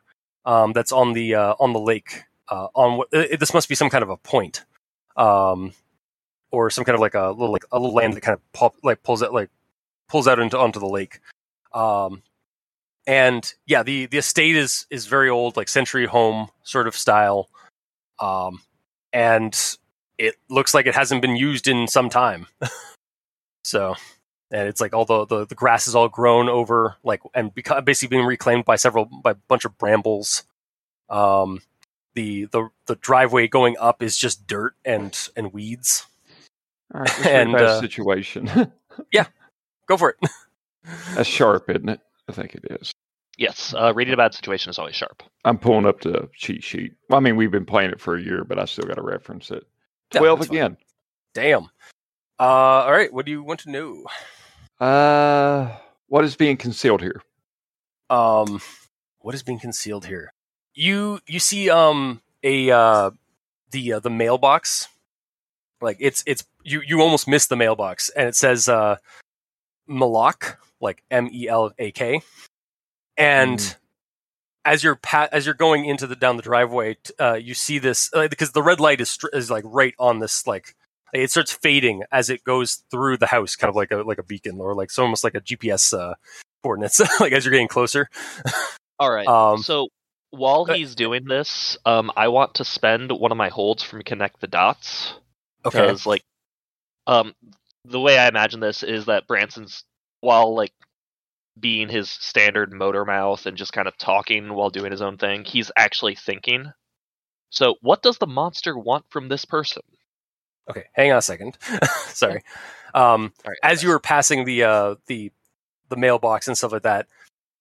um, 0.45 0.73
that's 0.73 0.91
on 0.91 1.13
the 1.13 1.33
uh, 1.35 1.55
on 1.59 1.73
the 1.73 1.79
lake. 1.79 2.23
Uh, 2.49 2.67
on 2.75 3.03
it, 3.11 3.39
this 3.39 3.53
must 3.53 3.67
be 3.67 3.75
some 3.75 3.89
kind 3.89 4.03
of 4.03 4.09
a 4.09 4.17
point, 4.17 4.63
um, 5.17 5.73
or 6.51 6.69
some 6.69 6.83
kind 6.83 6.93
of 6.93 7.01
like 7.01 7.15
a 7.15 7.29
little 7.31 7.51
like 7.51 7.65
a 7.71 7.79
little 7.79 7.95
land 7.95 8.13
that 8.13 8.21
kind 8.21 8.35
of 8.35 8.53
pop, 8.53 8.75
like 8.83 9.01
pulls 9.01 9.23
out 9.23 9.33
like 9.33 9.49
pulls 10.07 10.27
out 10.27 10.37
into 10.37 10.59
onto 10.59 10.79
the 10.79 10.87
lake. 10.87 11.19
Um, 11.73 12.21
and 13.05 13.53
yeah, 13.65 13.83
the 13.83 14.05
the 14.07 14.17
estate 14.17 14.55
is 14.55 14.85
is 14.89 15.07
very 15.07 15.29
old, 15.29 15.57
like 15.57 15.69
century 15.69 16.05
home 16.05 16.49
sort 16.63 16.87
of 16.87 16.95
style, 16.95 17.49
um, 18.19 18.61
and 19.11 19.77
it 20.17 20.35
looks 20.49 20.73
like 20.73 20.85
it 20.85 20.95
hasn't 20.95 21.21
been 21.21 21.35
used 21.35 21.67
in 21.67 21.87
some 21.87 22.09
time. 22.09 22.47
so, 23.63 23.95
and 24.51 24.67
it's 24.67 24.79
like 24.79 24.93
all 24.93 25.05
the, 25.05 25.25
the 25.25 25.45
the 25.45 25.55
grass 25.55 25.87
is 25.87 25.95
all 25.95 26.09
grown 26.09 26.47
over, 26.47 26.95
like 27.03 27.21
and 27.33 27.53
beca- 27.53 27.83
basically 27.83 28.15
being 28.15 28.27
reclaimed 28.27 28.65
by 28.65 28.75
several 28.75 29.05
by 29.05 29.31
a 29.31 29.35
bunch 29.35 29.65
of 29.65 29.77
brambles. 29.77 30.43
Um, 31.09 31.61
the 32.15 32.45
the 32.45 32.69
the 32.87 32.95
driveway 32.95 33.47
going 33.47 33.75
up 33.79 34.01
is 34.01 34.17
just 34.17 34.47
dirt 34.47 34.75
and 34.85 35.17
and 35.35 35.51
weeds. 35.53 36.05
Right, 36.93 37.25
And, 37.25 37.55
a 37.55 37.65
uh, 37.65 37.79
situation. 37.79 38.71
Yeah, 39.11 39.25
go 39.87 39.97
for 39.97 40.11
it. 40.11 40.29
That's 41.15 41.27
sharp, 41.27 41.67
isn't 41.67 41.89
it? 41.89 41.99
I 42.27 42.31
think 42.31 42.55
it 42.55 42.65
is. 42.81 42.91
Yes, 43.37 43.73
uh, 43.75 43.93
reading 43.93 44.13
a 44.13 44.17
bad 44.17 44.33
situation 44.33 44.69
is 44.69 44.77
always 44.77 44.95
sharp. 44.95 45.23
I'm 45.43 45.57
pulling 45.57 45.85
up 45.87 46.01
the 46.01 46.29
cheat 46.35 46.63
sheet. 46.63 46.93
Well, 47.09 47.17
I 47.17 47.19
mean, 47.19 47.35
we've 47.35 47.49
been 47.51 47.65
playing 47.65 47.89
it 47.91 47.99
for 47.99 48.15
a 48.15 48.21
year, 48.21 48.43
but 48.43 48.59
I 48.59 48.65
still 48.65 48.85
got 48.85 48.95
to 48.95 49.01
reference 49.01 49.49
it. 49.51 49.65
Yeah, 50.13 50.19
Twelve 50.19 50.39
that's 50.39 50.49
fine. 50.49 50.57
again. 50.57 50.77
Damn. 51.33 51.63
Uh, 52.39 52.83
all 52.85 52.91
right. 52.91 53.11
What 53.11 53.25
do 53.25 53.31
you 53.31 53.41
want 53.43 53.61
to 53.61 53.71
know? 53.71 54.05
Uh, 54.79 55.75
what 56.07 56.23
is 56.23 56.35
being 56.35 56.57
concealed 56.57 57.01
here? 57.01 57.21
um 58.09 58.59
what 59.19 59.33
is 59.33 59.41
being 59.41 59.57
concealed 59.57 60.05
here 60.05 60.33
you 60.75 61.19
you 61.25 61.39
see 61.39 61.69
um 61.69 62.21
a 62.43 62.69
uh 62.69 63.09
the 63.71 63.93
uh, 63.93 63.99
the 63.99 64.09
mailbox 64.09 64.89
like 65.81 65.95
it's 66.01 66.21
it's 66.27 66.43
you 66.63 66.81
you 66.85 66.99
almost 67.01 67.29
missed 67.29 67.47
the 67.47 67.55
mailbox 67.55 68.09
and 68.09 68.27
it 68.27 68.35
says 68.35 68.67
uh 68.67 68.97
malak 69.87 70.59
like 70.83 71.03
m 71.09 71.29
e 71.31 71.47
l 71.47 71.71
a 71.79 71.91
k 71.91 72.21
and 73.17 73.59
Mm. 73.59 73.75
as 74.65 74.83
you're 74.83 74.95
pa- 74.95 75.29
as 75.31 75.45
you're 75.45 75.55
going 75.55 75.85
into 75.85 76.07
the 76.07 76.15
down 76.15 76.37
the 76.37 76.43
driveway 76.43 76.95
t- 76.95 77.13
uh 77.19 77.33
you 77.35 77.53
see 77.53 77.79
this 77.79 78.09
uh, 78.13 78.27
because 78.27 78.51
the 78.51 78.63
red 78.63 78.79
light 78.79 79.01
is 79.01 79.09
str- 79.11 79.27
is 79.33 79.49
like 79.51 79.63
right 79.67 79.93
on 79.99 80.19
this 80.19 80.45
like 80.47 80.75
it 81.13 81.29
starts 81.31 81.51
fading 81.51 82.03
as 82.11 82.29
it 82.29 82.43
goes 82.43 82.83
through 82.89 83.17
the 83.17 83.27
house 83.27 83.55
kind 83.55 83.69
of 83.69 83.75
like 83.75 83.91
a 83.91 83.97
like 83.97 84.17
a 84.17 84.23
beacon 84.23 84.59
or 84.59 84.73
like 84.75 84.89
so 84.91 85.03
almost 85.03 85.23
like 85.23 85.35
a 85.35 85.41
gps 85.41 85.97
uh 85.97 86.13
coordinates 86.63 86.99
like 87.19 87.33
as 87.33 87.45
you're 87.45 87.51
getting 87.51 87.67
closer 87.67 88.07
All 88.99 89.11
right. 89.11 89.27
um 89.27 89.57
so 89.61 89.89
while 90.31 90.65
but- 90.65 90.77
he's 90.77 90.95
doing 90.95 91.25
this, 91.25 91.77
um, 91.85 92.11
I 92.17 92.29
want 92.29 92.55
to 92.55 92.65
spend 92.65 93.11
one 93.11 93.31
of 93.31 93.37
my 93.37 93.49
holds 93.49 93.83
from 93.83 94.01
connect 94.01 94.41
the 94.41 94.47
dots 94.47 95.13
okay 95.63 95.79
because, 95.79 96.07
like, 96.07 96.23
um, 97.05 97.35
the 97.85 97.99
way 97.99 98.17
I 98.17 98.27
imagine 98.29 98.59
this 98.59 98.81
is 98.81 99.05
that 99.05 99.27
Branson's 99.27 99.83
while 100.23 100.55
like 100.55 100.73
being 101.59 101.89
his 101.89 102.09
standard 102.09 102.73
motor 102.73 103.05
mouth 103.05 103.45
and 103.45 103.57
just 103.57 103.73
kind 103.73 103.87
of 103.87 103.97
talking 103.97 104.53
while 104.53 104.69
doing 104.69 104.91
his 104.91 105.01
own 105.01 105.17
thing, 105.17 105.43
he's 105.45 105.71
actually 105.77 106.15
thinking. 106.15 106.71
So, 107.49 107.75
what 107.81 108.01
does 108.01 108.17
the 108.17 108.27
monster 108.27 108.77
want 108.77 109.05
from 109.09 109.27
this 109.27 109.45
person? 109.45 109.83
okay 110.69 110.85
hang 110.93 111.11
on 111.11 111.17
a 111.17 111.21
second 111.21 111.57
sorry 112.07 112.41
um 112.93 113.33
right, 113.45 113.57
as 113.63 113.83
you 113.83 113.89
were 113.89 113.99
passing 113.99 114.45
the 114.45 114.63
uh 114.63 114.95
the 115.07 115.31
the 115.89 115.97
mailbox 115.97 116.47
and 116.47 116.57
stuff 116.57 116.71
like 116.71 116.83
that 116.83 117.07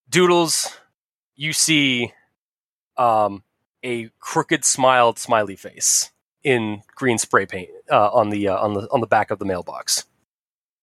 doodles 0.09 0.77
you 1.35 1.53
see 1.53 2.13
um 2.97 3.43
a 3.83 4.11
crooked 4.21 4.65
smiled 4.65 5.19
smiley 5.19 5.57
face 5.57 6.11
in 6.45 6.83
green 6.95 7.19
spray 7.19 7.47
paint 7.47 7.71
uh, 7.91 8.11
on 8.13 8.31
the 8.31 8.49
uh, 8.49 8.59
on 8.59 8.75
the 8.75 8.89
on 8.93 9.01
the 9.01 9.07
back 9.07 9.31
of 9.31 9.39
the 9.39 9.45
mailbox 9.45 10.05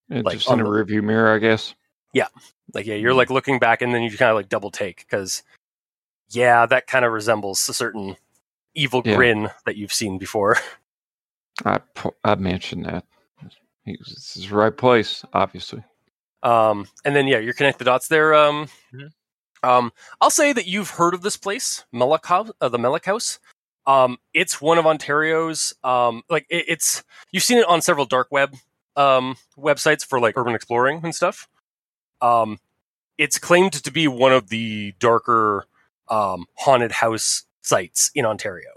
Like, 0.10 0.38
Just 0.38 0.50
in 0.50 0.60
a 0.60 0.64
the- 0.64 0.70
rearview 0.70 1.04
mirror, 1.04 1.34
I 1.34 1.38
guess. 1.40 1.74
Yeah. 2.14 2.28
Like 2.74 2.86
yeah 2.86 2.96
you're 2.96 3.14
like 3.14 3.30
looking 3.30 3.60
back 3.60 3.82
and 3.82 3.94
then 3.94 4.02
you 4.04 4.10
kind 4.18 4.30
of 4.30 4.36
like 4.36 4.50
double 4.50 4.70
take 4.72 4.98
because 4.98 5.42
yeah 6.30 6.66
that 6.68 6.86
kind 6.88 7.04
of 7.06 7.12
resembles 7.12 7.68
a 7.70 7.74
certain 7.74 8.16
evil 8.76 9.02
Yeah. 9.06 9.16
grin 9.16 9.50
that 9.66 9.76
you've 9.76 9.94
seen 9.94 10.18
before 10.20 10.58
I 11.66 11.80
I 12.24 12.36
mentioned 12.36 12.86
that. 12.86 13.06
He 13.86 13.98
this 13.98 14.38
is 14.38 14.50
the 14.50 14.56
right 14.56 14.76
place, 14.76 15.24
obviously. 15.34 15.84
Um, 16.44 16.88
and 17.04 17.16
then 17.16 17.28
yeah, 17.28 17.40
you're 17.40 17.54
connect 17.54 17.80
the 17.80 17.86
dots 17.86 18.08
there. 18.08 18.34
Um, 18.34 18.68
Mhm. 18.94 19.12
um, 19.64 19.92
I'll 20.22 20.30
say 20.30 20.54
that 20.54 20.68
you've 20.68 20.92
heard 20.92 21.14
of 21.14 21.22
this 21.22 21.36
place, 21.38 21.84
Melak 21.94 22.26
House, 22.26 22.52
uh, 22.62 22.70
the 22.70 22.78
Melak 22.78 23.06
House. 23.06 23.40
Um, 23.88 24.18
it's 24.34 24.62
one 24.62 24.78
of 24.78 24.86
Ontario's. 24.86 25.74
Um, 25.84 26.24
like 26.30 26.46
it, 26.50 26.66
it's 26.68 27.04
you've 27.32 27.44
seen 27.44 27.58
it 27.58 27.68
on 27.68 27.82
several 27.82 28.06
dark 28.06 28.28
web 28.32 28.56
um, 29.00 29.38
websites 29.58 30.06
for 30.06 30.20
like 30.20 30.38
urban 30.38 30.54
exploring 30.54 31.00
and 31.04 31.16
stuff. 31.16 31.48
Um, 32.22 32.60
it's 33.18 33.40
claimed 33.40 33.72
to 33.74 33.92
be 33.92 34.08
one 34.08 34.34
of 34.34 34.50
the 34.50 34.94
darker 35.00 35.66
um, 36.10 36.46
haunted 36.56 36.92
house 36.92 37.46
sites 37.62 38.12
in 38.14 38.26
Ontario. 38.26 38.70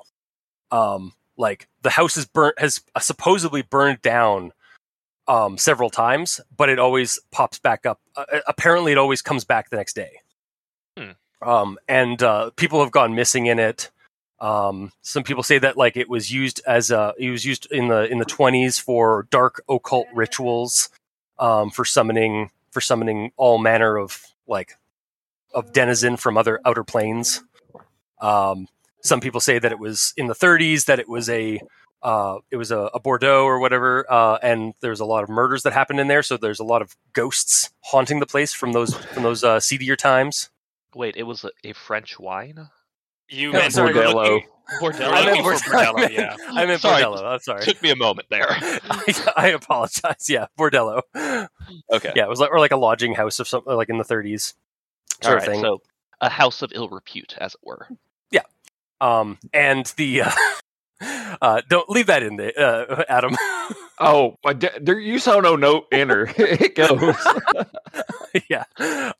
Um, 0.70 1.14
like 1.36 1.68
the 1.82 1.90
house 1.90 2.16
is 2.16 2.24
burnt 2.24 2.58
has 2.58 2.80
supposedly 3.00 3.62
burned 3.62 4.00
down 4.00 4.52
um, 5.26 5.58
several 5.58 5.90
times, 5.90 6.40
but 6.56 6.68
it 6.68 6.78
always 6.78 7.18
pops 7.32 7.58
back 7.58 7.84
up. 7.84 8.00
Uh, 8.14 8.24
apparently, 8.46 8.92
it 8.92 8.98
always 8.98 9.22
comes 9.22 9.44
back 9.44 9.70
the 9.70 9.76
next 9.76 9.94
day. 9.94 10.20
Hmm. 10.96 11.10
Um, 11.46 11.78
and 11.88 12.22
uh, 12.22 12.50
people 12.50 12.80
have 12.80 12.92
gone 12.92 13.14
missing 13.16 13.46
in 13.46 13.58
it. 13.58 13.90
Um, 14.42 14.92
some 15.02 15.22
people 15.22 15.44
say 15.44 15.58
that 15.58 15.76
like 15.76 15.96
it 15.96 16.08
was 16.08 16.32
used 16.32 16.60
as 16.66 16.90
a 16.90 17.14
it 17.16 17.30
was 17.30 17.44
used 17.44 17.70
in 17.70 17.88
the 17.88 18.10
in 18.10 18.18
the 18.18 18.24
twenties 18.24 18.78
for 18.78 19.28
dark 19.30 19.62
occult 19.68 20.08
rituals, 20.12 20.90
um, 21.38 21.70
for 21.70 21.84
summoning 21.84 22.50
for 22.72 22.80
summoning 22.80 23.30
all 23.36 23.58
manner 23.58 23.96
of 23.96 24.20
like 24.48 24.74
of 25.54 25.72
denizen 25.72 26.16
from 26.16 26.36
other 26.36 26.60
outer 26.64 26.82
planes. 26.82 27.42
Um, 28.20 28.66
some 29.02 29.20
people 29.20 29.40
say 29.40 29.58
that 29.58 29.72
it 29.72 29.78
was 29.78 30.14
in 30.16 30.26
the 30.26 30.34
30s 30.34 30.86
that 30.86 30.98
it 30.98 31.08
was 31.08 31.28
a 31.28 31.60
uh, 32.02 32.38
it 32.50 32.56
was 32.56 32.72
a, 32.72 32.90
a 32.94 32.98
Bordeaux 32.98 33.44
or 33.44 33.60
whatever, 33.60 34.04
uh, 34.10 34.36
and 34.42 34.74
there's 34.80 34.98
a 34.98 35.04
lot 35.04 35.22
of 35.22 35.28
murders 35.28 35.62
that 35.62 35.72
happened 35.72 36.00
in 36.00 36.08
there. 36.08 36.24
So 36.24 36.36
there's 36.36 36.58
a 36.58 36.64
lot 36.64 36.82
of 36.82 36.96
ghosts 37.12 37.70
haunting 37.84 38.18
the 38.18 38.26
place 38.26 38.52
from 38.52 38.72
those 38.72 38.92
from 38.96 39.22
those 39.22 39.44
uh, 39.44 39.60
seedier 39.60 39.94
times. 39.94 40.50
Wait, 40.96 41.16
it 41.16 41.22
was 41.22 41.44
a, 41.44 41.50
a 41.62 41.72
French 41.74 42.18
wine. 42.18 42.68
You 43.28 43.52
No, 43.52 43.60
meant 43.60 43.72
sorry, 43.72 43.94
Bordello. 43.94 44.42
Bordello. 44.80 45.08
I 45.08 45.24
meant 45.24 45.28
Okay, 45.40 45.42
for 45.42 45.70
Bord- 45.70 45.96
Bordello, 45.96 46.10
yeah. 46.10 46.36
I 46.48 46.66
meant 46.66 46.80
Sorry. 46.80 47.02
Bordello. 47.02 47.22
I'm 47.24 47.40
sorry. 47.40 47.62
Took 47.64 47.82
me 47.82 47.90
a 47.90 47.96
moment 47.96 48.28
there. 48.30 48.46
I, 48.50 49.32
I 49.36 49.48
apologize. 49.48 50.28
Yeah, 50.28 50.46
Bordello. 50.58 51.02
Okay. 51.14 52.12
Yeah, 52.14 52.24
it 52.24 52.28
was 52.28 52.40
like 52.40 52.50
or 52.50 52.58
like 52.58 52.72
a 52.72 52.76
lodging 52.76 53.14
house 53.14 53.38
of 53.38 53.48
something 53.48 53.74
like 53.74 53.88
in 53.88 53.98
the 53.98 54.04
30s 54.04 54.54
sort 55.22 55.38
right. 55.38 55.48
of 55.48 55.52
thing. 55.52 55.62
So 55.62 55.82
a 56.20 56.28
house 56.28 56.62
of 56.62 56.72
ill 56.74 56.88
repute, 56.88 57.34
as 57.38 57.54
it 57.54 57.60
were. 57.62 57.88
Yeah. 58.30 58.42
Um, 59.00 59.38
and 59.52 59.86
the 59.96 60.22
uh, 60.22 60.30
uh, 61.40 61.62
don't 61.68 61.88
leave 61.90 62.06
that 62.06 62.22
in 62.22 62.36
there, 62.36 62.52
uh, 62.58 63.04
Adam. 63.08 63.36
Oh, 63.98 64.36
but 64.42 64.58
d- 64.60 64.68
there 64.80 64.98
you 64.98 65.18
saw 65.18 65.40
no 65.40 65.56
note 65.56 65.86
enter. 65.92 66.32
it 66.36 66.74
goes. 66.74 67.14
yeah. 68.48 68.64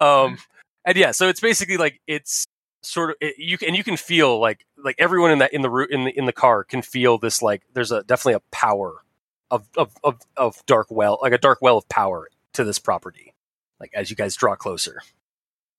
Um, 0.01 0.39
and 0.85 0.97
yeah, 0.97 1.11
so 1.13 1.29
it's 1.29 1.41
basically 1.41 1.77
like 1.77 2.01
it's 2.07 2.47
sort 2.83 3.11
of 3.11 3.17
it, 3.21 3.37
you 3.39 3.59
can 3.59 3.69
and 3.69 3.77
you 3.77 3.85
can 3.85 3.97
feel 3.97 4.41
like 4.41 4.67
like 4.83 4.97
everyone 4.99 5.31
in 5.31 5.39
that 5.39 5.53
in 5.53 5.63
the 5.63 5.71
route 5.71 5.91
in 5.91 6.05
the 6.05 6.19
in 6.19 6.27
the 6.27 6.33
car 6.33 6.65
can 6.65 6.83
feel 6.83 7.19
this 7.19 7.43
like 7.43 7.63
there's 7.75 7.93
a 7.93 8.03
definitely 8.05 8.35
a 8.35 8.41
power 8.51 9.03
of 9.51 9.69
of 9.77 9.95
of, 10.05 10.21
of 10.37 10.65
dark 10.67 10.89
well 10.91 11.19
like 11.23 11.33
a 11.33 11.39
dark 11.39 11.59
well 11.63 11.79
of 11.79 11.89
power 11.89 12.29
to 12.55 12.65
this 12.65 12.79
property 12.79 13.35
like 13.81 13.91
as 13.95 14.11
you 14.11 14.17
guys 14.17 14.37
draw 14.37 14.57
closer. 14.57 15.01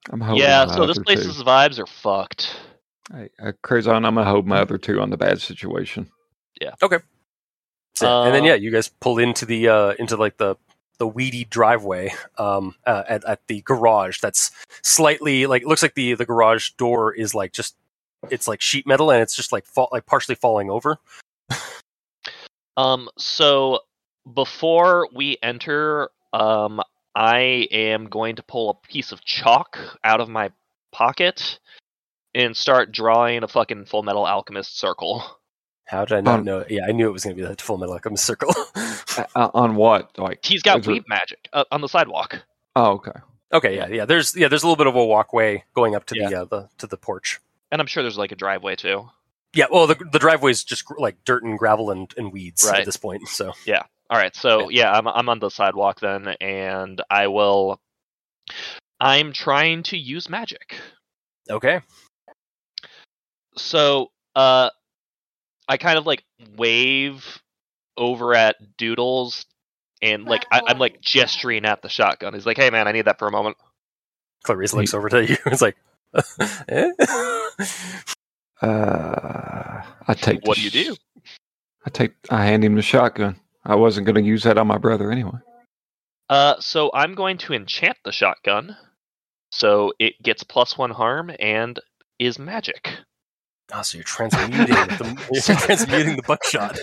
I'm 0.10 0.22
yeah. 0.36 0.66
So 0.68 0.86
this 0.86 1.00
place's 1.00 1.38
two. 1.38 1.44
vibes 1.44 1.80
are 1.80 1.88
fucked. 1.88 2.56
Hey, 3.14 3.30
uh, 3.42 3.52
Crazon, 3.62 4.06
I'm 4.06 4.16
gonna 4.16 4.30
hold 4.30 4.48
my 4.48 4.60
other 4.60 4.78
two 4.78 5.02
on 5.02 5.10
the 5.10 5.18
bad 5.18 5.42
situation. 5.42 6.10
Yeah 6.62 6.74
okay 6.82 7.00
so, 7.96 8.16
and 8.24 8.34
then 8.34 8.44
Uh, 8.44 8.48
yeah, 8.48 8.56
you 8.56 8.72
guys 8.72 8.90
pull 8.90 9.20
into 9.20 9.46
the 9.46 9.70
uh 9.70 9.94
into 10.00 10.18
like 10.18 10.38
the 10.38 10.56
the 11.04 11.08
weedy 11.08 11.44
driveway 11.44 12.10
um, 12.38 12.76
uh, 12.88 13.04
at, 13.10 13.26
at 13.26 13.46
the 13.48 13.60
garage. 13.64 14.22
That's 14.22 14.52
slightly 14.84 15.46
like 15.48 15.66
looks 15.66 15.82
like 15.82 15.96
the 15.96 16.14
the 16.14 16.26
garage 16.26 16.70
door 16.78 17.14
is 17.14 17.36
like 17.36 17.52
just 17.52 17.76
it's 18.32 18.48
like 18.48 18.62
sheet 18.62 18.88
metal 18.88 19.12
and 19.12 19.22
it's 19.22 19.36
just 19.36 19.52
like 19.52 19.66
fall, 19.66 19.90
like 19.92 20.06
partially 20.06 20.36
falling 20.36 20.70
over. 20.70 20.98
Um, 22.78 23.10
so 23.18 23.82
before 24.34 25.10
we 25.14 25.38
enter, 25.44 26.10
um, 26.32 26.80
I 27.14 27.68
am 27.70 28.06
going 28.06 28.38
to 28.38 28.44
pull 28.44 28.70
a 28.70 28.88
piece 28.88 29.12
of 29.12 29.26
chalk 29.26 29.78
out 30.06 30.22
of 30.22 30.30
my 30.30 30.52
pocket 30.94 31.60
and 32.34 32.56
start 32.56 32.94
drawing 32.94 33.44
a 33.44 33.48
fucking 33.50 33.86
Fullmetal 33.86 34.26
Alchemist 34.26 34.80
circle. 34.80 35.22
How 35.86 36.06
did 36.06 36.18
I 36.18 36.22
not 36.22 36.40
Um, 36.40 36.46
know? 36.46 36.66
Yeah, 36.70 36.86
I 36.88 36.94
knew 36.94 37.10
it 37.10 37.12
was 37.12 37.26
going 37.26 37.36
to 37.36 37.42
be 37.42 37.46
that 37.46 37.58
Fullmetal 37.58 37.92
Alchemist 37.92 38.24
circle. 38.26 38.54
Uh, 39.18 39.50
on 39.54 39.76
what? 39.76 40.18
Like, 40.18 40.44
He's 40.44 40.62
got 40.62 40.80
Is 40.80 40.86
there- 40.86 40.94
weave 40.96 41.08
magic 41.08 41.48
uh, 41.54 41.64
on 41.72 41.82
the 41.82 41.90
sidewalk. 41.90 42.44
oh, 42.76 42.92
okay. 42.94 43.12
okay, 43.52 43.76
yeah, 43.76 43.88
yeah. 43.88 44.06
There's 44.06 44.36
yeah, 44.36 44.48
there's 44.48 44.64
a 44.64 44.68
little 44.68 44.78
bit 44.78 44.88
of 44.88 44.96
a 44.96 45.06
walkway 45.06 45.64
going 45.74 45.96
up 45.96 46.06
to 46.08 46.18
Yeah. 46.18 46.30
the 46.30 46.42
uh, 46.42 46.46
the 46.46 46.70
to 46.80 46.88
the 46.88 46.98
porch. 46.98 47.40
And 47.72 47.82
I'm 47.82 47.88
sure 47.88 48.04
there's 48.04 48.18
like 48.18 48.32
a 48.32 48.36
driveway 48.36 48.76
too. 48.76 49.10
Yeah, 49.54 49.66
well, 49.72 49.86
the 49.88 49.96
the 50.12 50.20
driveway's 50.20 50.64
just 50.64 50.86
gr- 50.86 51.00
like 51.00 51.24
dirt 51.26 51.44
and 51.44 51.58
gravel 51.60 51.92
and, 51.92 52.12
and 52.18 52.32
weeds 52.34 52.66
Right. 52.68 52.80
at 52.80 52.86
this 52.86 52.98
point. 52.98 53.28
So 53.28 53.54
yeah, 53.66 53.84
All 54.10 54.18
right, 54.18 54.36
so 54.36 54.70
yeah, 54.70 54.92
I'm 54.92 55.08
I'm 55.08 55.30
on 55.30 55.40
the 55.40 55.50
sidewalk 55.50 56.00
then, 56.00 56.28
and 56.42 57.02
I 57.10 57.28
will. 57.28 57.80
I'm 59.00 59.34
trying 59.34 59.84
to 59.84 59.98
use 59.98 60.30
magic. 60.30 60.76
okay, 61.50 61.82
So, 63.58 64.12
uh, 64.36 64.70
I 65.68 65.78
kind 65.78 65.98
of 65.98 66.06
like 66.06 66.24
wave 66.58 67.42
over 67.98 68.36
at 68.36 68.56
Doodles, 68.78 69.46
and 70.02 70.26
like 70.26 70.46
I, 70.52 70.62
I'm 70.68 70.80
like 70.80 71.02
gesturing 71.02 71.66
at 71.66 71.82
the 71.82 71.90
shotgun. 71.90 72.34
He's 72.34 72.46
like, 72.46 72.58
"Hey, 72.58 72.70
man, 72.70 72.88
I 72.88 72.92
need 72.92 73.06
that 73.06 73.20
for 73.20 73.28
a 73.28 73.32
moment." 73.32 73.58
Clarice 74.44 74.74
looks 74.74 74.94
over 74.94 75.10
to 75.10 75.26
you. 75.26 75.38
It's 75.46 75.62
like, 75.62 75.78
eh? 76.70 76.92
Uh, 78.62 79.82
I 80.08 80.14
take. 80.14 80.42
the 80.44 80.48
What 80.48 80.58
do 80.58 80.64
you 80.64 80.70
sh- 80.70 80.86
do? 80.88 80.96
I 81.86 81.90
take. 81.90 82.14
I 82.30 82.46
hand 82.46 82.64
him 82.64 82.76
the 82.76 82.82
shotgun. 82.82 83.38
I 83.66 83.76
wasn't 83.76 84.06
going 84.06 84.16
to 84.16 84.22
use 84.22 84.44
that 84.44 84.58
on 84.58 84.68
my 84.68 84.78
brother 84.78 85.12
anyway. 85.12 85.40
Uh, 86.30 86.56
so 86.60 86.90
I'm 86.94 87.16
going 87.16 87.38
to 87.40 87.54
enchant 87.54 87.98
the 88.04 88.12
shotgun, 88.12 88.76
so 89.52 89.94
it 90.00 90.22
gets 90.22 90.44
plus 90.44 90.78
one 90.78 90.92
harm 90.92 91.32
and 91.40 91.80
is 92.20 92.40
magic. 92.40 92.90
Oh, 93.72 93.82
so 93.82 93.98
you're 93.98 94.04
transmuting 94.04 94.58
the 94.58 95.28
you're 95.48 95.58
transmuting 95.58 96.16
the 96.18 96.24
buckshot. 96.24 96.78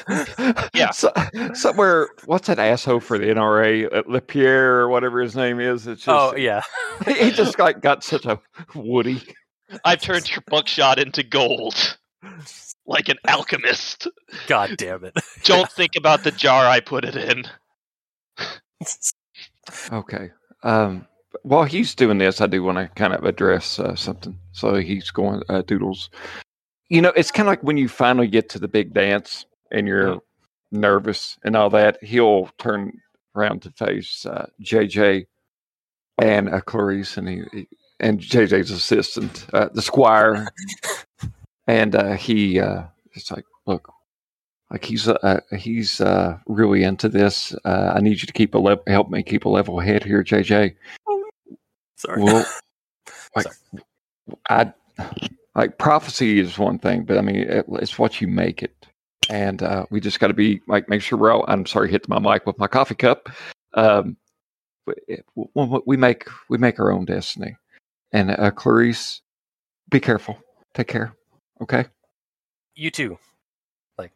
Yeah. 0.75 0.91
So, 0.91 1.13
somewhere, 1.55 2.09
what's 2.25 2.47
that 2.47 2.59
asshole 2.59 3.01
for 3.01 3.19
the 3.19 3.27
NRA? 3.27 3.95
Uh, 3.95 4.03
LaPierre 4.07 4.81
or 4.81 4.89
whatever 4.89 5.21
his 5.21 5.37
name 5.37 5.61
is. 5.61 5.87
It's 5.87 6.05
just, 6.05 6.09
Oh 6.09 6.35
yeah, 6.37 6.63
he 7.07 7.31
just 7.31 7.59
like 7.59 7.81
got 7.81 8.03
such 8.03 8.25
a 8.25 8.41
woody. 8.75 9.23
I've 9.85 10.01
turned 10.01 10.31
your 10.31 10.43
buckshot 10.49 10.99
into 10.99 11.23
gold, 11.23 11.99
like 12.87 13.09
an 13.09 13.19
alchemist. 13.29 14.09
god 14.47 14.77
damn 14.77 15.05
it. 15.05 15.15
Don't 15.45 15.71
think 15.71 15.93
about 15.97 16.25
the 16.25 16.33
jar 16.33 16.67
I 16.67 16.81
put 16.81 17.05
it 17.05 17.15
in. 17.15 17.45
Okay. 19.93 20.31
Um, 20.63 21.07
while 21.43 21.65
he's 21.65 21.95
doing 21.95 22.19
this, 22.19 22.41
I 22.41 22.47
do 22.47 22.63
want 22.63 22.79
to 22.79 22.89
kind 22.89 23.13
of 23.13 23.25
address 23.25 23.79
uh, 23.79 23.95
something. 23.95 24.37
So 24.53 24.77
he's 24.77 25.11
going, 25.11 25.43
uh, 25.49 25.63
Doodles. 25.63 26.11
You 26.91 27.03
know, 27.03 27.11
it's 27.17 27.33
kind 27.33 27.49
of 27.49 27.53
like 27.53 27.65
when 27.65 27.79
you 27.79 27.89
finally 27.89 28.29
get 28.29 28.51
to 28.51 28.61
the 28.61 28.69
big 28.69 28.95
dance 28.95 29.47
and 29.73 29.89
you're 29.89 30.21
nervous 30.73 31.39
and 31.45 31.57
all 31.57 31.71
that, 31.73 32.03
he'll 32.05 32.51
turn 32.59 33.01
around 33.37 33.63
to 33.65 33.73
face 33.73 34.27
uh, 34.27 34.49
JJ 34.63 35.27
and 36.19 36.51
uh, 36.51 36.61
Clarice 36.63 37.17
and 37.19 37.29
he, 37.29 37.43
he- 37.53 37.69
and 38.01 38.21
JJ's 38.21 38.71
assistant, 38.71 39.47
uh, 39.55 39.71
the 39.75 39.83
squire, 39.83 40.51
and 41.67 41.95
uh, 41.97 42.15
he 42.15 42.61
uh, 42.61 42.85
it's 43.15 43.31
like, 43.31 43.45
look, 43.67 43.93
like 44.71 44.85
he's 44.85 45.09
uh, 45.09 45.41
he's 45.59 46.01
uh, 46.01 46.39
really 46.47 46.85
into 46.85 47.09
this. 47.09 47.55
Uh, 47.65 47.93
I 47.97 48.01
need 48.01 48.21
you 48.23 48.27
to 48.27 48.33
keep 48.33 48.55
a 48.55 48.59
le- 48.59 48.81
help 48.89 49.11
me 49.11 49.23
keep 49.23 49.47
a 49.47 49.51
level 49.51 49.81
head 49.81 50.05
here, 50.05 50.25
JJ. 50.25 50.77
Sorry. 51.97 52.23
Well, 52.23 52.47
like 53.37 53.47
Sorry. 53.47 53.85
I 54.51 54.73
like 55.55 55.79
prophecy 55.79 56.39
is 56.41 56.59
one 56.59 56.79
thing, 56.79 57.05
but 57.05 57.19
I 57.19 57.23
mean 57.23 57.37
it, 57.37 57.67
it's 57.73 57.99
what 57.99 58.21
you 58.21 58.29
make 58.29 58.63
it, 58.63 58.87
and 59.29 59.63
uh, 59.63 59.87
we 59.91 60.01
just 60.01 60.21
got 60.21 60.29
to 60.29 60.35
be 60.35 60.61
like 60.69 60.89
make 60.89 61.03
sure 61.03 61.19
we're 61.19 61.33
all. 61.33 61.45
I'm 61.49 61.67
sorry, 61.67 61.91
hit 61.91 62.09
my 62.09 62.19
mic 62.19 62.47
with 62.47 62.59
my 62.59 62.67
coffee 62.69 62.95
cup. 62.95 63.29
Um, 63.75 64.17
we- 64.87 64.95
it- 65.09 65.27
we 65.35 65.81
we 65.87 65.97
make 65.97 66.29
we 66.49 66.59
make 66.59 66.79
our 66.81 66.91
own 66.93 67.05
destiny, 67.05 67.57
and 68.13 68.31
uh, 68.31 68.51
Clarice, 68.51 69.23
be 69.91 70.01
careful, 70.01 70.39
take 70.75 70.89
care, 70.89 71.15
okay. 71.63 71.85
you 72.75 72.91
too. 72.91 73.19
Like, 73.99 74.13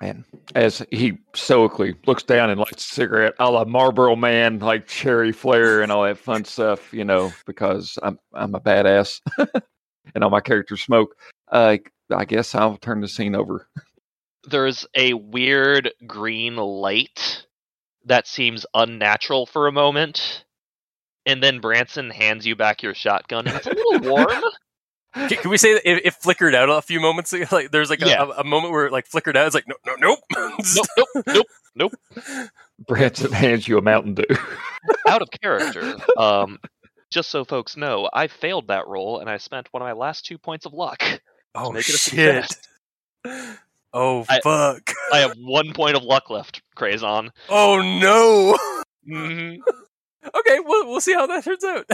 man, 0.00 0.24
as 0.54 0.82
he 0.90 1.18
stoically 1.34 1.94
looks 2.06 2.22
down 2.22 2.50
and 2.50 2.60
lights 2.60 2.84
a 2.90 2.94
cigarette, 2.94 3.34
a 3.38 3.50
la 3.50 3.64
Marlboro 3.64 4.14
Man, 4.16 4.58
like 4.60 4.86
cherry 4.86 5.32
flare 5.32 5.82
and 5.82 5.90
all 5.90 6.04
that 6.04 6.18
fun 6.18 6.44
stuff, 6.44 6.92
you 6.94 7.04
know, 7.04 7.32
because 7.46 7.98
I'm 8.02 8.18
I'm 8.34 8.54
a 8.54 8.60
badass 8.60 9.20
and 10.14 10.22
all 10.24 10.30
my 10.30 10.40
characters 10.40 10.82
smoke. 10.82 11.16
Uh, 11.50 11.76
I 12.14 12.24
guess 12.24 12.54
I'll 12.54 12.76
turn 12.76 13.00
the 13.00 13.08
scene 13.08 13.34
over. 13.34 13.68
There's 14.44 14.86
a 14.94 15.14
weird 15.14 15.92
green 16.06 16.56
light 16.56 17.46
that 18.06 18.26
seems 18.26 18.66
unnatural 18.74 19.46
for 19.46 19.66
a 19.68 19.72
moment, 19.72 20.44
and 21.24 21.42
then 21.42 21.60
Branson 21.60 22.10
hands 22.10 22.44
you 22.46 22.56
back 22.56 22.82
your 22.82 22.94
shotgun, 22.94 23.46
it's 23.46 23.66
a 23.66 23.70
little 23.70 24.10
warm. 24.10 24.42
Can, 25.14 25.28
can 25.28 25.50
we 25.50 25.58
say 25.58 25.74
that 25.74 25.88
it, 25.88 26.06
it 26.06 26.14
flickered 26.14 26.54
out 26.54 26.70
a 26.70 26.80
few 26.82 26.98
moments 26.98 27.32
ago? 27.32 27.44
Like 27.52 27.70
there's 27.70 27.90
like 27.90 28.02
a, 28.02 28.08
Yeah. 28.08 28.22
a, 28.24 28.40
a 28.40 28.44
moment 28.44 28.72
where 28.72 28.86
it 28.86 28.92
like 28.92 29.06
flickered 29.06 29.36
out. 29.36 29.46
It's 29.46 29.54
like 29.54 29.68
no, 29.68 29.74
no, 29.86 29.94
nope. 30.00 30.18
nope, 30.96 31.24
nope, 31.26 31.46
nope. 31.76 31.92
Branson 32.88 33.30
hands 33.30 33.68
you 33.68 33.78
a 33.78 33.82
Mountain 33.82 34.14
Dew. 34.14 34.24
Out 35.06 35.22
of 35.22 35.28
character. 35.42 35.94
Um, 36.16 36.58
just 37.12 37.30
so 37.30 37.44
folks 37.44 37.76
know, 37.76 38.08
I 38.12 38.26
failed 38.26 38.68
that 38.68 38.88
roll, 38.88 39.20
and 39.20 39.30
I 39.30 39.36
spent 39.36 39.68
one 39.72 39.82
of 39.82 39.86
my 39.86 39.92
last 39.92 40.24
two 40.26 40.38
points 40.38 40.66
of 40.66 40.72
luck. 40.72 41.02
oh 41.54 41.70
make 41.70 41.88
it 41.88 41.94
a 41.94 41.98
shit. 41.98 42.44
success. 43.24 43.58
Oh 43.94 44.24
I- 44.30 44.40
fuck. 44.40 44.90
I 45.12 45.18
have 45.18 45.34
one 45.38 45.74
point 45.74 45.96
of 45.96 46.02
luck 46.02 46.30
left, 46.30 46.62
Crazon. 46.74 47.30
Oh 47.50 47.76
no. 48.00 48.56
hmm 49.06 49.56
okay, 50.34 50.60
we'll 50.60 50.86
we'll 50.88 51.00
see 51.02 51.12
how 51.12 51.26
that 51.26 51.44
turns 51.44 51.62
out. 51.62 51.84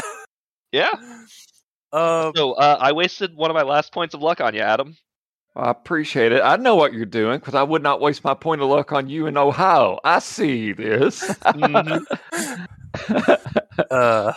Yeah. 0.71 0.91
Uh, 1.93 2.31
So 2.37 2.53
uh, 2.53 2.77
I 2.81 2.93
wasted 2.93 3.35
one 3.35 3.51
of 3.51 3.55
my 3.57 3.63
last 3.65 3.93
points 3.93 4.15
of 4.15 4.23
luck 4.23 4.41
on 4.41 4.55
you, 4.55 4.61
Adam. 4.61 4.97
I 5.57 5.71
appreciate 5.73 6.31
it. 6.31 6.41
I 6.41 6.55
know 6.55 6.77
what 6.77 6.93
you're 6.93 7.05
doing 7.05 7.41
because 7.41 7.57
I 7.57 7.65
would 7.65 7.83
not 7.83 8.01
waste 8.01 8.23
my 8.23 8.35
point 8.35 8.61
of 8.63 8.69
luck 8.69 8.93
on 8.93 9.09
you 9.09 9.27
in 9.27 9.37
Ohio. 9.37 9.99
I 10.05 10.21
see 10.21 10.73
this. 10.73 11.21
Mhm. 11.21 12.05
uh, 13.91 14.33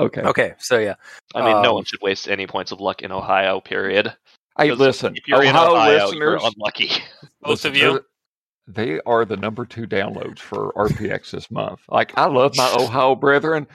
okay. 0.00 0.22
okay, 0.22 0.54
so 0.58 0.78
yeah, 0.78 0.94
I 1.34 1.40
mean, 1.42 1.62
no 1.62 1.70
Um, 1.70 1.74
one 1.76 1.84
should 1.84 2.00
waste 2.02 2.28
any 2.28 2.46
points 2.46 2.72
of 2.72 2.80
luck 2.80 3.02
in 3.02 3.12
Ohio. 3.12 3.60
Period. 3.60 4.14
I 4.56 4.70
listen, 4.70 5.14
if 5.16 5.28
you're 5.28 5.42
in 5.42 5.54
Ohio 5.54 5.74
Ohio, 5.74 6.10
you're 6.12 6.38
unlucky. 6.42 6.90
Both 7.42 7.64
of 7.64 7.76
you. 7.76 8.02
they're- 8.66 9.00
the 9.24 9.36
number 9.36 9.64
two 9.64 9.86
downloads 9.86 10.40
for 10.40 10.72
RPX 10.74 11.30
this 11.30 11.50
month. 11.50 11.80
Like, 11.88 12.12
I 12.18 12.26
love 12.26 12.56
my 12.56 12.70
Ohio 12.78 13.14
brethren. 13.14 13.66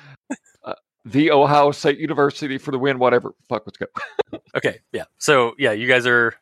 Uh, 0.63 0.73
the 1.05 1.31
Ohio 1.31 1.71
State 1.71 1.97
University 1.99 2.57
for 2.57 2.71
the 2.71 2.77
win, 2.77 2.99
whatever. 2.99 3.33
Fuck, 3.49 3.63
let's 3.65 3.77
go. 3.77 3.87
okay, 4.55 4.79
yeah. 4.91 5.05
So 5.17 5.55
yeah, 5.57 5.71
you 5.71 5.87
guys 5.87 6.05
are. 6.05 6.35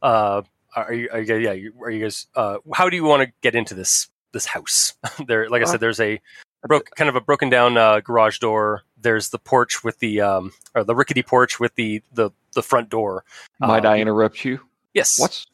Uh, 0.00 0.42
are 0.76 0.92
you? 0.92 1.08
Are 1.12 1.20
you 1.20 1.36
yeah, 1.36 1.52
you, 1.52 1.72
are 1.82 1.90
you 1.90 2.00
guys? 2.02 2.26
Uh, 2.34 2.58
how 2.72 2.88
do 2.88 2.96
you 2.96 3.04
want 3.04 3.22
to 3.22 3.32
get 3.42 3.54
into 3.54 3.74
this 3.74 4.08
this 4.32 4.46
house? 4.46 4.94
there, 5.26 5.48
like 5.48 5.60
I 5.62 5.64
Uh, 5.64 5.68
said, 5.68 5.80
there's 5.80 6.00
a 6.00 6.20
broke 6.66 6.90
kind 6.96 7.08
of 7.10 7.16
a 7.16 7.20
broken 7.20 7.50
down 7.50 7.76
uh, 7.76 8.00
garage 8.00 8.38
door. 8.38 8.82
There's 9.00 9.30
the 9.30 9.38
porch 9.38 9.84
with 9.84 9.98
the 10.00 10.20
um, 10.20 10.52
or 10.74 10.84
the 10.84 10.94
rickety 10.94 11.22
porch 11.22 11.60
with 11.60 11.74
the 11.76 12.02
the 12.12 12.30
the 12.54 12.62
front 12.62 12.88
door. 12.88 13.24
Might 13.60 13.84
Um, 13.84 13.92
I 13.92 14.00
interrupt 14.00 14.44
you? 14.44 14.60
Yes. 14.94 15.18
What's 15.18 15.46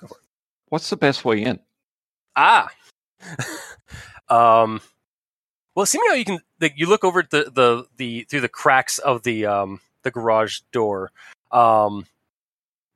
what's 0.69 0.91
the 0.91 0.97
best 0.97 1.25
way 1.25 1.43
in? 1.43 1.61
Ah. 2.37 2.71
um. 4.29 4.81
Well, 5.75 5.87
seeming 5.87 6.09
how 6.09 6.15
you 6.15 6.25
can, 6.25 6.39
like, 6.61 6.75
you 6.77 6.87
look 6.89 7.03
over 7.03 7.19
at 7.19 7.31
the, 7.31 7.51
the 7.53 7.87
the 7.97 8.27
through 8.31 8.43
the 8.43 8.49
cracks 8.49 8.99
of 8.99 9.23
the 9.25 9.47
um 9.47 9.81
the 10.03 10.11
garage 10.11 10.61
door. 10.73 11.11
Um, 11.51 12.07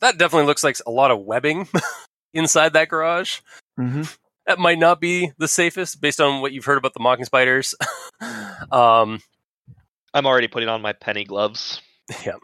that 0.01 0.19
definitely 0.19 0.47
looks 0.47 0.63
like 0.63 0.77
a 0.87 0.91
lot 0.91 1.11
of 1.11 1.21
webbing 1.21 1.69
inside 2.33 2.73
that 2.75 2.89
garage. 2.89 3.41
Mm-hmm. 3.79 4.03
That 4.47 4.59
might 4.59 4.79
not 4.79 5.01
be 5.01 5.33
the 5.39 5.49
safest 5.49 6.01
based 6.01 6.21
on 6.21 6.41
what 6.41 6.53
you've 6.53 6.65
heard 6.65 6.79
about 6.79 6.95
the 6.95 7.01
mocking 7.01 7.25
spiders. 7.25 7.75
um, 8.73 9.21
I'm 10.15 10.27
already 10.27 10.49
putting 10.49 10.69
on 10.69 10.83
my 10.83 10.93
penny 10.93 11.25
gloves. 11.25 11.81
Yeah. 12.25 12.37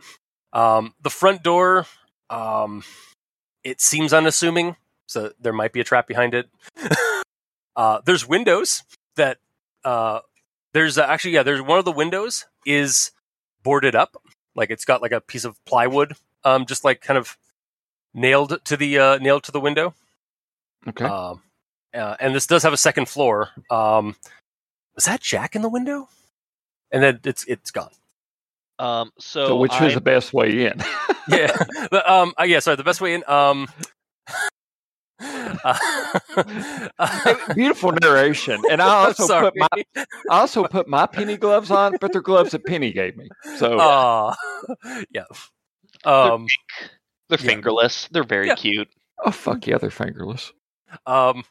Um, 0.53 0.93
the 1.03 1.09
front 1.09 1.43
door, 1.43 1.86
um, 2.28 2.85
it 3.65 3.81
seems 3.81 4.12
unassuming, 4.12 4.77
so 5.07 5.32
there 5.41 5.55
might 5.55 5.73
be 5.73 5.81
a 5.81 5.85
trap 5.85 6.07
behind 6.07 6.35
it. 6.35 6.51
uh, 7.77 8.01
there's 8.05 8.28
windows 8.28 8.82
that 9.16 9.39
uh, 9.82 10.20
there's 10.74 10.99
uh, 10.99 11.07
actually 11.09 11.32
yeah, 11.32 11.43
there's 11.43 11.62
one 11.62 11.78
of 11.78 11.86
the 11.86 11.93
windows 11.93 12.45
is 12.66 13.11
boarded 13.62 13.97
up, 13.97 14.23
like 14.55 14.70
it's 14.70 14.85
got 14.85 15.01
like 15.01 15.12
a 15.12 15.20
piece 15.23 15.47
of 15.47 15.57
plywood, 15.65 16.15
um, 16.45 16.66
just 16.66 16.85
like 16.85 17.01
kind 17.01 17.16
of 17.16 17.39
nailed 18.12 18.62
to 18.66 18.77
the 18.77 18.99
uh, 18.99 19.16
nailed 19.16 19.45
to 19.45 19.53
the 19.53 19.61
window. 19.61 19.95
Okay. 20.86 21.07
Um, 21.07 21.43
uh, 21.95 22.16
and 22.20 22.35
this 22.35 22.47
does 22.47 22.62
have 22.65 22.73
a 22.73 22.77
second 22.77 23.09
floor. 23.09 23.49
Um, 23.70 24.16
was 24.95 25.07
that 25.07 25.20
Jack 25.20 25.57
in 25.57 25.62
the 25.62 25.69
window? 25.69 26.09
And 26.93 27.02
then 27.02 27.20
it's 27.24 27.44
it's 27.44 27.70
gone. 27.70 27.90
Um, 28.78 29.11
so, 29.19 29.47
so 29.48 29.56
which 29.56 29.73
I, 29.73 29.86
is 29.86 29.94
the 29.94 30.01
best 30.01 30.32
way 30.32 30.66
in? 30.66 30.81
Yeah, 31.27 31.56
but, 31.90 32.06
um, 32.06 32.35
uh, 32.39 32.44
yeah. 32.44 32.59
Sorry, 32.59 32.77
the 32.77 32.85
best 32.85 33.01
way 33.01 33.15
in. 33.15 33.24
Um, 33.27 33.66
uh, 35.65 35.78
Beautiful 37.55 37.93
narration, 37.93 38.61
and 38.70 38.82
I 38.82 39.06
also 39.06 39.27
sorry. 39.27 39.51
put 39.51 39.55
my 39.56 39.69
I 40.31 40.40
also 40.40 40.65
put 40.65 40.86
my 40.86 41.06
penny 41.06 41.39
gloves 41.39 41.70
on, 41.70 41.97
but 41.98 42.12
they're 42.12 42.20
gloves 42.20 42.51
that 42.51 42.66
Penny 42.66 42.93
gave 42.93 43.16
me. 43.16 43.28
So 43.56 43.78
Aw. 43.81 44.35
yeah. 45.11 45.24
Um, 46.05 46.47
they're 47.31 47.39
yeah. 47.40 47.47
fingerless. 47.47 48.09
They're 48.11 48.23
very 48.24 48.48
Yeah. 48.48 48.56
cute. 48.56 48.89
oh 49.24 49.31
fuck 49.31 49.66
yeah, 49.66 49.78
they're 49.78 49.90
fingerless. 49.90 50.52
um, 51.06 51.44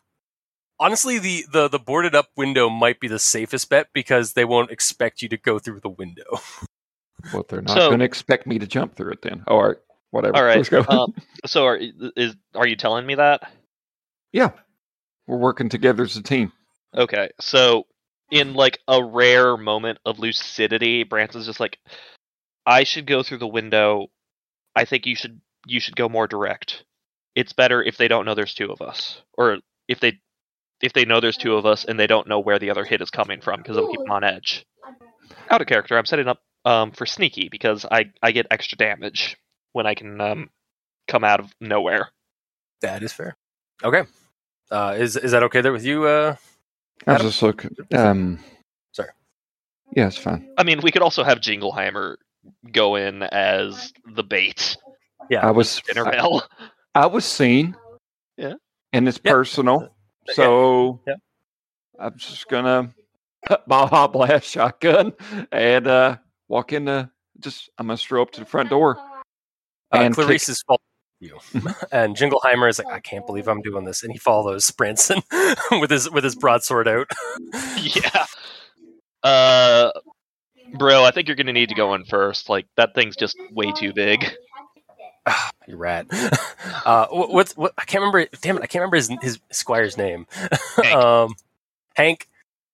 honestly, 0.83 1.17
the, 1.19 1.45
the 1.51 1.67
the 1.69 1.79
boarded 1.79 2.13
up 2.15 2.27
window 2.35 2.69
might 2.69 2.99
be 2.99 3.07
the 3.07 3.19
safest 3.19 3.69
bet 3.69 3.87
because 3.93 4.33
they 4.33 4.45
won't 4.45 4.71
expect 4.71 5.21
you 5.21 5.29
to 5.29 5.37
go 5.37 5.59
through 5.59 5.79
the 5.81 5.89
window. 5.89 6.23
Well, 7.31 7.45
they're 7.47 7.61
not 7.61 7.77
So- 7.77 7.87
going 7.87 7.99
to 7.99 8.05
expect 8.05 8.45
me 8.47 8.59
to 8.59 8.67
jump 8.67 8.95
through 8.95 9.13
it 9.13 9.21
then. 9.21 9.43
All 9.47 9.63
right, 9.63 9.77
whatever. 10.11 10.35
All 10.35 10.43
right. 10.43 10.57
Let's 10.57 10.67
go. 10.67 10.83
Um, 10.89 11.13
so 11.45 11.65
are 11.65 11.79
is 12.17 12.35
are 12.53 12.67
you 12.67 12.75
telling 12.75 13.05
me 13.05 13.15
that? 13.15 13.49
yeah, 14.33 14.49
we're 15.25 15.37
working 15.37 15.69
together 15.69 16.03
as 16.03 16.17
a 16.17 16.21
team. 16.23 16.51
Okay. 16.93 17.29
So 17.39 17.85
in 18.29 18.55
like 18.55 18.79
a 18.89 19.01
rare 19.01 19.55
moment 19.55 19.99
of 20.05 20.19
lucidity, 20.19 21.03
Branson's 21.03 21.45
just 21.45 21.61
like, 21.61 21.79
I 22.65 22.83
should 22.83 23.05
go 23.05 23.23
through 23.23 23.37
the 23.37 23.47
window. 23.47 24.07
I 24.75 24.83
think 24.83 25.05
you 25.05 25.15
should 25.15 25.39
you 25.65 25.79
should 25.79 25.95
go 25.95 26.09
more 26.09 26.27
direct. 26.27 26.83
It's 27.35 27.53
better 27.53 27.81
if 27.81 27.95
they 27.95 28.09
don't 28.09 28.25
know 28.25 28.35
there's 28.35 28.53
two 28.55 28.69
of 28.71 28.81
us, 28.81 29.21
or 29.37 29.59
if 29.87 30.01
they 30.01 30.19
if 30.83 30.93
they 30.93 31.05
know 31.05 31.19
there's 31.19 31.37
two 31.37 31.55
of 31.55 31.65
us 31.65 31.85
and 31.85 31.99
they 31.99 32.05
don't 32.07 32.27
know 32.27 32.39
where 32.39 32.59
the 32.59 32.69
other 32.69 32.83
hit 32.83 33.01
is 33.01 33.09
coming 33.09 33.41
from 33.41 33.59
because 33.61 33.77
it'll 33.77 33.89
keep 33.89 33.99
them 34.01 34.11
on 34.11 34.23
edge. 34.23 34.65
Out 35.49 35.61
of 35.61 35.67
character, 35.67 35.97
I'm 35.97 36.05
setting 36.05 36.27
up 36.27 36.39
um, 36.65 36.91
for 36.91 37.05
sneaky 37.05 37.49
because 37.49 37.85
I 37.89 38.11
I 38.21 38.31
get 38.31 38.47
extra 38.51 38.77
damage 38.77 39.37
when 39.71 39.87
I 39.87 39.95
can 39.95 40.21
um, 40.21 40.49
come 41.07 41.23
out 41.23 41.39
of 41.39 41.53
nowhere. 41.59 42.09
That 42.81 43.01
is 43.01 43.13
fair. 43.13 43.35
Okay. 43.83 44.03
Uh, 44.69 44.95
is 44.97 45.15
is 45.17 45.31
that 45.31 45.43
okay 45.43 45.61
there 45.61 45.71
with 45.73 45.85
you? 45.85 46.05
Uh, 46.05 46.35
I 47.07 47.11
was 47.13 47.15
Adam? 47.21 47.27
just 47.27 47.41
looking. 47.41 47.71
Um, 47.93 48.39
Sorry. 48.91 49.09
Yeah, 49.95 50.07
it's 50.07 50.17
fine. 50.17 50.49
I 50.57 50.63
mean, 50.63 50.81
we 50.81 50.91
could 50.91 51.01
also 51.01 51.23
have 51.23 51.39
Jingleheimer 51.39 52.15
go 52.71 52.95
in 52.95 53.23
as 53.23 53.93
the 54.05 54.23
bait. 54.23 54.75
yeah. 55.29 55.45
I 55.47 55.51
was 55.51 55.81
Dinner 55.87 56.05
I. 56.07 56.39
I 56.95 57.05
was 57.07 57.25
seen. 57.25 57.75
Yeah. 58.37 58.53
and 58.91 59.07
it's 59.07 59.19
Yeah. 59.23 59.31
personal. 59.31 59.89
Yeah. 60.27 60.33
So 60.33 61.01
Yeah. 61.07 61.15
I'm 61.99 62.17
just 62.17 62.47
gonna 62.47 62.93
Baja 63.67 64.07
blast 64.11 64.47
shotgun 64.49 65.13
and 65.51 65.87
uh 65.87 66.17
walk 66.47 66.73
in 66.73 66.85
the 66.85 67.09
just 67.39 67.69
I'm 67.77 67.87
gonna 67.87 67.97
stroll 67.97 68.23
up 68.23 68.31
to 68.31 68.39
the 68.39 68.45
front 68.45 68.69
door. 68.69 68.97
Uh, 69.91 69.97
and 70.01 70.15
Clarice 70.15 70.45
kick- 70.45 70.49
is 70.53 70.63
following 70.63 70.79
you, 71.19 71.39
and 71.91 72.15
Jingleheimer 72.15 72.67
is 72.69 72.79
like, 72.79 72.87
I 72.87 72.99
can't 72.99 73.25
believe 73.25 73.47
I'm 73.47 73.61
doing 73.61 73.85
this, 73.85 74.03
and 74.03 74.11
he 74.11 74.17
follows 74.17 74.69
Branson 74.71 75.21
with 75.71 75.91
his 75.91 76.09
with 76.09 76.23
his 76.23 76.35
broadsword 76.35 76.87
out. 76.87 77.07
yeah. 77.81 78.25
Uh, 79.23 79.91
bro, 80.73 81.03
I 81.03 81.11
think 81.11 81.27
you're 81.27 81.35
gonna 81.37 81.53
need 81.53 81.69
to 81.69 81.75
go 81.75 81.93
in 81.93 82.05
first. 82.05 82.49
Like 82.49 82.65
that 82.77 82.95
thing's 82.95 83.15
just 83.15 83.37
way 83.51 83.71
too 83.71 83.93
big. 83.93 84.25
you 85.67 85.77
rat. 85.77 86.07
Uh, 86.85 87.07
wh- 87.07 87.29
what's 87.29 87.55
what? 87.55 87.73
I 87.77 87.85
can't 87.85 88.01
remember. 88.01 88.27
Damn 88.41 88.57
it! 88.57 88.63
I 88.63 88.67
can't 88.67 88.81
remember 88.81 88.97
his 88.97 89.09
his 89.21 89.39
squire's 89.51 89.97
name. 89.97 90.27
Hank. 90.75 90.95
um, 90.95 91.35
Hank, 91.95 92.27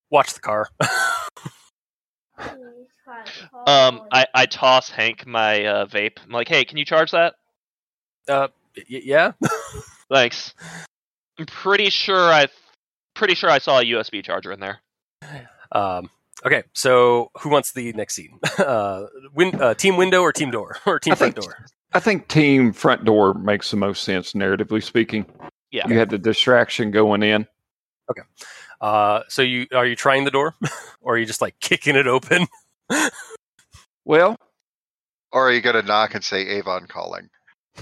watch 0.09 0.33
the 0.33 0.39
car. 0.39 0.69
Um, 3.65 4.01
I 4.11 4.25
I 4.33 4.45
toss 4.45 4.89
Hank 4.89 5.25
my 5.25 5.65
uh, 5.65 5.85
vape. 5.87 6.17
I'm 6.23 6.31
like, 6.31 6.47
hey, 6.47 6.63
can 6.63 6.77
you 6.77 6.85
charge 6.85 7.11
that? 7.11 7.35
uh, 8.27 8.47
y- 8.77 9.01
yeah. 9.03 9.31
Thanks. 10.11 10.53
I'm 11.37 11.45
pretty 11.45 11.89
sure 11.89 12.31
I, 12.31 12.47
pretty 13.15 13.33
sure 13.35 13.49
I 13.49 13.57
saw 13.59 13.79
a 13.79 13.83
USB 13.83 14.23
charger 14.23 14.51
in 14.51 14.59
there. 14.59 14.79
Um, 15.71 16.09
okay, 16.45 16.63
so 16.73 17.31
who 17.41 17.49
wants 17.49 17.71
the 17.71 17.91
next 17.93 18.15
scene? 18.15 18.39
Uh, 18.59 19.05
win, 19.33 19.59
uh, 19.61 19.73
team 19.73 19.97
window 19.97 20.21
or 20.21 20.31
team 20.31 20.51
door 20.51 20.77
or 20.85 20.99
team 20.99 21.15
front 21.15 21.35
door? 21.35 21.65
I 21.93 21.99
think 21.99 22.27
team 22.27 22.71
front 22.73 23.03
door 23.05 23.33
makes 23.33 23.71
the 23.71 23.77
most 23.77 24.03
sense 24.03 24.33
narratively 24.33 24.83
speaking. 24.83 25.25
Yeah. 25.71 25.87
You 25.87 25.97
had 25.97 26.09
the 26.09 26.17
distraction 26.17 26.91
going 26.91 27.23
in. 27.23 27.47
Okay. 28.11 28.21
Uh, 28.81 29.21
so 29.27 29.41
you 29.41 29.67
are 29.73 29.85
you 29.85 29.95
trying 29.95 30.23
the 30.23 30.31
door, 30.31 30.55
or 31.01 31.15
are 31.15 31.17
you 31.17 31.25
just 31.25 31.41
like 31.41 31.59
kicking 31.59 31.95
it 31.95 32.07
open? 32.07 32.47
Well, 34.05 34.35
Or 35.31 35.47
are 35.49 35.51
you 35.51 35.61
going 35.61 35.75
to 35.75 35.83
knock 35.83 36.15
and 36.15 36.23
say 36.23 36.41
Avon 36.47 36.87
calling? 36.87 37.29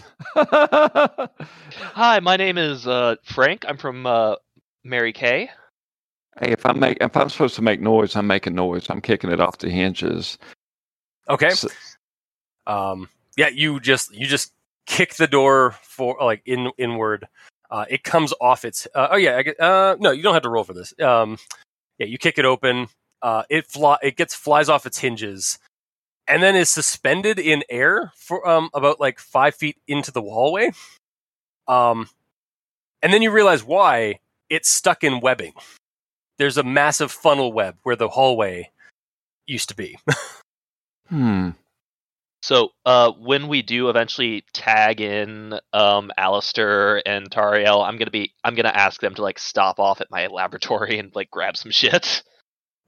Hi, 0.35 2.19
my 2.21 2.35
name 2.35 2.57
is 2.57 2.85
uh, 2.85 3.15
Frank. 3.23 3.63
I'm 3.65 3.77
from 3.77 4.05
uh, 4.05 4.35
Mary 4.83 5.13
Kay. 5.13 5.49
Hey, 6.41 6.51
if 6.51 6.65
I 6.65 6.73
make 6.73 6.97
if 6.99 7.15
I'm 7.15 7.29
supposed 7.29 7.55
to 7.55 7.61
make 7.61 7.79
noise, 7.79 8.17
I'm 8.17 8.27
making 8.27 8.55
noise. 8.55 8.89
I'm 8.89 8.99
kicking 8.99 9.31
it 9.31 9.39
off 9.39 9.59
the 9.59 9.69
hinges. 9.69 10.37
Okay. 11.29 11.51
So- 11.51 11.69
Um, 12.65 13.07
yeah, 13.37 13.49
you 13.49 13.79
just 13.79 14.13
you 14.13 14.25
just 14.25 14.51
kick 14.87 15.15
the 15.15 15.27
door 15.27 15.75
for 15.83 16.17
like 16.19 16.41
in 16.45 16.71
inward. 16.77 17.27
Uh, 17.69 17.85
it 17.89 18.03
comes 18.03 18.33
off 18.41 18.65
its. 18.65 18.87
Uh, 18.93 19.09
oh 19.11 19.17
yeah, 19.17 19.41
I 19.45 19.63
uh, 19.63 19.95
no, 19.99 20.11
you 20.11 20.23
don't 20.23 20.33
have 20.33 20.43
to 20.43 20.49
roll 20.49 20.63
for 20.63 20.73
this. 20.73 20.93
Um, 20.99 21.37
yeah, 21.99 22.07
you 22.07 22.17
kick 22.17 22.37
it 22.37 22.45
open. 22.45 22.87
Uh, 23.21 23.43
it 23.49 23.67
fly. 23.67 23.97
It 24.01 24.17
gets 24.17 24.33
flies 24.33 24.69
off 24.69 24.85
its 24.85 24.97
hinges, 24.97 25.59
and 26.27 26.41
then 26.41 26.55
is 26.55 26.69
suspended 26.69 27.39
in 27.39 27.63
air 27.69 28.11
for 28.15 28.47
um 28.47 28.69
about 28.73 28.99
like 28.99 29.19
five 29.19 29.55
feet 29.55 29.77
into 29.87 30.11
the 30.11 30.21
hallway. 30.21 30.71
Um, 31.67 32.09
and 33.03 33.13
then 33.13 33.21
you 33.21 33.29
realize 33.31 33.63
why 33.63 34.19
it's 34.49 34.69
stuck 34.69 35.03
in 35.03 35.19
webbing. 35.19 35.53
There's 36.37 36.57
a 36.57 36.63
massive 36.63 37.11
funnel 37.11 37.51
web 37.51 37.75
where 37.83 37.95
the 37.95 38.09
hallway 38.09 38.71
used 39.45 39.69
to 39.69 39.75
be. 39.75 39.97
hmm. 41.09 41.49
So 42.41 42.69
uh, 42.85 43.11
when 43.11 43.47
we 43.47 43.61
do 43.61 43.89
eventually 43.89 44.43
tag 44.53 45.01
in 45.01 45.59
um, 45.73 46.11
Allister 46.17 47.01
and 47.05 47.29
Tariel, 47.29 47.85
I'm 47.85 47.97
gonna 47.97 48.11
be 48.11 48.33
I'm 48.43 48.55
gonna 48.55 48.69
ask 48.69 49.01
them 49.01 49.15
to 49.15 49.21
like 49.21 49.39
stop 49.39 49.79
off 49.79 50.01
at 50.01 50.11
my 50.11 50.27
laboratory 50.31 50.99
and 50.99 51.13
like 51.15 51.31
grab 51.31 51.57
some 51.57 51.71
shit. 51.71 52.23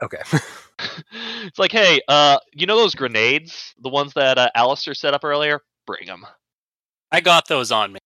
Okay. 0.02 0.22
it's 1.46 1.60
like, 1.60 1.72
hey, 1.72 2.02
uh, 2.08 2.38
you 2.54 2.66
know 2.66 2.78
those 2.78 2.96
grenades, 2.96 3.74
the 3.82 3.90
ones 3.90 4.14
that 4.14 4.38
uh, 4.38 4.50
Allister 4.56 4.94
set 4.94 5.14
up 5.14 5.24
earlier? 5.24 5.62
Bring 5.86 6.06
them. 6.06 6.26
I 7.12 7.22
got 7.22 7.48
those 7.48 7.72
on 7.72 7.92
me. 7.92 8.00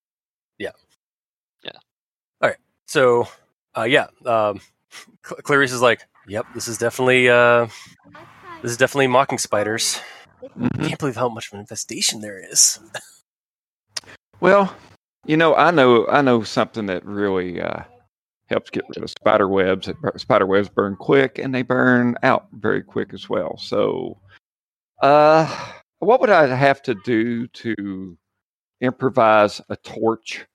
Yeah. 0.57 0.71
Yeah. 1.63 1.71
All 2.41 2.49
right. 2.49 2.57
So, 2.87 3.27
uh, 3.77 3.83
yeah, 3.83 4.07
um, 4.25 4.61
Cl- 5.25 5.41
Clarice 5.43 5.71
is 5.71 5.81
like, 5.81 6.01
"Yep, 6.27 6.47
this 6.53 6.67
is 6.67 6.77
definitely 6.77 7.29
uh, 7.29 7.67
this 8.61 8.71
is 8.71 8.77
definitely 8.77 9.07
mocking 9.07 9.37
spiders. 9.37 9.99
I 10.43 10.47
Mhm. 10.59 10.87
can't 10.87 10.99
believe 10.99 11.15
how 11.15 11.29
much 11.29 11.47
of 11.47 11.53
an 11.53 11.59
infestation 11.61 12.21
there 12.21 12.37
is." 12.39 12.79
Well, 14.39 14.75
you 15.25 15.37
know, 15.37 15.55
I 15.55 15.71
know 15.71 16.07
I 16.07 16.21
know 16.21 16.43
something 16.43 16.85
that 16.87 17.05
really 17.05 17.61
uh, 17.61 17.83
helps 18.47 18.69
get 18.69 18.83
rid 18.89 19.03
of 19.03 19.09
spider 19.09 19.47
webs. 19.47 19.87
It 19.87 19.95
Spider 20.17 20.45
webs 20.45 20.69
burn 20.69 20.95
quick 20.97 21.37
and 21.39 21.53
they 21.55 21.61
burn 21.61 22.17
out 22.23 22.47
very 22.51 22.83
quick 22.83 23.13
as 23.13 23.29
well. 23.29 23.57
So, 23.57 24.19
uh, 25.01 25.73
what 25.99 26.19
would 26.19 26.29
I 26.29 26.47
have 26.47 26.81
to 26.83 26.95
do 26.95 27.47
to 27.47 28.17
improvise 28.81 29.61
a 29.69 29.77
torch? 29.77 30.45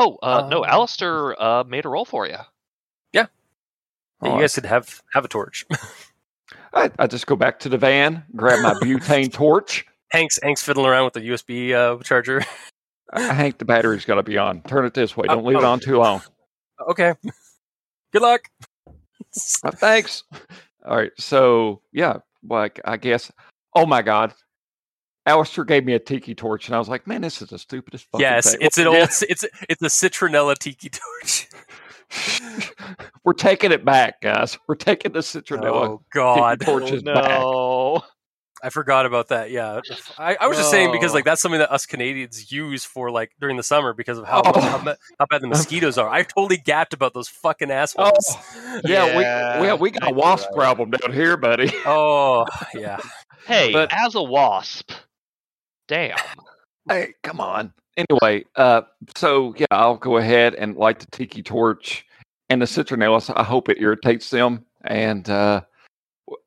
Oh, 0.00 0.18
uh, 0.22 0.46
no, 0.48 0.64
Um, 0.64 0.70
Allister 0.70 1.40
uh, 1.40 1.64
made 1.64 1.84
a 1.84 1.88
roll 1.88 2.04
for 2.04 2.26
you. 2.26 2.36
Yeah, 3.12 3.26
All 4.20 4.34
you 4.34 4.40
guys 4.42 4.54
could 4.54 4.66
have 4.66 5.00
have 5.14 5.24
a 5.24 5.28
torch. 5.28 5.64
I, 6.74 6.90
I 6.98 7.06
just 7.06 7.26
go 7.26 7.36
back 7.36 7.58
to 7.60 7.68
the 7.68 7.78
van, 7.78 8.24
grab 8.36 8.60
my 8.60 8.74
butane 8.74 9.32
torch. 9.32 9.86
Hank's 10.10 10.38
Hank's 10.42 10.62
fiddling 10.62 10.86
around 10.86 11.04
with 11.04 11.14
the 11.14 11.28
USB 11.28 11.72
uh, 11.72 12.02
charger. 12.02 12.42
I 13.12 13.20
Hank, 13.20 13.58
the 13.58 13.64
battery's 13.64 14.04
got 14.04 14.16
to 14.16 14.22
be 14.22 14.36
on. 14.36 14.62
Turn 14.62 14.84
it 14.84 14.94
this 14.94 15.16
way. 15.16 15.26
Oh, 15.28 15.36
Don't 15.36 15.46
leave 15.46 15.58
it 15.58 15.64
oh. 15.64 15.70
on 15.70 15.80
too 15.80 15.98
long. 15.98 16.22
okay, 16.90 17.14
good 18.12 18.22
luck. 18.22 18.42
Uh, 19.64 19.70
thanks. 19.70 20.24
All 20.86 20.96
right. 20.96 21.12
So 21.18 21.82
yeah, 21.92 22.18
like 22.46 22.80
I 22.84 22.96
guess. 22.96 23.32
Oh 23.74 23.86
my 23.86 24.02
God, 24.02 24.34
Allister 25.26 25.64
gave 25.64 25.84
me 25.84 25.92
a 25.92 25.98
tiki 25.98 26.34
torch, 26.34 26.68
and 26.68 26.74
I 26.74 26.78
was 26.78 26.88
like, 26.88 27.06
man, 27.06 27.20
this 27.20 27.42
is 27.42 27.50
the 27.50 27.58
stupidest 27.58 28.06
fucking 28.10 28.22
yes, 28.22 28.50
thing. 28.50 28.60
it's 28.62 28.78
an 28.78 28.86
old 28.86 28.96
it's 28.96 29.22
it's 29.22 29.82
a 29.82 29.86
citronella 29.86 30.56
tiki 30.56 30.88
torch. 30.88 31.48
We're 33.24 33.32
taking 33.34 33.72
it 33.72 33.84
back, 33.84 34.20
guys. 34.20 34.58
We're 34.66 34.74
taking 34.76 35.12
the 35.12 35.20
citronella 35.20 35.88
oh 35.88 36.02
God, 36.12 36.60
torches 36.60 37.02
oh, 37.06 37.14
back. 37.14 37.24
no. 37.24 38.02
I 38.60 38.70
forgot 38.70 39.06
about 39.06 39.28
that. 39.28 39.52
Yeah, 39.52 39.80
I, 40.18 40.36
I 40.40 40.48
was 40.48 40.56
just 40.56 40.70
saying 40.72 40.90
because 40.90 41.14
like 41.14 41.24
that's 41.24 41.40
something 41.40 41.60
that 41.60 41.70
us 41.70 41.86
Canadians 41.86 42.50
use 42.50 42.84
for 42.84 43.08
like 43.08 43.30
during 43.40 43.56
the 43.56 43.62
summer 43.62 43.92
because 43.92 44.18
of 44.18 44.26
how 44.26 44.42
Oh. 44.44 44.60
how, 44.60 44.78
ba- 44.82 44.98
how 45.20 45.26
bad 45.30 45.42
the 45.42 45.46
mosquitoes 45.48 45.96
are. 45.96 46.08
I 46.08 46.24
totally 46.24 46.56
gapped 46.56 46.92
about 46.92 47.14
those 47.14 47.28
fucking 47.28 47.70
oh, 47.70 47.74
assholes. 47.74 48.36
Yeah, 48.84 49.06
Yeah, 49.20 49.60
we 49.60 49.66
we, 49.68 49.72
we 49.74 49.90
got 49.92 50.02
I 50.02 50.08
a 50.08 50.10
know, 50.10 50.18
wasp 50.18 50.48
right? 50.48 50.56
problem 50.56 50.90
down 50.90 51.12
here, 51.12 51.36
buddy. 51.36 51.70
Oh, 51.86 52.46
yeah. 52.74 52.98
Hey, 53.46 53.72
But- 53.72 53.92
as 53.92 54.16
a 54.16 54.22
wasp. 54.22 54.90
Damn. 55.86 56.18
Hey, 56.88 57.14
come 57.22 57.40
on. 57.40 57.72
Anyway, 57.98 58.44
uh, 58.56 58.82
so 59.16 59.54
yeah, 59.58 59.66
I'll 59.72 59.96
go 59.96 60.16
ahead 60.18 60.54
and 60.54 60.76
light 60.76 61.00
the 61.00 61.06
tiki 61.10 61.42
torch 61.42 62.06
and 62.48 62.62
the 62.62 62.66
citronellus. 62.66 63.32
I 63.34 63.42
hope 63.42 63.68
it 63.68 63.78
irritates 63.80 64.30
them 64.30 64.64
and 64.84 65.28
uh, 65.28 65.62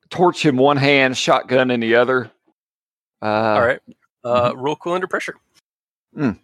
torch 0.08 0.46
in 0.46 0.56
one 0.56 0.78
hand, 0.78 1.16
shotgun 1.16 1.70
in 1.70 1.80
the 1.80 1.94
other. 1.94 2.30
Uh, 3.20 3.26
All 3.26 3.60
right. 3.66 3.80
Uh, 4.24 4.52
Roll 4.56 4.76
cool 4.76 4.94
under 4.94 5.06
pressure 5.06 5.34
Mm. 6.16 6.38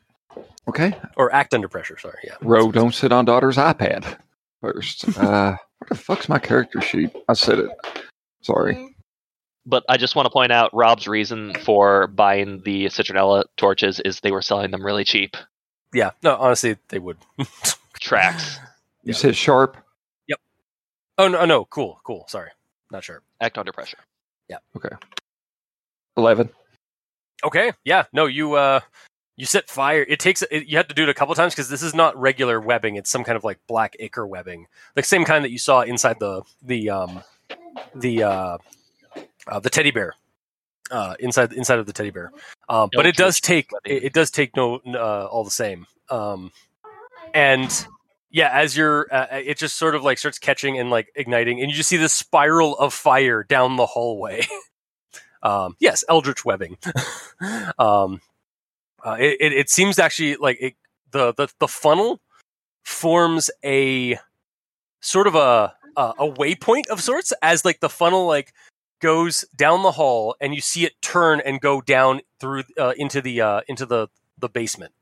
Okay. 0.69 0.95
or 1.17 1.33
act 1.35 1.55
under 1.55 1.69
pressure. 1.69 1.97
Sorry. 1.99 2.19
Yeah. 2.25 2.35
Ro, 2.43 2.71
don't 2.71 2.95
sit 2.95 3.11
on 3.13 3.25
daughter's 3.25 3.57
iPad 3.57 4.05
first. 4.61 5.09
Uh, 5.19 5.57
where 5.79 5.89
the 5.89 5.95
fuck's 5.95 6.29
my 6.29 6.39
character 6.39 6.81
sheet? 6.83 7.11
I 7.29 7.33
said 7.33 7.59
it. 7.61 7.71
Sorry. 8.43 8.95
But 9.69 9.85
I 9.87 9.99
just 9.99 10.17
want 10.17 10.25
to 10.27 10.31
point 10.31 10.51
out 10.51 10.71
Rob's 10.73 11.07
reason 11.07 11.53
for 11.63 12.07
buying 12.07 12.63
the 12.65 12.87
citronella 12.87 13.45
torches 13.59 14.01
is 14.01 14.21
they 14.21 14.31
were 14.31 14.41
selling 14.41 14.71
them 14.71 14.85
really 14.85 15.05
cheap. 15.05 15.37
Yeah. 15.93 16.13
No, 16.23 16.37
honestly, 16.37 16.77
they 16.89 16.99
would. 16.99 17.19
Tracks. 18.01 18.59
You 19.03 19.13
Yeah. 19.13 19.19
said 19.19 19.37
sharp. 19.37 19.77
Yep. 20.27 20.39
Oh 21.19 21.29
no, 21.29 21.45
no. 21.45 21.67
Cool. 21.67 22.01
Cool. 22.03 22.25
Sorry. 22.29 22.51
Not 22.91 23.05
sure. 23.05 23.23
Act 23.43 23.59
under 23.59 23.73
pressure. 23.73 23.99
Yeah. 24.49 24.59
Okay. 24.75 24.95
Eleven. 26.17 26.49
Okay. 27.45 27.73
Yeah. 27.85 28.05
No, 28.13 28.25
you 28.25 28.55
uh 28.55 28.81
you 29.37 29.45
set 29.45 29.69
fire. 29.69 30.03
It 30.09 30.19
takes 30.19 30.41
it, 30.43 30.67
you 30.67 30.79
have 30.79 30.89
to 30.89 30.95
do 30.95 31.03
it 31.03 31.09
a 31.11 31.15
couple 31.15 31.35
times 31.35 31.53
because 31.55 31.69
this 31.69 31.83
is 31.83 31.95
not 31.95 32.17
regular 32.19 32.59
webbing. 32.59 32.97
It's 32.97 33.11
some 33.11 33.23
kind 33.23 33.37
of 33.37 33.45
like 33.45 33.59
black 33.67 33.97
ichor 34.01 34.27
webbing, 34.27 34.67
the 34.95 35.03
same 35.03 35.25
kind 35.27 35.45
that 35.45 35.51
you 35.51 35.59
saw 35.59 35.83
inside 35.83 36.19
the 36.21 36.43
the 36.63 36.89
um 36.91 37.23
the 37.95 38.23
uh, 38.25 38.59
uh 39.49 39.61
the 39.61 39.71
teddy 39.71 39.91
bear. 39.91 40.15
Uh, 40.91 41.15
inside 41.21 41.53
inside 41.53 41.79
of 41.79 41.85
the 41.85 41.93
teddy 41.93 42.09
bear, 42.09 42.33
um, 42.71 42.89
but 42.95 43.05
it 43.05 43.15
does 43.15 43.43
take 43.43 43.69
it, 43.85 44.05
it 44.05 44.13
does 44.15 44.31
take 44.31 44.57
no 44.57 44.81
uh, 44.95 45.27
all 45.27 45.45
the 45.45 45.51
same, 45.51 45.87
um, 46.09 46.51
and 47.35 47.87
yeah, 48.31 48.51
as 48.53 48.77
you're, 48.77 49.07
uh, 49.11 49.27
it 49.33 49.57
just 49.57 49.77
sort 49.77 49.95
of 49.95 50.03
like 50.03 50.19
starts 50.19 50.39
catching 50.39 50.79
and 50.79 50.91
like 50.91 51.11
igniting, 51.15 51.61
and 51.61 51.71
you 51.71 51.77
just 51.77 51.89
see 51.89 51.97
this 51.97 52.13
spiral 52.13 52.77
of 52.79 52.93
fire 52.93 53.43
down 53.43 53.77
the 53.77 53.87
hallway. 53.87 54.47
um, 55.43 55.77
yes, 55.81 56.05
eldritch 56.09 56.45
webbing. 56.45 56.77
um, 57.79 58.21
uh, 59.05 59.17
it, 59.19 59.37
it 59.41 59.53
it 59.53 59.71
seems 59.71 59.99
actually 59.99 60.37
like 60.37 60.59
it, 60.61 60.75
the 61.11 61.33
the 61.35 61.49
the 61.59 61.69
funnel 61.69 62.21
forms 62.85 63.51
a 63.65 64.19
sort 65.01 65.27
of 65.27 65.35
a 65.35 65.73
a, 65.97 66.15
a 66.19 66.31
waypoint 66.31 66.87
of 66.89 67.01
sorts 67.01 67.33
as 67.43 67.65
like 67.65 67.81
the 67.81 67.89
funnel 67.89 68.27
like 68.27 68.53
goes 69.01 69.45
down 69.55 69.83
the 69.83 69.93
hall 69.93 70.35
and 70.41 70.55
you 70.55 70.61
see 70.61 70.85
it 70.85 71.01
turn 71.01 71.41
and 71.45 71.61
go 71.61 71.81
down 71.81 72.21
through 72.41 72.65
uh, 72.79 72.95
into 72.97 73.21
the 73.21 73.41
uh, 73.41 73.61
into 73.69 73.87
the 73.87 74.09
the 74.39 74.49
basement. 74.49 74.93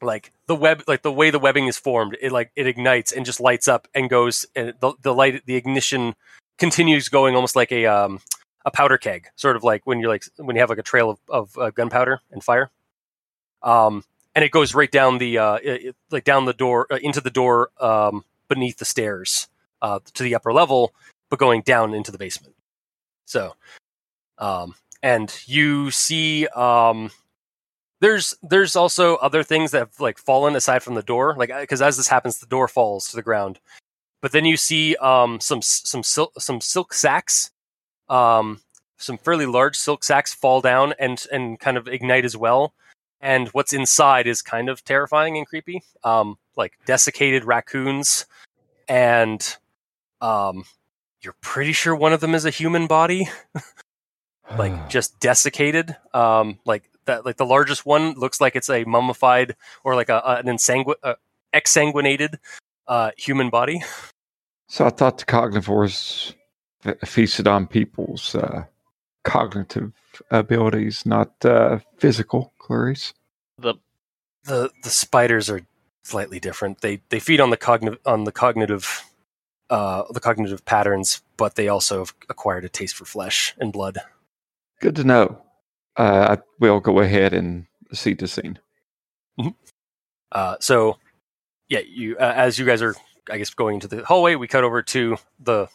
Like 0.00 0.32
the 0.46 0.54
web 0.54 0.82
like 0.86 1.02
the 1.02 1.12
way 1.12 1.30
the 1.30 1.38
webbing 1.40 1.66
is 1.66 1.76
formed 1.76 2.16
it 2.20 2.30
like 2.30 2.52
it 2.54 2.68
ignites 2.68 3.10
and 3.10 3.26
just 3.26 3.40
lights 3.40 3.66
up 3.66 3.88
and 3.94 4.08
goes 4.08 4.46
and 4.54 4.74
the, 4.80 4.92
the 5.02 5.12
light 5.12 5.44
the 5.46 5.56
ignition 5.56 6.14
continues 6.56 7.08
going 7.08 7.34
almost 7.34 7.56
like 7.56 7.72
a 7.72 7.86
um 7.86 8.20
a 8.64 8.70
powder 8.70 8.96
keg 8.96 9.26
sort 9.34 9.56
of 9.56 9.64
like 9.64 9.86
when 9.86 9.98
you're 9.98 10.08
like 10.08 10.24
when 10.36 10.54
you 10.54 10.60
have 10.60 10.70
like 10.70 10.78
a 10.78 10.84
trail 10.84 11.10
of, 11.10 11.18
of 11.28 11.58
uh, 11.58 11.70
gunpowder 11.70 12.20
and 12.30 12.44
fire. 12.44 12.70
Um 13.62 14.04
and 14.36 14.44
it 14.44 14.52
goes 14.52 14.72
right 14.72 14.90
down 14.90 15.18
the 15.18 15.38
uh 15.38 15.58
it, 15.62 15.96
like 16.12 16.22
down 16.22 16.44
the 16.44 16.52
door 16.52 16.86
uh, 16.92 16.98
into 17.02 17.20
the 17.20 17.30
door 17.30 17.70
um 17.80 18.24
beneath 18.48 18.78
the 18.78 18.84
stairs 18.84 19.48
uh 19.82 19.98
to 20.14 20.22
the 20.22 20.36
upper 20.36 20.52
level 20.52 20.94
but 21.28 21.40
going 21.40 21.62
down 21.62 21.92
into 21.92 22.12
the 22.12 22.18
basement 22.18 22.54
so 23.28 23.54
um 24.38 24.74
and 25.02 25.38
you 25.46 25.90
see 25.90 26.46
um 26.48 27.10
there's 28.00 28.34
there's 28.42 28.74
also 28.74 29.16
other 29.16 29.42
things 29.42 29.70
that 29.70 29.80
have 29.80 30.00
like 30.00 30.18
fallen 30.18 30.56
aside 30.56 30.82
from 30.82 30.94
the 30.94 31.02
door 31.02 31.34
like 31.36 31.50
because 31.60 31.82
as 31.82 31.96
this 31.96 32.08
happens 32.08 32.38
the 32.38 32.46
door 32.46 32.68
falls 32.68 33.08
to 33.08 33.16
the 33.16 33.22
ground. 33.22 33.60
But 34.20 34.32
then 34.32 34.44
you 34.44 34.56
see 34.56 34.96
um 34.96 35.40
some 35.40 35.62
some 35.62 36.02
silk 36.02 36.32
some 36.40 36.60
silk 36.60 36.94
sacks 36.94 37.50
um 38.08 38.60
some 38.96 39.18
fairly 39.18 39.46
large 39.46 39.76
silk 39.76 40.02
sacks 40.04 40.32
fall 40.34 40.60
down 40.60 40.94
and 40.98 41.24
and 41.30 41.60
kind 41.60 41.76
of 41.76 41.86
ignite 41.86 42.24
as 42.24 42.36
well. 42.36 42.72
And 43.20 43.48
what's 43.48 43.72
inside 43.72 44.26
is 44.26 44.42
kind 44.42 44.68
of 44.68 44.84
terrifying 44.84 45.36
and 45.36 45.46
creepy 45.46 45.82
um 46.04 46.38
like 46.56 46.72
desiccated 46.86 47.44
raccoons 47.44 48.26
and 48.88 49.56
um 50.20 50.64
you're 51.22 51.34
pretty 51.40 51.72
sure 51.72 51.94
one 51.94 52.12
of 52.12 52.20
them 52.20 52.34
is 52.34 52.44
a 52.44 52.50
human 52.50 52.86
body 52.86 53.28
like 54.58 54.88
just 54.88 55.18
desiccated. 55.20 55.96
Um 56.14 56.58
like 56.64 56.88
that 57.06 57.24
like 57.24 57.36
the 57.36 57.46
largest 57.46 57.84
one 57.86 58.12
looks 58.14 58.40
like 58.40 58.56
it's 58.56 58.70
a 58.70 58.84
mummified 58.84 59.56
or 59.84 59.94
like 59.94 60.08
a, 60.08 60.18
a- 60.24 60.36
an 60.36 60.46
insangu- 60.46 60.94
uh, 61.02 61.14
exsanguinated 61.54 62.36
uh 62.86 63.10
human 63.16 63.50
body. 63.50 63.82
So 64.68 64.84
I 64.86 64.90
thought 64.90 65.18
the 65.18 65.24
cognivores 65.24 66.34
fe- 66.82 66.94
feasted 67.04 67.48
on 67.48 67.66
people's 67.66 68.34
uh, 68.34 68.64
cognitive 69.24 69.92
abilities, 70.30 71.06
not 71.06 71.32
uh, 71.44 71.78
physical, 71.96 72.52
Clarice. 72.58 73.14
The 73.58 73.74
the 74.44 74.70
the 74.82 74.90
spiders 74.90 75.48
are 75.48 75.62
slightly 76.02 76.38
different. 76.38 76.82
They 76.82 77.00
they 77.08 77.18
feed 77.18 77.40
on 77.40 77.48
the 77.48 77.56
cognitive 77.56 77.98
on 78.04 78.24
the 78.24 78.32
cognitive 78.32 79.04
uh 79.70 80.04
the 80.12 80.20
cognitive 80.20 80.64
patterns 80.64 81.22
but 81.36 81.54
they 81.54 81.68
also 81.68 82.00
have 82.00 82.14
acquired 82.28 82.64
a 82.64 82.68
taste 82.68 82.96
for 82.96 83.04
flesh 83.04 83.54
and 83.58 83.72
blood 83.72 83.98
Good 84.80 84.96
to 84.96 85.04
know. 85.04 85.42
Uh, 85.96 86.36
I 86.36 86.42
will 86.60 86.80
go 86.80 87.00
ahead 87.00 87.34
and 87.34 87.66
see 87.92 88.14
the 88.14 88.28
scene. 88.28 88.58
Uh, 90.30 90.56
so, 90.60 90.98
yeah, 91.68 91.80
you 91.80 92.16
uh, 92.18 92.32
as 92.36 92.58
you 92.58 92.66
guys 92.66 92.82
are, 92.82 92.94
I 93.30 93.38
guess, 93.38 93.50
going 93.50 93.74
into 93.74 93.88
the 93.88 94.04
hallway, 94.04 94.36
we 94.36 94.46
cut 94.46 94.62
over 94.62 94.82
to 94.82 95.16
the 95.40 95.68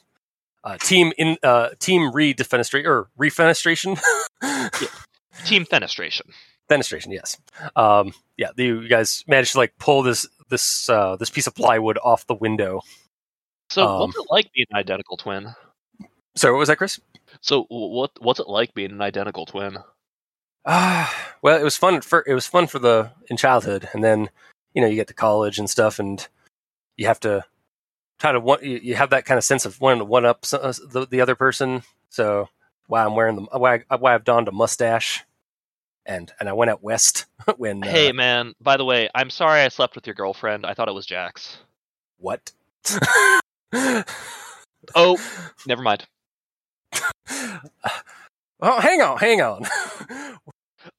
uh, 0.63 0.77
team 0.77 1.11
in 1.17 1.37
uh, 1.43 1.69
team 1.79 2.11
re-defenestration 2.13 2.85
or 2.85 3.09
refenestration. 3.19 3.99
team 5.45 5.65
fenestration. 5.65 6.29
Fenestration, 6.69 7.11
yes. 7.11 7.37
Um, 7.75 8.13
yeah, 8.37 8.49
you 8.55 8.87
guys 8.87 9.25
managed 9.27 9.53
to 9.53 9.57
like 9.57 9.73
pull 9.77 10.03
this 10.03 10.25
this 10.49 10.87
uh, 10.87 11.17
this 11.17 11.29
piece 11.29 11.47
of 11.47 11.55
plywood 11.55 11.97
off 12.03 12.25
the 12.27 12.35
window. 12.35 12.81
So 13.69 13.85
Um, 13.85 13.99
what's 14.01 14.17
it 14.17 14.25
like 14.29 14.51
being 14.53 14.67
an 14.71 14.77
identical 14.77 15.17
twin? 15.17 15.53
Sorry, 16.35 16.53
what 16.53 16.59
was 16.59 16.67
that, 16.69 16.77
Chris? 16.77 16.99
So 17.41 17.65
what 17.69 18.11
what's 18.19 18.39
it 18.39 18.47
like 18.47 18.73
being 18.73 18.91
an 18.91 19.01
identical 19.01 19.45
twin? 19.45 19.77
Ah, 20.65 21.33
well, 21.41 21.59
it 21.59 21.63
was 21.63 21.77
fun 21.77 22.01
for 22.01 22.23
it 22.27 22.33
was 22.33 22.47
fun 22.47 22.67
for 22.67 22.79
the 22.79 23.11
in 23.29 23.37
childhood, 23.37 23.89
and 23.93 24.03
then 24.03 24.29
you 24.73 24.81
know 24.81 24.87
you 24.87 24.95
get 24.95 25.07
to 25.07 25.13
college 25.13 25.59
and 25.59 25.69
stuff, 25.69 25.99
and 25.99 26.27
you 26.97 27.07
have 27.07 27.19
to 27.21 27.43
try 28.19 28.31
to 28.31 28.39
one. 28.39 28.59
You, 28.63 28.79
you 28.81 28.95
have 28.95 29.09
that 29.11 29.25
kind 29.25 29.37
of 29.37 29.43
sense 29.43 29.65
of 29.65 29.79
wanting 29.81 29.99
to 29.99 30.05
one 30.05 30.25
up 30.25 30.45
uh, 30.53 30.73
the, 30.89 31.05
the 31.09 31.21
other 31.21 31.35
person. 31.35 31.83
So 32.09 32.49
why 32.87 33.03
I'm 33.03 33.15
wearing 33.15 33.35
the 33.35 33.41
why 33.59 33.83
I- 33.89 33.95
why 33.95 34.13
I've 34.15 34.23
donned 34.23 34.47
a 34.47 34.51
mustache, 34.51 35.23
and 36.05 36.31
and 36.39 36.47
I 36.47 36.53
went 36.53 36.71
out 36.71 36.83
west 36.83 37.25
when 37.57 37.83
uh, 37.83 37.87
Hey 37.87 38.11
man, 38.11 38.53
by 38.61 38.77
the 38.77 38.85
way, 38.85 39.09
I'm 39.13 39.29
sorry 39.29 39.61
I 39.61 39.67
slept 39.67 39.95
with 39.95 40.07
your 40.07 40.13
girlfriend. 40.15 40.65
I 40.65 40.73
thought 40.73 40.87
it 40.87 40.93
was 40.93 41.05
Jax. 41.05 41.57
what? 42.17 42.51
Oh, 44.95 45.17
never 45.65 45.81
mind. 45.81 46.05
oh, 47.29 48.79
hang 48.79 49.01
on, 49.01 49.17
hang 49.17 49.41
on. 49.41 49.65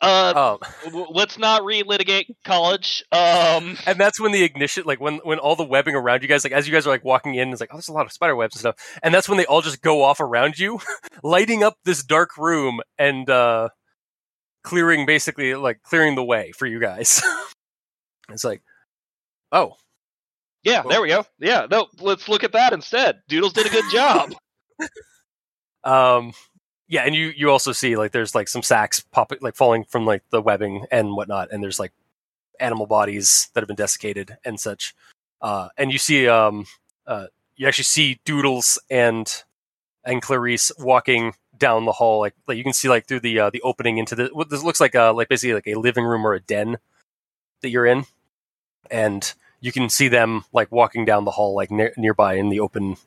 Uh, 0.01 0.57
um, 0.63 0.71
w- 0.85 1.07
let's 1.11 1.39
not 1.39 1.63
relitigate 1.63 2.35
college. 2.45 3.05
Um, 3.13 3.77
and 3.87 3.99
that's 3.99 4.19
when 4.21 4.33
the 4.33 4.43
ignition 4.43 4.85
like 4.87 5.01
when 5.01 5.19
when 5.19 5.39
all 5.39 5.57
the 5.57 5.65
webbing 5.65 5.95
around 5.95 6.23
you 6.23 6.29
guys 6.29 6.45
like 6.45 6.53
as 6.53 6.67
you 6.67 6.73
guys 6.73 6.87
are 6.87 6.91
like 6.91 7.05
walking 7.05 7.35
in 7.35 7.51
it's 7.51 7.61
like 7.61 7.71
oh 7.73 7.77
there's 7.77 7.89
a 7.89 7.93
lot 7.93 8.07
of 8.07 8.13
spider 8.13 8.35
webs 8.35 8.57
and 8.57 8.61
stuff 8.61 8.77
and 9.03 9.13
that's 9.15 9.29
when 9.29 9.39
they 9.39 9.47
all 9.47 9.61
just 9.61 9.83
go 9.83 10.03
off 10.03 10.21
around 10.21 10.59
you 10.59 10.81
lighting 11.23 11.63
up 11.63 11.77
this 11.85 12.03
dark 12.03 12.37
room 12.39 12.81
and 12.99 13.29
uh 13.29 13.69
clearing 14.63 15.05
basically 15.05 15.55
like 15.55 15.83
clearing 15.83 16.15
the 16.15 16.25
way 16.25 16.51
for 16.57 16.67
you 16.67 16.81
guys 16.81 17.23
it's 18.31 18.45
like 18.45 18.63
oh 19.53 19.77
yeah, 20.65 20.83
there 20.83 21.01
we 21.01 21.09
go. 21.09 21.25
Yeah, 21.39 21.67
no, 21.71 21.87
let's 22.01 22.29
look 22.29 22.45
at 22.45 22.53
that 22.53 22.73
instead. 22.73 23.21
Doodles 23.29 23.53
did 23.53 23.67
a 23.67 23.71
good 23.71 23.91
job. 23.91 24.35
um 25.85 26.33
yeah 26.89 27.03
and 27.03 27.15
you 27.15 27.31
you 27.37 27.51
also 27.51 27.71
see 27.71 27.95
like 27.95 28.11
there's 28.11 28.35
like 28.35 28.49
some 28.49 28.63
sacks 28.63 29.01
popping 29.13 29.39
like 29.43 29.55
falling 29.55 29.85
from 29.85 30.07
like 30.07 30.23
the 30.31 30.41
webbing 30.41 30.87
and 30.91 31.15
whatnot 31.15 31.53
and 31.53 31.63
there's 31.63 31.79
like 31.79 31.93
animal 32.59 32.87
bodies 32.87 33.51
that 33.53 33.61
have 33.61 33.69
been 33.69 33.77
desiccated 33.77 34.39
and 34.47 34.59
such 34.59 34.95
uh, 35.45 35.69
and 35.77 35.93
you 35.93 35.99
see 35.99 36.27
um, 36.27 36.65
uh, 37.07 37.27
you 37.57 37.69
actually 37.69 37.85
see 37.85 38.19
Doodles 38.25 38.79
and 38.89 39.45
and 40.03 40.23
Clarice 40.23 40.73
walking 40.79 41.35
down 41.57 41.85
the 41.85 41.93
hall. 41.93 42.21
Like, 42.21 42.35
like 42.49 42.57
you 42.57 42.65
can 42.65 42.73
see 42.73 42.89
like 42.89 43.07
through 43.07 43.21
the 43.21 43.39
uh, 43.39 43.51
the 43.51 43.61
opening 43.61 43.99
into 43.99 44.15
the 44.15 44.31
what 44.33 44.49
this 44.49 44.65
looks 44.65 44.81
like 44.81 44.95
uh 44.95 45.13
like 45.13 45.29
basically 45.29 45.53
like 45.53 45.67
a 45.67 45.75
living 45.75 46.05
room 46.05 46.27
or 46.27 46.33
a 46.33 46.41
den 46.41 46.79
that 47.61 47.69
you're 47.69 47.85
in, 47.85 48.07
and 48.91 49.35
you 49.65 49.73
can 49.73 49.89
see 49.89 50.09
them 50.09 50.45
like 50.53 50.71
walking 50.71 51.07
down 51.07 51.25
the 51.25 51.31
hall 51.31 51.55
like 51.55 51.71
ne- 51.71 51.95
nearby 51.97 52.35
in 52.35 52.51
the 52.51 52.61
open 52.61 52.99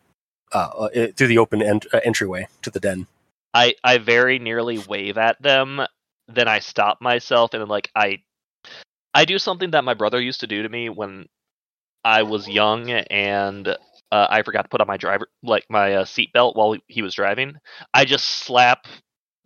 uh, 0.52 0.90
uh 0.96 1.08
through 1.16 1.28
the 1.28 1.38
open 1.38 1.62
ent- 1.62 1.86
uh, 1.94 2.00
entryway 2.04 2.48
to 2.64 2.72
the 2.72 2.80
den. 2.80 3.06
I 3.54 3.76
I 3.84 4.00
very 4.00 4.40
nearly 4.40 4.80
wave 4.80 5.20
at 5.20 5.40
them, 5.40 5.82
then 6.28 6.48
I 6.48 6.58
stop 6.60 7.00
myself 7.00 7.54
and 7.54 7.70
like 7.70 7.92
I 7.96 8.24
I 9.14 9.26
do 9.26 9.38
something 9.38 9.72
that 9.72 9.84
my 9.84 9.94
brother 9.94 10.20
used 10.20 10.40
to 10.40 10.48
do 10.48 10.64
to 10.64 10.70
me 10.70 10.90
when 10.90 11.28
I 12.04 12.24
was 12.24 12.48
young 12.48 12.90
and 12.90 13.68
uh, 13.68 13.76
I 14.12 14.42
forgot 14.42 14.64
to 14.64 14.70
put 14.70 14.82
on 14.82 14.88
my 14.88 14.98
driver 14.98 15.28
like 15.44 15.66
my 15.70 15.94
uh, 15.94 16.06
seatbelt 16.06 16.56
while 16.56 16.76
he 16.88 17.04
was 17.04 17.14
driving. 17.14 17.58
I 17.94 18.06
just 18.06 18.26
slap 18.26 18.88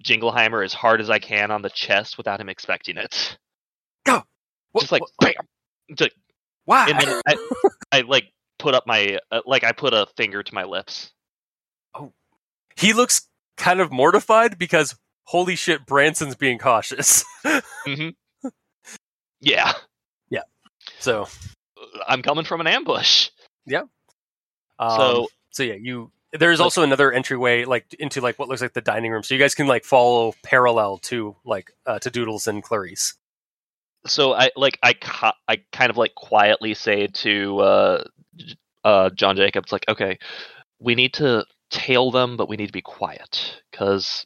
Jingleheimer 0.02 0.64
as 0.64 0.74
hard 0.74 1.02
as 1.02 1.10
I 1.10 1.20
can 1.20 1.52
on 1.52 1.62
the 1.62 1.70
chest 1.70 2.18
without 2.18 2.40
him 2.40 2.48
expecting 2.48 2.96
it. 2.96 3.38
Go. 4.06 4.24
Just 4.80 4.94
like 4.94 5.04
bam. 5.20 5.34
Just 5.90 6.02
like- 6.04 6.21
Wow. 6.66 6.86
and 6.88 7.00
then 7.00 7.22
I, 7.28 7.36
I 7.92 8.02
like 8.02 8.32
put 8.60 8.74
up 8.76 8.86
my 8.88 9.20
uh, 9.32 9.42
like 9.46 9.64
I 9.64 9.72
put 9.72 9.94
a 9.94 10.08
finger 10.18 10.44
to 10.44 10.54
my 10.54 10.64
lips. 10.64 11.12
Oh, 11.96 12.14
he 12.76 12.94
looks 12.94 13.28
kind 13.58 13.80
of 13.80 13.92
mortified 13.92 14.58
because 14.58 14.96
holy 15.26 15.56
shit, 15.56 15.86
Branson's 15.86 16.36
being 16.36 16.58
cautious. 16.60 17.24
Yeah, 19.44 19.74
yeah. 20.30 20.44
so, 21.00 21.28
I'm 22.08 22.22
coming 22.22 22.46
from 22.46 22.62
an 22.62 22.68
ambush. 22.68 23.30
um, 23.74 23.90
So- 24.80 25.28
so 25.50 25.64
yeah, 25.64 25.74
you. 25.74 26.12
There's 26.32 26.60
Like- 26.60 26.66
also 26.66 26.84
another 26.84 27.12
entryway, 27.12 27.66
like 27.66 27.94
into 27.96 28.22
like 28.22 28.40
what 28.40 28.48
looks 28.48 28.62
like 28.62 28.74
the 28.74 28.82
dining 28.82 29.12
room, 29.12 29.22
so 29.24 29.34
you 29.34 29.40
guys 29.40 29.54
can 29.56 29.68
like 29.68 29.84
follow 29.84 30.34
parallel 30.44 31.00
to 31.00 31.36
like 31.44 31.72
uh, 31.86 32.00
to 32.00 32.10
Doodles 32.10 32.48
and 32.48 32.64
Clarice. 32.64 33.16
So 34.06 34.34
I 34.34 34.52
like 34.56 34.80
I 34.84 34.96
I 35.48 35.58
kind 35.72 35.90
of 35.90 35.98
like 35.98 36.16
quietly 36.16 36.74
say 36.74 37.08
to 37.08 37.60
uh 37.60 38.04
uh 38.84 39.10
John 39.12 39.36
Jacobs 39.36 39.72
like 39.72 39.86
okay 39.88 40.18
we 40.80 40.96
need 40.96 41.14
to 41.16 41.46
tail 41.70 42.12
them 42.12 42.38
but 42.38 42.50
we 42.50 42.58
need 42.58 42.68
to 42.68 42.74
be 42.74 42.82
quiet 42.82 43.62
cuz 43.72 44.26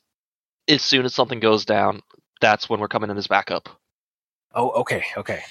as 0.68 0.82
soon 0.82 1.06
as 1.06 1.14
something 1.14 1.40
goes 1.40 1.66
down 1.66 2.02
that's 2.42 2.70
when 2.70 2.80
we're 2.80 2.88
coming 2.88 3.10
in 3.10 3.18
as 3.18 3.28
backup. 3.28 3.70
Oh, 4.54 4.70
okay, 4.72 5.04
okay. 5.18 5.42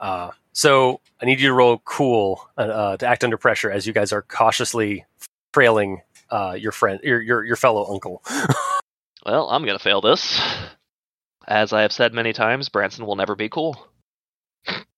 Uh, 0.00 0.30
so 0.52 1.00
I 1.20 1.26
need 1.26 1.40
you 1.40 1.48
to 1.48 1.54
roll 1.54 1.78
cool 1.84 2.48
uh, 2.56 2.62
uh, 2.62 2.96
to 2.96 3.06
act 3.06 3.24
under 3.24 3.36
pressure 3.36 3.70
as 3.70 3.86
you 3.86 3.92
guys 3.92 4.12
are 4.12 4.22
cautiously 4.22 5.04
trailing 5.52 6.00
uh, 6.30 6.56
your 6.58 6.72
friend, 6.72 7.00
your 7.02 7.20
your 7.20 7.44
your 7.44 7.56
fellow 7.56 7.92
uncle. 7.92 8.22
Well, 9.26 9.48
I'm 9.48 9.64
going 9.64 9.78
to 9.78 9.82
fail 9.82 10.02
this. 10.02 10.38
As 11.46 11.72
I 11.72 11.82
have 11.82 11.92
said 11.92 12.12
many 12.14 12.32
times, 12.32 12.68
Branson 12.68 13.06
will 13.06 13.16
never 13.16 13.34
be 13.36 13.48
cool. 13.48 13.86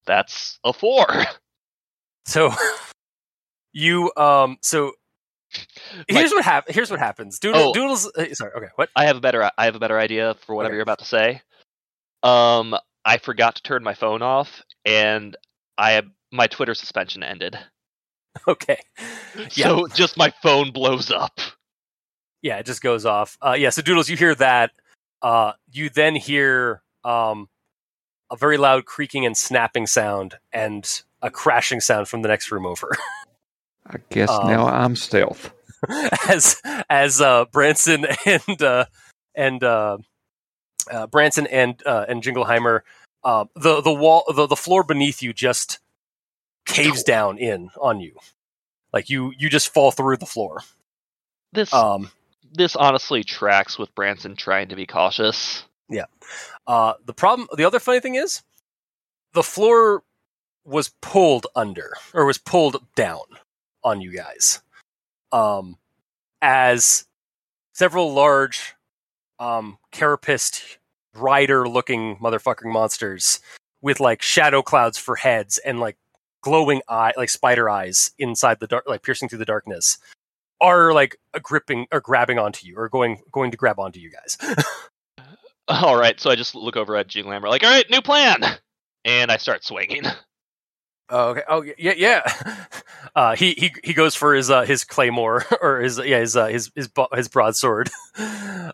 That's 0.06 0.58
a 0.64 0.72
4. 0.72 1.06
so 2.26 2.52
you 3.72 4.12
um 4.16 4.56
so 4.62 4.92
here's 6.08 6.30
what 6.32 6.44
hap- 6.44 6.68
here's 6.70 6.90
what 6.90 7.00
happens. 7.00 7.38
Doodle, 7.38 7.70
Oh. 7.70 7.72
Doodles. 7.72 8.10
Uh, 8.16 8.26
sorry. 8.32 8.52
Okay. 8.56 8.68
What? 8.76 8.88
I 8.96 9.06
have 9.06 9.16
a 9.16 9.20
better 9.20 9.50
I 9.58 9.64
have 9.64 9.74
a 9.74 9.80
better 9.80 9.98
idea 9.98 10.34
for 10.46 10.54
whatever 10.54 10.72
Okay. 10.72 10.76
you're 10.76 10.82
about 10.82 11.00
to 11.00 11.04
say. 11.04 11.42
Um 12.22 12.76
I 13.04 13.18
forgot 13.18 13.56
to 13.56 13.62
turn 13.62 13.82
my 13.82 13.94
phone 13.94 14.22
off 14.22 14.62
and 14.84 15.36
I 15.78 16.02
my 16.32 16.46
Twitter 16.46 16.74
suspension 16.74 17.22
ended. 17.22 17.58
Okay. 18.46 18.76
Yeah. 19.54 19.64
So 19.68 19.86
just 19.88 20.18
my 20.18 20.30
phone 20.42 20.70
blows 20.70 21.10
up. 21.10 21.40
Yeah, 22.42 22.58
it 22.58 22.66
just 22.66 22.82
goes 22.82 23.06
off. 23.06 23.38
Uh, 23.40 23.56
yeah, 23.58 23.70
so 23.70 23.80
Doodles, 23.80 24.10
you 24.10 24.16
hear 24.18 24.34
that. 24.34 24.72
Uh, 25.22 25.52
you 25.72 25.88
then 25.88 26.14
hear 26.14 26.82
um, 27.04 27.48
a 28.30 28.36
very 28.36 28.56
loud 28.56 28.84
creaking 28.84 29.26
and 29.26 29.36
snapping 29.36 29.86
sound 29.86 30.34
and 30.52 31.02
a 31.22 31.30
crashing 31.30 31.80
sound 31.80 32.08
from 32.08 32.22
the 32.22 32.28
next 32.28 32.50
room 32.50 32.66
over. 32.66 32.90
I 33.86 33.96
guess 34.10 34.30
Um, 34.30 34.48
now 34.48 34.66
I'm 34.66 34.96
stealth. 34.96 35.52
as 36.28 36.60
as 36.90 37.20
uh, 37.20 37.44
Branson 37.46 38.06
and 38.26 38.62
uh, 38.62 38.86
and 39.34 39.62
uh, 39.62 39.98
uh, 40.90 41.06
Branson 41.06 41.46
and 41.46 41.80
uh, 41.86 42.06
and 42.08 42.22
Jingleheimer, 42.22 42.80
uh, 43.24 43.44
the 43.54 43.80
the 43.80 43.92
wall 43.92 44.24
the, 44.34 44.46
the 44.46 44.56
floor 44.56 44.82
beneath 44.82 45.22
you 45.22 45.32
just 45.32 45.78
caves 46.64 47.02
down 47.02 47.38
in 47.38 47.70
on 47.80 48.00
you, 48.00 48.16
like 48.92 49.08
you 49.08 49.32
you 49.38 49.48
just 49.48 49.72
fall 49.72 49.90
through 49.90 50.16
the 50.16 50.26
floor. 50.26 50.62
This 51.52 51.72
Um, 51.72 52.10
this 52.54 52.76
honestly 52.76 53.24
tracks 53.24 53.78
with 53.78 53.94
Branson 53.94 54.36
trying 54.36 54.68
to 54.68 54.76
be 54.76 54.86
cautious. 54.86 55.64
Yeah. 55.88 56.06
Uh, 56.66 56.94
the 57.04 57.14
problem, 57.14 57.48
the 57.56 57.64
other 57.64 57.78
funny 57.78 58.00
thing 58.00 58.16
is, 58.16 58.42
the 59.34 59.42
floor 59.42 60.02
was 60.64 60.90
pulled 61.00 61.46
under 61.54 61.92
or 62.12 62.24
was 62.24 62.38
pulled 62.38 62.84
down 62.96 63.22
on 63.84 64.00
you 64.00 64.10
guys, 64.10 64.60
um, 65.30 65.76
as 66.42 67.04
several 67.72 68.12
large, 68.12 68.74
um, 69.38 69.78
carapaced 69.92 70.78
rider-looking 71.14 72.16
motherfucking 72.16 72.72
monsters 72.72 73.40
with 73.80 74.00
like 74.00 74.22
shadow 74.22 74.62
clouds 74.62 74.98
for 74.98 75.14
heads 75.14 75.58
and 75.58 75.78
like 75.78 75.96
glowing 76.40 76.82
eye, 76.88 77.12
like 77.16 77.30
spider 77.30 77.70
eyes 77.70 78.10
inside 78.18 78.58
the 78.60 78.66
dark, 78.66 78.84
like 78.88 79.02
piercing 79.02 79.28
through 79.28 79.38
the 79.38 79.44
darkness, 79.44 79.98
are 80.60 80.92
like 80.92 81.16
gripping 81.42 81.86
or 81.92 82.00
grabbing 82.00 82.38
onto 82.38 82.66
you 82.66 82.76
or 82.76 82.88
going 82.88 83.20
going 83.32 83.50
to 83.50 83.56
grab 83.56 83.78
onto 83.78 84.00
you 84.00 84.10
guys. 84.10 84.56
All 85.68 85.96
right, 85.96 86.18
so 86.20 86.30
I 86.30 86.36
just 86.36 86.54
look 86.54 86.76
over 86.76 86.96
at 86.96 87.08
Jingleheimer 87.08 87.48
like, 87.48 87.64
"All 87.64 87.70
right, 87.70 87.88
new 87.90 88.00
plan." 88.02 88.42
And 89.04 89.30
I 89.30 89.36
start 89.36 89.64
swinging. 89.64 90.04
Oh, 91.08 91.28
okay. 91.30 91.42
Oh, 91.48 91.62
yeah, 91.78 91.94
yeah. 91.96 92.22
Uh, 93.14 93.34
he 93.34 93.52
he 93.52 93.72
he 93.82 93.94
goes 93.94 94.14
for 94.14 94.34
his 94.34 94.50
uh, 94.50 94.62
his 94.64 94.84
claymore 94.84 95.44
or 95.62 95.78
his 95.80 95.98
yeah 95.98 96.18
his 96.18 96.36
uh, 96.36 96.48
his 96.48 96.70
his 96.74 96.88
bo- 96.88 97.08
his 97.14 97.28
broadsword, 97.28 97.88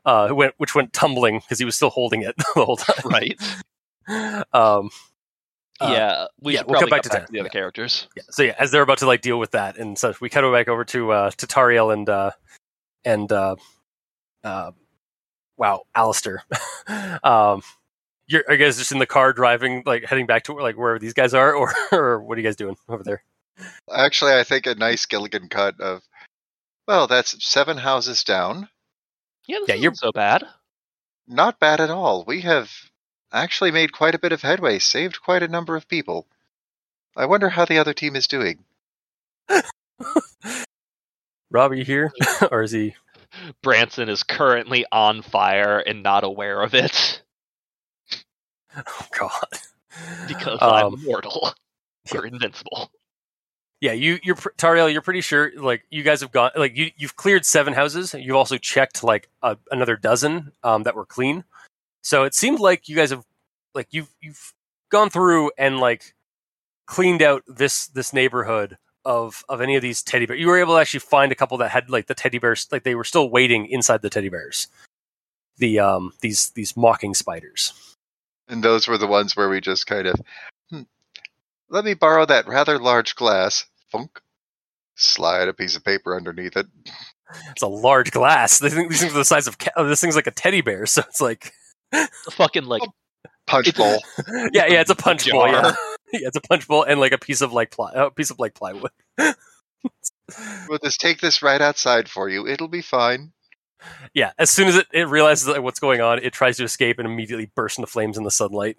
uh, 0.05 0.31
went 0.33 0.55
which 0.57 0.75
went 0.75 0.93
tumbling 0.93 1.39
because 1.39 1.61
he 1.61 1.65
was 1.65 1.77
still 1.77 1.91
holding 1.91 2.23
it 2.23 2.35
the 2.39 2.65
whole 2.65 2.77
time. 2.77 2.97
Right. 3.05 4.47
Um. 4.53 4.91
Uh, 5.83 5.93
yeah, 5.93 6.27
we 6.41 6.53
yeah, 6.55 6.59
should 6.61 6.67
we'll 6.69 6.81
come 6.81 6.89
probably 6.89 6.91
back 6.91 7.03
to 7.03 7.09
back 7.11 7.27
to 7.27 7.33
the 7.33 7.41
other 7.41 7.49
characters. 7.49 8.09
yeah. 8.17 8.23
So 8.31 8.43
yeah, 8.43 8.55
as 8.59 8.71
they're 8.71 8.83
about 8.83 8.99
to 8.99 9.07
like 9.07 9.21
deal 9.21 9.39
with 9.39 9.51
that 9.53 9.77
and 9.77 9.99
so 9.99 10.15
we 10.21 10.29
cut 10.29 10.51
back 10.53 10.69
over 10.69 10.85
to 10.87 11.11
uh 11.13 11.31
to 11.33 11.47
Tariel 11.47 11.93
and 11.93 12.09
uh 12.09 12.31
and 13.05 13.31
uh 13.33 13.57
uh 14.45 14.73
wow 15.57 15.83
Allister. 15.95 16.43
um. 17.25 17.63
You're, 18.29 18.45
are 18.49 18.55
you 18.55 18.65
guys 18.65 18.79
just 18.79 18.93
in 18.93 18.99
the 18.99 19.05
car 19.05 19.33
driving, 19.35 19.83
like 19.85 20.05
heading 20.05 20.27
back 20.27 20.45
to 20.45 20.55
like 20.55 20.77
wherever 20.77 20.99
these 20.99 21.13
guys 21.13 21.35
are, 21.35 21.53
or, 21.55 21.75
or 21.93 22.21
what 22.23 22.39
are 22.39 22.41
you 22.41 22.47
guys 22.47 22.57
doing 22.57 22.77
over 22.89 23.03
there? 23.03 23.23
Actually, 23.93 24.33
I 24.35 24.45
think 24.45 24.65
a 24.67 24.75
nice 24.75 25.05
Gilligan 25.05 25.49
cut 25.49 25.79
of, 25.81 26.01
well, 26.89 27.09
that's 27.09 27.45
seven 27.45 27.77
houses 27.77 28.23
down. 28.25 28.69
Yeah, 29.47 29.59
this 29.61 29.69
Yeah, 29.71 29.75
you're- 29.75 29.95
so 29.97 30.13
bad. 30.13 30.45
Not 31.27 31.59
bad 31.59 31.81
at 31.81 31.91
all. 31.91 32.25
We 32.27 32.41
have 32.43 32.71
actually 33.33 33.71
made 33.71 33.93
quite 33.93 34.15
a 34.15 34.19
bit 34.19 34.33
of 34.33 34.43
headway, 34.43 34.79
saved 34.79 35.23
quite 35.23 35.43
a 35.43 35.49
number 35.49 35.77
of 35.77 35.89
people. 35.89 36.27
I 37.17 37.27
wonder 37.27 37.49
how 37.51 37.65
the 37.65 37.79
other 37.79 37.95
team 37.95 38.17
is 38.17 38.27
doing. 38.29 38.65
Rob, 41.51 41.73
are 41.73 41.75
you 41.75 41.85
here, 41.85 42.13
or 42.51 42.63
is 42.63 42.73
he? 42.73 42.95
Branson 43.63 44.09
is 44.09 44.23
currently 44.23 44.85
on 44.93 45.23
fire 45.23 45.79
and 45.79 46.03
not 46.03 46.25
aware 46.25 46.63
of 46.63 46.75
it 46.75 47.23
Oh 48.77 49.07
God. 49.19 49.49
because 50.29 50.59
I'm 50.61 50.87
Um, 50.87 50.95
immortal 50.95 51.53
or 52.15 52.27
invincible. 52.27 52.91
yeah, 53.81 53.93
you, 53.93 54.19
you're 54.23 54.35
pr- 54.37 54.51
Tariel. 54.59 54.93
You're 54.93 55.03
pretty 55.03 55.21
sure, 55.23 55.53
like 55.57 55.85
you 55.91 56.03
guys 56.03 56.21
have 56.23 56.33
gone, 56.33 56.53
like 56.57 56.77
you, 56.77 56.91
you've 56.97 57.17
cleared 57.17 57.45
seven 57.47 57.75
houses. 57.75 58.15
You've 58.15 58.37
also 58.37 58.59
checked 58.59 59.05
like 59.05 59.29
a, 59.43 59.57
another 59.71 59.97
dozen 59.97 60.53
um, 60.63 60.85
that 60.85 60.95
were 60.97 61.07
clean. 61.07 61.45
So 62.03 62.25
it 62.25 62.35
seemed 62.35 62.61
like 62.61 62.89
you 62.89 62.97
guys 62.97 63.11
have, 63.11 63.25
like 63.75 63.89
you've 63.91 64.13
you've 64.21 64.53
gone 64.91 65.09
through 65.09 65.51
and 65.57 65.79
like 65.79 66.15
cleaned 66.87 67.23
out 67.23 67.43
this 67.47 67.87
this 67.89 68.13
neighborhood 68.13 68.77
of 69.05 69.45
of 69.49 69.61
any 69.61 69.77
of 69.77 69.83
these 69.83 70.03
teddy 70.03 70.27
bears. 70.27 70.41
You 70.41 70.49
were 70.49 70.61
able 70.61 70.75
to 70.75 70.81
actually 70.81 71.01
find 71.01 71.33
a 71.33 71.35
couple 71.35 71.59
that 71.59 71.71
had 71.71 71.91
like 71.91 72.07
the 72.07 72.15
teddy 72.15 72.39
bears, 72.39 72.69
like 72.71 72.83
they 72.83 72.95
were 72.95 73.05
still 73.05 73.31
waiting 73.31 73.67
inside 73.67 74.03
the 74.03 74.11
teddy 74.11 74.29
bears. 74.29 74.69
The 75.59 75.79
um 75.79 76.13
these 76.21 76.51
these 76.51 76.77
mocking 76.77 77.15
spiders. 77.15 77.73
And 78.49 78.63
those 78.63 78.89
were 78.89 78.99
the 78.99 79.07
ones 79.07 79.37
where 79.37 79.49
we 79.49 79.61
just 79.61 79.87
kind 79.87 80.07
of, 80.07 80.21
hmm, 80.69 80.83
let 81.71 81.85
me 81.85 81.95
borrow 81.95 82.27
that 82.27 82.47
rather 82.47 82.79
large 82.79 83.15
glass. 83.15 83.65
Funk. 83.91 84.21
Slide 84.97 85.49
a 85.49 85.55
piece 85.55 85.77
of 85.77 85.85
paper 85.85 86.15
underneath 86.17 86.57
it. 86.57 86.67
It's 87.51 87.63
a 87.63 87.69
large 87.69 88.11
glass. 88.11 88.59
They 88.59 88.69
think 88.69 88.91
these 88.91 89.01
things 89.01 89.15
are 89.15 89.19
the 89.19 89.25
size 89.25 89.47
of 89.47 89.59
ca- 89.59 89.83
this 89.85 90.01
thing's 90.01 90.17
like 90.17 90.27
a 90.27 90.33
teddy 90.33 90.61
bear. 90.61 90.85
So 90.87 91.03
it's 91.09 91.21
like 91.21 91.53
The 91.93 92.09
fucking 92.33 92.65
like 92.65 92.83
Punch 93.47 93.75
bowl. 93.77 93.99
yeah, 94.53 94.67
yeah, 94.67 94.81
it's 94.81 94.91
a 94.91 94.95
punch 94.95 95.31
bowl. 95.31 95.47
Yeah. 95.47 95.73
yeah, 96.13 96.29
it's 96.29 96.37
a 96.37 96.41
punch 96.41 96.67
bowl 96.67 96.85
and 96.85 97.01
like 97.01 97.13
a 97.13 97.19
piece 97.19 97.41
of 97.41 97.53
like 97.53 97.71
ply, 97.71 97.93
a 97.95 98.11
piece 98.11 98.31
of 98.31 98.39
like 98.39 98.55
plywood. 98.55 98.91
We'll 100.69 100.79
just 100.79 101.01
take 101.01 101.21
this 101.21 101.43
right 101.43 101.61
outside 101.61 102.09
for 102.09 102.29
you. 102.29 102.47
It'll 102.47 102.69
be 102.69 102.81
fine. 102.81 103.33
yeah, 104.15 104.31
as 104.39 104.49
soon 104.49 104.69
as 104.69 104.77
it, 104.77 104.87
it 104.93 105.09
realizes 105.09 105.49
like, 105.49 105.61
what's 105.61 105.81
going 105.81 106.01
on, 106.01 106.21
it 106.21 106.33
tries 106.33 106.57
to 106.59 106.65
escape 106.65 106.99
and 106.99 107.07
immediately 107.07 107.51
bursts 107.55 107.77
into 107.79 107.89
flames 107.91 108.17
in 108.17 108.23
the 108.25 108.31
sunlight. 108.31 108.77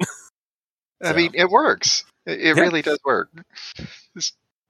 I 1.03 1.13
mean, 1.13 1.31
it 1.35 1.49
works. 1.49 2.05
It, 2.25 2.39
it 2.39 2.57
Yeah. 2.57 2.63
really 2.63 2.81
does 2.81 2.97
work. 3.05 3.29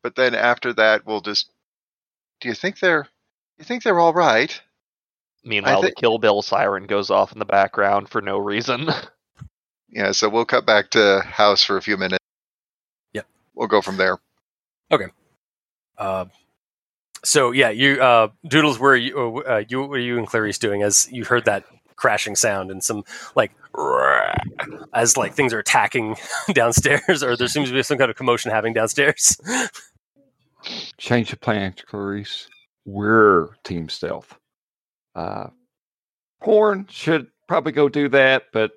But 0.01 0.15
then 0.15 0.33
after 0.35 0.73
that, 0.73 1.05
we'll 1.05 1.21
just. 1.21 1.51
Do 2.41 2.49
you 2.49 2.55
think 2.55 2.79
they're? 2.79 3.07
You 3.59 3.63
think 3.63 3.83
they're 3.83 3.99
all 3.99 4.13
right? 4.13 4.59
Meanwhile, 5.43 5.81
thi- 5.81 5.89
the 5.89 5.95
Kill 5.95 6.17
Bill 6.17 6.41
siren 6.41 6.85
goes 6.87 7.09
off 7.09 7.33
in 7.33 7.39
the 7.39 7.45
background 7.45 8.09
for 8.09 8.21
no 8.21 8.37
reason. 8.37 8.87
Yeah. 9.95 10.11
So 10.11 10.27
we'll 10.27 10.43
cut 10.43 10.65
back 10.65 10.89
to 10.91 11.21
house 11.23 11.63
for 11.63 11.77
a 11.77 11.81
few 11.83 11.97
minutes. 11.97 12.17
Yep. 13.13 13.27
We'll 13.53 13.67
go 13.67 13.79
from 13.79 13.97
there. 13.97 14.17
Okay. 14.91 15.05
Uh, 15.99 16.25
so 17.23 17.51
yeah, 17.51 17.69
you 17.69 18.01
uh, 18.01 18.29
Doodles, 18.47 18.79
where 18.79 18.93
are 18.93 18.95
you, 18.95 19.43
uh, 19.47 19.63
you, 19.67 19.81
what 19.81 19.99
are 19.99 19.99
you 19.99 20.17
and 20.17 20.25
Clarice 20.25 20.57
doing 20.57 20.81
as 20.81 21.07
you 21.11 21.25
heard 21.25 21.45
that 21.45 21.65
crashing 21.95 22.35
sound 22.35 22.71
and 22.71 22.83
some 22.83 23.03
like 23.35 23.51
as 24.95 25.15
like 25.15 25.35
things 25.35 25.53
are 25.53 25.59
attacking 25.59 26.15
downstairs, 26.53 27.21
or 27.21 27.37
there 27.37 27.47
seems 27.47 27.69
to 27.69 27.75
be 27.75 27.83
some 27.83 27.99
kind 27.99 28.09
of 28.09 28.17
commotion 28.17 28.49
happening 28.49 28.73
downstairs. 28.73 29.37
Change 30.97 31.29
the 31.29 31.37
plan, 31.37 31.75
Clarice. 31.87 32.49
We're 32.85 33.49
team 33.63 33.89
stealth. 33.89 34.39
Uh, 35.15 35.47
Horn 36.41 36.87
should 36.89 37.27
probably 37.47 37.71
go 37.71 37.89
do 37.89 38.09
that, 38.09 38.45
but 38.51 38.71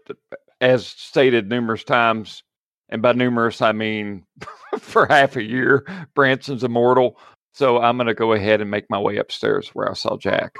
as 0.60 0.86
stated 0.86 1.48
numerous 1.48 1.84
times, 1.84 2.42
and 2.88 3.02
by 3.02 3.12
numerous 3.12 3.60
I 3.62 3.72
mean 3.72 4.24
for 4.78 5.06
half 5.06 5.36
a 5.36 5.42
year, 5.42 5.84
Branson's 6.14 6.64
immortal. 6.64 7.18
So 7.52 7.78
I'm 7.80 7.96
going 7.96 8.06
to 8.06 8.14
go 8.14 8.32
ahead 8.32 8.60
and 8.60 8.70
make 8.70 8.88
my 8.90 8.98
way 8.98 9.16
upstairs 9.16 9.68
where 9.70 9.90
I 9.90 9.94
saw 9.94 10.16
Jack. 10.16 10.54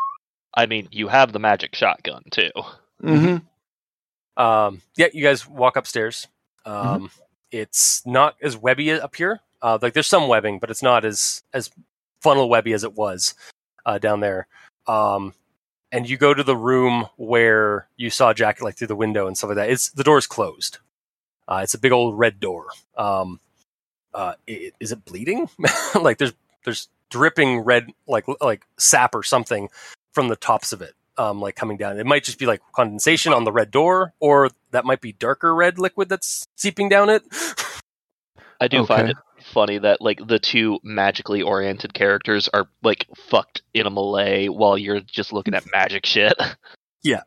I 0.55 0.67
mean, 0.67 0.89
you 0.91 1.09
have 1.09 1.33
the 1.33 1.39
magic 1.39 1.75
shotgun 1.75 2.23
too. 2.31 2.51
Mm-hmm. 3.03 4.43
Um, 4.43 4.83
yeah, 4.97 5.09
you 5.13 5.23
guys 5.23 5.47
walk 5.47 5.77
upstairs. 5.77 6.27
Um, 6.65 7.11
It's 7.53 8.05
not 8.07 8.37
as 8.43 8.57
webby 8.57 8.91
up 8.91 9.15
here. 9.15 9.41
Uh, 9.63 9.79
like 9.81 9.93
there's 9.95 10.07
some 10.07 10.29
webbing, 10.29 10.59
but 10.59 10.71
it's 10.71 10.83
not 10.83 11.05
as 11.05 11.43
as 11.53 11.71
funnel 12.23 12.49
webby 12.49 12.73
as 12.73 12.85
it 12.85 12.95
was 12.95 13.35
uh, 13.85 13.99
down 13.99 14.21
there. 14.21 14.47
Um, 14.87 15.35
and 15.97 16.09
you 16.09 16.19
go 16.19 16.35
to 16.35 16.43
the 16.43 16.57
room 16.57 17.07
where 17.17 17.89
you 17.97 18.11
saw 18.11 18.35
Jack 18.35 18.61
like 18.61 18.77
through 18.77 18.89
the 18.89 18.95
window 18.97 19.27
and 19.27 19.37
stuff 19.37 19.49
like 19.49 19.57
that. 19.57 19.71
It's 19.71 19.89
the 19.91 20.05
door's 20.05 20.27
closed. 20.27 20.79
Uh, 21.49 21.61
it's 21.63 21.73
a 21.73 21.79
big 21.79 21.93
old 21.93 22.19
red 22.19 22.39
door. 22.39 22.67
Um, 22.99 23.41
uh, 24.13 24.35
i- 24.49 24.73
is 24.79 24.93
it 24.93 25.05
bleeding? 25.07 25.49
like 25.95 26.19
there's 26.19 26.35
there's 26.65 26.89
dripping 27.11 27.61
red 27.61 27.89
like 28.07 28.27
like 28.43 28.67
sap 28.77 29.15
or 29.15 29.23
something 29.23 29.71
from 30.13 30.29
the 30.29 30.37
tops 30.37 30.73
of 30.73 30.83
it 30.83 30.93
um, 31.17 31.41
like 31.41 31.57
coming 31.57 31.79
down. 31.79 31.99
It 31.99 32.05
might 32.07 32.25
just 32.25 32.39
be 32.39 32.47
like 32.47 32.61
condensation 32.73 33.33
on 33.33 33.45
the 33.45 33.53
red 33.53 33.71
door, 33.71 34.13
or 34.21 34.51
that 34.73 34.85
might 34.85 35.01
be 35.01 35.13
darker 35.13 35.55
red 35.55 35.79
liquid 35.79 36.09
that's 36.11 36.47
seeping 36.57 36.89
down 36.91 37.09
it. 37.09 37.23
I 38.61 38.69
do 38.69 38.85
find 38.87 39.09
it 39.11 39.17
funny 39.53 39.79
that 39.79 40.01
like 40.01 40.27
the 40.27 40.39
two 40.39 40.79
magically 40.83 41.43
oriented 41.43 41.95
characters 41.95 42.49
are 42.53 42.69
like 42.83 43.07
fucked 43.17 43.63
in 43.75 43.87
a 43.87 43.91
melee 43.91 44.49
while 44.49 44.77
you're 44.79 45.01
just 45.01 45.33
looking 45.33 45.55
at 45.55 45.65
magic 45.73 46.07
shit. 46.07 46.35
Yeah, 47.05 47.21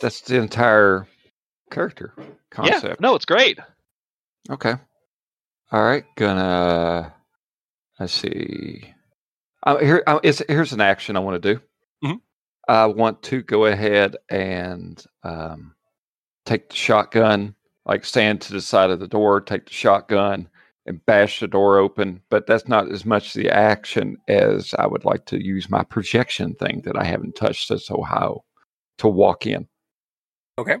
That's 0.00 0.22
the 0.22 0.38
entire 0.40 1.06
character 1.70 2.12
yeah, 2.18 2.24
concept. 2.50 3.00
no, 3.00 3.14
it's 3.14 3.26
great. 3.26 3.60
Okay. 4.50 4.74
All 5.70 5.82
right. 5.84 6.04
Gonna. 6.16 7.14
Let's 8.00 8.12
see. 8.12 8.92
Uh, 9.62 9.76
here, 9.78 10.02
uh, 10.04 10.18
it's, 10.24 10.42
here's 10.48 10.72
an 10.72 10.80
action 10.80 11.16
I 11.16 11.20
want 11.20 11.40
to 11.40 11.54
do. 11.54 11.60
Mhm. 12.04 12.20
I 12.66 12.86
want 12.86 13.22
to 13.24 13.40
go 13.42 13.66
ahead 13.66 14.16
and 14.28 15.00
um, 15.22 15.76
take 16.44 16.70
the 16.70 16.74
shotgun, 16.76 17.54
like 17.86 18.04
stand 18.04 18.40
to 18.42 18.52
the 18.52 18.60
side 18.60 18.90
of 18.90 18.98
the 18.98 19.06
door, 19.06 19.40
take 19.40 19.66
the 19.66 19.72
shotgun, 19.74 20.48
and 20.88 21.04
bash 21.06 21.40
the 21.40 21.46
door 21.48 21.78
open. 21.78 22.20
But 22.30 22.46
that's 22.46 22.66
not 22.68 22.90
as 22.90 23.04
much 23.04 23.34
the 23.34 23.48
action 23.50 24.16
as 24.28 24.74
I 24.78 24.86
would 24.86 25.04
like 25.04 25.26
to 25.26 25.42
use 25.42 25.70
my 25.70 25.84
projection 25.84 26.54
thing 26.54 26.82
that 26.84 26.96
I 26.98 27.04
haven't 27.04 27.36
touched 27.36 27.68
since 27.68 27.90
Ohio 27.90 28.44
to 28.98 29.08
walk 29.08 29.46
in. 29.46 29.68
Okay. 30.58 30.76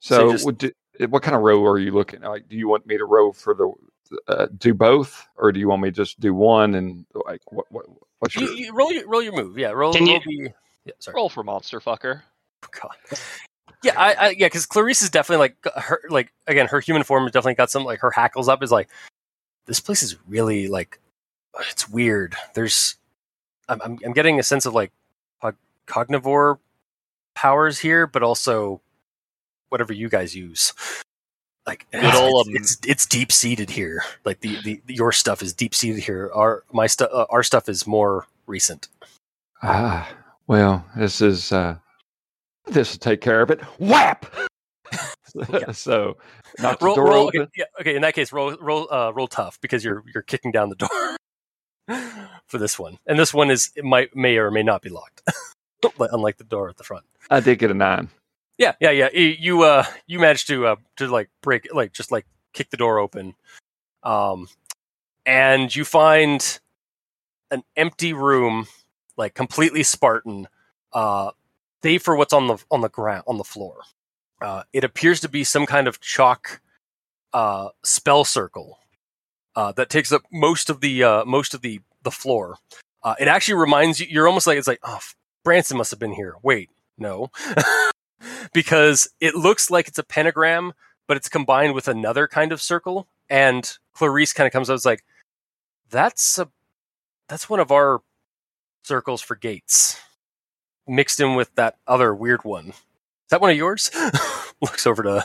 So, 0.00 0.18
So 0.18 0.32
just- 0.32 0.44
would 0.46 0.58
do- 0.58 0.72
what 1.08 1.22
kind 1.24 1.34
of 1.34 1.42
row 1.42 1.64
are 1.64 1.78
you 1.78 1.90
looking? 1.90 2.20
Like, 2.20 2.48
do 2.48 2.56
you 2.56 2.68
want 2.68 2.86
me 2.86 2.96
to 2.96 3.04
row 3.04 3.32
for 3.32 3.54
the 3.54 3.72
uh, 4.28 4.46
do 4.58 4.74
both, 4.74 5.26
or 5.36 5.50
do 5.50 5.58
you 5.58 5.66
want 5.66 5.82
me 5.82 5.88
to 5.90 5.96
just 5.96 6.20
do 6.20 6.32
one 6.34 6.74
and 6.76 7.04
like 7.26 7.40
what? 7.50 7.66
what 7.72 7.86
what's 8.20 8.36
You, 8.36 8.46
your 8.46 8.54
you 8.54 8.72
roll 8.72 8.92
your 8.92 9.08
roll 9.08 9.22
your 9.22 9.32
move. 9.32 9.58
Yeah, 9.58 9.70
roll. 9.70 9.92
Can 9.92 10.04
roll 10.06 10.20
you- 10.26 10.44
the, 10.44 10.54
yeah, 10.84 10.92
sorry. 11.00 11.14
Roll 11.16 11.28
for 11.28 11.42
monster 11.42 11.80
fucker. 11.80 12.22
Oh, 12.64 12.68
God. 12.80 13.18
Yeah, 13.82 13.98
I, 13.98 14.12
I 14.14 14.28
yeah, 14.38 14.46
because 14.46 14.66
Clarice 14.66 15.02
is 15.02 15.10
definitely 15.10 15.38
like 15.44 15.56
her 15.76 16.00
like 16.10 16.32
again, 16.46 16.66
her 16.68 16.80
human 16.80 17.02
form 17.02 17.24
has 17.24 17.32
definitely 17.32 17.54
got 17.54 17.70
some 17.70 17.84
like 17.84 17.98
her 18.00 18.10
hackles 18.10 18.48
up 18.48 18.62
is 18.62 18.70
like 18.70 18.88
this 19.66 19.80
place 19.80 20.02
is 20.02 20.16
really 20.26 20.68
like 20.68 20.98
it's 21.70 21.88
weird. 21.88 22.34
There's 22.54 22.96
I'm 23.68 23.80
I'm, 23.82 23.98
I'm 24.04 24.12
getting 24.12 24.38
a 24.38 24.42
sense 24.42 24.66
of 24.66 24.74
like 24.74 24.92
cog- 25.40 25.56
cognivore 25.86 26.58
powers 27.34 27.78
here, 27.78 28.06
but 28.06 28.22
also 28.22 28.80
whatever 29.68 29.92
you 29.92 30.08
guys 30.08 30.34
use. 30.34 30.72
Like 31.66 31.86
Good 31.92 32.04
it's, 32.04 32.16
ol', 32.16 32.40
it's, 32.40 32.48
um, 32.48 32.56
it's, 32.56 32.78
it's 32.86 33.06
deep 33.06 33.32
seated 33.32 33.70
here. 33.70 34.02
Like 34.24 34.40
the, 34.40 34.60
the 34.62 34.82
your 34.86 35.12
stuff 35.12 35.42
is 35.42 35.54
deep 35.54 35.74
seated 35.74 36.02
here. 36.02 36.30
Our 36.34 36.64
my 36.72 36.86
stuff 36.86 37.10
uh, 37.12 37.26
our 37.30 37.42
stuff 37.42 37.68
is 37.68 37.86
more 37.86 38.26
recent. 38.46 38.88
ah? 39.62 40.08
Well, 40.46 40.84
this 40.96 41.22
is 41.22 41.52
uh 41.52 41.76
this 42.66 42.92
will 42.92 42.98
take 42.98 43.22
care 43.22 43.40
of 43.40 43.50
it. 43.50 43.62
Whap! 43.78 44.26
Yeah. 45.34 45.72
so 45.72 46.16
knock 46.60 46.78
the 46.78 46.86
roll, 46.86 46.94
door 46.94 47.04
roll 47.06 47.26
open. 47.28 47.42
okay, 47.42 47.50
yeah, 47.56 47.64
okay. 47.80 47.96
In 47.96 48.02
that 48.02 48.14
case, 48.14 48.32
roll 48.32 48.56
roll 48.60 48.92
uh, 48.92 49.10
roll 49.12 49.28
tough 49.28 49.60
because 49.60 49.84
you're 49.84 50.02
you're 50.12 50.22
kicking 50.22 50.52
down 50.52 50.68
the 50.68 50.76
door 50.76 51.16
for 52.46 52.58
this 52.58 52.78
one, 52.78 52.98
and 53.06 53.18
this 53.18 53.34
one 53.34 53.50
is 53.50 53.70
it 53.76 53.84
might 53.84 54.14
may 54.14 54.36
or 54.36 54.50
may 54.50 54.62
not 54.62 54.82
be 54.82 54.90
locked, 54.90 55.22
But 55.98 56.12
unlike 56.12 56.38
the 56.38 56.44
door 56.44 56.68
at 56.68 56.76
the 56.76 56.84
front. 56.84 57.04
I 57.30 57.40
did 57.40 57.58
get 57.58 57.70
a 57.70 57.74
nine. 57.74 58.08
Yeah, 58.58 58.74
yeah, 58.80 58.90
yeah. 58.90 59.08
You 59.12 59.34
you, 59.38 59.62
uh 59.62 59.84
you 60.06 60.18
managed 60.20 60.46
to 60.48 60.66
uh 60.66 60.76
to 60.96 61.08
like 61.08 61.30
break 61.42 61.68
like 61.74 61.92
just 61.92 62.12
like 62.12 62.26
kick 62.52 62.70
the 62.70 62.76
door 62.76 62.98
open, 62.98 63.34
um, 64.02 64.48
and 65.26 65.74
you 65.74 65.84
find 65.84 66.60
an 67.50 67.62
empty 67.76 68.12
room, 68.12 68.66
like 69.16 69.34
completely 69.34 69.82
Spartan, 69.82 70.46
uh, 70.92 71.32
save 71.82 72.02
for 72.02 72.16
what's 72.16 72.32
on 72.32 72.46
the 72.46 72.58
on 72.70 72.80
the 72.80 72.88
ground 72.88 73.24
on 73.26 73.38
the 73.38 73.44
floor. 73.44 73.80
Uh, 74.40 74.64
it 74.72 74.84
appears 74.84 75.20
to 75.20 75.28
be 75.28 75.44
some 75.44 75.66
kind 75.66 75.88
of 75.88 76.00
chalk 76.00 76.60
uh, 77.32 77.70
spell 77.82 78.24
circle 78.24 78.78
uh, 79.56 79.72
that 79.72 79.90
takes 79.90 80.12
up 80.12 80.22
most 80.32 80.70
of 80.70 80.80
the 80.80 81.02
uh, 81.02 81.24
most 81.24 81.54
of 81.54 81.62
the 81.62 81.80
the 82.02 82.10
floor. 82.10 82.56
Uh, 83.02 83.14
it 83.18 83.28
actually 83.28 83.54
reminds 83.54 84.00
you. 84.00 84.06
You're 84.08 84.28
almost 84.28 84.46
like 84.46 84.58
it's 84.58 84.68
like, 84.68 84.80
oh, 84.82 85.00
Branson 85.44 85.76
must 85.76 85.90
have 85.90 86.00
been 86.00 86.12
here. 86.14 86.34
Wait, 86.42 86.70
no, 86.98 87.30
because 88.52 89.08
it 89.20 89.34
looks 89.34 89.70
like 89.70 89.88
it's 89.88 89.98
a 89.98 90.04
pentagram, 90.04 90.72
but 91.06 91.16
it's 91.16 91.28
combined 91.28 91.74
with 91.74 91.88
another 91.88 92.26
kind 92.26 92.52
of 92.52 92.62
circle. 92.62 93.06
And 93.28 93.70
Clarice 93.94 94.32
kind 94.32 94.46
of 94.46 94.52
comes 94.52 94.68
out, 94.68 94.74
it's 94.74 94.84
like, 94.84 95.04
that's 95.90 96.38
a 96.38 96.48
that's 97.28 97.48
one 97.48 97.60
of 97.60 97.72
our 97.72 98.00
circles 98.82 99.22
for 99.22 99.34
gates, 99.34 100.00
mixed 100.86 101.20
in 101.20 101.34
with 101.34 101.54
that 101.54 101.76
other 101.86 102.14
weird 102.14 102.44
one. 102.44 102.72
Is 103.26 103.30
that 103.30 103.40
one 103.40 103.50
of 103.50 103.56
yours? 103.56 103.90
looks 104.62 104.86
over 104.86 105.02
to 105.02 105.24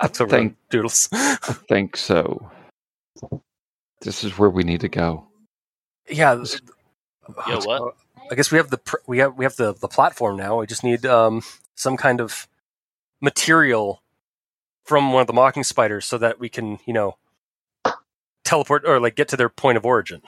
I 0.00 0.06
looks 0.06 0.20
over 0.20 0.30
think 0.30 0.56
to 0.70 0.78
Doodles. 0.78 1.08
I 1.12 1.36
think 1.68 1.96
so. 1.96 2.50
This 4.02 4.24
is 4.24 4.38
where 4.38 4.50
we 4.50 4.64
need 4.64 4.80
to 4.82 4.88
go. 4.88 5.26
yeah. 6.08 6.34
th- 6.36 6.62
Yeah, 7.48 7.60
what? 7.64 7.94
I 8.30 8.34
guess 8.36 8.50
we 8.52 8.58
have 8.58 8.70
the 8.70 8.80
we 9.06 9.18
have 9.18 9.36
we 9.36 9.44
have 9.44 9.56
the 9.56 9.74
the 9.74 9.88
platform 9.88 10.36
now. 10.36 10.60
We 10.60 10.66
just 10.66 10.84
need 10.84 11.06
um 11.06 11.42
some 11.76 11.96
kind 11.96 12.20
of 12.20 12.48
material 13.20 14.02
from 14.84 15.12
one 15.12 15.20
of 15.22 15.26
the 15.26 15.32
mocking 15.32 15.64
spiders 15.64 16.06
so 16.06 16.18
that 16.18 16.40
we 16.40 16.48
can 16.48 16.78
you 16.86 16.92
know 16.94 17.16
teleport 18.44 18.84
or 18.86 19.00
like 19.00 19.16
get 19.16 19.28
to 19.28 19.36
their 19.36 19.48
point 19.48 19.76
of 19.78 19.84
origin. 19.86 20.22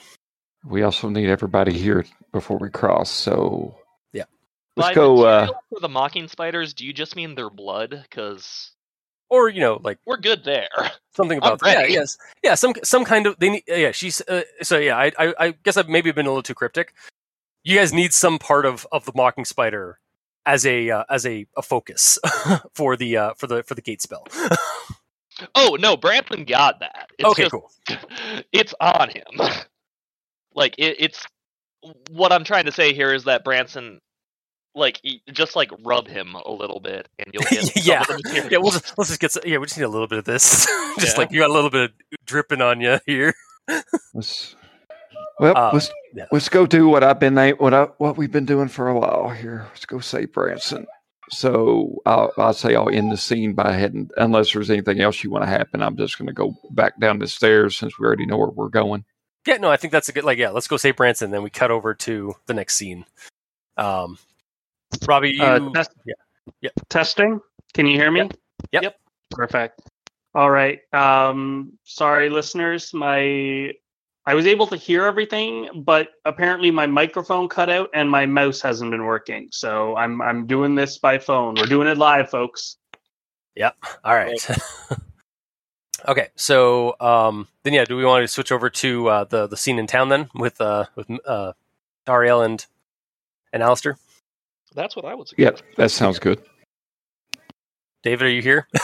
We 0.64 0.82
also 0.82 1.08
need 1.08 1.28
everybody 1.28 1.72
here 1.72 2.04
before 2.32 2.58
we 2.58 2.70
cross. 2.70 3.10
So 3.10 3.76
Yeah. 3.76 3.81
Let's 4.76 4.90
By 4.90 4.94
go. 4.94 5.24
Uh, 5.24 5.46
for 5.70 5.80
the 5.80 5.88
mocking 5.88 6.28
spiders, 6.28 6.74
do 6.74 6.84
you 6.86 6.92
just 6.92 7.16
mean 7.16 7.34
their 7.34 7.50
blood? 7.50 7.90
Because 8.02 8.72
Or 9.30 9.48
you 9.48 9.60
know 9.60 9.80
like 9.82 9.98
we're 10.06 10.18
good 10.18 10.44
there. 10.44 10.68
something 11.16 11.38
about 11.42 11.60
yeah 11.64 11.84
yes 11.86 12.16
yeah 12.42 12.54
some 12.54 12.72
some 12.82 13.04
kind 13.04 13.26
of 13.26 13.38
they 13.38 13.50
need 13.50 13.64
yeah 13.66 13.90
she's 13.92 14.20
uh, 14.28 14.42
so 14.62 14.78
yeah 14.78 14.96
I, 14.96 15.12
I 15.18 15.34
I 15.38 15.54
guess 15.62 15.76
I've 15.76 15.88
maybe 15.88 16.12
been 16.12 16.26
a 16.26 16.30
little 16.30 16.42
too 16.42 16.54
cryptic. 16.54 16.94
You 17.64 17.76
guys 17.78 17.92
need 17.92 18.12
some 18.12 18.38
part 18.38 18.66
of 18.66 18.86
of 18.92 19.04
the 19.04 19.12
mocking 19.14 19.44
spider 19.44 19.98
as 20.46 20.66
a 20.66 20.90
uh, 20.90 21.04
as 21.08 21.24
a, 21.26 21.46
a 21.56 21.62
focus 21.62 22.18
for 22.74 22.96
the 22.96 23.16
uh, 23.16 23.34
for 23.34 23.46
the 23.46 23.62
for 23.62 23.74
the 23.74 23.82
gate 23.82 24.02
spell. 24.02 24.26
Oh 25.54 25.76
no, 25.80 25.96
Branson 25.96 26.44
got 26.44 26.80
that. 26.80 27.10
It's 27.18 27.28
okay, 27.30 27.44
just, 27.44 27.52
cool. 27.52 27.70
it's 28.52 28.74
on 28.80 29.08
him. 29.08 29.24
like 30.54 30.74
it, 30.78 30.96
it's 30.98 31.26
what 32.10 32.32
I'm 32.32 32.44
trying 32.44 32.66
to 32.66 32.72
say 32.72 32.92
here 32.92 33.12
is 33.12 33.24
that 33.24 33.42
Branson, 33.42 33.98
like, 34.74 35.00
just 35.32 35.54
like 35.56 35.70
rub 35.84 36.08
him 36.08 36.34
a 36.34 36.50
little 36.50 36.80
bit, 36.80 37.08
and 37.18 37.28
you'll 37.32 37.42
get 37.50 37.76
yeah, 37.86 38.00
of 38.02 38.06
the 38.08 38.14
material. 38.24 38.48
yeah. 38.52 38.58
We'll 38.58 38.72
just 38.72 38.96
let's 38.98 39.10
just 39.10 39.20
get. 39.20 39.32
Some, 39.32 39.42
yeah, 39.46 39.58
we 39.58 39.66
just 39.66 39.78
need 39.78 39.84
a 39.84 39.88
little 39.88 40.08
bit 40.08 40.18
of 40.18 40.24
this. 40.24 40.66
just 40.98 41.16
Yeah. 41.16 41.20
like 41.22 41.32
you 41.32 41.40
got 41.40 41.50
a 41.50 41.52
little 41.52 41.70
bit 41.70 41.90
of 41.90 41.90
dripping 42.24 42.60
on 42.62 42.80
you 42.80 42.98
here. 43.06 43.34
Let's, 44.14 44.54
well, 45.38 45.56
Uh, 45.56 45.70
let's 45.72 45.90
yeah. 46.14 46.26
let's 46.32 46.48
go 46.48 46.66
do 46.66 46.88
what 46.88 47.02
I've 47.04 47.20
been 47.20 47.36
what 47.58 47.74
I 47.74 47.84
what 47.98 48.16
we've 48.16 48.32
been 48.32 48.46
doing 48.46 48.68
for 48.68 48.88
a 48.88 48.98
while 48.98 49.28
here. 49.30 49.66
Let's 49.70 49.86
go 49.86 50.00
save 50.00 50.32
Branson. 50.32 50.86
So 51.30 52.02
I'll, 52.04 52.30
I'll 52.36 52.52
say 52.52 52.74
I'll 52.74 52.90
end 52.90 53.10
the 53.10 53.16
scene 53.16 53.54
by 53.54 53.72
heading 53.72 54.10
unless 54.18 54.52
there's 54.52 54.70
anything 54.70 55.00
else 55.00 55.24
you 55.24 55.30
want 55.30 55.44
to 55.44 55.48
happen. 55.48 55.80
I'm 55.80 55.96
just 55.96 56.18
going 56.18 56.26
to 56.26 56.32
go 56.34 56.54
back 56.72 56.98
down 57.00 57.20
the 57.20 57.26
stairs 57.26 57.74
since 57.76 57.98
we 57.98 58.04
already 58.06 58.26
know 58.26 58.36
where 58.36 58.50
we're 58.50 58.68
going. 58.68 59.04
Yeah, 59.46 59.56
no, 59.56 59.70
I 59.70 59.78
think 59.78 59.92
that's 59.92 60.08
a 60.10 60.12
good. 60.12 60.24
Like, 60.24 60.36
yeah, 60.38 60.50
let's 60.50 60.68
go 60.68 60.76
save 60.76 60.96
Branson. 60.96 61.30
Then 61.30 61.42
we 61.42 61.48
cut 61.48 61.70
over 61.70 61.94
to 61.94 62.34
the 62.46 62.54
next 62.54 62.76
scene. 62.76 63.06
Um, 63.78 64.18
Robbie, 65.06 65.30
you. 65.30 65.44
Uh, 65.44 65.70
test- 65.72 65.92
yeah. 66.60 66.70
Testing. 66.88 67.40
Can 67.74 67.86
you 67.86 67.96
hear 67.96 68.10
me? 68.10 68.28
Yep. 68.72 68.82
Yep. 68.82 68.96
Perfect. 69.30 69.80
All 70.34 70.50
right. 70.50 70.80
Um, 70.92 71.72
sorry, 71.84 72.30
listeners. 72.30 72.92
My 72.94 73.72
I 74.24 74.34
was 74.34 74.46
able 74.46 74.66
to 74.68 74.76
hear 74.76 75.04
everything, 75.04 75.68
but 75.84 76.10
apparently 76.24 76.70
my 76.70 76.86
microphone 76.86 77.48
cut 77.48 77.68
out 77.68 77.90
and 77.92 78.08
my 78.08 78.24
mouse 78.24 78.60
hasn't 78.60 78.90
been 78.90 79.04
working. 79.04 79.48
So 79.50 79.96
I'm 79.96 80.22
I'm 80.22 80.46
doing 80.46 80.74
this 80.74 80.98
by 80.98 81.18
phone. 81.18 81.56
We're 81.56 81.66
doing 81.66 81.88
it 81.88 81.98
live, 81.98 82.30
folks. 82.30 82.76
Yep. 83.56 83.76
All 84.04 84.14
right. 84.14 84.46
okay, 86.08 86.28
so 86.36 86.96
um, 87.00 87.48
then 87.64 87.72
yeah, 87.72 87.84
do 87.84 87.96
we 87.96 88.04
want 88.04 88.22
to 88.22 88.28
switch 88.28 88.52
over 88.52 88.70
to 88.70 89.08
uh, 89.08 89.24
the 89.24 89.48
the 89.48 89.56
scene 89.56 89.78
in 89.78 89.86
town 89.86 90.08
then 90.08 90.30
with 90.34 90.60
uh, 90.60 90.86
with 90.94 91.10
uh, 91.26 91.52
Ariel 92.08 92.42
and 92.42 92.64
and 93.52 93.62
Allister? 93.62 93.98
That's 94.74 94.96
what 94.96 95.04
I 95.04 95.14
would 95.14 95.28
say. 95.28 95.36
Yeah, 95.38 95.52
that 95.76 95.90
sounds 95.90 96.18
good. 96.18 96.42
David, 98.02 98.26
are 98.26 98.30
you 98.30 98.42
here? 98.42 98.66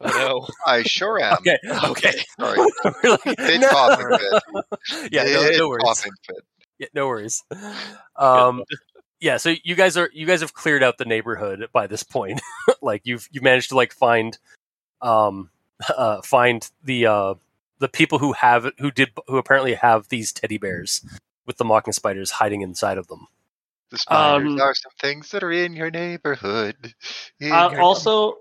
Oh 0.00 0.08
no. 0.08 0.46
I 0.66 0.82
sure 0.82 1.20
am. 1.20 1.36
okay. 1.40 1.58
Okay. 1.84 2.12
Sorry. 2.38 2.58
We're 2.58 3.10
like, 3.10 3.38
no. 3.60 3.68
coughing 3.68 4.18
fit. 4.18 5.12
yeah, 5.12 5.24
no, 5.24 5.50
no 5.50 5.68
worries. 5.68 5.82
coughing 5.84 6.12
fit. 6.26 6.36
Yeah, 6.78 6.86
no 6.94 7.06
worries. 7.06 7.44
Um, 8.16 8.64
yeah, 9.20 9.36
so 9.36 9.54
you 9.62 9.74
guys 9.74 9.96
are 9.96 10.08
you 10.14 10.26
guys 10.26 10.40
have 10.40 10.54
cleared 10.54 10.82
out 10.82 10.96
the 10.96 11.04
neighborhood 11.04 11.68
by 11.72 11.86
this 11.86 12.02
point. 12.02 12.40
like 12.82 13.02
you've 13.04 13.28
you 13.30 13.42
managed 13.42 13.68
to 13.70 13.76
like 13.76 13.92
find 13.92 14.38
um 15.02 15.50
uh 15.94 16.22
find 16.22 16.70
the 16.82 17.06
uh 17.06 17.34
the 17.78 17.88
people 17.88 18.18
who 18.18 18.32
have 18.32 18.72
who 18.78 18.90
did 18.90 19.10
who 19.26 19.36
apparently 19.36 19.74
have 19.74 20.08
these 20.08 20.32
teddy 20.32 20.56
bears 20.56 21.04
with 21.46 21.58
the 21.58 21.64
mocking 21.64 21.92
spiders 21.92 22.30
hiding 22.30 22.62
inside 22.62 22.96
of 22.96 23.08
them. 23.08 23.26
The 23.90 23.98
spiders 23.98 24.52
Um, 24.52 24.60
are 24.60 24.74
some 24.74 24.92
things 25.00 25.30
that 25.30 25.42
are 25.42 25.50
in 25.52 25.74
your 25.74 25.90
neighborhood. 25.90 26.94
In 27.40 27.52
Uh, 27.52 27.70
your- 27.72 27.80
also, 27.82 28.36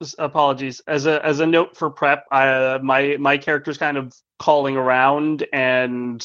s- 0.00 0.14
apologies 0.18 0.80
as 0.86 1.06
a 1.06 1.24
as 1.24 1.40
a 1.40 1.46
note 1.46 1.76
for 1.76 1.90
prep. 1.90 2.24
I, 2.32 2.78
my 2.78 3.16
my 3.18 3.36
character's 3.38 3.76
kind 3.78 3.96
of 3.98 4.14
calling 4.38 4.76
around 4.76 5.46
and 5.52 6.24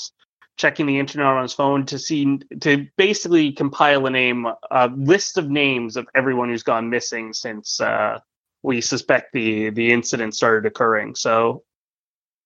checking 0.58 0.86
the 0.86 0.98
internet 1.00 1.28
on 1.28 1.42
his 1.42 1.52
phone 1.52 1.86
to 1.88 2.00
see 2.00 2.40
to 2.62 2.88
basically 2.96 3.52
compile 3.52 4.06
a 4.06 4.10
name 4.10 4.48
a 4.72 4.88
list 4.88 5.38
of 5.38 5.50
names 5.50 5.98
of 5.98 6.08
everyone 6.16 6.48
who's 6.48 6.64
gone 6.64 6.90
missing 6.90 7.34
since 7.34 7.82
uh, 7.82 8.20
we 8.64 8.80
suspect 8.80 9.34
the 9.34 9.70
the 9.72 9.92
incident 9.92 10.34
started 10.34 10.66
occurring. 10.66 11.16
So 11.16 11.64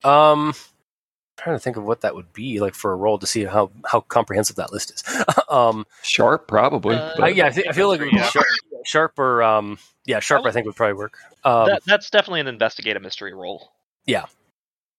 Um 0.04 0.54
trying 1.40 1.56
to 1.56 1.60
think 1.60 1.78
of 1.78 1.84
what 1.84 2.02
that 2.02 2.14
would 2.16 2.32
be 2.34 2.60
like 2.60 2.76
for 2.76 2.92
a 2.92 2.96
role 2.96 3.18
to 3.20 3.26
see 3.28 3.44
how 3.46 3.72
how 3.86 4.02
comprehensive 4.02 4.56
that 4.58 4.72
list 4.72 4.92
is. 4.92 5.04
um 5.50 5.86
Sharp, 6.04 6.48
probably. 6.48 6.96
Uh, 6.96 7.14
but- 7.18 7.24
I, 7.24 7.28
yeah, 7.30 7.46
I, 7.48 7.52
thi- 7.52 7.68
I 7.68 7.72
feel 7.72 7.88
like 7.88 8.02
Yeah. 8.12 8.24
sharp, 8.30 8.46
sharp 8.86 9.20
or 9.20 9.42
um 9.44 9.78
yeah, 10.06 10.20
sharp 10.20 10.46
I 10.46 10.52
think 10.52 10.66
would 10.66 10.76
probably 10.76 10.94
work. 10.96 11.18
Um 11.44 11.68
that, 11.68 11.82
that's 11.86 12.10
definitely 12.10 12.42
an 12.42 12.48
investigative 12.48 13.02
mystery 13.02 13.34
role. 13.34 13.72
Yeah. 14.06 14.26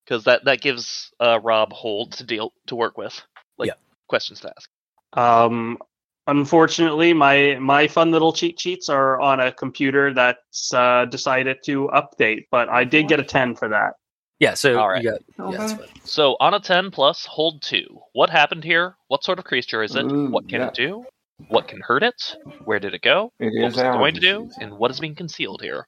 Because 0.04 0.24
that, 0.24 0.44
that 0.46 0.60
gives 0.60 1.12
uh, 1.20 1.38
Rob 1.40 1.72
hold 1.72 2.12
to 2.14 2.24
deal 2.24 2.52
to 2.66 2.74
work 2.74 2.98
with. 2.98 3.20
Like 3.58 3.68
Yeah. 3.68 3.74
questions 4.08 4.40
to 4.40 4.52
ask. 4.56 4.68
Um, 5.12 5.78
unfortunately, 6.26 7.12
my 7.12 7.56
my 7.60 7.86
fun 7.88 8.10
little 8.10 8.32
cheat 8.32 8.58
sheets 8.60 8.88
are 8.88 9.20
on 9.20 9.40
a 9.40 9.52
computer 9.52 10.12
that's 10.14 10.72
uh, 10.74 11.04
decided 11.06 11.58
to 11.66 11.88
update, 11.94 12.46
but 12.50 12.68
I 12.68 12.84
did 12.84 13.08
get 13.08 13.20
a 13.20 13.24
ten 13.24 13.54
for 13.54 13.68
that. 13.68 13.94
Yeah, 14.40 14.54
so 14.54 14.78
All 14.78 14.88
right. 14.88 15.02
you 15.02 15.10
got 15.38 15.52
yeah. 15.52 15.76
So 16.04 16.36
on 16.40 16.54
a 16.54 16.60
ten 16.60 16.90
plus, 16.90 17.24
hold 17.26 17.62
two. 17.62 18.00
What 18.12 18.30
happened 18.30 18.64
here? 18.64 18.96
What 19.08 19.22
sort 19.22 19.38
of 19.38 19.44
creature 19.44 19.82
is 19.82 19.94
it? 19.94 20.04
Ooh, 20.04 20.30
what 20.30 20.48
can 20.48 20.60
yeah. 20.62 20.68
it 20.68 20.74
do? 20.74 21.04
What 21.48 21.68
can 21.68 21.80
hurt 21.80 22.02
it? 22.02 22.36
Where 22.64 22.80
did 22.80 22.94
it 22.94 23.02
go? 23.02 23.32
It 23.38 23.46
What 23.46 23.68
is 23.68 23.74
was 23.76 23.78
it 23.78 23.92
going 23.92 24.14
to 24.14 24.20
do? 24.20 24.50
And 24.60 24.72
what 24.76 24.90
is 24.90 24.98
being 25.00 25.14
concealed 25.14 25.62
here? 25.62 25.86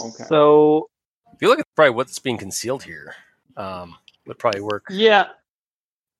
Okay. 0.00 0.24
So 0.28 0.88
If 1.34 1.42
you 1.42 1.48
look 1.48 1.58
at 1.60 1.66
probably 1.76 1.90
what's 1.94 2.18
being 2.18 2.38
concealed 2.38 2.82
here, 2.82 3.14
um, 3.56 3.94
would 4.26 4.38
probably 4.38 4.60
work. 4.62 4.84
yeah, 4.90 5.28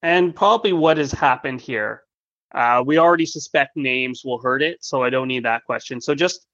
and 0.03 0.35
probably 0.35 0.73
what 0.73 0.97
has 0.99 1.11
happened 1.13 1.61
here. 1.61 2.03
Uh, 2.55 2.83
we 2.87 2.99
already 2.99 3.27
suspect 3.27 3.77
names 3.77 4.23
will 4.25 4.39
hurt 4.41 4.63
it, 4.63 4.79
so 4.83 5.03
I 5.03 5.11
don't 5.11 5.29
need 5.29 5.45
that 5.45 5.65
question. 5.65 6.01
So 6.01 6.15
just 6.15 6.47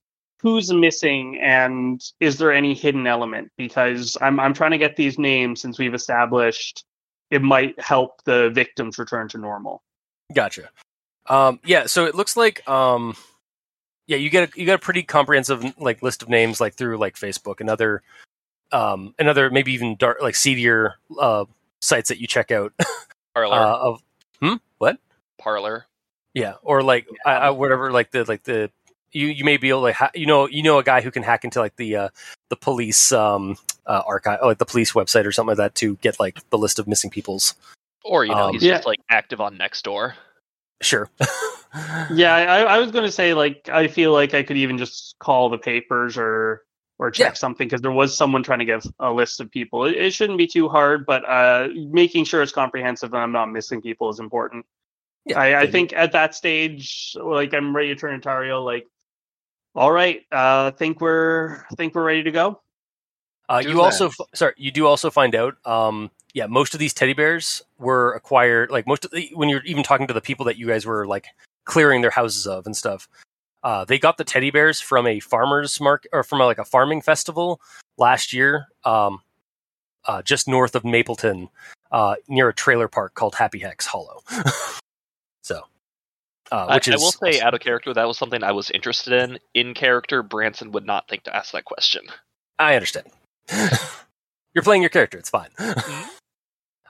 who's 0.42 0.72
missing 0.72 1.38
and 1.40 2.02
is 2.20 2.36
there 2.38 2.52
any 2.52 2.74
hidden 2.74 3.06
element? 3.06 3.50
Because 3.56 4.16
I'm 4.20 4.38
I'm 4.40 4.52
trying 4.52 4.72
to 4.72 4.78
get 4.78 4.96
these 4.96 5.18
names 5.18 5.62
since 5.62 5.78
we've 5.78 5.94
established 5.94 6.84
it 7.30 7.40
might 7.40 7.80
help 7.80 8.22
the 8.24 8.50
victims 8.50 8.98
return 8.98 9.26
to 9.28 9.38
normal. 9.38 9.82
Gotcha. 10.34 10.68
Um, 11.26 11.60
yeah, 11.64 11.86
so 11.86 12.04
it 12.04 12.14
looks 12.14 12.36
like 12.36 12.68
um, 12.68 13.16
yeah, 14.06 14.16
you 14.18 14.28
get 14.28 14.50
a, 14.54 14.60
you 14.60 14.66
got 14.66 14.74
a 14.74 14.78
pretty 14.78 15.02
comprehensive 15.02 15.64
like 15.78 16.02
list 16.02 16.22
of 16.22 16.28
names 16.28 16.60
like 16.60 16.74
through 16.74 16.98
like 16.98 17.14
Facebook 17.14 17.60
and 17.60 17.70
other 17.70 18.02
um, 18.72 19.14
and 19.18 19.28
other 19.28 19.50
maybe 19.50 19.72
even 19.72 19.96
dark 19.96 20.20
like 20.20 20.34
seedier 20.34 20.94
uh, 21.18 21.44
sites 21.80 22.08
that 22.08 22.20
you 22.20 22.26
check 22.26 22.50
out 22.50 22.72
Parler. 23.34 23.54
uh, 23.56 23.76
of 23.76 24.02
hmm 24.40 24.54
what 24.78 24.98
Parler. 25.38 25.86
yeah 26.34 26.54
or 26.62 26.82
like 26.82 27.06
I, 27.24 27.32
I, 27.32 27.50
whatever 27.50 27.92
like 27.92 28.10
the 28.10 28.24
like 28.24 28.42
the 28.42 28.70
you 29.12 29.28
you 29.28 29.44
may 29.44 29.56
be 29.56 29.68
able 29.68 29.86
to 29.86 29.92
ha- 29.92 30.10
you 30.14 30.26
know 30.26 30.48
you 30.48 30.62
know 30.62 30.78
a 30.78 30.84
guy 30.84 31.00
who 31.00 31.10
can 31.10 31.22
hack 31.22 31.44
into 31.44 31.60
like 31.60 31.76
the 31.76 31.96
uh, 31.96 32.08
the 32.50 32.56
police 32.56 33.12
um, 33.12 33.56
uh, 33.86 34.02
archive 34.06 34.40
like 34.42 34.58
the 34.58 34.66
police 34.66 34.92
website 34.92 35.26
or 35.26 35.32
something 35.32 35.48
like 35.48 35.56
that 35.58 35.74
to 35.76 35.96
get 35.96 36.18
like 36.20 36.38
the 36.50 36.58
list 36.58 36.78
of 36.78 36.86
missing 36.86 37.10
people's 37.10 37.54
Or, 38.04 38.24
you 38.24 38.34
know, 38.34 38.46
Um, 38.48 38.52
he's 38.52 38.62
Yeah. 38.64 38.74
just 38.74 38.86
like 38.86 38.98
active 39.10 39.40
on 39.40 39.56
Nextdoor. 39.58 40.14
sure 40.80 41.08
Yeah, 42.14 42.34
I, 42.34 42.62
I 42.62 42.78
was 42.78 42.90
going 42.90 43.04
to 43.04 43.12
say 43.12 43.32
like 43.34 43.68
I 43.72 43.88
feel 43.88 44.12
like 44.12 44.34
I 44.34 44.42
could 44.42 44.56
even 44.58 44.76
just 44.78 45.16
call 45.18 45.48
the 45.48 45.58
papers 45.58 46.16
or 46.18 46.62
or 46.98 47.10
check 47.10 47.30
Yeah. 47.30 47.34
something 47.34 47.66
because 47.66 47.80
there 47.80 47.90
was 47.90 48.16
someone 48.16 48.42
trying 48.42 48.58
to 48.60 48.64
give 48.64 48.84
a 49.00 49.10
list 49.12 49.40
of 49.40 49.50
people. 49.50 49.86
It, 49.86 49.96
it 49.96 50.14
shouldn't 50.14 50.38
be 50.38 50.46
too 50.46 50.68
hard, 50.68 51.04
but 51.06 51.28
uh, 51.28 51.68
making 51.74 52.24
sure 52.26 52.42
it's 52.42 52.52
comprehensive 52.52 53.12
and 53.12 53.22
I'm 53.22 53.32
not 53.32 53.50
missing 53.50 53.80
people 53.80 54.08
is 54.10 54.20
important. 54.20 54.66
Yeah, 55.24 55.40
I, 55.40 55.60
I 55.62 55.66
think 55.70 55.92
at 55.94 56.12
that 56.12 56.34
stage, 56.34 57.16
like 57.20 57.54
I'm 57.54 57.74
ready 57.74 57.88
to 57.88 57.96
turn 57.96 58.20
to 58.20 58.28
Tariel. 58.28 58.64
Like, 58.64 58.86
all 59.74 59.92
right, 59.92 60.22
uh, 60.32 60.70
think 60.72 61.00
we're 61.00 61.64
I 61.70 61.74
think 61.76 61.94
we're 61.94 62.04
ready 62.04 62.22
to 62.22 62.30
go. 62.30 62.60
Uh, 63.48 63.62
you 63.64 63.82
also, 63.82 64.08
that. 64.08 64.20
f- 64.20 64.26
sorry, 64.34 64.54
you 64.56 64.70
do 64.70 64.86
also 64.86 65.10
find 65.10 65.34
out. 65.34 65.56
Um, 65.66 66.10
yeah, 66.32 66.46
most 66.46 66.74
of 66.74 66.80
these 66.80 66.94
teddy 66.94 67.12
bears 67.12 67.62
were 67.78 68.12
acquired. 68.14 68.70
Like 68.70 68.86
most 68.86 69.04
of 69.04 69.10
the, 69.10 69.30
when 69.34 69.48
you're 69.48 69.64
even 69.64 69.82
talking 69.82 70.06
to 70.06 70.14
the 70.14 70.20
people 70.20 70.46
that 70.46 70.56
you 70.56 70.66
guys 70.66 70.86
were 70.86 71.06
like 71.06 71.26
clearing 71.64 72.00
their 72.00 72.10
houses 72.10 72.46
of 72.46 72.66
and 72.66 72.76
stuff. 72.76 73.08
Uh, 73.62 73.84
they 73.84 73.98
got 73.98 74.16
the 74.16 74.24
teddy 74.24 74.50
bears 74.50 74.80
from 74.80 75.06
a 75.06 75.20
farmers 75.20 75.80
market 75.80 76.10
or 76.12 76.24
from 76.24 76.40
a, 76.40 76.44
like 76.44 76.58
a 76.58 76.64
farming 76.64 77.00
festival 77.00 77.60
last 77.96 78.32
year, 78.32 78.66
um, 78.84 79.20
uh, 80.06 80.20
just 80.22 80.48
north 80.48 80.74
of 80.74 80.84
Mapleton, 80.84 81.48
uh, 81.92 82.16
near 82.28 82.48
a 82.48 82.54
trailer 82.54 82.88
park 82.88 83.14
called 83.14 83.36
Happy 83.36 83.60
Hex 83.60 83.86
Hollow. 83.86 84.22
so, 85.42 85.62
uh, 86.52 86.66
I, 86.68 86.74
which 86.76 86.88
I 86.88 86.94
is 86.94 87.00
will 87.00 87.10
say, 87.12 87.40
out 87.40 87.54
of 87.54 87.60
character, 87.60 87.92
that 87.94 88.06
was 88.06 88.18
something 88.18 88.44
I 88.44 88.52
was 88.52 88.70
interested 88.70 89.12
in. 89.14 89.38
In 89.54 89.74
character, 89.74 90.22
Branson 90.22 90.70
would 90.72 90.86
not 90.86 91.08
think 91.08 91.24
to 91.24 91.34
ask 91.34 91.52
that 91.52 91.64
question. 91.64 92.02
I 92.58 92.74
understand. 92.76 93.06
You're 94.54 94.62
playing 94.62 94.82
your 94.82 94.90
character. 94.90 95.18
It's 95.18 95.30
fine. 95.30 95.48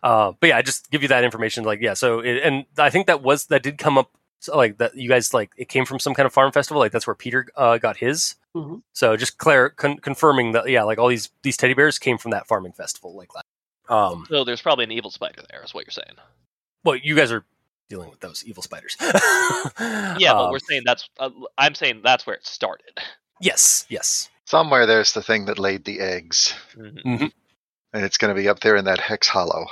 uh, 0.03 0.33
but 0.41 0.47
yeah, 0.49 0.57
I 0.57 0.63
just 0.63 0.91
give 0.91 1.03
you 1.03 1.09
that 1.09 1.25
information. 1.25 1.65
Like, 1.65 1.81
yeah. 1.81 1.95
So, 1.95 2.21
it, 2.21 2.43
and 2.43 2.65
I 2.77 2.91
think 2.91 3.07
that 3.07 3.23
was 3.23 3.47
that 3.47 3.63
did 3.63 3.79
come 3.79 3.97
up. 3.99 4.11
So 4.41 4.57
like 4.57 4.79
that, 4.79 4.97
you 4.97 5.09
guys 5.09 5.33
like 5.33 5.53
it 5.57 5.69
came 5.69 5.85
from 5.85 6.01
some 6.01 6.15
kind 6.15 6.27
of 6.27 6.33
farm 6.33 6.51
festival. 6.51 6.81
Like 6.81 6.91
that's 6.91 7.07
where 7.07 7.15
Peter 7.15 7.47
uh, 7.57 7.79
got 7.79 7.99
his. 7.99 8.35
Mhm. 8.57 8.83
So 8.93 9.17
just 9.17 9.39
clar- 9.39 9.71
con- 9.71 9.99
confirming 9.99 10.51
that, 10.53 10.69
yeah, 10.69 10.83
like 10.83 10.99
all 10.99 11.07
these 11.07 11.31
these 11.45 11.57
teddy 11.57 11.75
bears 11.75 12.01
came 12.01 12.19
from 12.19 12.33
that 12.33 12.49
farming 12.49 12.73
festival. 12.73 13.15
Like 13.17 13.29
that. 13.35 13.95
Um, 13.95 14.27
So 14.29 14.43
there's 14.43 14.61
probably 14.61 14.83
an 14.85 14.91
evil 14.91 15.13
spider 15.13 15.43
there, 15.49 15.63
is 15.63 15.73
what 15.73 15.85
you're 15.87 15.93
saying. 15.93 16.17
well, 16.83 16.97
you 16.97 17.15
guys 17.15 17.31
are 17.31 17.45
dealing 17.93 18.09
with 18.11 18.21
those 18.21 18.43
evil 18.45 18.63
spiders. 18.63 18.97
Yeah, 20.19 20.33
but 20.33 20.47
Um, 20.47 20.51
we're 20.53 20.59
saying 20.71 20.83
that's. 20.87 21.09
Uh, 21.19 21.31
I'm 21.59 21.75
saying 21.75 22.01
that's 22.03 22.27
where 22.27 22.37
it 22.37 22.47
started. 22.47 22.99
yes, 23.41 23.85
yes. 23.91 24.31
Somewhere 24.47 24.87
there's 24.87 25.13
the 25.13 25.23
thing 25.23 25.45
that 25.47 25.59
laid 25.59 25.85
the 25.85 26.01
eggs, 26.01 26.55
Mhm. 26.77 27.31
and 27.93 28.05
it's 28.05 28.17
going 28.19 28.35
to 28.35 28.41
be 28.41 28.49
up 28.49 28.61
there 28.61 28.77
in 28.77 28.85
that 28.87 28.99
hex 29.01 29.29
hollow. 29.29 29.67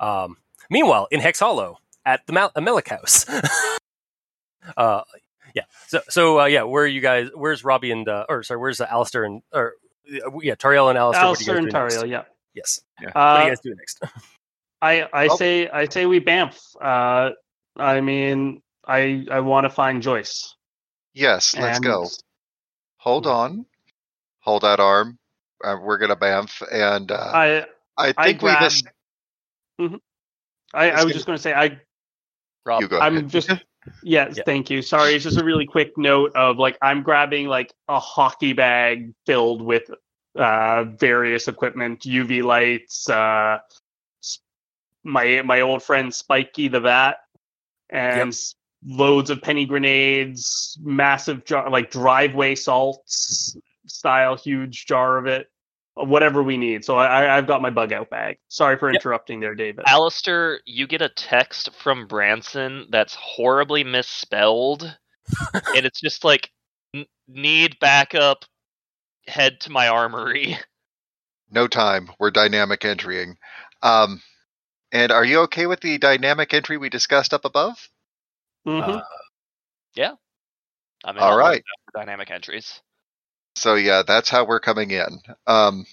Um, 0.00 0.36
meanwhile, 0.70 1.06
in 1.10 1.20
Hex 1.20 1.38
Hollow 1.40 1.78
at 2.04 2.20
the 2.26 2.32
Mal- 2.32 2.52
Melak 2.56 2.88
House. 2.88 3.24
uh, 4.76 5.02
yeah. 5.54 5.62
So, 5.86 6.00
so 6.08 6.40
uh, 6.40 6.44
yeah, 6.46 6.62
where 6.64 6.84
are 6.84 6.88
you 6.88 7.00
guys? 7.00 7.28
Where's 7.34 7.64
Robbie 7.64 7.90
and 7.92 8.08
uh, 8.08 8.26
or 8.28 8.42
sorry, 8.42 8.60
where's 8.60 8.80
uh, 8.80 8.86
Allister 8.90 9.24
and 9.24 9.42
or 9.52 9.74
uh, 10.12 10.38
yeah, 10.42 10.54
Tariel 10.54 10.88
and 10.90 10.98
Allister? 10.98 11.20
what 11.20 11.22
you 11.22 11.28
Allister 11.28 11.52
guys 11.52 11.58
and 11.64 11.70
doing 11.70 11.82
next? 11.84 11.96
Tariel, 11.96 12.10
yeah. 12.10 12.22
Yes. 12.54 12.80
Yeah. 13.00 13.06
what 13.08 13.16
are 13.16 13.40
Uh, 13.40 13.44
you 13.44 13.50
guys 13.50 13.60
doing 13.60 13.76
next? 13.78 14.02
I 14.82 15.02
I 15.12 15.28
Oh. 15.28 15.36
say 15.36 15.68
I 15.68 15.88
say 15.88 16.06
we 16.06 16.20
bamf. 16.20 16.58
Uh, 16.80 17.30
I 17.76 18.00
mean, 18.00 18.62
I 18.86 19.26
I 19.30 19.40
want 19.40 19.64
to 19.64 19.70
find 19.70 20.02
Joyce. 20.02 20.54
Yes, 21.14 21.54
let's 21.56 21.78
and- 21.78 21.84
go. 21.84 22.08
Hold 22.98 23.26
on. 23.26 23.66
Hold 24.40 24.62
that 24.62 24.80
arm. 24.80 25.18
Uh, 25.64 25.76
we're 25.80 25.98
going 25.98 26.10
to 26.10 26.16
bamf. 26.16 26.62
And 26.70 27.10
uh, 27.10 27.16
I 27.16 27.66
I 27.96 28.12
I 28.16 28.24
think 28.26 28.42
we 28.42 28.50
grab. 28.50 28.62
missed. 28.62 28.86
Mhm. 29.80 30.00
I, 30.74 30.90
I 30.90 30.94
was 30.94 31.02
gonna- 31.04 31.14
just 31.14 31.26
going 31.26 31.36
to 31.38 31.42
say 31.42 31.54
I 31.54 31.80
Rob, 32.64 32.82
You 32.82 32.88
go 32.88 32.98
I'm 32.98 33.16
ahead. 33.18 33.28
just 33.30 33.48
yes, 34.02 34.34
Yeah. 34.36 34.42
thank 34.44 34.70
you. 34.70 34.82
Sorry, 34.82 35.14
it's 35.14 35.22
just 35.24 35.38
a 35.38 35.44
really 35.44 35.66
quick 35.66 35.96
note 35.96 36.32
of 36.34 36.58
like 36.58 36.76
I'm 36.82 37.02
grabbing 37.02 37.46
like 37.46 37.72
a 37.88 38.00
hockey 38.00 38.52
bag 38.52 39.12
filled 39.24 39.62
with 39.62 39.88
uh 40.36 40.84
various 40.84 41.46
equipment, 41.48 42.00
UV 42.00 42.42
lights, 42.42 43.08
uh 43.08 43.58
s- 43.70 43.80
my 45.06 45.42
my 45.42 45.60
old 45.60 45.82
friend 45.82 46.12
Spiky 46.14 46.68
the 46.68 46.80
Vat, 46.80 47.14
and 47.90 48.28
s- 48.28 48.54
loads 48.84 49.30
of 49.30 49.40
penny 49.40 49.64
grenades, 49.66 50.78
massive 50.82 51.44
jar 51.44 51.70
like 51.70 51.90
driveway 51.90 52.54
salts 52.54 53.56
style, 53.86 54.36
huge 54.36 54.86
jar 54.86 55.16
of 55.18 55.26
it. 55.26 55.48
Whatever 55.94 56.42
we 56.42 56.58
need. 56.58 56.84
So 56.84 56.96
I, 56.98 57.22
I- 57.24 57.38
I've 57.38 57.46
got 57.46 57.62
my 57.62 57.70
bug 57.70 57.90
out 57.92 58.10
bag. 58.10 58.36
Sorry 58.48 58.76
for 58.76 58.90
Yep. 58.92 59.00
interrupting 59.00 59.40
there, 59.40 59.54
David. 59.54 59.84
Allister, 59.86 60.60
you 60.66 60.86
get 60.86 61.00
a 61.00 61.08
text 61.08 61.70
from 61.74 62.06
Branson 62.06 62.86
that's 62.90 63.14
horribly 63.14 63.82
misspelled, 63.82 64.82
and 65.54 65.86
it's 65.86 66.00
just 66.00 66.22
like, 66.22 66.50
"N- 66.94 67.06
need 67.28 67.78
backup, 67.80 68.44
head 69.26 69.58
to 69.60 69.70
my 69.72 69.88
armory. 69.88 70.58
No 71.50 71.66
time. 71.66 72.10
We're 72.18 72.30
dynamic 72.30 72.84
entrying. 72.84 73.38
Um, 73.82 74.20
and 74.96 75.12
are 75.12 75.24
you 75.24 75.40
okay 75.42 75.66
with 75.66 75.80
the 75.80 75.98
dynamic 75.98 76.54
entry 76.54 76.76
we 76.78 76.88
discussed 76.88 77.34
up 77.34 77.44
above? 77.44 77.90
Mhm. 78.66 79.00
Uh, 79.00 79.02
I 81.06 81.12
mean, 81.12 81.22
All 81.22 81.30
I'll 81.32 81.38
right. 81.38 81.62
dynamic 81.94 82.30
entries. 82.30 82.80
So 83.54 83.76
yeah, 83.76 84.02
that's 84.06 84.28
how 84.28 84.44
we're 84.44 84.60
coming 84.60 84.90
in. 84.90 85.20
Um, 85.46 85.86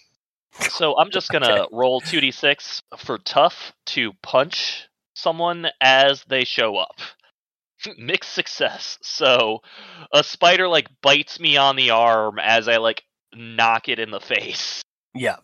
So 0.70 0.98
I'm 0.98 1.12
just 1.12 1.32
gonna 1.32 1.68
roll 1.72 2.02
2d6 2.02 2.82
for 2.98 3.20
tough 3.20 3.74
to 3.88 4.14
punch 4.24 4.88
someone 5.14 5.68
as 5.80 6.24
they 6.28 6.46
show 6.46 6.78
up. 6.78 7.00
Mixed 7.98 8.34
success. 8.34 8.98
So 9.04 9.62
a 10.12 10.24
spider 10.24 10.68
like 10.68 10.90
bites 11.02 11.40
me 11.40 11.58
on 11.58 11.76
the 11.76 11.92
arm 11.92 12.40
as 12.40 12.68
I 12.68 12.78
like 12.78 13.04
knock 13.36 13.88
it 13.88 14.00
in 14.00 14.10
the 14.10 14.20
face. 14.20 14.82
yeah. 15.14 15.38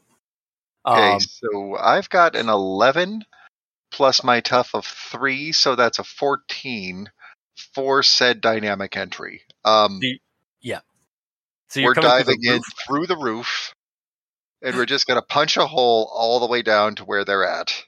okay, 0.85 1.13
Um, 1.13 1.19
so 1.19 1.75
I've 1.75 2.09
got 2.09 2.35
an 2.35 2.49
11 2.49 3.23
plus 3.91 4.23
my 4.23 4.39
tough 4.39 4.73
of 4.73 4.85
3, 4.85 5.51
so 5.51 5.75
that's 5.75 5.99
a 5.99 6.03
14 6.03 7.09
for 7.73 8.03
said 8.03 8.41
dynamic 8.41 8.95
entry. 8.95 9.41
Um, 9.65 9.99
so 11.69 11.79
you're 11.79 11.89
we're 11.91 11.93
coming 11.93 12.09
through 12.09 12.35
diving 12.35 12.43
in 12.43 12.61
through 12.87 13.05
the 13.05 13.15
roof, 13.15 13.75
and 14.61 14.75
we're 14.75 14.87
just 14.87 15.05
going 15.05 15.19
to 15.19 15.25
punch 15.25 15.55
a 15.55 15.67
hole 15.67 16.11
all 16.13 16.39
the 16.39 16.47
way 16.47 16.63
down 16.63 16.95
to 16.95 17.05
where 17.05 17.23
they're 17.23 17.47
at. 17.47 17.85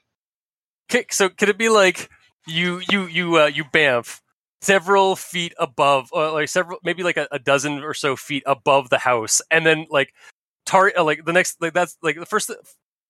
Okay, 0.90 1.04
so 1.10 1.28
could 1.28 1.48
it 1.48 1.58
be 1.58 1.68
like 1.68 2.08
you 2.46 2.80
you 2.90 3.06
you 3.06 3.40
uh, 3.40 3.46
you 3.46 3.64
bamf 3.64 4.20
several 4.60 5.16
feet 5.16 5.52
above, 5.58 6.10
uh, 6.14 6.32
like 6.32 6.48
several 6.48 6.78
maybe 6.84 7.02
like 7.02 7.16
a, 7.16 7.26
a 7.32 7.40
dozen 7.40 7.82
or 7.82 7.92
so 7.92 8.14
feet 8.14 8.44
above 8.46 8.88
the 8.88 8.98
house, 8.98 9.42
and 9.50 9.66
then 9.66 9.86
like 9.90 10.14
tar 10.64 10.92
uh, 10.96 11.02
like 11.02 11.24
the 11.24 11.32
next 11.32 11.60
like 11.60 11.72
that's 11.72 11.98
like 12.02 12.16
the 12.16 12.26
first 12.26 12.52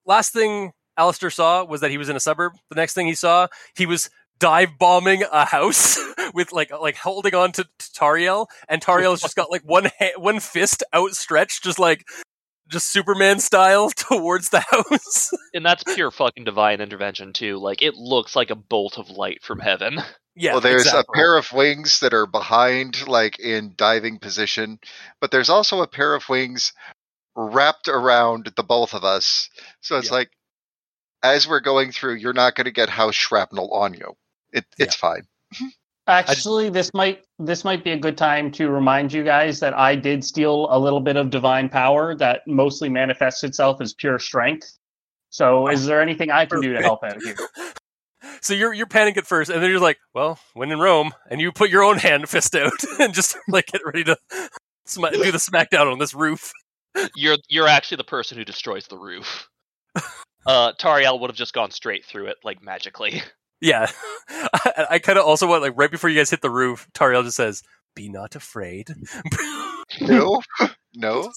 last 0.06 0.32
thing 0.32 0.72
Allister 0.96 1.30
saw 1.30 1.64
was 1.64 1.80
that 1.80 1.90
he 1.90 1.98
was 1.98 2.08
in 2.08 2.16
a 2.16 2.20
suburb. 2.20 2.52
The 2.68 2.76
next 2.76 2.94
thing 2.94 3.06
he 3.06 3.14
saw, 3.14 3.46
he 3.74 3.86
was 3.86 4.10
dive 4.38 4.70
bombing 4.78 5.22
a 5.30 5.44
house 5.44 5.98
with 6.34 6.52
like 6.52 6.70
like 6.80 6.96
holding 6.96 7.34
on 7.34 7.52
to, 7.52 7.64
to 7.64 7.90
Tariel, 7.92 8.46
and 8.68 8.82
Tariel's 8.82 9.20
just 9.20 9.36
got 9.36 9.50
like 9.50 9.62
one 9.62 9.86
ha- 9.98 10.18
one 10.18 10.40
fist 10.40 10.82
outstretched, 10.94 11.62
just 11.64 11.78
like 11.78 12.04
just 12.68 12.90
Superman 12.90 13.38
style 13.38 13.90
towards 13.96 14.48
the 14.50 14.60
house. 14.60 15.30
And 15.54 15.66
that's 15.66 15.84
pure 15.84 16.10
fucking 16.10 16.44
divine 16.44 16.80
intervention 16.80 17.34
too. 17.34 17.58
Like 17.58 17.82
it 17.82 17.94
looks 17.94 18.34
like 18.34 18.48
a 18.48 18.54
bolt 18.54 18.96
of 18.98 19.10
light 19.10 19.42
from 19.42 19.58
heaven. 19.58 19.98
yeah, 20.34 20.52
well, 20.52 20.62
there's 20.62 20.86
exactly. 20.86 21.12
a 21.12 21.14
pair 21.14 21.36
of 21.36 21.52
wings 21.52 22.00
that 22.00 22.14
are 22.14 22.26
behind, 22.26 23.06
like 23.06 23.38
in 23.38 23.74
diving 23.76 24.18
position, 24.18 24.78
but 25.20 25.30
there's 25.30 25.50
also 25.50 25.82
a 25.82 25.86
pair 25.86 26.14
of 26.14 26.26
wings 26.30 26.72
wrapped 27.36 27.86
around 27.88 28.50
the 28.56 28.62
both 28.62 28.94
of 28.94 29.04
us. 29.04 29.50
So 29.82 29.98
it's 29.98 30.08
Yeah. 30.08 30.14
like, 30.16 30.30
as 31.22 31.48
we're 31.48 31.60
going 31.60 31.92
through, 31.92 32.14
you're 32.14 32.32
not 32.32 32.54
going 32.54 32.64
to 32.64 32.70
get 32.70 32.88
house 32.88 33.14
shrapnel 33.14 33.72
on 33.72 33.94
you. 33.94 34.16
It, 34.52 34.64
it's 34.78 34.96
fine. 34.96 35.26
Actually, 36.08 36.68
this 36.68 36.92
might 36.92 37.24
this 37.38 37.64
might 37.64 37.84
be 37.84 37.92
a 37.92 37.98
good 37.98 38.18
time 38.18 38.50
to 38.52 38.68
remind 38.68 39.12
you 39.12 39.22
guys 39.22 39.60
that 39.60 39.72
I 39.74 39.94
did 39.94 40.24
steal 40.24 40.66
a 40.70 40.78
little 40.78 41.00
bit 41.00 41.16
of 41.16 41.30
divine 41.30 41.68
power 41.68 42.16
that 42.16 42.42
mostly 42.46 42.88
manifests 42.88 43.44
itself 43.44 43.80
as 43.80 43.94
pure 43.94 44.18
strength. 44.18 44.78
So, 45.30 45.68
is 45.68 45.86
there 45.86 46.02
anything 46.02 46.30
I 46.30 46.44
can 46.44 46.60
do 46.60 46.74
to 46.74 46.82
help 46.82 47.04
out 47.04 47.22
here? 47.22 47.36
So 48.40 48.54
you're 48.54 48.72
you're 48.72 48.86
panicking 48.86 49.18
at 49.18 49.26
first, 49.26 49.50
and 49.50 49.62
then 49.62 49.70
you're 49.70 49.80
like, 49.80 49.98
"Well, 50.14 50.38
when 50.54 50.70
in 50.70 50.80
Rome," 50.80 51.12
and 51.30 51.40
you 51.40 51.52
put 51.52 51.70
your 51.70 51.84
own 51.84 51.98
hand 51.98 52.28
fist 52.28 52.54
out 52.54 52.72
and 52.98 53.14
just 53.14 53.36
like 53.48 53.66
get 53.66 53.84
ready 53.84 54.04
to 54.04 54.16
sma- 54.84 55.10
do 55.10 55.30
the 55.30 55.38
smackdown 55.38 55.90
on 55.90 55.98
this 55.98 56.14
roof. 56.14 56.52
You're 57.14 57.38
you're 57.48 57.68
actually 57.68 57.98
the 57.98 58.04
person 58.04 58.38
who 58.38 58.44
destroys 58.44 58.86
the 58.86 58.98
roof. 58.98 59.48
Uh, 60.46 60.72
Tariel 60.72 61.20
would 61.20 61.30
have 61.30 61.36
just 61.36 61.54
gone 61.54 61.70
straight 61.70 62.04
through 62.04 62.26
it 62.26 62.36
like 62.44 62.62
magically. 62.62 63.22
Yeah, 63.64 63.86
I, 64.28 64.86
I 64.90 64.98
kind 64.98 65.20
of 65.20 65.24
also 65.24 65.46
want 65.46 65.62
like 65.62 65.74
right 65.76 65.88
before 65.88 66.10
you 66.10 66.18
guys 66.18 66.30
hit 66.30 66.42
the 66.42 66.50
roof, 66.50 66.88
Tariel 66.94 67.22
just 67.22 67.36
says, 67.36 67.62
"Be 67.94 68.08
not 68.08 68.34
afraid." 68.34 68.88
No, 70.00 70.40
no, 70.94 71.30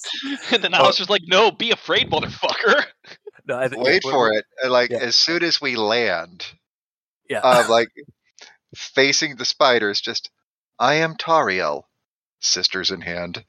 and 0.50 0.64
then 0.64 0.74
I 0.74 0.82
was 0.82 0.96
just 0.96 1.08
like, 1.08 1.22
"No, 1.26 1.52
be 1.52 1.70
afraid, 1.70 2.10
motherfucker." 2.10 2.84
no, 3.46 3.56
I 3.56 3.68
think, 3.68 3.84
wait 3.84 4.02
for 4.02 4.32
it. 4.32 4.44
Like 4.68 4.90
Yeah. 4.90 4.98
as 4.98 5.14
soon 5.14 5.44
as 5.44 5.60
we 5.60 5.76
land, 5.76 6.44
Yeah, 7.30 7.42
uh, 7.44 7.64
like 7.68 7.90
facing 8.74 9.36
the 9.36 9.44
spiders, 9.44 10.00
just 10.00 10.30
I 10.80 10.94
am 10.94 11.14
Tariel, 11.14 11.84
sisters 12.40 12.90
in 12.90 13.02
hand. 13.02 13.44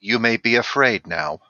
You 0.00 0.18
may 0.18 0.38
be 0.38 0.56
afraid 0.56 1.06
now. 1.06 1.40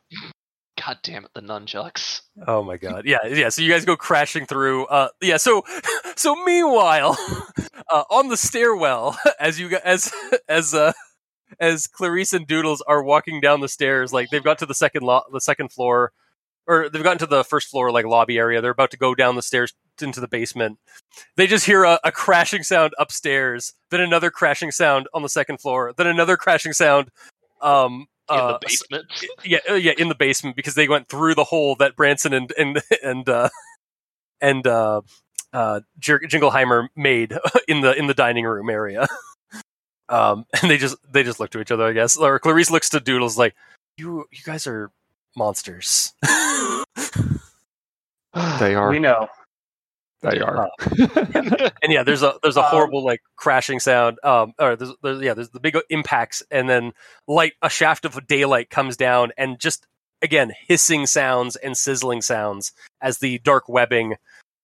God 0.84 0.98
damn 1.02 1.24
it, 1.24 1.30
the 1.34 1.40
nunchucks. 1.40 2.20
Oh 2.46 2.62
my 2.62 2.76
god. 2.76 3.04
Yeah, 3.04 3.26
yeah. 3.26 3.48
So 3.48 3.62
you 3.62 3.70
guys 3.70 3.84
go 3.84 3.96
crashing 3.96 4.46
through. 4.46 4.86
Uh, 4.86 5.08
yeah. 5.20 5.36
So, 5.36 5.64
so 6.16 6.36
meanwhile, 6.44 7.16
uh, 7.90 8.04
on 8.10 8.28
the 8.28 8.36
stairwell, 8.36 9.18
as 9.40 9.58
you 9.58 9.76
as 9.84 10.12
as 10.48 10.74
uh, 10.74 10.92
as 11.58 11.86
Clarice 11.86 12.32
and 12.32 12.46
Doodles 12.46 12.82
are 12.82 13.02
walking 13.02 13.40
down 13.40 13.60
the 13.60 13.68
stairs, 13.68 14.12
like 14.12 14.30
they've 14.30 14.44
got 14.44 14.58
to 14.58 14.66
the 14.66 14.74
second 14.74 15.02
lo- 15.02 15.24
the 15.32 15.40
second 15.40 15.72
floor, 15.72 16.12
or 16.66 16.88
they've 16.88 17.02
gotten 17.02 17.18
to 17.18 17.26
the 17.26 17.44
first 17.44 17.68
floor 17.68 17.90
like 17.90 18.04
lobby 18.04 18.38
area. 18.38 18.60
They're 18.60 18.70
about 18.70 18.92
to 18.92 18.98
go 18.98 19.14
down 19.14 19.34
the 19.34 19.42
stairs 19.42 19.74
into 20.00 20.20
the 20.20 20.28
basement. 20.28 20.78
They 21.36 21.48
just 21.48 21.66
hear 21.66 21.82
a, 21.82 21.98
a 22.04 22.12
crashing 22.12 22.62
sound 22.62 22.92
upstairs, 22.98 23.72
then 23.90 24.00
another 24.00 24.30
crashing 24.30 24.70
sound 24.70 25.08
on 25.12 25.22
the 25.22 25.28
second 25.28 25.60
floor, 25.60 25.92
then 25.96 26.06
another 26.06 26.36
crashing 26.36 26.72
sound. 26.72 27.10
Um, 27.60 28.06
In 28.30 28.38
uh, 28.38 28.52
the 28.52 28.58
basement. 28.66 29.06
yeah, 29.44 29.58
uh, 29.70 29.74
yeah, 29.74 29.92
in 29.96 30.08
the 30.08 30.14
basement 30.14 30.56
because 30.56 30.74
they 30.74 30.88
went 30.88 31.08
through 31.08 31.34
the 31.34 31.44
hole 31.44 31.74
that 31.76 31.96
Branson 31.96 32.32
and 32.32 32.52
and 32.58 32.82
and 33.02 33.28
uh, 33.28 33.48
and 34.40 34.66
uh, 34.66 35.00
uh, 35.52 35.80
Jer- 35.98 36.20
Jingleheimer 36.20 36.88
made 36.96 37.36
in 37.68 37.80
the 37.80 37.96
in 37.96 38.06
the 38.06 38.14
dining 38.14 38.44
room 38.44 38.70
area. 38.70 39.06
Um, 40.10 40.46
and 40.62 40.70
they 40.70 40.78
just 40.78 40.96
they 41.12 41.22
just 41.22 41.38
look 41.38 41.50
to 41.50 41.60
each 41.60 41.70
other, 41.70 41.84
I 41.84 41.92
guess. 41.92 42.16
Or 42.16 42.38
Clarice 42.38 42.70
looks 42.70 42.88
to 42.88 42.98
Doodles 42.98 43.36
like, 43.36 43.54
"You 43.98 44.24
you 44.32 44.42
guys 44.42 44.66
are 44.66 44.90
monsters." 45.36 46.14
They 48.58 48.74
are. 48.74 48.88
We 48.88 49.00
know. 49.00 49.28
They 50.20 50.40
are. 50.40 50.68
and 51.82 51.92
yeah, 51.92 52.02
there's 52.02 52.22
a 52.22 52.34
there's 52.42 52.56
a 52.56 52.62
Um, 52.64 52.70
horrible 52.70 53.04
like 53.04 53.20
crashing 53.36 53.78
sound. 53.78 54.18
Um, 54.24 54.52
or 54.58 54.74
there's, 54.74 54.92
there's 55.02 55.22
yeah, 55.22 55.34
there's 55.34 55.50
the 55.50 55.60
big 55.60 55.76
impacts, 55.90 56.42
and 56.50 56.68
then 56.68 56.92
light 57.28 57.52
a 57.62 57.70
shaft 57.70 58.04
of 58.04 58.26
daylight 58.26 58.70
comes 58.70 58.96
down, 58.96 59.30
and 59.38 59.60
just 59.60 59.86
again 60.22 60.52
hissing 60.66 61.06
sounds 61.06 61.54
and 61.56 61.76
sizzling 61.76 62.20
sounds 62.22 62.72
as 63.00 63.18
the 63.18 63.38
dark 63.40 63.68
webbing, 63.68 64.16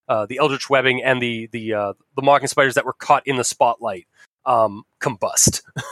uh, 0.08 0.26
the 0.26 0.38
eldritch 0.38 0.68
webbing, 0.68 1.02
and 1.04 1.22
the 1.22 1.46
the 1.52 1.72
uh, 1.72 1.92
the 2.16 2.22
mocking 2.22 2.48
spiders 2.48 2.74
that 2.74 2.84
were 2.84 2.92
caught 2.94 3.24
in 3.26 3.36
the 3.36 3.44
spotlight 3.44 4.06
um, 4.46 4.82
combust. 5.00 5.62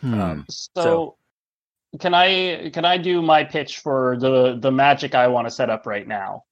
Hmm. 0.00 0.20
Um, 0.20 0.44
So, 0.48 0.70
So- 0.76 1.16
can 1.98 2.14
I 2.14 2.70
can 2.72 2.84
I 2.84 2.98
do 2.98 3.20
my 3.20 3.42
pitch 3.42 3.80
for 3.80 4.16
the 4.20 4.56
the 4.60 4.70
magic 4.70 5.16
I 5.16 5.26
want 5.26 5.48
to 5.48 5.50
set 5.50 5.70
up 5.70 5.86
right 5.86 6.06
now? 6.06 6.44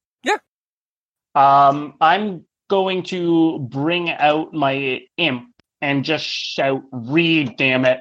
Yeah. 1.36 1.68
Um, 1.68 1.94
I'm 2.00 2.44
going 2.68 3.02
to 3.04 3.60
bring 3.70 4.10
out 4.10 4.52
my 4.52 5.00
imp 5.16 5.48
and 5.80 6.04
just 6.04 6.24
shout, 6.24 6.82
"Read, 6.90 7.56
damn 7.56 7.84
it! 7.84 8.00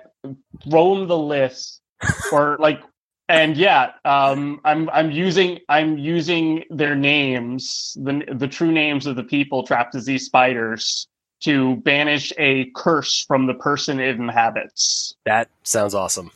Roam 0.68 1.07
the 1.07 1.18
list," 1.18 1.82
or 2.32 2.57
like, 2.60 2.82
and 3.30 3.57
yeah, 3.57 3.91
um, 4.06 4.62
I'm 4.64 4.90
I'm 4.91 5.12
using 5.12 5.60
I'm 5.70 5.98
using 5.98 6.64
their 6.70 6.95
names, 6.95 7.95
the 8.02 8.24
the 8.34 8.48
true 8.48 8.72
names 8.72 9.06
of 9.06 9.16
the 9.16 9.24
people 9.24 9.64
trapped 9.64 9.95
as 9.95 10.06
these 10.06 10.26
spiders, 10.26 11.07
to 11.41 11.76
banish 11.78 12.32
a 12.38 12.72
curse 12.76 13.24
from 13.28 13.45
the 13.45 13.53
person 13.53 13.99
it 13.99 14.16
inhabits. 14.16 15.14
That 15.26 15.49
sounds 15.64 15.94
awesome. 15.94 16.32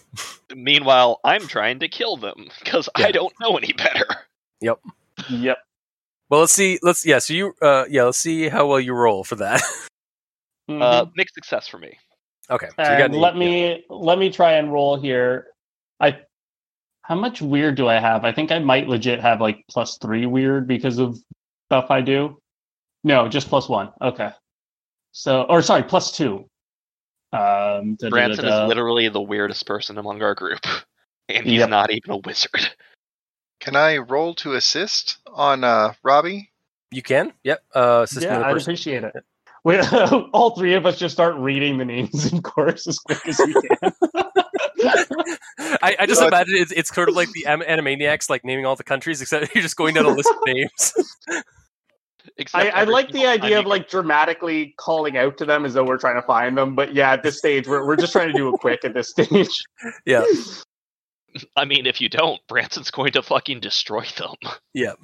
Meanwhile, 0.55 1.19
I'm 1.23 1.47
trying 1.47 1.79
to 1.79 1.87
kill 1.87 2.17
them 2.17 2.49
because 2.59 2.89
Yeah. 2.97 3.07
I 3.07 3.11
don't 3.11 3.33
know 3.39 3.57
any 3.57 3.73
better. 3.73 4.05
Yep. 4.61 4.79
Yep. 5.29 5.57
Well, 6.29 6.41
let's 6.41 6.53
see. 6.53 6.79
Let's 6.81 7.05
yeah. 7.05 7.19
So 7.19 7.33
you 7.33 7.53
uh 7.61 7.85
yeah. 7.89 8.03
Let's 8.03 8.17
see 8.19 8.49
how 8.49 8.67
well 8.67 8.79
you 8.79 8.93
roll 8.93 9.23
for 9.23 9.35
that. 9.37 9.61
Uh, 10.69 11.05
Mhm. 11.05 11.11
mixed 11.15 11.33
success 11.33 11.67
for 11.67 11.79
me. 11.79 11.97
okay. 12.47 12.67
So 12.75 12.83
you 12.83 12.97
got 12.99 13.05
and 13.05 13.15
let 13.15 13.33
eight, 13.33 13.39
me 13.39 13.85
let 13.89 14.19
me 14.19 14.29
try 14.29 14.53
and 14.53 14.71
roll 14.71 15.01
here. 15.01 15.47
I 15.99 16.19
how 17.01 17.15
much 17.15 17.41
weird 17.41 17.73
do 17.73 17.87
I 17.87 17.95
have? 17.99 18.23
I 18.23 18.31
think 18.31 18.51
I 18.51 18.59
might 18.59 18.87
legit 18.87 19.19
have 19.19 19.41
like 19.41 19.63
plus 19.67 19.97
three 19.97 20.27
weird 20.27 20.67
because 20.67 20.99
of 20.99 21.17
stuff 21.69 21.89
I 21.89 22.01
do. 22.01 22.37
No, 23.03 23.27
just 23.27 23.47
plus 23.49 23.67
one. 23.67 23.89
Okay. 23.99 24.29
So 25.11 25.41
or 25.49 25.63
sorry, 25.63 25.81
plus 25.81 26.15
two. 26.15 26.45
Um 27.33 27.95
da- 27.95 27.95
da- 27.95 28.05
da- 28.05 28.09
Branson 28.11 28.45
da. 28.45 28.63
is 28.65 28.67
literally 28.69 29.09
the 29.09 29.21
weirdest 29.21 29.65
person 29.65 29.97
among 29.97 30.21
our 30.21 30.35
group, 30.35 30.59
and 31.29 31.47
he's 31.47 31.61
Yep. 31.61 31.69
not 31.71 31.89
even 31.91 32.11
a 32.11 32.17
wizard. 32.17 32.69
Can 33.59 33.75
I 33.75 33.97
roll 33.97 34.33
to 34.35 34.53
assist 34.53 35.17
on 35.27 35.63
uh, 35.63 35.93
Robbie? 36.03 36.51
You 36.91 37.01
can. 37.01 37.33
Yep. 37.43 37.63
Uh, 37.75 38.01
assist 38.03 38.25
yeah, 38.25 38.39
I'd 38.39 38.53
person. 38.53 38.71
appreciate 38.71 39.03
it. 39.03 39.13
We, 39.63 39.77
all 40.33 40.55
three 40.55 40.73
of 40.73 40.85
us 40.85 40.97
just 40.97 41.13
start 41.13 41.35
reading 41.35 41.77
the 41.77 41.85
names 41.85 42.31
in 42.31 42.41
course 42.41 42.87
as 42.87 42.97
quick 42.99 43.27
as 43.27 43.39
we 43.39 43.53
can. 43.53 43.91
I, 45.81 45.95
I 45.99 46.05
just 46.05 46.21
No, 46.21 46.27
imagine 46.27 46.55
it's, 46.57 46.71
it's 46.71 46.93
sort 46.93 47.09
of 47.09 47.15
like 47.15 47.29
the 47.31 47.45
Am- 47.45 47.61
Animaniacs, 47.61 48.29
like 48.29 48.45
naming 48.45 48.65
all 48.65 48.75
the 48.75 48.83
countries, 48.83 49.21
except 49.21 49.53
you're 49.53 49.61
just 49.61 49.75
going 49.75 49.93
down 49.93 50.05
a 50.05 50.09
list 50.09 50.29
of 50.29 50.37
names. 50.45 50.93
I, 52.53 52.69
I 52.69 52.83
like 52.85 53.11
the 53.11 53.25
idea 53.25 53.51
you 53.51 53.59
of 53.59 53.65
like 53.65 53.89
dramatically 53.89 54.73
calling 54.77 55.17
out 55.17 55.37
to 55.39 55.45
them 55.45 55.65
as 55.65 55.73
though 55.73 55.83
we're 55.83 55.97
trying 55.97 56.15
to 56.15 56.25
find 56.25 56.57
them. 56.57 56.75
But 56.75 56.93
yeah, 56.93 57.11
at 57.11 57.23
this 57.23 57.37
stage, 57.37 57.67
we're 57.67 57.85
we're 57.85 57.97
just 57.97 58.13
trying 58.13 58.27
to 58.27 58.33
do 58.33 58.47
it 58.53 58.59
quick 58.59 58.85
at 58.85 58.93
this 58.93 59.09
stage. 59.09 59.49
yeah. 60.05 60.23
I 61.55 61.65
mean, 61.65 61.85
if 61.85 62.01
you 62.01 62.09
don't, 62.09 62.39
Branson's 62.47 62.91
going 62.91 63.11
to 63.13 63.21
fucking 63.21 63.59
destroy 63.59 64.05
them. 64.17 64.35
Yep. 64.73 64.99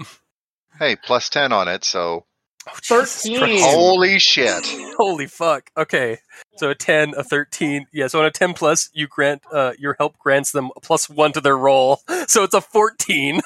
Hey, 0.77 0.95
plus 0.95 1.29
10 1.29 1.51
on 1.51 1.67
it, 1.67 1.83
so 1.83 2.25
Oh, 2.67 2.73
13. 2.81 3.59
Holy 3.61 4.17
shit. 4.19 4.65
Holy 4.97 5.27
fuck. 5.27 5.69
Okay. 5.77 6.17
So 6.57 6.71
a 6.71 6.75
10, 6.75 7.13
a 7.15 7.23
13. 7.23 7.85
Yeah, 7.93 8.07
so 8.07 8.19
on 8.19 8.25
a 8.25 8.31
10 8.31 8.53
plus, 8.53 8.89
you 8.93 9.07
grant 9.07 9.43
uh 9.51 9.73
your 9.77 9.95
help 9.99 10.17
grants 10.17 10.51
them 10.51 10.71
a 10.75 10.79
plus 10.79 11.09
1 11.09 11.33
to 11.33 11.41
their 11.41 11.57
roll. 11.57 12.01
So 12.27 12.43
it's 12.43 12.55
a 12.55 12.61
14. 12.61 13.41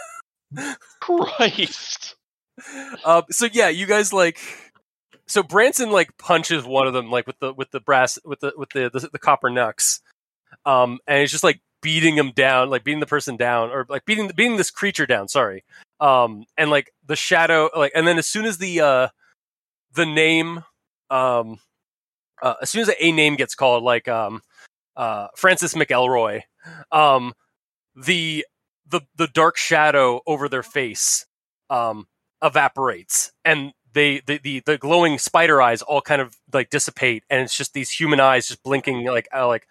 Christ. 1.01 2.15
Um 3.03 3.23
so 3.29 3.47
yeah, 3.51 3.69
you 3.69 3.85
guys 3.85 4.13
like 4.13 4.39
so 5.27 5.43
Branson 5.43 5.91
like 5.91 6.17
punches 6.17 6.63
one 6.63 6.87
of 6.87 6.93
them 6.93 7.11
like 7.11 7.27
with 7.27 7.39
the 7.39 7.53
with 7.53 7.71
the 7.71 7.79
brass 7.81 8.17
with 8.23 8.39
the 8.39 8.53
with 8.55 8.69
the 8.69 8.89
the, 8.91 9.09
the 9.11 9.19
copper 9.19 9.49
knucks. 9.49 10.01
Um 10.65 10.99
and 11.07 11.23
it's 11.23 11.31
just 11.31 11.43
like 11.43 11.59
beating 11.81 12.15
him 12.17 12.31
down, 12.31 12.69
like 12.69 12.83
beating 12.83 12.99
the 12.99 13.05
person 13.05 13.37
down 13.37 13.69
or 13.69 13.85
like 13.89 14.05
beating 14.05 14.29
beating 14.35 14.57
this 14.57 14.71
creature 14.71 15.05
down, 15.05 15.27
sorry. 15.27 15.63
Um 15.99 16.45
and 16.57 16.69
like 16.69 16.91
the 17.05 17.15
shadow 17.15 17.69
like 17.75 17.91
and 17.95 18.07
then 18.07 18.17
as 18.17 18.27
soon 18.27 18.45
as 18.45 18.57
the 18.57 18.81
uh 18.81 19.07
the 19.93 20.05
name 20.05 20.63
um 21.09 21.59
uh, 22.41 22.55
as 22.61 22.69
soon 22.69 22.81
as 22.81 22.91
a 22.99 23.11
name 23.11 23.35
gets 23.35 23.55
called 23.55 23.83
like 23.83 24.07
um 24.07 24.41
uh 24.95 25.27
Francis 25.35 25.73
McElroy 25.73 26.41
um 26.91 27.33
the 27.95 28.45
the 28.87 29.01
the 29.15 29.27
dark 29.27 29.57
shadow 29.57 30.21
over 30.27 30.47
their 30.47 30.63
face 30.63 31.25
um 31.69 32.07
evaporates 32.43 33.31
and 33.43 33.73
they 33.93 34.21
the, 34.25 34.37
the 34.37 34.61
the 34.65 34.77
glowing 34.77 35.17
spider 35.17 35.61
eyes 35.61 35.81
all 35.81 36.01
kind 36.01 36.21
of 36.21 36.35
like 36.53 36.69
dissipate 36.69 37.23
and 37.29 37.41
it's 37.41 37.57
just 37.57 37.73
these 37.73 37.89
human 37.89 38.19
eyes 38.19 38.47
just 38.47 38.63
blinking 38.63 39.05
like 39.05 39.27
uh, 39.35 39.47
like 39.47 39.49
like 39.49 39.67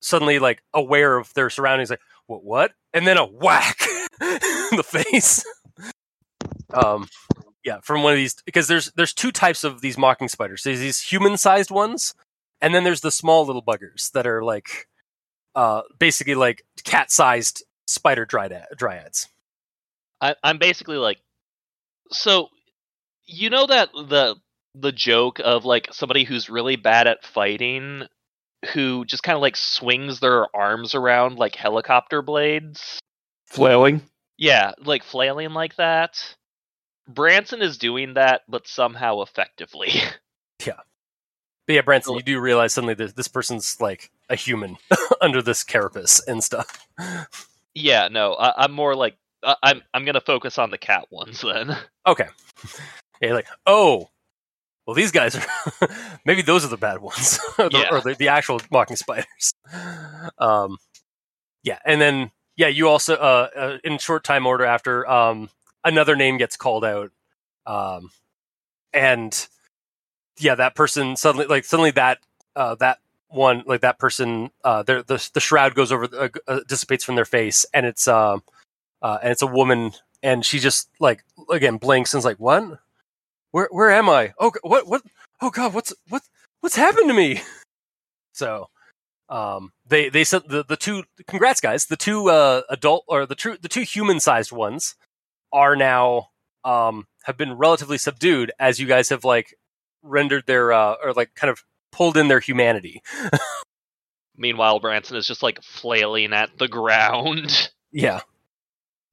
suddenly 0.00 0.38
like 0.38 0.62
aware 0.74 1.16
of 1.16 1.32
their 1.34 1.50
surroundings 1.50 1.90
like 1.90 2.00
what 2.26 2.44
what? 2.44 2.72
And 2.92 3.06
then 3.06 3.18
a 3.18 3.24
whack 3.24 3.80
in 4.20 4.76
the 4.76 4.84
face. 4.86 5.44
Um 6.72 7.08
yeah 7.64 7.80
from 7.82 8.02
one 8.02 8.12
of 8.12 8.16
these 8.16 8.36
because 8.44 8.68
there's 8.68 8.90
there's 8.92 9.12
two 9.12 9.32
types 9.32 9.64
of 9.64 9.80
these 9.80 9.98
mocking 9.98 10.28
spiders. 10.28 10.62
There's 10.62 10.80
these 10.80 11.00
human 11.00 11.36
sized 11.36 11.70
ones 11.70 12.14
and 12.60 12.74
then 12.74 12.84
there's 12.84 13.00
the 13.00 13.10
small 13.10 13.46
little 13.46 13.62
buggers 13.62 14.10
that 14.12 14.26
are 14.26 14.42
like 14.42 14.88
uh 15.54 15.82
basically 15.98 16.34
like 16.34 16.64
cat 16.84 17.10
sized 17.10 17.64
spider 17.86 18.24
dryad- 18.24 18.66
dryads. 18.76 19.28
I, 20.20 20.34
I'm 20.42 20.58
basically 20.58 20.96
like, 20.96 21.18
so 22.10 22.48
you 23.24 23.50
know 23.50 23.66
that 23.66 23.90
the 23.92 24.36
the 24.74 24.92
joke 24.92 25.40
of 25.42 25.64
like 25.64 25.88
somebody 25.92 26.24
who's 26.24 26.50
really 26.50 26.76
bad 26.76 27.06
at 27.06 27.24
fighting, 27.24 28.04
who 28.72 29.04
just 29.04 29.22
kind 29.22 29.36
of 29.36 29.42
like 29.42 29.56
swings 29.56 30.20
their 30.20 30.54
arms 30.54 30.94
around 30.94 31.38
like 31.38 31.54
helicopter 31.56 32.22
blades. 32.22 32.98
Flailing. 33.46 34.02
Yeah, 34.36 34.72
like 34.78 35.02
flailing 35.02 35.52
like 35.52 35.76
that. 35.76 36.36
Branson 37.08 37.62
is 37.62 37.78
doing 37.78 38.14
that, 38.14 38.42
but 38.48 38.68
somehow 38.68 39.22
effectively. 39.22 39.92
Yeah. 40.66 40.74
But 41.66 41.72
yeah, 41.72 41.80
Branson, 41.80 42.16
you 42.16 42.22
do 42.22 42.38
realize 42.38 42.74
suddenly 42.74 42.92
that 42.92 43.16
this 43.16 43.28
person's 43.28 43.80
like 43.80 44.10
a 44.28 44.36
human 44.36 44.76
under 45.22 45.40
this 45.40 45.62
carapace 45.64 46.20
and 46.26 46.44
stuff. 46.44 46.86
yeah, 47.74 48.08
no, 48.08 48.34
I, 48.34 48.64
I'm 48.64 48.72
more 48.72 48.94
like 48.94 49.16
I, 49.42 49.56
I'm 49.62 49.80
I'm 49.94 50.04
gonna 50.04 50.20
focus 50.20 50.58
on 50.58 50.70
the 50.70 50.76
cat 50.76 51.06
ones 51.10 51.40
then. 51.40 51.74
Okay. 52.06 52.26
Yeah, 53.22 53.34
like, 53.34 53.48
oh, 53.66 54.08
well, 54.86 54.94
these 54.94 55.12
guys 55.12 55.36
are 55.36 55.44
maybe 56.24 56.42
those 56.42 56.64
are 56.64 56.68
the 56.68 56.76
bad 56.76 57.00
ones, 57.00 57.38
or, 57.58 57.68
the, 57.70 57.78
Yeah. 57.78 57.88
or 57.90 58.00
the, 58.00 58.14
the 58.14 58.28
actual 58.28 58.60
mocking 58.70 58.96
spiders. 58.96 59.52
Um, 60.38 60.78
yeah, 61.62 61.78
and 61.84 62.00
then 62.00 62.30
yeah, 62.56 62.68
you 62.68 62.88
also 62.88 63.14
uh, 63.14 63.48
uh 63.56 63.78
in 63.84 63.98
short 63.98 64.24
time 64.24 64.46
order 64.46 64.64
after 64.64 65.08
um 65.08 65.50
another 65.84 66.16
name 66.16 66.38
gets 66.38 66.56
called 66.56 66.84
out, 66.84 67.10
um, 67.66 68.10
and 68.92 69.46
yeah, 70.38 70.54
that 70.54 70.74
person 70.74 71.16
suddenly 71.16 71.46
like 71.46 71.64
suddenly 71.64 71.90
that 71.92 72.18
uh 72.56 72.74
that 72.76 72.98
one 73.28 73.62
like 73.66 73.82
that 73.82 73.98
person 73.98 74.50
uh 74.64 74.82
the 74.82 75.04
the 75.34 75.40
shroud 75.40 75.74
goes 75.74 75.92
over 75.92 76.08
uh, 76.18 76.28
uh, 76.48 76.60
dissipates 76.66 77.04
from 77.04 77.14
their 77.14 77.24
face 77.24 77.64
and 77.72 77.86
it's 77.86 78.08
um 78.08 78.42
uh 79.02 79.18
and 79.22 79.30
it's 79.30 79.42
a 79.42 79.46
woman 79.46 79.92
and 80.22 80.44
she 80.44 80.58
just 80.58 80.88
like 80.98 81.22
again 81.50 81.76
blinks 81.76 82.12
and's 82.12 82.24
like 82.24 82.38
what 82.38 82.80
where 83.52 83.68
where 83.70 83.90
am 83.90 84.08
i? 84.08 84.32
Oh 84.38 84.52
what 84.62 84.86
what 84.86 85.02
oh 85.40 85.50
god 85.50 85.74
what's 85.74 85.92
what 86.08 86.22
what's 86.60 86.76
happened 86.76 87.08
to 87.08 87.14
me? 87.14 87.40
So 88.32 88.68
um 89.28 89.72
they 89.86 90.08
they 90.08 90.24
said 90.24 90.42
the 90.48 90.64
the 90.64 90.76
two 90.76 91.04
congrats 91.26 91.60
guys. 91.60 91.86
The 91.86 91.96
two 91.96 92.30
uh 92.30 92.62
adult 92.70 93.04
or 93.06 93.26
the 93.26 93.34
true 93.34 93.58
the 93.60 93.68
two 93.68 93.82
human 93.82 94.18
sized 94.18 94.50
ones 94.50 94.94
are 95.52 95.76
now 95.76 96.28
um 96.64 97.06
have 97.24 97.36
been 97.36 97.54
relatively 97.54 97.98
subdued 97.98 98.52
as 98.58 98.78
you 98.78 98.86
guys 98.86 99.10
have 99.10 99.24
like 99.24 99.54
rendered 100.02 100.46
their 100.46 100.72
uh 100.72 100.94
or 101.04 101.12
like 101.12 101.34
kind 101.34 101.50
of 101.50 101.64
pulled 101.92 102.16
in 102.16 102.28
their 102.28 102.40
humanity. 102.40 103.02
Meanwhile, 104.36 104.80
Branson 104.80 105.16
is 105.18 105.26
just 105.26 105.42
like 105.42 105.62
flailing 105.62 106.32
at 106.32 106.56
the 106.56 106.68
ground, 106.68 107.70
yeah. 107.92 108.20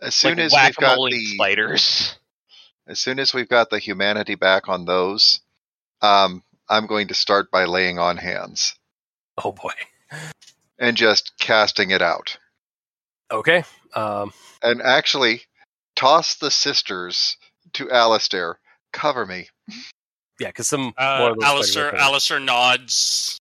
As 0.02 0.16
soon 0.16 0.38
like 0.38 0.46
as 0.46 0.54
we've 0.54 0.76
got 0.76 0.98
the 1.10 1.26
spiders. 1.26 2.18
As 2.88 3.00
soon 3.00 3.20
as 3.20 3.34
we've 3.34 3.50
got 3.50 3.70
the 3.70 3.80
humanity 3.80 4.36
back 4.36 4.70
on 4.70 4.86
those, 4.86 5.42
um, 6.02 6.44
I'm 6.70 6.88
going 6.88 7.08
to 7.10 7.14
start 7.14 7.52
by 7.52 7.66
laying 7.66 8.00
on 8.00 8.18
hands 8.18 8.76
oh 9.44 9.52
boy 9.52 9.74
and 10.80 10.98
just 10.98 11.34
casting 11.40 11.92
it 11.92 12.02
out. 12.02 12.38
okay 13.32 13.64
um 13.96 14.34
And 14.64 14.82
actually 14.82 15.42
toss 15.96 16.36
the 16.36 16.50
sisters 16.52 17.38
to 17.74 17.90
Allister. 17.92 18.60
Cover 18.94 19.26
me. 19.26 19.50
yeah 20.40 20.48
because 20.48 20.68
some 20.68 20.82
more 20.82 20.94
Uh, 20.98 21.32
of 21.32 21.38
Allister. 21.44 21.96
Allister 21.96 22.40
nods, 22.40 23.38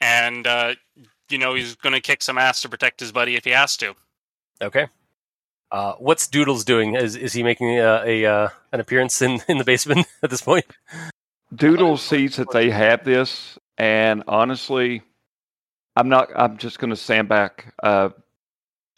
and 0.00 0.46
uh, 0.46 0.74
you 1.30 1.38
know 1.38 1.54
he's 1.54 1.74
going 1.76 1.94
to 1.94 2.00
kick 2.00 2.22
some 2.22 2.38
ass 2.38 2.60
to 2.62 2.68
protect 2.68 3.00
his 3.00 3.12
buddy 3.12 3.36
if 3.36 3.44
he 3.44 3.50
has 3.50 3.76
to. 3.78 3.94
Okay. 4.60 4.88
Uh, 5.70 5.94
what's 5.98 6.28
Doodles 6.28 6.64
doing? 6.64 6.94
Is 6.94 7.16
is 7.16 7.32
he 7.32 7.42
making 7.42 7.78
a, 7.78 8.02
a 8.04 8.24
uh, 8.24 8.48
an 8.72 8.80
appearance 8.80 9.20
in, 9.22 9.40
in 9.48 9.58
the 9.58 9.64
basement 9.64 10.06
at 10.22 10.30
this 10.30 10.42
point? 10.42 10.64
Doodle 11.54 11.96
sees 11.96 12.36
that 12.36 12.50
they 12.52 12.70
have 12.70 13.04
this, 13.04 13.58
and 13.78 14.22
honestly, 14.28 15.02
I'm 15.96 16.08
not. 16.08 16.28
I'm 16.34 16.56
just 16.58 16.78
going 16.78 16.90
to 16.90 16.96
stand 16.96 17.28
back. 17.28 17.74
Uh, 17.82 18.10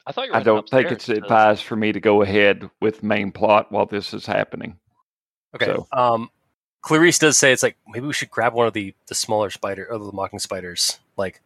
I 0.07 0.13
thought 0.13 0.29
you 0.29 0.33
I 0.35 0.43
don't 0.43 0.69
think 0.69 0.91
it's 0.91 1.09
advised 1.09 1.65
for 1.65 1.77
me 1.77 1.93
to 1.93 2.01
go 2.01 2.23
ahead 2.23 2.69
with 2.81 3.03
main 3.03 3.33
plot 3.33 3.71
while 3.71 3.87
this 3.87 4.15
is 4.15 4.25
happening. 4.27 4.79
Okay. 5.55 5.67
So- 5.67 5.87
Um, 5.93 6.31
Clarice 6.81 7.19
does 7.19 7.37
say 7.37 7.53
it's 7.53 7.63
like 7.63 7.77
maybe 7.89 8.07
we 8.07 8.13
should 8.13 8.31
grab 8.31 8.55
one 8.55 8.67
of 8.67 8.73
the 8.73 8.95
the 9.09 9.15
smaller 9.15 9.51
spider 9.51 9.87
or 9.91 9.99
the 9.99 10.13
mocking 10.13 10.39
spiders. 10.39 10.99
Like 11.17 11.43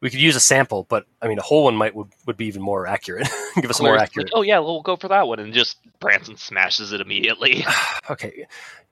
we 0.00 0.10
could 0.10 0.20
use 0.20 0.36
a 0.36 0.40
sample, 0.40 0.86
but 0.88 1.06
I 1.22 1.28
mean 1.28 1.38
a 1.38 1.42
whole 1.42 1.64
one 1.64 1.76
might 1.76 1.94
would, 1.94 2.08
would 2.26 2.36
be 2.36 2.46
even 2.46 2.62
more 2.62 2.86
accurate. 2.86 3.28
Give 3.54 3.70
us 3.70 3.80
a 3.80 3.82
more 3.82 3.92
Claire's 3.92 4.02
accurate. 4.02 4.26
Like, 4.26 4.38
oh 4.38 4.42
yeah, 4.42 4.58
we'll 4.58 4.82
go 4.82 4.96
for 4.96 5.08
that 5.08 5.26
one, 5.26 5.38
and 5.38 5.52
just 5.52 5.78
Branson 6.00 6.36
smashes 6.36 6.92
it 6.92 7.00
immediately. 7.00 7.64
okay. 8.10 8.46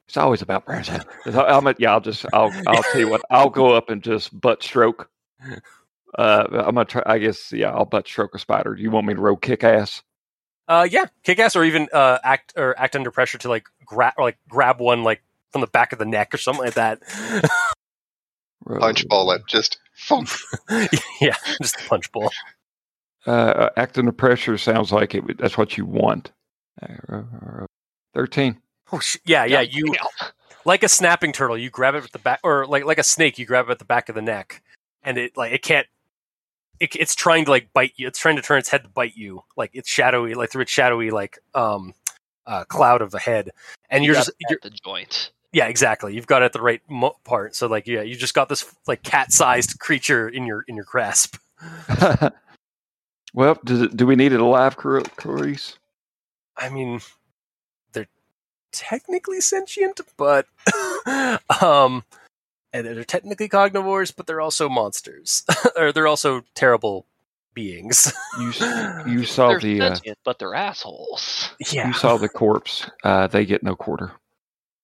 It's 0.06 0.16
always 0.18 0.42
about 0.42 0.66
Branson. 0.66 1.00
I'm 1.26 1.66
a, 1.66 1.74
yeah, 1.78 1.92
I'll 1.92 2.00
just 2.00 2.26
I'll 2.32 2.52
I'll 2.66 2.82
tell 2.82 3.00
you 3.00 3.08
what. 3.08 3.22
I'll 3.30 3.48
go 3.48 3.72
up 3.72 3.88
and 3.88 4.02
just 4.02 4.38
butt 4.38 4.62
stroke. 4.62 5.08
Uh, 6.16 6.46
I'm 6.50 6.74
gonna 6.74 6.84
try. 6.84 7.02
I 7.06 7.18
guess 7.18 7.52
yeah, 7.52 7.70
I'll 7.70 7.86
butt 7.86 8.06
stroke 8.06 8.34
a 8.34 8.38
spider. 8.38 8.74
Do 8.74 8.82
you 8.82 8.90
want 8.90 9.06
me 9.06 9.14
to 9.14 9.20
roll 9.20 9.36
kick 9.36 9.64
ass? 9.64 10.02
Uh, 10.68 10.86
yeah, 10.90 11.06
kick 11.22 11.38
ass 11.38 11.56
or 11.56 11.64
even 11.64 11.88
uh 11.92 12.18
act 12.22 12.52
or 12.56 12.78
act 12.78 12.96
under 12.96 13.10
pressure 13.10 13.38
to 13.38 13.48
like 13.48 13.66
grab 13.84 14.14
like 14.18 14.38
grab 14.48 14.78
one 14.78 15.04
like 15.04 15.22
from 15.52 15.60
the 15.60 15.66
back 15.66 15.92
of 15.92 15.98
the 15.98 16.04
neck 16.04 16.34
or 16.34 16.38
something 16.38 16.64
like 16.64 16.74
that. 16.74 17.00
Punch 18.78 19.06
ball 19.08 19.30
it. 19.32 19.42
Just 19.46 19.78
funk. 19.94 20.28
yeah, 21.20 21.36
just 21.60 21.76
punch 21.88 22.10
bowl. 22.12 22.30
Uh, 23.26 23.70
act 23.76 23.98
under 23.98 24.12
pressure 24.12 24.58
sounds 24.58 24.92
like 24.92 25.14
it. 25.14 25.38
That's 25.38 25.56
what 25.56 25.76
you 25.76 25.84
want. 25.84 26.32
Uh, 26.82 27.66
Thirteen. 28.12 28.60
Oh, 28.92 28.98
sh- 28.98 29.16
yeah, 29.24 29.44
yeah. 29.44 29.60
You 29.60 29.94
like 30.64 30.82
a 30.82 30.88
snapping 30.88 31.32
turtle, 31.32 31.58
you 31.58 31.70
grab 31.70 31.94
it 31.94 32.04
at 32.04 32.12
the 32.12 32.18
back, 32.18 32.40
or 32.42 32.66
like 32.66 32.84
like 32.84 32.98
a 32.98 33.02
snake, 33.02 33.38
you 33.38 33.46
grab 33.46 33.68
it 33.68 33.72
at 33.72 33.78
the 33.78 33.84
back 33.84 34.08
of 34.08 34.14
the 34.14 34.22
neck, 34.22 34.62
and 35.02 35.18
it 35.18 35.36
like 35.36 35.52
it 35.52 35.62
can't. 35.62 35.86
It, 36.80 36.96
it's 36.96 37.14
trying 37.14 37.44
to 37.44 37.50
like 37.50 37.72
bite 37.72 37.92
you. 37.96 38.06
It's 38.08 38.18
trying 38.18 38.36
to 38.36 38.42
turn 38.42 38.58
its 38.58 38.68
head 38.68 38.82
to 38.82 38.88
bite 38.88 39.16
you. 39.16 39.42
Like 39.56 39.70
it's 39.74 39.88
shadowy, 39.88 40.34
like 40.34 40.50
through 40.50 40.62
its 40.62 40.72
shadowy 40.72 41.10
like 41.10 41.38
um 41.54 41.94
uh, 42.46 42.64
cloud 42.64 43.00
of 43.02 43.10
the 43.10 43.18
head, 43.18 43.50
and 43.90 44.04
you're 44.04 44.14
just 44.14 44.30
you're, 44.48 44.58
the 44.62 44.70
joint. 44.70 45.32
Yeah, 45.54 45.68
exactly. 45.68 46.14
You've 46.14 46.26
got 46.26 46.42
it 46.42 46.46
at 46.46 46.52
the 46.52 46.60
right 46.60 46.82
mo- 46.88 47.16
part. 47.24 47.54
So 47.54 47.68
like 47.68 47.86
yeah, 47.86 48.02
you 48.02 48.16
just 48.16 48.34
got 48.34 48.48
this 48.48 48.74
like 48.88 49.04
cat-sized 49.04 49.78
creature 49.78 50.28
in 50.28 50.46
your 50.46 50.64
in 50.66 50.74
your 50.74 50.84
grasp. 50.84 51.36
well, 53.34 53.58
does 53.64 53.82
it, 53.82 53.96
do 53.96 54.04
we 54.04 54.16
need 54.16 54.32
it 54.32 54.40
alive, 54.40 54.76
Clar- 54.76 55.02
Clarice? 55.16 55.78
I 56.56 56.68
mean, 56.70 57.00
they're 57.92 58.08
technically 58.72 59.40
sentient, 59.40 60.00
but 60.16 60.46
um, 61.62 62.02
and 62.72 62.84
they're 62.84 63.04
technically 63.04 63.48
cognivores, 63.48 64.12
but 64.14 64.26
they're 64.26 64.40
also 64.40 64.68
monsters, 64.68 65.44
or 65.76 65.92
they're 65.92 66.08
also 66.08 66.42
terrible 66.56 67.06
beings. 67.54 68.12
You 68.40 68.52
you 69.06 69.24
saw 69.24 69.50
they're 69.50 69.60
the 69.60 69.80
uh, 69.80 70.14
but 70.24 70.40
they're 70.40 70.56
assholes. 70.56 71.50
yeah, 71.70 71.86
you 71.86 71.92
saw 71.92 72.16
the 72.16 72.28
corpse. 72.28 72.90
Uh, 73.04 73.28
they 73.28 73.46
get 73.46 73.62
no 73.62 73.76
quarter. 73.76 74.10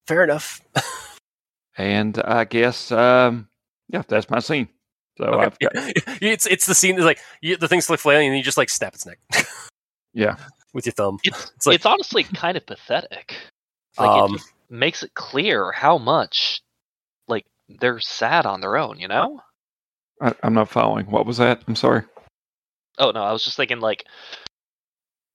Fair 0.06 0.24
enough. 0.24 0.60
And 1.76 2.18
I 2.24 2.44
guess 2.44 2.92
um, 2.92 3.48
yeah, 3.88 4.02
that's 4.06 4.28
my 4.30 4.40
scene. 4.40 4.68
So 5.18 5.24
Okay. 5.26 5.44
I've 5.46 5.58
got 5.58 5.72
it's 6.22 6.46
it's 6.46 6.66
the 6.66 6.74
scene 6.74 6.98
is 6.98 7.04
like 7.04 7.20
you, 7.40 7.56
the 7.56 7.68
thing's 7.68 7.88
like 7.88 8.00
flailing, 8.00 8.28
and 8.28 8.36
you 8.36 8.42
just 8.42 8.56
like 8.58 8.70
snap 8.70 8.94
its 8.94 9.06
neck 9.06 9.18
yeah. 10.12 10.36
with 10.74 10.86
your 10.86 10.92
thumb. 10.92 11.18
It's 11.24 11.52
It's 11.56 11.66
like- 11.66 11.74
it's 11.76 11.86
honestly 11.86 12.24
kind 12.24 12.56
of 12.56 12.66
pathetic. 12.66 13.34
Like 13.98 14.08
Um, 14.08 14.34
it 14.34 14.38
just 14.38 14.52
makes 14.68 15.02
it 15.02 15.14
clear 15.14 15.72
how 15.72 15.98
much 15.98 16.60
like 17.28 17.46
they're 17.68 18.00
sad 18.00 18.46
on 18.46 18.60
their 18.60 18.76
own. 18.76 18.98
You 18.98 19.08
know? 19.08 19.40
I, 20.20 20.34
I'm 20.42 20.54
not 20.54 20.68
following. 20.68 21.06
What 21.06 21.24
was 21.26 21.38
that? 21.38 21.62
I'm 21.66 21.76
sorry. 21.76 22.02
Oh 22.98 23.10
no, 23.12 23.22
I 23.22 23.32
was 23.32 23.44
just 23.44 23.56
thinking 23.56 23.80
like 23.80 24.04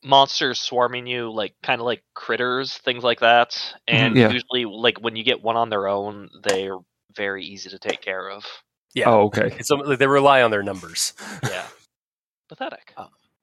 monsters 0.05 0.61
swarming 0.61 1.07
you, 1.07 1.31
like 1.31 1.55
kind 1.63 1.81
of 1.81 1.85
like 1.85 2.03
critters, 2.13 2.77
things 2.77 3.03
like 3.03 3.19
that. 3.21 3.59
And 3.87 4.15
Yeah. 4.15 4.31
usually, 4.31 4.65
like 4.65 4.99
when 5.01 5.15
you 5.15 5.23
get 5.23 5.41
one 5.41 5.57
on 5.57 5.69
their 5.69 5.87
own, 5.87 6.29
they're 6.43 6.77
very 7.15 7.43
easy 7.43 7.69
to 7.71 7.79
take 7.79 8.01
care 8.01 8.29
of. 8.29 8.45
Yeah. 8.93 9.09
Oh, 9.09 9.23
okay. 9.25 9.53
It's 9.59 9.69
like 9.69 9.99
they 9.99 10.07
rely 10.07 10.41
on 10.43 10.51
their 10.51 10.63
numbers. 10.63 11.13
Yeah, 11.43 11.65
pathetic. 12.49 12.93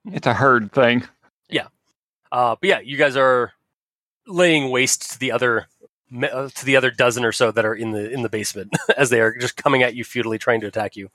It's 0.07 0.27
a 0.27 0.35
herd 0.35 0.73
thing. 0.73 1.05
Yeah 1.51 1.67
uh, 2.33 2.57
but 2.61 2.69
yeah, 2.69 2.81
you 2.81 2.97
guys 2.97 3.15
are 3.17 3.53
laying 4.27 4.71
waste 4.71 5.13
to 5.13 5.19
the 5.19 5.31
other 5.31 5.67
uh, 6.23 6.49
to 6.49 6.65
the 6.65 6.77
other 6.77 6.91
dozen 6.91 7.25
or 7.25 7.33
so 7.33 7.53
that 7.53 7.65
are 7.65 7.75
in 7.75 7.93
the 7.93 8.11
in 8.11 8.23
the 8.23 8.29
basement 8.29 8.75
as 8.97 9.11
they 9.11 9.21
are 9.21 9.37
just 9.37 9.57
coming 9.57 9.83
at 9.83 9.95
you 9.95 10.03
futilely, 10.03 10.39
trying 10.39 10.61
to 10.63 10.67
attack 10.67 10.97
you. 10.97 11.11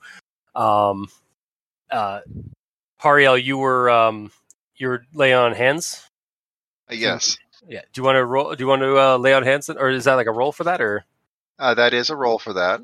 Um, 0.54 1.08
uh, 1.90 2.20
Tariel, 3.02 3.42
you 3.42 3.58
were 3.58 3.90
um, 3.90 4.30
you 4.78 4.88
were 4.88 5.02
laying 5.12 5.34
on 5.34 5.52
hands. 5.54 6.08
Uh, 6.90 6.94
yes, 6.94 7.36
Yeah. 7.66 7.82
Do 7.92 8.00
you 8.00 8.04
want 8.04 8.16
to 8.16 8.24
roll? 8.24 8.54
Do 8.54 8.62
you 8.62 8.68
want 8.68 8.82
to 8.82 8.98
uh, 8.98 9.16
lay 9.18 9.34
on 9.34 9.42
hands, 9.42 9.68
or 9.68 9.90
is 9.90 10.04
that 10.04 10.14
like 10.14 10.26
a 10.26 10.32
roll 10.32 10.52
for 10.52 10.64
that, 10.64 10.80
or 10.80 11.04
uh, 11.58 11.74
that 11.74 11.92
is 11.92 12.10
a 12.10 12.16
roll 12.16 12.38
for 12.38 12.54
that. 12.54 12.80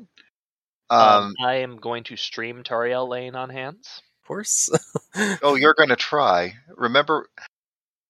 Um, 0.89 1.01
Um, 1.01 1.35
I 1.43 1.55
am 1.55 1.77
going 1.77 2.03
to 2.05 2.15
stream 2.15 2.63
Tariel 2.63 3.07
laying 3.07 3.35
on 3.35 3.49
hands. 3.49 4.01
of 4.21 4.27
course? 4.27 4.69
oh, 5.41 5.55
you're 5.55 5.73
going 5.73 5.89
to 5.89 5.95
try. 5.95 6.53
Remember, 6.75 7.29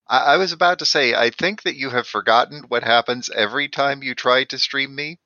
I, 0.08 0.34
I 0.34 0.36
was 0.36 0.52
about 0.52 0.80
to 0.80 0.86
say, 0.86 1.14
I 1.14 1.30
think 1.30 1.62
that 1.62 1.76
you 1.76 1.90
have 1.90 2.06
forgotten 2.06 2.64
what 2.68 2.84
happens 2.84 3.30
every 3.34 3.68
time 3.68 4.02
you 4.02 4.14
try 4.14 4.44
to 4.44 4.58
stream 4.58 4.94
me, 4.94 5.18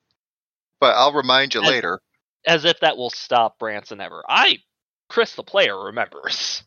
but 0.78 0.94
I'll 0.94 1.12
remind 1.12 1.54
you 1.54 1.62
As- 1.62 1.68
later. 1.68 2.00
As 2.46 2.64
if 2.64 2.80
that 2.80 2.96
will 2.96 3.10
stop 3.10 3.58
Branson 3.58 4.00
ever. 4.00 4.22
I, 4.26 4.58
Chris 5.08 5.34
the 5.34 5.42
player, 5.42 5.78
remembers. 5.78 6.62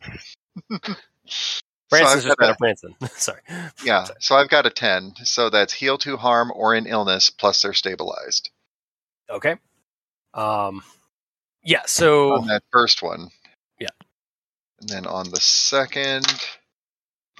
So 1.89 1.97
Branson's 1.97 2.25
I've 2.25 2.37
just 2.37 2.51
a- 2.51 2.55
Branson. 2.59 2.95
Sorry. 3.15 3.41
yeah, 3.83 4.05
so 4.19 4.35
I've 4.35 4.49
got 4.49 4.65
a 4.65 4.69
10. 4.69 5.13
So 5.23 5.49
that's 5.49 5.73
heal 5.73 5.97
to 5.99 6.17
harm 6.17 6.51
or 6.55 6.73
an 6.73 6.87
illness, 6.87 7.29
plus 7.29 7.61
they're 7.61 7.73
stabilized. 7.73 8.49
Okay. 9.29 9.55
Um. 10.33 10.81
Yeah. 11.63 11.81
So 11.85 12.33
on 12.35 12.47
that 12.47 12.63
first 12.71 13.01
one. 13.03 13.29
Yeah. 13.79 13.89
And 14.81 14.89
then 14.89 15.05
on 15.05 15.29
the 15.29 15.39
second, 15.39 16.25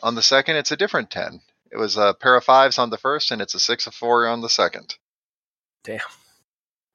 on 0.01 0.15
the 0.15 0.21
second, 0.21 0.57
it's 0.57 0.71
a 0.71 0.77
different 0.77 1.09
ten. 1.09 1.41
It 1.71 1.77
was 1.77 1.97
a 1.97 2.13
pair 2.13 2.35
of 2.35 2.43
fives 2.43 2.77
on 2.77 2.89
the 2.91 2.97
first, 2.97 3.31
and 3.31 3.41
it's 3.41 3.55
a 3.55 3.59
six 3.59 3.87
of 3.87 3.95
four 3.95 4.27
on 4.27 4.41
the 4.41 4.49
second. 4.49 4.95
Damn. 5.83 5.99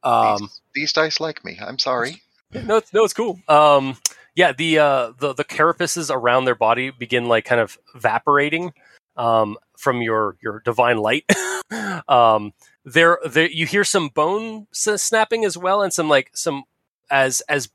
um. 0.04 0.38
these, 0.38 0.60
these 0.74 0.92
dice 0.92 1.18
like 1.20 1.44
me. 1.44 1.58
I'm 1.60 1.78
sorry. 1.78 2.22
No, 2.50 2.76
it's, 2.78 2.94
no, 2.94 3.04
it's 3.04 3.12
cool. 3.12 3.38
Um, 3.46 3.98
yeah, 4.38 4.52
the 4.52 4.78
uh, 4.78 5.12
the 5.18 5.34
the 5.34 5.44
carapaces 5.44 6.14
around 6.14 6.44
their 6.44 6.54
body 6.54 6.90
begin 6.90 7.26
like 7.26 7.44
kind 7.44 7.60
of 7.60 7.76
evaporating 7.96 8.72
um, 9.16 9.56
from 9.76 10.00
your 10.00 10.36
your 10.40 10.60
divine 10.60 10.98
light. 10.98 11.24
um, 12.08 12.52
there, 12.84 13.18
there, 13.28 13.50
you 13.50 13.66
hear 13.66 13.82
some 13.82 14.10
bone 14.10 14.68
snapping 14.70 15.44
as 15.44 15.58
well, 15.58 15.82
and 15.82 15.92
some 15.92 16.08
like 16.08 16.30
some 16.34 16.62
as 17.10 17.40
as 17.48 17.68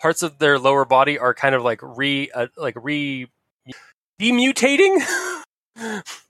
parts 0.00 0.24
of 0.24 0.40
their 0.40 0.58
lower 0.58 0.84
body 0.84 1.16
are 1.16 1.32
kind 1.32 1.54
of 1.54 1.62
like 1.62 1.78
re 1.80 2.28
uh, 2.34 2.48
like 2.56 2.74
re 2.82 3.28
demutating. 4.20 4.98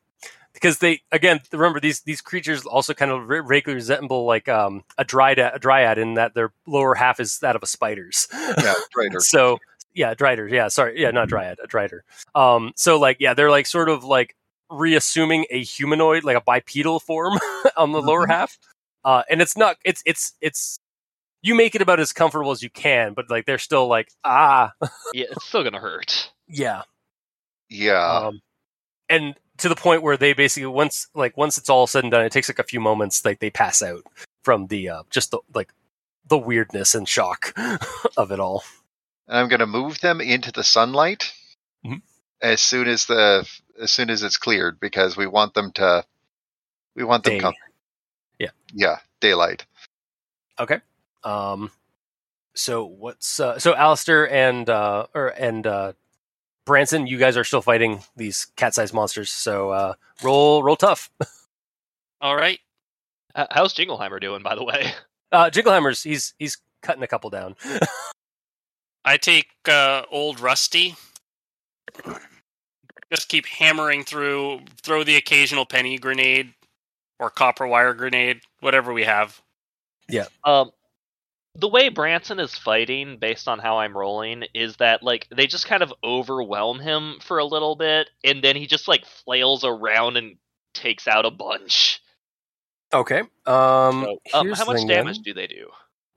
Because 0.61 0.79
they 0.79 1.01
again 1.13 1.41
remember 1.53 1.81
these 1.81 2.01
these 2.01 2.21
creatures 2.21 2.67
also 2.67 2.95
kind 2.95 3.11
of 3.11 3.29
re- 3.29 3.43
vaguely 3.47 3.75
resemble 3.75 4.25
like 4.27 4.49
um, 4.49 4.83
a 4.99 5.05
dryad 5.05 5.39
a 5.39 5.59
dryad 5.59 5.99
in 5.99 6.15
that 6.15 6.35
their 6.35 6.53
lower 6.67 6.95
half 6.95 7.21
is 7.21 7.39
that 7.41 7.55
of 7.57 7.63
a 7.63 7.67
spider's. 7.67 8.27
Yeah, 8.33 8.75
traitor. 8.93 9.21
so 9.21 9.59
yeah, 9.95 10.15
Drider. 10.15 10.49
Yeah, 10.51 10.69
sorry. 10.69 11.01
Yeah, 11.01 11.11
not 11.11 11.29
Dryad, 11.29 11.59
a 11.63 11.67
Drider. 11.67 12.01
Um, 12.35 12.73
so 12.77 13.01
like, 13.01 13.17
yeah, 13.19 13.35
they're 13.35 13.51
like 13.51 13.67
sort 13.67 13.89
of 13.89 14.05
like 14.05 14.37
reassuming 14.71 15.45
a 15.51 15.63
humanoid, 15.63 16.23
like 16.25 16.37
a 16.37 16.41
bipedal 16.41 17.01
form 17.01 17.39
on 17.77 17.91
the 17.93 18.01
lower 18.01 18.27
Mhm. 18.27 18.31
half. 18.31 18.59
Uh, 19.05 19.23
and 19.31 19.41
it's 19.43 19.57
not. 19.57 19.77
It's 19.85 20.03
it's 20.07 20.35
it's. 20.41 20.79
You 21.43 21.55
make 21.55 21.75
it 21.75 21.83
about 21.83 22.01
as 22.01 22.13
comfortable 22.13 22.51
as 22.51 22.63
you 22.63 22.71
can, 22.71 23.15
but 23.15 23.31
like 23.31 23.47
they're 23.47 23.59
still 23.59 23.87
like 23.89 24.09
ah 24.25 24.73
Yeah, 25.15 25.27
it's 25.31 25.47
still 25.47 25.65
gonna 25.65 25.81
hurt. 25.81 26.31
yeah. 26.49 26.83
Yeah. 27.71 28.05
Um, 28.27 28.41
and 29.09 29.35
to 29.59 29.69
the 29.69 29.77
point 29.77 30.03
where 30.03 30.17
they 30.17 30.33
basically 30.33 30.67
once 30.67 31.09
like 31.15 31.37
once 31.37 31.59
it's 31.59 31.69
all 31.69 31.87
said 31.87 32.05
and 32.05 32.11
done, 32.11 32.25
it 32.25 32.33
takes 32.33 32.49
like 32.49 32.59
a 32.59 32.65
few 32.65 32.81
moments. 32.81 33.25
Like 33.25 33.41
they 33.41 33.51
pass 33.51 33.83
out 33.83 34.05
from 34.45 34.67
the 34.69 34.89
uh, 34.89 35.03
just 35.11 35.31
the 35.31 35.39
like 35.55 35.73
the 36.27 36.39
weirdness 36.39 36.95
and 36.95 37.09
shock 37.09 37.53
of 38.17 38.31
it 38.33 38.41
all. 38.41 38.65
and 39.27 39.39
I'm 39.39 39.49
going 39.49 39.61
to 39.61 39.67
move 39.67 40.01
them 40.01 40.21
into 40.21 40.53
the 40.53 40.65
sunlight 40.65 41.33
Mhm. 41.87 42.03
as 42.43 42.61
soon 42.61 42.89
as 42.89 43.07
the 43.07 43.49
as 43.81 43.93
soon 43.93 44.11
as 44.11 44.23
it's 44.23 44.37
cleared 44.37 44.81
because 44.81 45.17
we 45.17 45.27
want 45.27 45.55
them 45.55 45.71
to 45.73 46.05
we 46.97 47.05
want 47.05 47.25
them 47.25 47.35
Day. 47.35 47.41
com- 47.41 47.55
Yeah. 48.39 48.51
yeah 48.75 48.97
daylight. 49.21 49.65
Okay. 50.59 50.81
Um 51.25 51.71
so 52.55 52.85
what's 52.85 53.39
uh 53.41 53.59
so 53.59 53.75
Allister 53.75 54.27
and 54.27 54.69
uh 54.69 55.07
or 55.15 55.29
and 55.29 55.67
uh 55.67 55.93
Branson, 56.69 57.09
you 57.09 57.19
guys 57.19 57.37
are 57.37 57.45
still 57.45 57.63
fighting 57.63 58.01
these 58.17 58.47
cat-sized 58.57 58.95
monsters. 58.95 59.31
So 59.31 59.71
uh 59.71 59.95
roll 60.23 60.63
roll 60.63 60.77
tough. 60.77 61.11
All 62.21 62.37
right. 62.37 62.61
Uh, 63.35 63.47
how's 63.51 63.75
Jingleheimer 63.75 64.21
doing, 64.21 64.43
by 64.43 64.55
the 64.55 64.65
way? 64.65 64.93
Uh 65.31 65.51
Jingleheimer's 65.51 66.03
he's 66.03 66.33
he's 66.39 66.57
cutting 66.81 67.03
a 67.03 67.07
couple 67.07 67.29
down. 67.29 67.55
I 69.05 69.19
take 69.19 69.49
uh, 69.69 70.05
old 70.11 70.41
Rusty 70.41 70.97
just 73.11 73.29
keep 73.29 73.47
hammering 73.47 74.05
through. 74.05 74.61
Throw 74.83 75.05
the 75.05 75.17
occasional 75.17 75.67
penny 75.67 75.99
grenade 75.99 76.53
or 77.19 77.31
copper 77.31 77.67
wire 77.67 77.95
grenade, 77.95 78.41
whatever 78.61 78.93
we 78.93 79.05
have. 79.05 79.41
Yeah. 80.09 80.27
Um, 80.45 80.71
the 81.55 81.69
way 81.69 81.89
Branson 81.89 82.39
is 82.39 82.57
fighting, 82.57 83.19
based 83.19 83.49
on 83.49 83.59
how 83.59 83.79
I'm 83.79 83.97
rolling, 83.97 84.45
is 84.55 84.77
that 84.77 85.03
like 85.03 85.27
they 85.35 85.47
just 85.47 85.67
kind 85.67 85.83
of 85.83 85.93
overwhelm 86.05 86.79
him 86.81 87.19
for 87.23 87.39
a 87.39 87.45
little 87.45 87.75
bit, 87.77 88.09
and 88.25 88.43
then 88.43 88.57
he 88.57 88.67
just 88.67 88.89
like 88.89 89.05
flails 89.05 89.65
around 89.65 90.17
and 90.17 90.37
takes 90.75 91.09
out 91.09 91.27
a 91.27 91.31
bunch. 91.31 92.01
Okay. 92.93 93.21
Um, 93.47 94.05
So, 94.05 94.19
um, 94.35 94.53
how 94.53 94.65
much 94.65 94.87
damage 94.87 95.17
then. 95.17 95.23
do 95.25 95.35
they 95.35 95.47
do? 95.47 95.69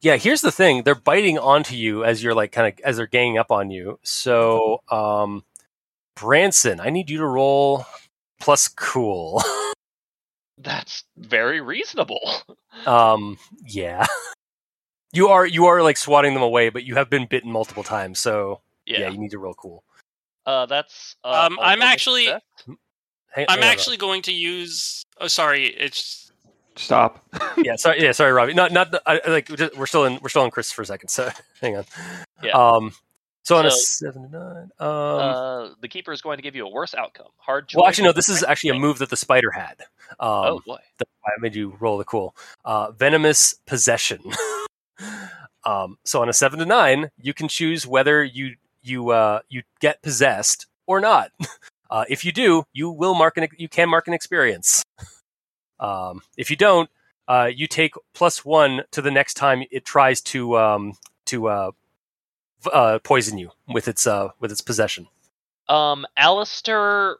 Yeah, 0.02 0.18
here's 0.18 0.42
the 0.42 0.52
thing. 0.52 0.84
They're 0.84 0.96
biting 0.96 1.38
onto 1.38 1.76
you 1.76 2.04
as 2.04 2.24
you're 2.24 2.34
like 2.34 2.52
kind 2.52 2.74
of 2.74 2.80
as 2.84 2.98
they're 2.98 3.08
ganging 3.08 3.38
up 3.38 3.52
on 3.52 3.70
you. 3.72 4.00
So, 4.04 4.82
um, 4.90 5.44
Branson, 6.16 6.80
I 6.80 6.90
need 6.90 7.10
you 7.10 7.18
to 7.20 7.26
roll 7.26 7.86
plus 8.40 8.68
cool. 8.68 9.44
That's 10.58 11.04
very 11.18 11.62
reasonable. 11.62 12.32
um, 12.86 13.38
yeah. 13.66 14.06
You 15.14 15.28
are 15.30 15.46
you 15.46 15.66
are 15.66 15.82
like 15.84 15.98
swatting 15.98 16.34
them 16.34 16.44
away, 16.44 16.70
but 16.70 16.84
you 16.84 16.96
have 16.96 17.10
been 17.10 17.26
bitten 17.26 17.52
multiple 17.52 17.84
times, 17.84 18.20
so 18.20 18.62
yeah, 18.86 19.00
Yeah. 19.02 19.10
you 19.10 19.18
need 19.18 19.32
to 19.32 19.40
roll 19.40 19.54
cool. 19.54 19.84
Uh, 20.46 20.66
that's. 20.66 21.16
Uh, 21.24 21.48
Um, 21.50 21.58
a- 21.60 21.62
I'm 21.62 21.82
a 21.82 21.86
actually- 21.86 22.26
success. 22.26 22.42
Hang- 23.34 23.46
I'm 23.48 23.60
hang 23.60 23.68
on, 23.68 23.72
actually 23.72 23.98
going 23.98 24.22
to 24.24 24.34
use. 24.34 25.06
Oh, 25.20 25.28
sorry. 25.28 25.68
It's 25.68 26.32
Stop. 26.76 27.24
Rob. 27.34 27.52
yeah, 27.66 27.76
sorry, 27.76 28.02
yeah, 28.02 28.12
sorry, 28.12 28.32
Robbie. 28.32 28.54
Not 28.54 28.72
not 28.72 28.92
the- 28.92 29.02
I, 29.06 29.22
I, 29.26 29.30
like 29.30 29.50
we're 29.50 29.56
just- 29.58 29.78
we're 29.78 29.86
still 29.86 30.06
in 30.06 30.20
we're 30.22 30.30
still 30.30 30.44
in 30.46 30.52
Chris 30.52 30.72
for 30.72 30.82
a 30.82 30.86
second. 30.86 31.10
So 31.10 31.30
hang 31.62 31.78
on. 31.78 31.86
Yeah. 32.42 32.52
Um, 32.54 32.94
so 33.44 33.58
on 33.58 33.66
a 33.66 33.72
seven 33.72 34.24
to 34.24 34.38
nine. 34.38 34.72
Um, 34.80 34.88
uh, 34.88 35.70
the 35.82 35.88
keeper 35.88 36.12
is 36.12 36.22
going 36.22 36.38
to 36.38 36.44
give 36.44 36.56
you 36.56 36.66
a 36.66 36.70
worse 36.70 36.94
outcome. 36.96 37.28
Hard. 37.38 37.70
well, 37.76 37.86
actually, 37.88 38.06
no. 38.06 38.12
This 38.14 38.30
is 38.30 38.44
actually 38.44 38.70
a 38.72 38.80
move 38.80 39.00
that 39.00 39.10
the 39.10 39.18
spider 39.18 39.52
had. 39.52 39.82
Um, 40.20 40.28
oh 40.30 40.62
boy. 40.66 40.78
That's 40.98 41.12
why 41.22 41.32
I 41.38 41.42
made 41.42 41.56
you 41.56 41.76
roll 41.80 41.98
the 41.98 42.04
cool. 42.06 42.36
Uh, 42.66 42.92
venomous 42.92 43.54
possession. 43.66 44.20
um, 45.66 45.98
so 46.04 46.22
on 46.22 46.30
a 46.30 46.34
seven 46.34 46.60
to 46.60 46.66
nine, 46.66 47.12
you 47.20 47.34
can 47.34 47.48
choose 47.48 47.86
whether 47.86 48.24
you 48.24 48.56
you 48.82 49.10
uh, 49.10 49.42
you 49.50 49.64
get 49.80 50.02
possessed 50.02 50.68
or 50.88 51.00
not. 51.00 51.32
Uh, 51.92 52.06
if 52.08 52.24
you 52.24 52.32
do, 52.32 52.64
you 52.72 52.90
will 52.90 53.14
mark 53.14 53.36
an 53.36 53.50
you 53.58 53.68
can 53.68 53.90
mark 53.90 54.08
an 54.08 54.14
experience. 54.14 54.82
Um, 55.82 56.22
if 56.38 56.52
you 56.52 56.56
don't, 56.56 56.92
uh, 57.28 57.50
you 57.52 57.66
take 57.66 57.96
plus 58.14 58.46
one 58.46 58.84
to 58.92 59.02
the 59.02 59.10
next 59.10 59.34
time 59.34 59.64
it 59.72 59.84
tries 59.84 60.22
to 60.22 60.56
um, 60.56 60.94
to 61.26 61.48
uh, 61.48 61.72
v- 62.62 62.70
uh, 62.72 63.00
poison 63.00 63.40
you 63.40 63.50
with 63.68 63.88
its 63.88 64.06
uh, 64.06 64.30
with 64.40 64.52
its 64.52 64.62
possession. 64.62 65.08
Um, 65.68 66.06
Allister 66.16 67.18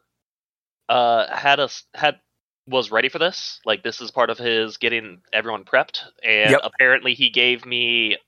had 0.88 1.58
us 1.58 1.84
had 1.92 2.20
was 2.66 2.90
ready 2.90 3.08
for 3.08 3.18
this. 3.18 3.60
Like 3.64 3.82
this 3.82 4.00
is 4.00 4.10
part 4.10 4.30
of 4.30 4.38
his 4.38 4.76
getting 4.78 5.22
everyone 5.32 5.64
prepped, 5.64 6.02
and 6.22 6.52
Yep. 6.52 6.60
apparently 6.62 7.14
he 7.14 7.30
gave 7.30 7.66
me 7.66 8.18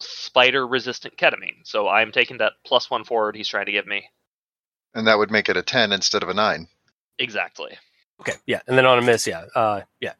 spider 0.00 0.66
resistant 0.66 1.16
ketamine. 1.16 1.64
So 1.64 1.88
I'm 1.88 2.12
taking 2.12 2.38
that 2.38 2.54
plus 2.66 2.90
one 2.90 3.04
forward. 3.04 3.36
He's 3.36 3.48
trying 3.48 3.66
to 3.66 3.72
give 3.72 3.86
me 3.86 4.04
And 4.94 5.06
that 5.06 5.18
would 5.18 5.30
make 5.30 5.48
it 5.48 5.56
a 5.56 5.62
10 5.62 5.92
instead 5.92 6.22
of 6.22 6.28
a 6.28 6.34
9. 6.34 6.68
exactly. 7.18 7.76
Okay, 8.20 8.34
yeah, 8.46 8.60
and 8.68 8.78
then 8.78 8.86
on 8.86 8.98
a 8.98 9.02
miss, 9.02 9.26
yeah, 9.26 9.44
uh, 9.56 9.80
yeah, 10.00 10.12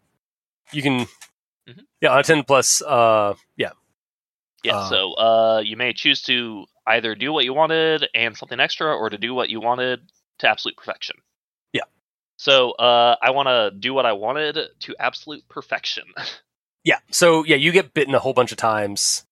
you 0.72 0.82
can, 0.82 1.06
Mhm. 1.68 1.86
yeah, 2.00 2.10
on 2.10 2.18
a 2.18 2.22
ten 2.24 2.42
plus, 2.42 2.82
uh, 2.82 3.34
yeah, 3.56 3.70
Yeah. 4.64 4.74
Uh, 4.74 4.88
so 4.90 5.12
uh, 5.14 5.62
you 5.64 5.76
may 5.76 5.92
choose 5.92 6.22
to 6.22 6.66
either 6.86 7.14
do 7.14 7.32
what 7.32 7.44
you 7.44 7.54
wanted 7.54 8.08
and 8.14 8.36
something 8.36 8.60
extra, 8.60 8.94
or 8.94 9.10
to 9.10 9.18
do 9.18 9.32
what 9.34 9.48
you 9.48 9.60
wanted 9.60 10.10
to 10.38 10.48
absolute 10.48 10.76
perfection. 10.76 11.16
So 12.44 12.72
uh, 12.72 13.16
I 13.22 13.30
want 13.30 13.48
to 13.48 13.70
do 13.70 13.94
what 13.94 14.04
I 14.04 14.12
wanted 14.12 14.58
to 14.80 14.96
absolute 15.00 15.48
perfection. 15.48 16.04
yeah. 16.84 16.98
So 17.10 17.42
yeah, 17.42 17.56
you 17.56 17.72
get 17.72 17.94
bitten 17.94 18.14
a 18.14 18.18
whole 18.18 18.34
bunch 18.34 18.52
of 18.52 18.58
times, 18.58 19.24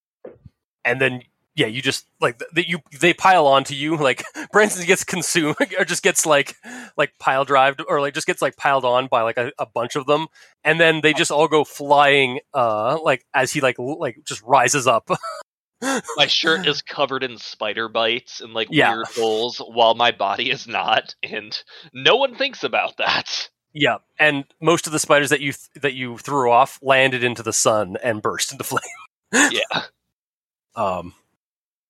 and 0.83 0.99
then 0.99 1.21
yeah, 1.55 1.67
you 1.67 1.83
just 1.83 2.07
like 2.23 2.39
that 2.39 2.67
you 2.67 2.79
they 3.03 3.13
pile 3.13 3.47
onto 3.47 3.75
you. 3.75 3.97
Like 4.03 4.25
Branson 4.51 4.87
gets 4.87 5.05
consumed 5.05 5.57
or 5.79 5.85
just 5.85 6.03
gets 6.03 6.25
like 6.25 6.57
like 6.97 7.13
pile 7.19 7.45
drived 7.45 7.83
or 7.87 8.01
like 8.01 8.15
just 8.15 8.27
gets 8.27 8.41
like 8.41 8.57
piled 8.57 8.87
on 8.87 9.09
by 9.09 9.21
like 9.21 9.37
a, 9.37 9.53
a 9.59 9.67
bunch 9.67 9.95
of 9.95 10.07
them, 10.07 10.29
and 10.65 10.81
then 10.81 11.03
they 11.03 11.13
just 11.13 11.31
all 11.31 11.49
go 11.49 11.65
flying. 11.65 12.41
Uh, 12.55 12.99
like 13.03 13.27
as 13.35 13.53
he 13.53 13.61
like 13.61 13.77
like 13.79 14.21
just 14.25 14.41
rises 14.43 14.87
up. 14.87 15.11
my 16.17 16.27
shirt 16.27 16.67
is 16.67 16.83
covered 16.83 17.23
in 17.25 17.37
spider 17.39 17.89
bites 17.89 18.41
and 18.41 18.55
like 18.55 18.69
Yeah. 18.71 18.93
weird 18.95 19.07
holes, 19.09 19.59
while 19.59 19.95
my 19.95 20.11
body 20.13 20.51
is 20.51 20.67
not, 20.67 21.15
and 21.23 21.63
no 21.93 22.17
one 22.17 22.37
thinks 22.37 22.63
about 22.65 22.97
that. 22.99 23.51
Yeah, 23.75 23.97
and 24.19 24.45
most 24.61 24.87
of 24.87 24.93
the 24.93 24.99
spiders 24.99 25.31
that 25.31 25.41
you 25.41 25.53
th- 25.53 25.69
that 25.83 25.95
you 25.95 26.19
threw 26.19 26.51
off 26.51 26.79
landed 26.83 27.25
into 27.25 27.43
the 27.43 27.53
sun 27.55 27.97
and 28.03 28.21
burst 28.23 28.53
into 28.53 28.65
flame. 28.73 28.83
Yeah. 29.51 29.83
Um, 30.75 31.13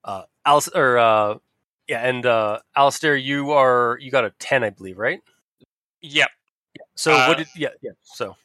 uh, 0.05 0.25
Alice 0.45 0.69
or 0.75 0.99
uh, 0.99 1.39
yeah, 1.87 2.01
and 2.07 2.27
uh, 2.27 2.59
Allister, 2.75 3.17
you 3.17 3.53
are 3.53 3.97
you 4.01 4.11
got 4.11 4.25
a 4.25 4.31
ten, 4.41 4.65
I 4.65 4.71
believe, 4.71 4.99
right? 4.99 5.21
yep. 6.01 6.31
So 6.97 7.13
Uh, 7.15 7.27
what 7.27 7.39
did 7.39 7.47
yeah 7.55 7.69
yeah 7.81 7.93
so 8.03 8.37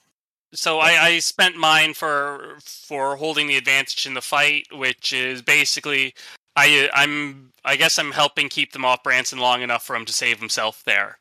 So 0.54 0.80
I, 0.80 1.02
I 1.04 1.20
spent 1.20 1.56
mine 1.58 1.94
for 1.94 2.58
for 2.62 3.18
holding 3.18 3.48
the 3.48 3.58
advantage 3.58 4.06
in 4.06 4.14
the 4.14 4.22
fight, 4.22 4.68
which 4.72 5.12
is 5.14 5.42
basically 5.42 6.14
I 6.56 6.90
I'm 6.94 7.52
I 7.66 7.76
guess 7.76 8.00
I'm 8.00 8.12
helping 8.12 8.50
keep 8.50 8.72
them 8.72 8.86
off 8.86 9.04
Branson 9.04 9.40
long 9.40 9.62
enough 9.62 9.84
for 9.86 9.96
him 9.96 10.06
to 10.06 10.14
save 10.14 10.40
himself 10.40 10.84
there. 10.86 11.18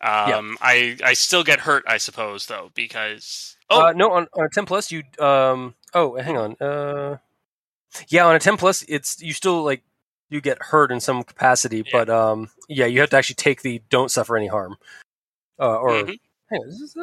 Um, 0.00 0.56
I 0.60 0.96
I 1.04 1.14
still 1.14 1.42
get 1.42 1.58
hurt, 1.60 1.84
I 1.88 1.96
suppose, 1.98 2.46
though, 2.46 2.70
because 2.74 3.56
oh 3.68 3.86
uh, 3.88 3.92
no 3.92 4.12
on, 4.12 4.28
on 4.34 4.44
a 4.44 4.48
ten 4.48 4.64
plus 4.64 4.92
you 4.92 5.02
um 5.18 5.74
oh 5.94 6.16
hang 6.20 6.36
on 6.36 6.54
uh 6.60 7.16
yeah 8.08 8.24
on 8.26 8.36
a 8.36 8.38
ten 8.38 8.56
plus 8.56 8.82
it's 8.88 9.20
you 9.20 9.32
still 9.32 9.64
like 9.64 9.82
you 10.30 10.40
get 10.40 10.62
hurt 10.62 10.92
in 10.92 11.00
some 11.00 11.24
capacity, 11.24 11.78
Yeah. 11.78 11.90
but 12.04 12.10
um 12.10 12.48
yeah 12.68 12.86
you 12.86 13.00
have 13.00 13.10
to 13.10 13.16
actually 13.16 13.34
take 13.34 13.62
the 13.62 13.82
don't 13.90 14.10
suffer 14.10 14.36
any 14.36 14.46
harm 14.46 14.76
uh, 15.58 15.76
or 15.78 15.90
Mhm. 15.90 16.18
hang 16.50 16.60
on, 16.60 16.68
is 16.68 16.78
this 16.78 16.94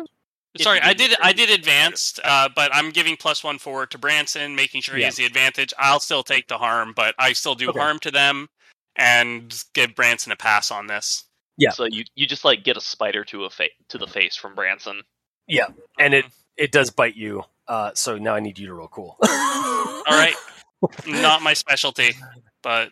Sorry, 0.57 0.79
I 0.81 0.93
did. 0.93 1.15
I 1.21 1.33
did 1.33 1.49
advanced, 1.49 2.19
uh, 2.23 2.49
but 2.55 2.73
I'm 2.73 2.91
giving 2.91 3.17
plus 3.17 3.43
one 3.43 3.57
forward 3.59 3.91
to 3.91 3.97
Branson, 3.97 4.55
making 4.55 4.81
sure 4.81 4.95
he 4.95 5.01
Yeah. 5.01 5.07
has 5.07 5.15
the 5.17 5.25
advantage. 5.25 5.73
I'll 5.77 5.99
still 5.99 6.23
take 6.23 6.47
the 6.47 6.57
harm, 6.57 6.93
but 6.95 7.13
I 7.19 7.33
still 7.33 7.55
do 7.55 7.69
Okay. 7.69 7.79
harm 7.79 7.99
to 7.99 8.11
them, 8.11 8.47
and 8.95 9.63
give 9.73 9.95
Branson 9.95 10.31
a 10.31 10.35
pass 10.35 10.71
on 10.71 10.87
this. 10.87 11.25
Yeah. 11.57 11.71
So 11.71 11.85
you 11.85 12.03
you 12.15 12.25
just 12.27 12.45
like 12.45 12.63
get 12.63 12.77
a 12.77 12.81
spider 12.81 13.23
to 13.25 13.45
a 13.45 13.49
fa- 13.49 13.69
to 13.89 13.97
the 13.97 14.07
face 14.07 14.35
from 14.35 14.55
Branson. 14.55 15.01
Yeah, 15.47 15.67
and 15.99 16.13
it 16.13 16.25
it 16.57 16.71
does 16.71 16.89
bite 16.89 17.15
you. 17.15 17.43
Uh, 17.67 17.91
so 17.95 18.17
now 18.17 18.35
I 18.35 18.39
need 18.39 18.57
you 18.59 18.67
to 18.67 18.73
roll 18.73 18.87
cool. 18.87 19.17
All 19.27 20.03
right, 20.07 20.35
not 21.07 21.41
my 21.41 21.53
specialty, 21.53 22.13
but 22.61 22.91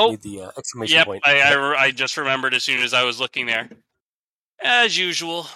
Oh. 0.00 0.10
Need 0.10 0.22
the 0.22 0.42
uh, 0.42 0.50
exclamation 0.56 0.94
yep, 0.96 1.06
point. 1.06 1.22
I, 1.26 1.40
I 1.40 1.54
re- 1.54 1.76
I 1.76 1.90
just 1.90 2.16
remembered 2.16 2.54
as 2.54 2.62
soon 2.62 2.82
as 2.82 2.94
I 2.94 3.02
was 3.02 3.18
looking 3.18 3.46
there. 3.46 3.68
As 4.62 4.96
usual, 4.96 5.48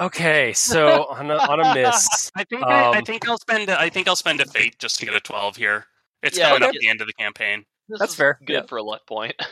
Okay, 0.00 0.52
so 0.52 1.04
on 1.06 1.30
a, 1.30 1.34
on 1.36 1.60
a 1.60 1.74
miss. 1.74 2.30
I 2.36 2.44
think 2.44 2.62
I, 2.62 2.90
I 2.92 2.98
Um, 2.98 3.04
think 3.04 3.28
I'll 3.28 3.38
spend 3.38 3.68
a, 3.68 3.80
I 3.80 3.88
think 3.88 4.06
I'll 4.08 4.16
spend 4.16 4.40
a 4.40 4.46
fate 4.46 4.78
just 4.78 4.98
to 5.00 5.06
get 5.06 5.14
a 5.14 5.20
twelve 5.20 5.56
here. 5.56 5.86
It's 6.22 6.38
Yeah, 6.38 6.48
coming 6.50 6.62
up 6.62 6.68
okay. 6.70 6.78
the 6.80 6.88
end 6.88 7.00
of 7.00 7.06
the 7.08 7.12
campaign. 7.14 7.64
This 7.88 7.98
That's 7.98 8.14
fair, 8.14 8.38
Good 8.44 8.52
yeah. 8.52 8.62
for 8.66 8.76
a 8.78 8.82
luck 8.82 9.06
point. 9.06 9.34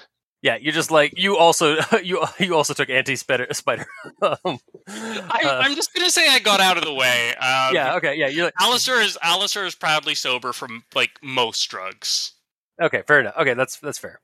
Yeah, 0.43 0.59
you're 0.60 0.74
just 0.74 0.93
like 0.93 1.14
you 1.18 1.36
also 1.39 1.77
you 2.05 2.23
you 2.39 2.55
also 2.55 2.73
took 2.74 2.89
anti 2.90 3.16
spider 3.16 3.48
spider. 3.52 3.86
um, 4.23 4.59
I, 4.86 5.40
uh, 5.44 5.60
I'm 5.64 5.74
just 5.74 5.93
gonna 5.93 6.10
say 6.10 6.28
I 6.28 6.39
got 6.39 6.60
out 6.60 6.77
of 6.77 6.85
the 6.85 6.93
way. 6.93 7.31
Um, 7.31 7.74
yeah, 7.74 7.94
okay, 7.97 8.14
yeah, 8.14 8.28
you're 8.28 8.44
like, 8.44 8.55
Allister 8.60 9.01
is 9.01 9.18
Allister 9.23 9.64
is 9.64 9.74
proudly 9.74 10.14
sober 10.14 10.52
from 10.52 10.85
like 10.94 11.10
most 11.23 11.64
drugs. 11.68 12.32
okay, 12.81 13.02
fair 13.09 13.20
enough. 13.20 13.35
Okay, 13.40 13.55
that's 13.55 13.81
that's 13.81 13.98
fair. 13.98 14.20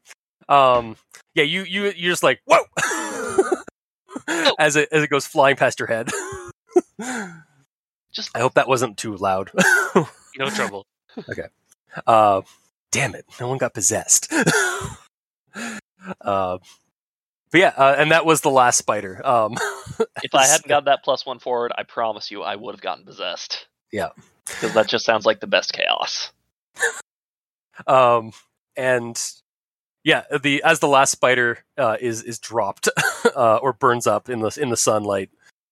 Um, 0.49 0.97
yeah, 1.35 1.44
you 1.44 1.65
you 1.65 1.85
you're 1.97 2.12
just 2.12 2.23
like 2.23 2.40
whoa 2.44 2.59
as 4.59 4.77
it 4.77 4.89
as 4.93 5.03
it 5.03 5.11
goes 5.11 5.27
flying 5.27 5.57
past 5.57 5.78
your 5.78 5.89
head. 5.89 6.11
Just 8.12 8.31
I 8.35 8.40
hope 8.40 8.55
that 8.55 8.69
wasn't 8.69 8.99
too 8.99 9.16
loud. 9.16 9.51
No 10.39 10.49
trouble. 10.49 10.86
Okay. 11.28 11.49
Uh, 12.07 12.40
damn 12.90 13.15
it! 13.15 13.27
No 13.39 13.49
one 13.49 13.59
got 13.59 13.74
possessed. 13.74 14.32
uh, 14.32 14.97
but 17.53 17.61
yeah, 17.61 17.74
uh, 17.77 17.94
and 17.99 18.11
that 18.12 18.24
was 18.24 18.40
the 18.40 18.51
last 18.51 18.78
spider. 18.78 19.24
Um, 19.27 19.53
if 20.23 20.35
I 20.35 20.47
hadn't 20.47 20.69
got 20.69 20.86
that 20.86 21.05
plus 21.05 21.27
one 21.27 21.39
forward, 21.39 21.70
I 21.77 21.82
promise 21.82 22.31
you 22.31 22.43
I 22.43 22.57
would 22.57 22.74
have 22.74 22.81
gotten 22.81 23.05
possessed. 23.05 23.66
Yeah. 23.93 24.09
Because 24.47 24.73
that 24.73 24.89
just 24.89 25.05
sounds 25.05 25.27
like 25.27 25.40
the 25.40 25.47
best 25.47 25.74
chaos. 25.74 26.32
um, 27.86 28.32
and 28.74 29.23
yeah, 30.04 30.24
the 30.42 30.62
as 30.62 30.80
the 30.80 30.88
last 30.88 31.10
spider 31.10 31.58
uh, 31.78 31.96
is 32.00 32.22
is 32.22 32.38
dropped 32.38 32.88
uh, 33.36 33.56
or 33.56 33.72
burns 33.72 34.06
up 34.06 34.28
in 34.28 34.40
the 34.40 34.56
in 34.60 34.70
the 34.70 34.76
sunlight. 34.76 35.30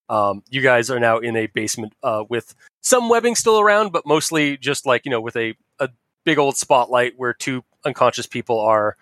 Um, 0.09 0.43
you 0.51 0.61
guys 0.61 0.91
are 0.91 0.99
now 0.99 1.19
in 1.19 1.37
a 1.37 1.47
basement 1.47 1.95
uh, 2.03 2.25
with 2.29 2.55
some 2.81 3.09
webbing 3.09 3.37
still 3.37 3.61
around, 3.61 3.93
but 3.93 4.07
mostly 4.07 4.57
just 4.57 4.87
like 4.87 5.05
you 5.05 5.11
know 5.11 5.21
with 5.21 5.37
a, 5.37 5.55
a 5.79 5.89
big 6.25 6.39
old 6.39 6.57
spotlight 6.57 7.15
where 7.17 7.33
two 7.33 7.65
unconscious 7.85 8.27
people 8.27 8.61
are, 8.61 8.97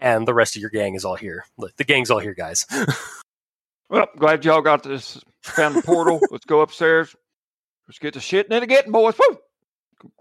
and 0.00 0.26
the 0.26 0.34
rest 0.34 0.56
of 0.56 0.60
your 0.60 0.70
gang 0.70 0.94
is 0.94 1.04
all 1.04 1.16
here. 1.16 1.44
The 1.76 1.84
gang's 1.84 2.10
all 2.10 2.20
here, 2.20 2.34
guys. 2.34 2.66
Well, 3.90 4.08
glad 4.16 4.44
y'all 4.44 4.62
got 4.62 4.82
this. 4.82 5.20
Found 5.42 5.76
the 5.76 5.82
portal. 5.82 6.20
Let's 6.30 6.46
go 6.46 6.62
upstairs. 6.62 7.14
Let's 7.86 7.98
get 7.98 8.14
the 8.14 8.20
shit 8.20 8.46
in 8.46 8.52
it 8.52 8.62
again, 8.62 8.90
boys. 8.90 9.14
Woo! 9.18 9.38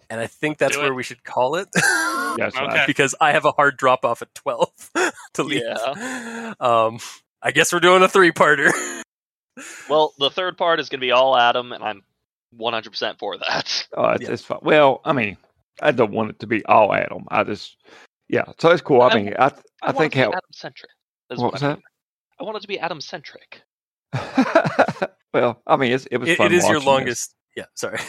And 0.09 0.19
I 0.19 0.27
think 0.27 0.57
that's 0.57 0.75
Do 0.75 0.81
where 0.81 0.91
it. 0.91 0.95
we 0.95 1.03
should 1.03 1.23
call 1.23 1.55
it. 1.55 1.67
Yes, 2.35 2.55
Okay. 2.57 2.85
Because 2.87 3.13
I 3.21 3.31
have 3.33 3.45
a 3.45 3.51
hard 3.51 3.77
drop 3.77 4.03
off 4.03 4.23
at 4.23 4.33
12 4.33 4.91
to 5.35 5.43
leave. 5.43 5.61
Yeah. 5.63 6.53
Um, 6.59 6.97
I 7.43 7.51
guess 7.51 7.71
we're 7.71 7.79
doing 7.79 8.01
a 8.01 8.07
three 8.09 8.31
parter. 8.31 8.71
Well, 9.87 10.15
the 10.17 10.31
third 10.31 10.57
part 10.57 10.79
is 10.79 10.89
going 10.89 10.99
to 10.99 11.05
be 11.05 11.11
all 11.11 11.37
Adam, 11.37 11.71
and 11.73 11.83
I'm 11.83 12.01
100% 12.59 13.19
for 13.19 13.37
that. 13.37 13.87
Oh, 13.95 14.09
it's, 14.09 14.23
Yeah. 14.23 14.31
it's 14.31 14.41
fine. 14.41 14.57
Well, 14.63 14.99
I 15.05 15.13
mean, 15.13 15.37
I 15.79 15.91
don't 15.91 16.11
want 16.11 16.31
it 16.31 16.39
to 16.39 16.47
be 16.47 16.65
all 16.65 16.91
Adam. 16.91 17.25
I 17.27 17.43
just, 17.43 17.77
yeah. 18.29 18.45
So 18.57 18.71
it's 18.71 18.81
cool. 18.81 19.03
I 19.03 19.09
I- 19.09 19.15
mean, 19.15 19.33
I 19.37 19.51
I, 19.83 19.87
want 19.91 19.97
think 19.99 20.15
it 20.15 20.19
how 20.21 20.29
Adam 20.29 20.39
centric. 20.53 20.89
what 21.35 21.51
was 21.51 21.61
that? 21.61 21.77
I 22.39 22.43
want 22.43 22.57
it 22.57 22.61
to 22.61 22.67
be 22.67 22.79
Adam 22.79 22.99
centric. 22.99 23.61
well, 25.33 25.61
I 25.67 25.75
mean, 25.75 25.91
it's, 25.91 26.07
it 26.07 26.17
was 26.17 26.29
It- 26.29 26.37
fun. 26.39 26.47
it 26.47 26.53
is 26.53 26.63
your 26.67 26.79
watching 26.79 26.79
this. 26.79 26.85
longest. 26.87 27.35
Yeah, 27.55 27.65
sorry. 27.75 27.99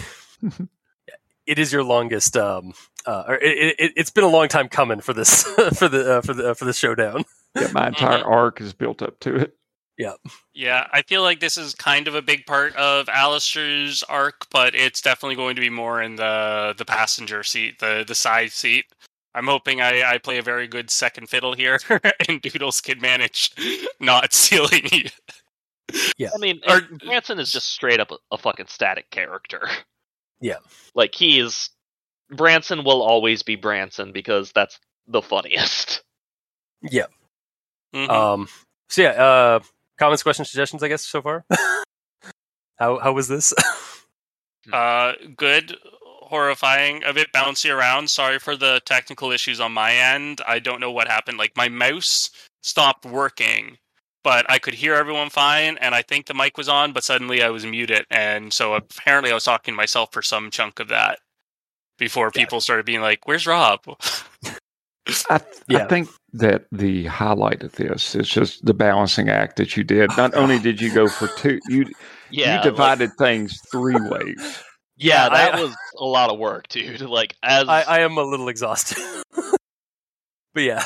Yeah, 1.47 1.53
it 1.53 1.59
is 1.59 1.73
your 1.73 1.85
longest. 1.85 2.37
Um, 2.37 2.73
uh, 3.07 3.25
or 3.29 3.35
it, 3.37 3.75
it, 3.79 3.93
it's 3.97 4.11
been 4.11 4.25
a 4.25 4.29
long 4.29 4.49
time 4.49 4.69
coming 4.69 5.01
for 5.01 5.13
this 5.13 5.43
for 5.77 5.89
the 5.89 6.19
uh, 6.19 6.21
for 6.23 6.35
the 6.35 6.51
uh, 6.51 6.55
for 6.55 6.65
the 6.65 6.73
showdown. 6.73 7.25
Yeah, 7.55 7.69
my 7.73 7.89
entire 7.89 8.19
Mm-hmm. 8.21 8.33
arc 8.33 8.61
is 8.61 8.73
built 8.73 9.03
up 9.03 9.21
to 9.21 9.37
it. 9.37 9.57
Yeah, 9.97 10.15
yeah 10.55 10.89
I 10.93 11.03
feel 11.03 11.23
like 11.23 11.39
this 11.39 11.57
is 11.57 11.75
kind 11.75 12.09
of 12.09 12.17
a 12.17 12.23
big 12.23 12.47
part 12.47 12.75
of 12.75 13.09
Allister's 13.09 14.03
arc, 14.03 14.47
but 14.51 14.75
it's 14.75 15.01
definitely 15.01 15.37
going 15.37 15.55
to 15.55 15.61
be 15.61 15.71
more 15.71 16.03
in 16.03 16.17
the 16.17 16.75
the 16.77 16.85
passenger 16.85 17.43
seat, 17.45 17.79
the 17.79 18.05
the 18.07 18.15
side 18.15 18.51
seat. 18.53 18.87
I'm 19.37 19.47
hoping 19.47 19.81
I, 19.81 20.03
I 20.03 20.19
play 20.19 20.39
a 20.39 20.43
very 20.43 20.67
good 20.69 20.91
second 20.91 21.29
fiddle 21.29 21.55
here, 21.55 21.79
and 22.29 22.41
Doodles 22.43 22.81
can 22.81 23.01
manage 23.01 23.53
not 24.01 24.33
stealing 24.33 24.83
you. 24.93 25.09
I 26.35 26.39
mean, 26.39 26.61
Or- 26.69 26.81
and 27.29 27.41
is 27.41 27.53
just 27.53 27.69
straight 27.69 28.01
up 28.01 28.11
a, 28.11 28.17
a 28.33 28.39
fucking 28.39 28.67
static 28.69 29.11
character. 29.11 29.69
Yeah. 30.45 30.59
Like, 30.95 31.15
he 31.15 31.39
is. 31.41 31.71
Branson 32.31 32.85
will 32.85 33.03
always 33.03 33.43
be 33.43 33.57
Branson 33.57 34.13
because 34.13 34.53
that's 34.53 34.79
the 35.09 35.23
funniest. 35.23 36.03
Yeah. 36.83 37.07
Mhm. 37.95 38.11
Um. 38.11 38.49
So 38.91 39.01
yeah. 39.03 39.11
Uh. 39.13 39.61
Comments, 39.99 40.23
questions, 40.23 40.51
suggestions. 40.51 40.83
I 40.83 40.89
guess 40.89 41.03
so 41.07 41.23
far. 41.23 41.47
how 42.79 42.99
how 42.99 43.13
was 43.13 43.29
this? 43.29 43.55
Uh, 44.73 45.13
good, 45.37 45.77
horrifying, 46.23 47.03
a 47.05 47.13
bit 47.13 47.29
bouncy 47.35 47.75
around. 47.75 48.09
Sorry 48.09 48.39
for 48.39 48.57
the 48.57 48.81
technical 48.87 49.31
issues 49.31 49.61
on 49.61 49.73
my 49.73 49.93
end. 49.93 50.41
I 50.47 50.59
don't 50.59 50.81
know 50.81 50.91
what 50.91 51.07
happened. 51.07 51.37
Like 51.37 51.57
my 51.57 51.69
mouse 51.69 52.31
stopped 52.63 53.05
working, 53.05 53.77
but 54.25 54.51
I 54.51 54.59
could 54.59 54.75
hear 54.75 54.95
everyone 54.95 55.31
fine, 55.31 55.77
and 55.79 55.95
I 55.95 56.03
think 56.03 56.27
the 56.27 56.35
mic 56.35 56.57
was 56.59 56.69
on, 56.69 56.93
but 56.93 57.05
suddenly 57.05 57.43
I 57.43 57.51
was 57.51 57.65
muted, 57.65 58.07
and 58.11 58.53
so 58.53 58.75
apparently 58.75 59.31
I 59.31 59.35
was 59.35 59.45
talking 59.45 59.73
to 59.73 59.77
myself 59.77 60.13
for 60.13 60.23
some 60.23 60.51
chunk 60.51 60.81
of 60.81 60.89
that 60.89 61.21
before 61.99 62.33
Yeah. 62.35 62.43
people 62.43 62.61
started 62.61 62.85
being 62.87 63.01
like, 63.03 63.27
"Where's 63.29 63.47
Rob?" 63.47 63.81
I, 65.31 65.41
Yeah. 65.69 65.85
I 65.85 65.89
think 65.89 66.09
that 66.33 66.65
the 66.73 67.05
highlight 67.07 67.63
of 67.63 67.73
this 67.73 68.15
is 68.15 68.29
just 68.29 68.65
the 68.65 68.73
balancing 68.75 69.29
act 69.29 69.57
that 69.57 69.77
you 69.77 69.85
did. 69.85 70.11
Not 70.17 70.35
only 70.43 70.59
did 70.59 70.81
you 70.81 70.93
go 70.93 71.07
for 71.09 71.29
two, 71.39 71.61
you 71.69 71.87
Yeah. 72.31 72.47
you 72.49 72.55
like- 72.57 72.63
divided 72.65 73.11
things 73.19 73.61
three 73.71 73.95
ways. 74.01 74.63
yeah, 74.97 75.25
Yeah, 75.25 75.29
that 75.29 75.55
I- 75.55 75.63
was 75.63 75.77
a 75.99 76.05
lot 76.05 76.31
of 76.31 76.39
work, 76.39 76.69
dude. 76.69 77.03
Like, 77.03 77.37
as. 77.43 77.69
I, 77.69 77.83
I 77.83 77.99
am 78.01 78.17
a 78.17 78.23
little 78.23 78.49
exhausted. 78.49 78.97
but 80.55 80.63
yeah. 80.63 80.83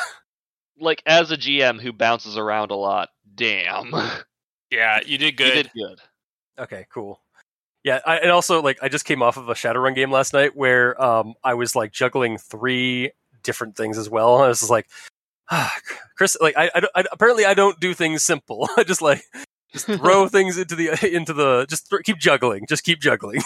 like 0.81 1.03
as 1.07 1.31
a 1.31 1.37
GM 1.37 1.81
who 1.81 1.93
bounces 1.93 2.37
around 2.37 2.71
a 2.73 2.77
lot, 2.77 3.09
damn, 3.39 3.91
yeah, 4.71 5.01
you 5.07 5.17
did 5.17 5.25
you 5.41 5.47
good. 5.47 5.55
did 5.55 5.71
good. 5.75 6.01
Okay, 6.59 6.87
cool. 6.93 7.21
Yeah, 7.85 8.01
I, 8.05 8.17
and 8.19 8.31
also 8.31 8.61
like 8.61 8.79
I 8.83 8.89
just 8.91 9.07
came 9.07 9.23
off 9.23 9.37
of 9.39 9.49
a 9.49 9.55
Shadowrun 9.55 9.95
game 9.95 10.11
last 10.11 10.35
night 10.35 10.55
where 10.55 11.01
um 11.03 11.35
I 11.43 11.55
was 11.55 11.75
like 11.75 11.93
juggling 11.93 12.37
three 12.37 13.13
different 13.43 13.77
things 13.77 13.97
as 13.97 14.11
well. 14.11 14.43
I 14.43 14.49
was 14.49 14.59
just 14.61 14.71
like, 14.71 14.89
ah, 15.51 15.73
Chris, 16.17 16.37
like 16.41 16.55
I, 16.59 16.71
I, 16.75 16.83
I 16.97 17.05
apparently 17.13 17.47
I 17.47 17.55
don't 17.55 17.79
do 17.81 17.95
things 17.95 18.23
simple. 18.25 18.69
I 18.77 18.83
just 18.85 19.01
like 19.01 19.23
just 19.73 19.87
throw 19.87 20.29
things 20.29 20.59
into 20.59 20.75
the 20.75 20.91
into 21.15 21.33
the 21.33 21.65
just 21.71 21.89
th- 21.89 22.03
keep 22.03 22.19
juggling, 22.19 22.67
just 22.69 22.85
keep 22.85 23.01
juggling. 23.01 23.41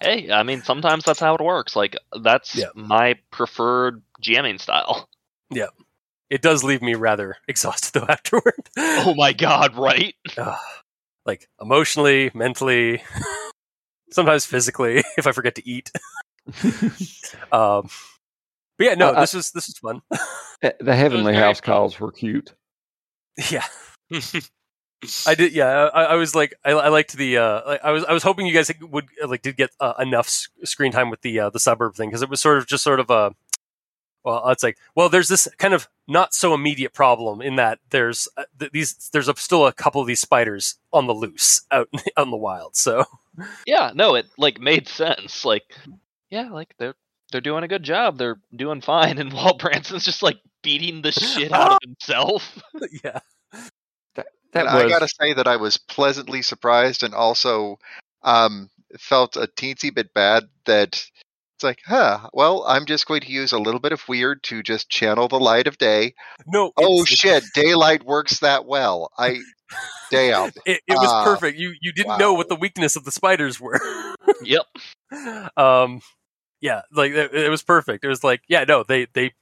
Hey, 0.00 0.30
I 0.30 0.42
mean, 0.44 0.62
sometimes 0.62 1.04
that's 1.04 1.18
how 1.20 1.34
it 1.34 1.40
works. 1.40 1.74
Like 1.76 1.96
that's 2.22 2.54
Yeah. 2.54 2.68
my 2.74 3.16
preferred 3.30 4.02
jamming 4.20 4.58
style. 4.58 5.08
It 6.30 6.42
does 6.42 6.62
leave 6.64 6.82
me 6.82 6.94
rather 6.94 7.36
exhausted 7.48 7.98
though 8.00 8.06
afterward. 8.08 8.68
Oh 8.76 9.14
my 9.16 9.32
god, 9.32 9.76
right? 9.76 10.14
Ah, 10.36 10.60
like 11.26 11.48
emotionally, 11.60 12.30
mentally, 12.34 13.02
sometimes 14.10 14.44
physically 14.46 15.02
if 15.16 15.26
I 15.26 15.32
forget 15.32 15.54
to 15.56 15.68
eat. 15.68 15.90
um, 17.52 17.88
but 18.78 18.84
yeah, 18.84 18.94
no, 18.94 19.08
Uh, 19.10 19.20
this 19.20 19.34
was 19.34 19.50
this 19.50 19.66
was 19.68 19.78
fun. 19.78 20.02
The 20.80 20.94
Heavenly 20.94 21.34
House 21.34 21.60
cool. 21.60 21.74
calls 21.74 22.00
were 22.00 22.12
cute. 22.12 22.54
yeah. 23.50 23.64
I 25.28 25.34
did, 25.36 25.52
yeah. 25.52 25.90
I, 25.94 26.04
I 26.04 26.14
was 26.16 26.34
like, 26.34 26.54
I, 26.64 26.70
I 26.72 26.88
liked 26.88 27.12
the. 27.16 27.38
Uh, 27.38 27.78
I 27.84 27.92
was, 27.92 28.04
I 28.04 28.12
was 28.12 28.24
hoping 28.24 28.46
you 28.48 28.52
guys 28.54 28.68
would 28.80 29.06
uh, 29.22 29.28
like 29.28 29.42
did 29.42 29.56
get 29.56 29.70
uh, 29.78 29.94
enough 30.00 30.26
s- 30.26 30.48
screen 30.64 30.90
time 30.90 31.10
with 31.10 31.20
the 31.22 31.38
uh, 31.38 31.50
the 31.50 31.60
suburb 31.60 31.94
thing 31.94 32.08
because 32.08 32.22
it 32.22 32.28
was 32.28 32.40
sort 32.40 32.58
of 32.58 32.66
just 32.66 32.82
sort 32.82 32.98
of 32.98 33.08
a. 33.10 33.32
Well, 34.24 34.48
it's 34.48 34.62
like, 34.62 34.78
well, 34.94 35.08
there's 35.08 35.28
this 35.28 35.48
kind 35.58 35.74
of 35.74 35.88
not 36.06 36.34
so 36.34 36.54
immediate 36.54 36.92
problem 36.92 37.40
in 37.40 37.56
that 37.56 37.78
there's 37.90 38.28
uh, 38.36 38.44
th- 38.58 38.72
these 38.72 39.10
there's 39.12 39.28
a, 39.28 39.36
still 39.36 39.66
a 39.66 39.72
couple 39.72 40.00
of 40.00 40.06
these 40.06 40.20
spiders 40.20 40.76
on 40.92 41.06
the 41.06 41.14
loose 41.14 41.62
out 41.70 41.88
on 42.16 42.30
the 42.30 42.36
wild. 42.36 42.76
So 42.76 43.04
Yeah, 43.66 43.92
no, 43.94 44.14
it 44.14 44.26
like 44.36 44.60
made 44.60 44.88
sense. 44.88 45.44
Like, 45.44 45.74
yeah, 46.30 46.50
like 46.50 46.74
they're 46.78 46.94
they're 47.30 47.40
doing 47.40 47.64
a 47.64 47.68
good 47.68 47.82
job. 47.82 48.18
They're 48.18 48.40
doing 48.54 48.80
fine, 48.80 49.18
and 49.18 49.32
walt 49.34 49.60
Branson's 49.60 50.04
just 50.04 50.22
like 50.22 50.38
beating 50.62 51.02
the 51.02 51.12
shit 51.12 51.52
out 51.52 51.72
of 51.72 51.78
himself. 51.82 52.60
yeah, 53.04 53.20
That 54.14 54.26
and 54.54 54.64
was 54.64 54.84
I 54.84 54.88
gotta 54.88 55.08
say 55.20 55.34
that 55.34 55.46
I 55.46 55.56
was 55.56 55.76
pleasantly 55.76 56.42
surprised 56.42 57.02
and 57.02 57.14
also 57.14 57.78
um, 58.22 58.70
felt 58.98 59.36
a 59.36 59.46
teensy 59.46 59.94
bit 59.94 60.12
bad 60.14 60.48
that 60.64 61.04
it's 61.58 61.64
like, 61.64 61.80
huh, 61.84 62.28
well, 62.32 62.64
I'm 62.68 62.86
just 62.86 63.06
going 63.06 63.20
to 63.22 63.32
use 63.32 63.50
a 63.50 63.58
little 63.58 63.80
bit 63.80 63.90
of 63.90 64.06
weird 64.08 64.44
to 64.44 64.62
just 64.62 64.88
channel 64.88 65.26
the 65.26 65.40
light 65.40 65.66
of 65.66 65.76
day. 65.76 66.14
no. 66.46 66.70
Oh 66.76 67.02
it's- 67.02 67.08
shit, 67.08 67.42
daylight 67.52 68.04
works 68.04 68.38
that 68.38 68.64
well. 68.64 69.10
I 69.18 69.40
damn. 70.12 70.52
It, 70.64 70.80
it 70.86 70.94
was 70.94 71.08
Ah, 71.10 71.24
perfect. 71.24 71.58
You 71.58 71.74
you 71.80 71.92
didn't 71.92 72.18
know 72.18 72.32
what 72.34 72.48
the 72.48 72.54
weakness 72.54 72.94
of 72.94 73.04
the 73.04 73.10
spiders 73.10 73.60
were. 73.60 73.80
yep. 74.42 74.66
um 75.56 76.00
yeah 76.60 76.82
like 76.92 77.10
it, 77.12 77.32
it 77.34 77.48
was 77.50 77.62
perfect 77.62 78.04
it 78.04 78.08
was 78.08 78.22
like 78.22 78.42
yeah 78.48 78.64
no 78.64 78.82
they 78.84 79.06
they 79.14 79.32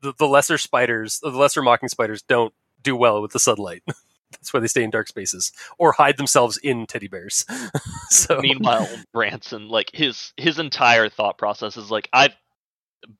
the, 0.00 0.12
the 0.18 0.26
lesser 0.26 0.56
spiders 0.58 1.18
the 1.22 1.28
lesser 1.30 1.60
mocking 1.62 1.88
spiders 1.88 2.22
don't 2.22 2.54
do 2.82 2.94
well 2.96 3.20
with 3.20 3.32
the 3.32 3.38
sunlight 3.38 3.82
that's 4.32 4.52
why 4.52 4.60
they 4.60 4.66
stay 4.66 4.82
in 4.82 4.90
dark 4.90 5.08
spaces 5.08 5.52
or 5.78 5.92
hide 5.92 6.16
themselves 6.16 6.56
in 6.58 6.86
teddy 6.86 7.08
bears 7.08 7.44
so 8.10 8.40
Meanwhile, 8.40 8.88
Branson, 9.12 9.68
like 9.68 9.90
his 9.94 10.32
his 10.36 10.58
entire 10.58 11.08
thought 11.08 11.38
process 11.38 11.76
is 11.76 11.90
like, 11.90 12.08
I've 12.12 12.34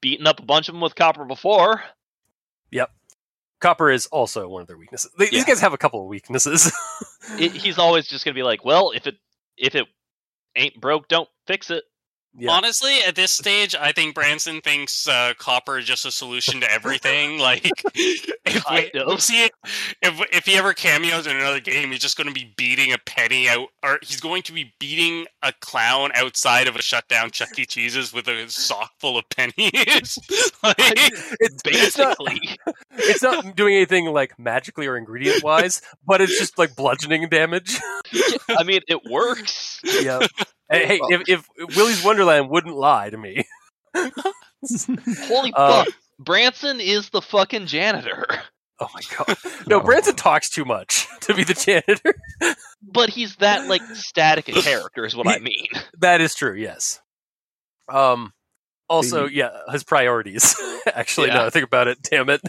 beaten 0.00 0.26
up 0.26 0.40
a 0.40 0.44
bunch 0.44 0.68
of 0.68 0.74
them 0.74 0.82
with 0.82 0.94
copper 0.94 1.24
before. 1.24 1.82
Yep. 2.70 2.90
Copper 3.60 3.90
is 3.90 4.06
also 4.06 4.48
one 4.48 4.62
of 4.62 4.68
their 4.68 4.78
weaknesses 4.78 5.10
they, 5.18 5.26
Yeah. 5.26 5.30
these 5.32 5.44
guys 5.44 5.60
have 5.60 5.72
a 5.72 5.78
couple 5.78 6.00
of 6.02 6.08
weaknesses 6.08 6.72
It, 7.38 7.52
he's 7.52 7.78
always 7.78 8.06
just 8.08 8.24
gonna 8.24 8.34
be 8.34 8.42
like, 8.42 8.64
well, 8.64 8.90
if 8.94 9.06
it 9.06 9.16
if 9.56 9.74
it 9.74 9.86
ain't 10.56 10.80
broke, 10.80 11.08
don't 11.08 11.28
fix 11.46 11.70
it. 11.70 11.84
Yeah 12.34 12.50
Honestly, 12.50 12.98
at 13.06 13.14
this 13.14 13.32
stage, 13.32 13.74
I 13.74 13.92
think 13.92 14.14
Branson 14.14 14.60
thinks 14.60 15.06
uh, 15.08 15.34
copper 15.38 15.78
is 15.78 15.84
just 15.84 16.04
a 16.06 16.10
solution 16.10 16.60
to 16.60 16.70
everything. 16.72 17.38
like, 17.38 17.70
if 17.94 18.24
we 18.46 18.60
Kind 18.60 18.90
of. 18.96 19.20
see 19.22 19.44
it, 19.44 19.52
if 20.02 20.20
if 20.32 20.46
he 20.46 20.54
ever 20.54 20.72
cameos 20.72 21.26
in 21.26 21.36
another 21.36 21.60
game, 21.60 21.90
he's 21.90 22.00
just 22.00 22.16
going 22.16 22.26
to 22.28 22.32
be 22.34 22.52
beating 22.56 22.92
a 22.92 22.98
penny 22.98 23.48
out, 23.48 23.68
or 23.82 23.98
he's 24.02 24.20
going 24.20 24.42
to 24.44 24.52
be 24.52 24.72
beating 24.78 25.26
a 25.42 25.52
clown 25.60 26.10
outside 26.14 26.66
of 26.68 26.76
a 26.76 26.82
shutdown 26.82 27.30
Chuck 27.30 27.58
E. 27.58 27.64
Cheese's 27.66 28.12
with 28.12 28.28
a 28.28 28.48
sock 28.50 28.92
full 28.98 29.18
of 29.18 29.28
pennies. 29.28 30.18
like, 30.62 30.76
it's, 30.78 31.62
it's 31.64 31.98
not, 31.98 32.16
Basically, 32.18 32.58
it's 32.92 33.22
not 33.22 33.56
doing 33.56 33.74
anything 33.74 34.06
like 34.06 34.38
magically 34.38 34.86
or 34.86 34.96
ingredient 34.96 35.42
wise 35.42 35.80
but 36.06 36.20
it's 36.20 36.38
just 36.38 36.58
like 36.58 36.74
bludgeoning 36.76 37.28
damage 37.28 37.78
I 38.48 38.64
mean, 38.64 38.80
it 38.88 39.00
works. 39.10 39.80
yeah 40.02 40.26
hey, 40.70 40.86
hey 40.86 41.00
if, 41.10 41.22
if 41.58 41.76
Willy's 41.76 42.04
Wonderland 42.04 42.48
wouldn't 42.50 42.74
lie 42.76 43.10
to 43.10 43.16
me 43.18 43.44
Holy 43.94 45.52
Uh, 45.54 45.84
fuck! 45.84 45.94
Branson 46.18 46.80
is 46.80 47.10
the 47.10 47.20
fucking 47.22 47.66
janitor, 47.66 48.26
Oh 48.80 48.88
my 48.94 49.00
god. 49.16 49.36
No, 49.68 49.78
No. 49.78 49.84
Branson 49.84 50.14
talks 50.16 50.48
too 50.50 50.64
much 50.64 51.06
to 51.22 51.34
be 51.34 51.44
the 51.44 51.54
janitor. 51.54 52.14
but 52.82 53.10
he's 53.10 53.36
that 53.36 53.68
like 53.68 53.82
static 53.94 54.48
a 54.48 54.52
character, 54.62 55.04
is 55.04 55.16
what 55.16 55.28
I 55.28 55.38
mean. 55.38 55.66
that 55.98 56.20
is 56.20 56.34
true, 56.34 56.54
yes. 56.54 57.00
Um 57.88 58.32
Also, 58.88 59.26
The- 59.26 59.34
yeah, 59.34 59.50
his 59.70 59.84
priorities. 59.84 60.54
Actually, 60.94 61.28
Yeah. 61.28 61.34
now 61.34 61.40
that 61.40 61.46
I 61.46 61.50
think 61.50 61.64
about 61.66 61.88
it, 61.88 61.98
damn 62.02 62.28
it. 62.30 62.40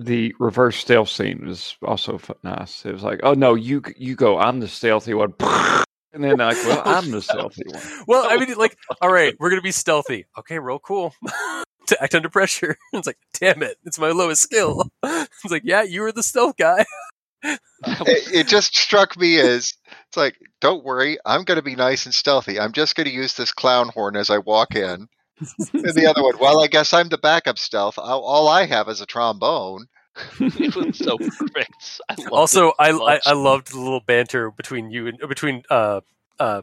the 0.00 0.34
reverse 0.38 0.76
stealth 0.76 1.08
scene 1.08 1.46
was 1.46 1.76
also 1.82 2.20
nice. 2.42 2.84
It 2.86 2.92
was 2.92 3.02
like, 3.02 3.20
oh 3.22 3.34
no, 3.34 3.54
you 3.54 3.82
you 3.96 4.16
go. 4.16 4.38
I'm 4.38 4.60
the 4.60 4.68
stealthy 4.68 5.14
one. 5.14 5.34
And 6.12 6.24
then 6.24 6.38
like, 6.38 6.56
well, 6.56 6.82
I'm 6.84 7.10
the 7.10 7.20
stealthy 7.20 7.64
one. 7.66 7.82
Well, 8.06 8.26
I 8.28 8.38
mean, 8.38 8.56
like, 8.56 8.76
all 9.02 9.12
right, 9.12 9.34
we're 9.38 9.50
gonna 9.50 9.62
be 9.62 9.72
stealthy. 9.72 10.26
Okay, 10.38 10.58
real 10.58 10.78
cool. 10.78 11.14
to 11.86 12.02
act 12.02 12.14
under 12.14 12.28
pressure. 12.28 12.76
It's 12.92 13.06
like, 13.06 13.18
damn 13.38 13.62
it, 13.62 13.76
it's 13.84 13.98
my 13.98 14.10
lowest 14.10 14.42
skill. 14.42 14.90
It's 15.02 15.50
like, 15.50 15.62
yeah, 15.64 15.82
you 15.82 16.00
were 16.00 16.12
the 16.12 16.22
stealth 16.22 16.56
guy. 16.56 16.84
it, 17.42 18.34
it 18.34 18.48
just 18.48 18.76
struck 18.76 19.16
me 19.16 19.38
as 19.38 19.74
it's 20.08 20.16
like, 20.16 20.36
don't 20.60 20.84
worry, 20.84 21.18
I'm 21.24 21.44
going 21.44 21.56
to 21.56 21.62
be 21.62 21.76
nice 21.76 22.06
and 22.06 22.14
stealthy. 22.14 22.58
I'm 22.58 22.72
just 22.72 22.96
going 22.96 23.06
to 23.06 23.12
use 23.12 23.34
this 23.34 23.52
clown 23.52 23.90
horn 23.90 24.16
as 24.16 24.30
I 24.30 24.38
walk 24.38 24.74
in. 24.74 25.08
And 25.38 25.94
the 25.94 26.06
other 26.08 26.22
one, 26.22 26.38
well, 26.38 26.60
I 26.60 26.66
guess 26.66 26.94
I'm 26.94 27.08
the 27.08 27.18
backup 27.18 27.58
stealth. 27.58 27.98
All, 27.98 28.22
all 28.22 28.48
I 28.48 28.64
have 28.64 28.88
is 28.88 29.00
a 29.00 29.06
trombone. 29.06 29.86
it 30.40 30.74
was 30.74 30.98
so 30.98 31.18
perfect. 31.18 32.00
I 32.08 32.16
also, 32.32 32.72
I, 32.78 32.90
I. 32.90 33.20
I 33.26 33.32
loved 33.32 33.72
the 33.72 33.80
little 33.80 34.00
banter 34.00 34.50
between 34.50 34.90
you 34.90 35.08
and 35.08 35.18
between 35.28 35.62
uh 35.70 36.00
uh 36.38 36.62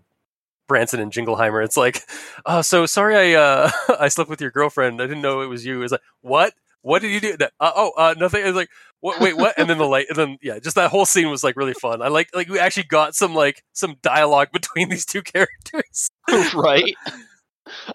Branson 0.68 1.00
and 1.00 1.12
Jingleheimer. 1.12 1.64
It's 1.64 1.78
like, 1.78 2.02
oh, 2.46 2.62
so 2.62 2.86
sorry, 2.86 3.36
I 3.36 3.40
uh 3.40 3.72
I 4.00 4.08
slept 4.08 4.30
with 4.30 4.42
your 4.42 4.52
girlfriend. 4.52 5.02
I 5.02 5.08
didn't 5.08 5.22
know 5.22 5.42
it 5.42 5.48
was 5.48 5.66
you. 5.66 5.84
It's 5.84 5.92
like, 5.92 6.02
what? 6.22 6.54
What 6.82 7.02
did 7.02 7.12
you 7.12 7.22
do? 7.22 7.38
Uh, 7.62 7.72
oh, 7.76 7.92
uh, 7.96 8.14
nothing. 8.18 8.46
It's 8.46 8.58
like, 8.58 8.70
what, 9.00 9.22
wait, 9.22 9.38
what? 9.38 9.58
And 9.58 9.70
then 9.70 9.78
the 9.78 9.86
light, 9.86 10.08
and 10.10 10.18
then 10.18 10.38
yeah, 10.42 10.60
just 10.60 10.76
that 10.76 10.92
whole 10.92 11.06
scene 11.06 11.30
was 11.30 11.42
like 11.44 11.56
really 11.56 11.74
fun. 11.74 12.02
I 12.02 12.10
like 12.10 12.30
like 12.34 12.50
we 12.50 12.60
actually 12.60 12.84
got 12.84 13.16
some 13.16 13.34
like 13.34 13.64
some 13.72 13.96
dialogue 14.02 14.50
between 14.54 14.90
these 14.90 15.06
two 15.06 15.22
characters. 15.22 16.10
right? 16.54 16.94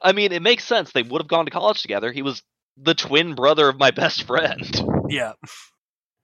I 0.00 0.12
mean, 0.12 0.32
it 0.32 0.40
makes 0.40 0.64
sense. 0.64 0.92
They 0.92 1.02
would 1.02 1.20
have 1.20 1.28
gone 1.28 1.44
to 1.44 1.50
college 1.50 1.82
together. 1.82 2.12
He 2.12 2.22
was 2.22 2.42
the 2.78 2.94
twin 2.94 3.34
brother 3.34 3.68
of 3.68 3.78
my 3.78 3.90
best 3.90 4.22
friend. 4.22 4.97
Yeah. 5.08 5.32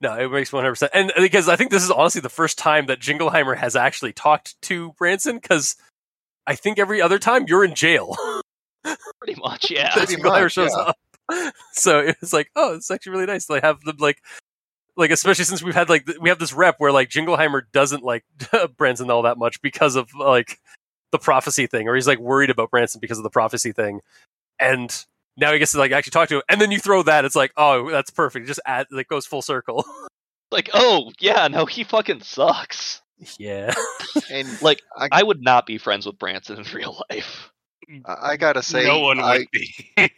No, 0.00 0.12
it 0.18 0.30
makes 0.30 0.52
one 0.52 0.62
hundred 0.62 0.72
percent, 0.72 0.90
and 0.92 1.12
uh, 1.12 1.20
because 1.20 1.48
I 1.48 1.56
think 1.56 1.70
this 1.70 1.82
is 1.82 1.90
honestly 1.90 2.20
the 2.20 2.28
first 2.28 2.58
time 2.58 2.86
that 2.86 3.00
Jingleheimer 3.00 3.56
has 3.56 3.74
actually 3.74 4.12
talked 4.12 4.60
to 4.62 4.92
Branson. 4.98 5.36
Because 5.36 5.76
I 6.46 6.56
think 6.56 6.78
every 6.78 7.00
other 7.00 7.18
time 7.18 7.46
you're 7.48 7.64
in 7.64 7.74
jail, 7.74 8.14
Pretty 9.18 9.40
much, 9.40 9.70
yeah. 9.70 9.94
that 9.94 10.06
Pretty 10.06 10.16
Jingleheimer 10.16 10.42
much, 10.42 10.52
shows 10.52 10.72
yeah. 10.76 10.82
up. 10.82 10.96
So 11.72 12.00
it 12.00 12.16
was 12.20 12.34
like, 12.34 12.50
oh, 12.54 12.74
it's 12.74 12.90
actually 12.90 13.12
really 13.12 13.26
nice. 13.26 13.46
to 13.46 13.58
have 13.60 13.80
them 13.80 13.96
like, 13.98 14.18
like 14.94 15.10
especially 15.10 15.46
since 15.46 15.62
we've 15.62 15.74
had 15.74 15.88
like 15.88 16.04
th- 16.04 16.18
we 16.18 16.28
have 16.28 16.38
this 16.38 16.52
rep 16.52 16.74
where 16.78 16.92
like 16.92 17.08
Jingleheimer 17.08 17.62
doesn't 17.72 18.02
like 18.02 18.24
Branson 18.76 19.10
all 19.10 19.22
that 19.22 19.38
much 19.38 19.62
because 19.62 19.96
of 19.96 20.14
like 20.14 20.60
the 21.12 21.18
prophecy 21.18 21.66
thing, 21.66 21.88
or 21.88 21.94
he's 21.94 22.06
like 22.06 22.18
worried 22.18 22.50
about 22.50 22.70
Branson 22.70 23.00
because 23.00 23.16
of 23.16 23.24
the 23.24 23.30
prophecy 23.30 23.72
thing, 23.72 24.00
and 24.60 25.06
now 25.36 25.52
he 25.52 25.58
gets 25.58 25.72
to 25.72 25.78
like 25.78 25.92
actually 25.92 26.10
talk 26.12 26.28
to 26.28 26.36
him, 26.36 26.42
and 26.48 26.60
then 26.60 26.70
you 26.70 26.78
throw 26.78 27.02
that, 27.04 27.24
it's 27.24 27.36
like, 27.36 27.52
oh, 27.56 27.90
that's 27.90 28.10
perfect. 28.10 28.44
It 28.44 28.48
just 28.48 28.60
add 28.66 28.86
like 28.90 29.08
goes 29.08 29.26
full 29.26 29.42
circle. 29.42 29.84
Like, 30.52 30.70
oh, 30.72 31.10
yeah, 31.18 31.48
no, 31.48 31.66
he 31.66 31.82
fucking 31.82 32.20
sucks. 32.22 33.02
yeah. 33.40 33.74
And 34.30 34.46
Like, 34.62 34.82
I- 34.96 35.08
I 35.10 35.22
would 35.24 35.42
not 35.42 35.66
be 35.66 35.78
friends 35.78 36.06
with 36.06 36.16
Branson 36.16 36.58
in 36.60 36.64
real 36.72 37.02
life. 37.10 37.50
I, 38.06 38.14
I 38.32 38.36
gotta 38.36 38.62
say, 38.62 38.84
no 38.84 39.00
one 39.00 39.18
I, 39.18 39.38
would 39.38 39.48
be. 39.50 40.10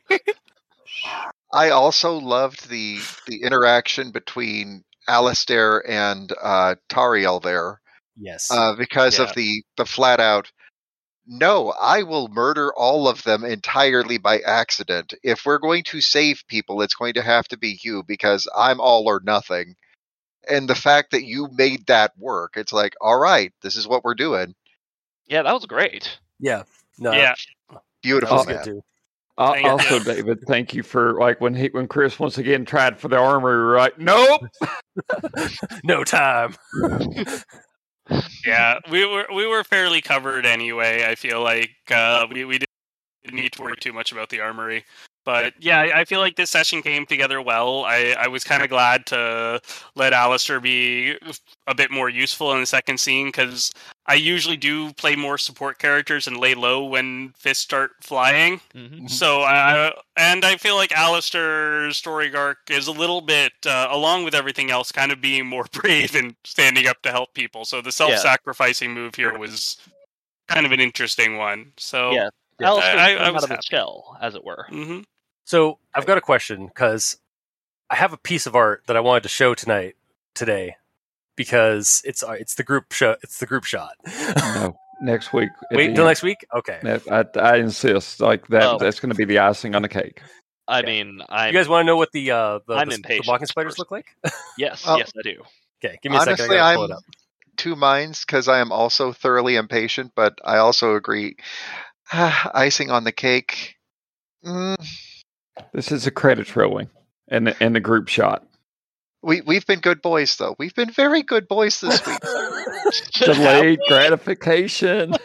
I 1.52 1.70
also 1.70 2.14
loved 2.18 2.68
the 2.68 2.98
the 3.26 3.42
interaction 3.42 4.10
between 4.10 4.84
Allister 5.08 5.78
and 5.88 6.30
uh, 6.42 6.74
Tariel 6.90 7.40
there. 7.42 7.80
Yes. 8.16 8.50
uh, 8.50 8.74
because 8.76 9.18
Yeah. 9.18 9.24
of 9.26 9.34
the 9.34 9.62
the 9.76 9.86
flat 9.86 10.20
out 10.20 10.50
no 11.26 11.72
i 11.80 12.02
will 12.02 12.28
murder 12.28 12.72
all 12.74 13.08
of 13.08 13.22
them 13.24 13.44
entirely 13.44 14.18
by 14.18 14.38
accident 14.40 15.14
if 15.22 15.44
we're 15.44 15.58
going 15.58 15.82
to 15.82 16.00
save 16.00 16.42
people 16.48 16.82
it's 16.82 16.94
going 16.94 17.14
to 17.14 17.22
have 17.22 17.46
to 17.48 17.58
be 17.58 17.78
you 17.82 18.02
because 18.06 18.48
i'm 18.56 18.80
all 18.80 19.06
or 19.08 19.20
nothing 19.24 19.74
and 20.48 20.68
the 20.68 20.74
fact 20.74 21.10
that 21.10 21.24
you 21.24 21.48
made 21.52 21.86
that 21.86 22.12
work 22.18 22.54
it's 22.56 22.72
like 22.72 22.94
all 23.00 23.18
right 23.18 23.52
this 23.62 23.76
is 23.76 23.88
what 23.88 24.04
we're 24.04 24.14
doing 24.14 24.54
Yeah, 25.26 25.42
that 25.42 25.52
was 25.52 25.66
great. 25.66 26.18
yeah. 26.40 26.62
No. 26.98 27.12
yeah, 27.12 27.34
beautiful 28.02 28.36
was 28.38 28.46
man. 28.46 28.82
Uh, 29.38 29.54
also, 29.64 29.98
David, 29.98 30.38
thank 30.46 30.72
you 30.72 30.82
for 30.82 31.20
like 31.20 31.42
when 31.42 31.54
he 31.54 31.68
when 31.68 31.86
Chris 31.88 32.18
once 32.18 32.38
again 32.38 32.64
tried 32.64 32.98
for 32.98 33.08
the 33.08 33.18
armory, 33.18 33.56
right? 33.56 33.98
nope. 33.98 34.40
No 35.84 36.04
time. 36.04 36.54
yeah. 38.46 38.78
We 38.90 39.04
were 39.06 39.26
we 39.34 39.46
were 39.46 39.64
fairly 39.64 40.00
covered 40.00 40.46
anyway. 40.46 41.04
I 41.08 41.14
feel 41.14 41.42
like 41.42 41.70
uh, 41.90 42.26
we 42.30 42.44
we 42.44 42.58
didn't 42.58 43.36
need 43.36 43.52
to 43.54 43.62
worry 43.62 43.76
too 43.80 43.92
much 43.92 44.12
about 44.12 44.30
the 44.30 44.40
armory. 44.40 44.84
But 45.26 45.54
yeah, 45.58 45.80
I 45.80 46.00
I 46.00 46.04
feel 46.04 46.20
like 46.20 46.36
this 46.36 46.50
session 46.50 46.80
came 46.82 47.04
together 47.04 47.42
well. 47.42 47.84
I, 47.84 48.14
I 48.18 48.28
was 48.28 48.44
kind 48.44 48.62
of 48.62 48.70
glad 48.70 49.04
to 49.06 49.60
let 49.96 50.12
Allister 50.12 50.60
be 50.60 51.18
a 51.66 51.74
bit 51.74 51.90
more 51.90 52.08
useful 52.08 52.52
in 52.52 52.60
the 52.60 52.66
second 52.66 52.98
scene 53.00 53.26
because 53.26 53.72
I 54.06 54.14
usually 54.14 54.56
do 54.56 54.92
play 54.92 55.16
more 55.16 55.36
support 55.36 55.78
characters 55.80 56.28
and 56.28 56.36
lay 56.36 56.54
low 56.54 56.84
when 56.84 57.32
fists 57.36 57.64
start 57.64 57.90
flying. 58.00 58.60
hmm 58.72 59.08
So 59.08 59.42
I 59.42 59.92
and 60.16 60.44
I 60.44 60.56
feel 60.58 60.76
like 60.76 60.92
Allister's 60.92 61.98
story 61.98 62.32
arc 62.34 62.58
is 62.70 62.86
a 62.86 62.92
little 62.92 63.20
bit, 63.20 63.52
uh, 63.66 63.88
along 63.90 64.22
with 64.24 64.34
everything 64.34 64.70
else, 64.70 64.92
kind 64.92 65.10
of 65.10 65.20
being 65.20 65.44
more 65.44 65.64
brave 65.72 66.14
and 66.14 66.36
standing 66.44 66.86
up 66.86 67.02
to 67.02 67.10
help 67.10 67.34
people. 67.34 67.64
So 67.64 67.82
the 67.82 67.90
self-sacrificing 67.90 68.94
move 68.94 69.16
here 69.16 69.36
was 69.36 69.76
kind 70.46 70.64
of 70.64 70.70
an 70.70 70.78
interesting 70.80 71.36
one. 71.36 71.72
So 71.78 72.12
Yeah. 72.12 72.28
Yeah, 72.60 72.68
Allister 72.68 72.96
I- 72.96 73.04
I 73.04 73.08
came 73.16 73.18
out 73.26 73.34
was 73.34 73.42
of 73.44 73.50
his 73.50 73.56
happy. 73.56 73.66
shell, 73.70 74.16
as 74.22 74.34
it 74.34 74.44
were. 74.44 74.66
hmm 74.70 75.00
So 75.46 75.78
I've 75.94 76.06
got 76.06 76.18
a 76.18 76.20
question 76.20 76.66
because 76.66 77.18
I 77.88 77.94
have 77.96 78.12
a 78.12 78.16
piece 78.18 78.46
of 78.46 78.54
art 78.56 78.82
that 78.88 78.96
I 78.96 79.00
wanted 79.00 79.22
to 79.22 79.28
show 79.28 79.54
tonight 79.54 79.94
today 80.34 80.74
because 81.36 82.02
it's 82.04 82.22
uh, 82.22 82.32
it's 82.32 82.56
the 82.56 82.64
group 82.64 82.92
show 82.92 83.16
It's 83.22 83.38
the 83.38 83.46
group 83.46 83.64
shot. 83.64 83.92
No, 84.36 84.76
next 85.00 85.32
week. 85.32 85.50
Wait 85.70 85.76
the 85.84 85.88
until 85.90 86.04
end. 86.04 86.10
next 86.10 86.22
week. 86.24 86.44
Okay. 86.54 86.80
I, 87.10 87.24
I 87.38 87.56
insist. 87.58 88.20
Like 88.20 88.48
that. 88.48 88.62
Oh. 88.64 88.78
That's 88.78 88.98
going 88.98 89.10
to 89.10 89.14
be 89.16 89.24
the 89.24 89.38
icing 89.38 89.74
on 89.76 89.82
the 89.82 89.88
cake. 89.88 90.20
I 90.66 90.80
Yeah. 90.80 90.86
mean, 90.86 91.20
I'm, 91.28 91.54
You 91.54 91.58
guys 91.60 91.68
want 91.68 91.84
to 91.84 91.86
know 91.86 91.96
what 91.96 92.10
the 92.12 92.30
uh 92.32 92.58
the, 92.66 92.74
I'm 92.74 92.88
the, 92.88 92.92
the 92.92 92.96
impatient 92.96 93.26
blocking 93.26 93.46
spiders 93.46 93.72
first. 93.74 93.78
look 93.78 93.90
like? 93.92 94.06
yes, 94.58 94.82
Oh. 94.84 94.96
yes, 94.98 95.12
I 95.16 95.22
do. 95.22 95.42
Okay, 95.84 95.96
give 96.02 96.10
me 96.10 96.16
a 96.18 96.20
second. 96.22 96.40
Honestly 96.40 96.56
gotta 96.56 96.76
pull 96.76 96.84
i'm 96.86 96.90
it 96.90 96.94
up. 96.94 97.02
two 97.56 97.76
minds 97.76 98.24
because 98.24 98.48
i 98.48 98.58
am 98.58 98.72
also 98.72 99.12
thoroughly 99.12 99.54
impatient 99.56 100.10
but 100.16 100.38
i 100.44 100.56
also 100.56 100.94
agree 100.96 101.36
icing 102.12 102.90
on 102.90 103.04
the 103.04 103.12
cake 103.12 103.76
mm, 104.44 104.74
This 105.72 105.92
is 105.92 106.06
a 106.06 106.10
credits 106.10 106.56
rolling 106.56 106.88
and 107.28 107.46
the, 107.48 107.56
and 107.62 107.74
the 107.74 107.80
group 107.80 108.08
shot. 108.08 108.46
we, 109.22 109.40
we've 109.42 109.66
been 109.66 109.80
good 109.80 110.02
boys 110.02 110.36
though 110.36 110.54
we've 110.58 110.74
been 110.74 110.90
very 110.90 111.22
good 111.22 111.48
boys 111.48 111.80
this 111.80 112.04
week 112.06 112.18
Delayed 113.20 113.80
gratification. 113.88 115.14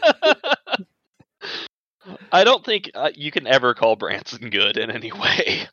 I 2.32 2.44
don't 2.44 2.66
think 2.66 2.90
uh, 2.96 3.12
you 3.14 3.32
can 3.32 3.46
ever 3.48 3.74
call 3.74 3.96
Branson 3.96 4.50
good 4.50 4.78
in 4.78 4.90
any 4.90 5.12
way. 5.12 5.68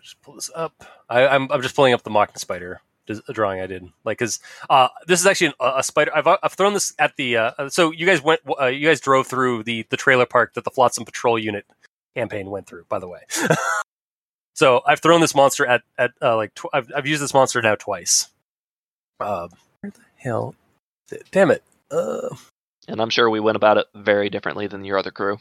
just 0.00 0.20
pull 0.22 0.34
this 0.34 0.50
up. 0.54 0.84
I, 1.08 1.26
I'm 1.26 1.50
I'm 1.50 1.62
just 1.62 1.74
pulling 1.74 1.94
up 1.94 2.02
the 2.02 2.10
mocking 2.10 2.36
spider 2.36 2.80
des- 3.06 3.32
drawing 3.32 3.60
I 3.60 3.66
did. 3.66 3.84
Like, 4.04 4.18
cause 4.18 4.40
uh, 4.70 4.88
this 5.06 5.20
is 5.20 5.26
actually 5.26 5.54
a, 5.60 5.78
a 5.78 5.82
spider. 5.82 6.14
I've 6.14 6.26
I've 6.42 6.52
thrown 6.52 6.74
this 6.74 6.94
at 6.98 7.16
the. 7.16 7.36
Uh, 7.36 7.68
so 7.68 7.90
you 7.90 8.06
guys 8.06 8.22
went. 8.22 8.40
Uh, 8.60 8.66
you 8.66 8.86
guys 8.86 9.00
drove 9.00 9.26
through 9.26 9.64
the 9.64 9.86
the 9.90 9.96
trailer 9.96 10.26
park 10.26 10.54
that 10.54 10.64
the 10.64 10.70
Flotsam 10.70 11.04
Patrol 11.04 11.38
Unit 11.38 11.66
campaign 12.14 12.50
went 12.50 12.66
through. 12.66 12.84
By 12.88 12.98
the 12.98 13.08
way. 13.08 13.20
so 14.62 14.80
I've 14.86 15.00
thrown 15.00 15.20
this 15.20 15.34
monster 15.34 15.66
at 15.66 15.82
at 15.98 16.12
uh, 16.22 16.36
like 16.36 16.54
tw- 16.54 16.66
I've 16.72 16.88
I've 16.96 17.06
used 17.06 17.20
this 17.20 17.34
monster 17.34 17.60
now 17.60 17.74
twice. 17.74 18.28
Uh, 19.18 19.48
where 19.80 19.90
the 19.90 20.00
hell? 20.16 20.54
Damn 21.32 21.50
it. 21.50 21.64
Uh, 21.90 22.28
And 22.88 23.00
I'm 23.02 23.10
sure 23.10 23.28
we 23.28 23.40
went 23.40 23.56
about 23.56 23.76
it 23.78 23.86
very 23.94 24.30
differently 24.30 24.66
than 24.68 24.84
your 24.84 24.98
other 24.98 25.10
crew. 25.10 25.38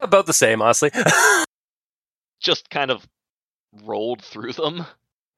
about 0.00 0.26
the 0.26 0.32
same, 0.34 0.60
honestly. 0.62 0.90
Just 2.40 2.68
kind 2.68 2.90
of 2.90 3.06
rolled 3.84 4.22
through 4.22 4.52
them. 4.52 4.84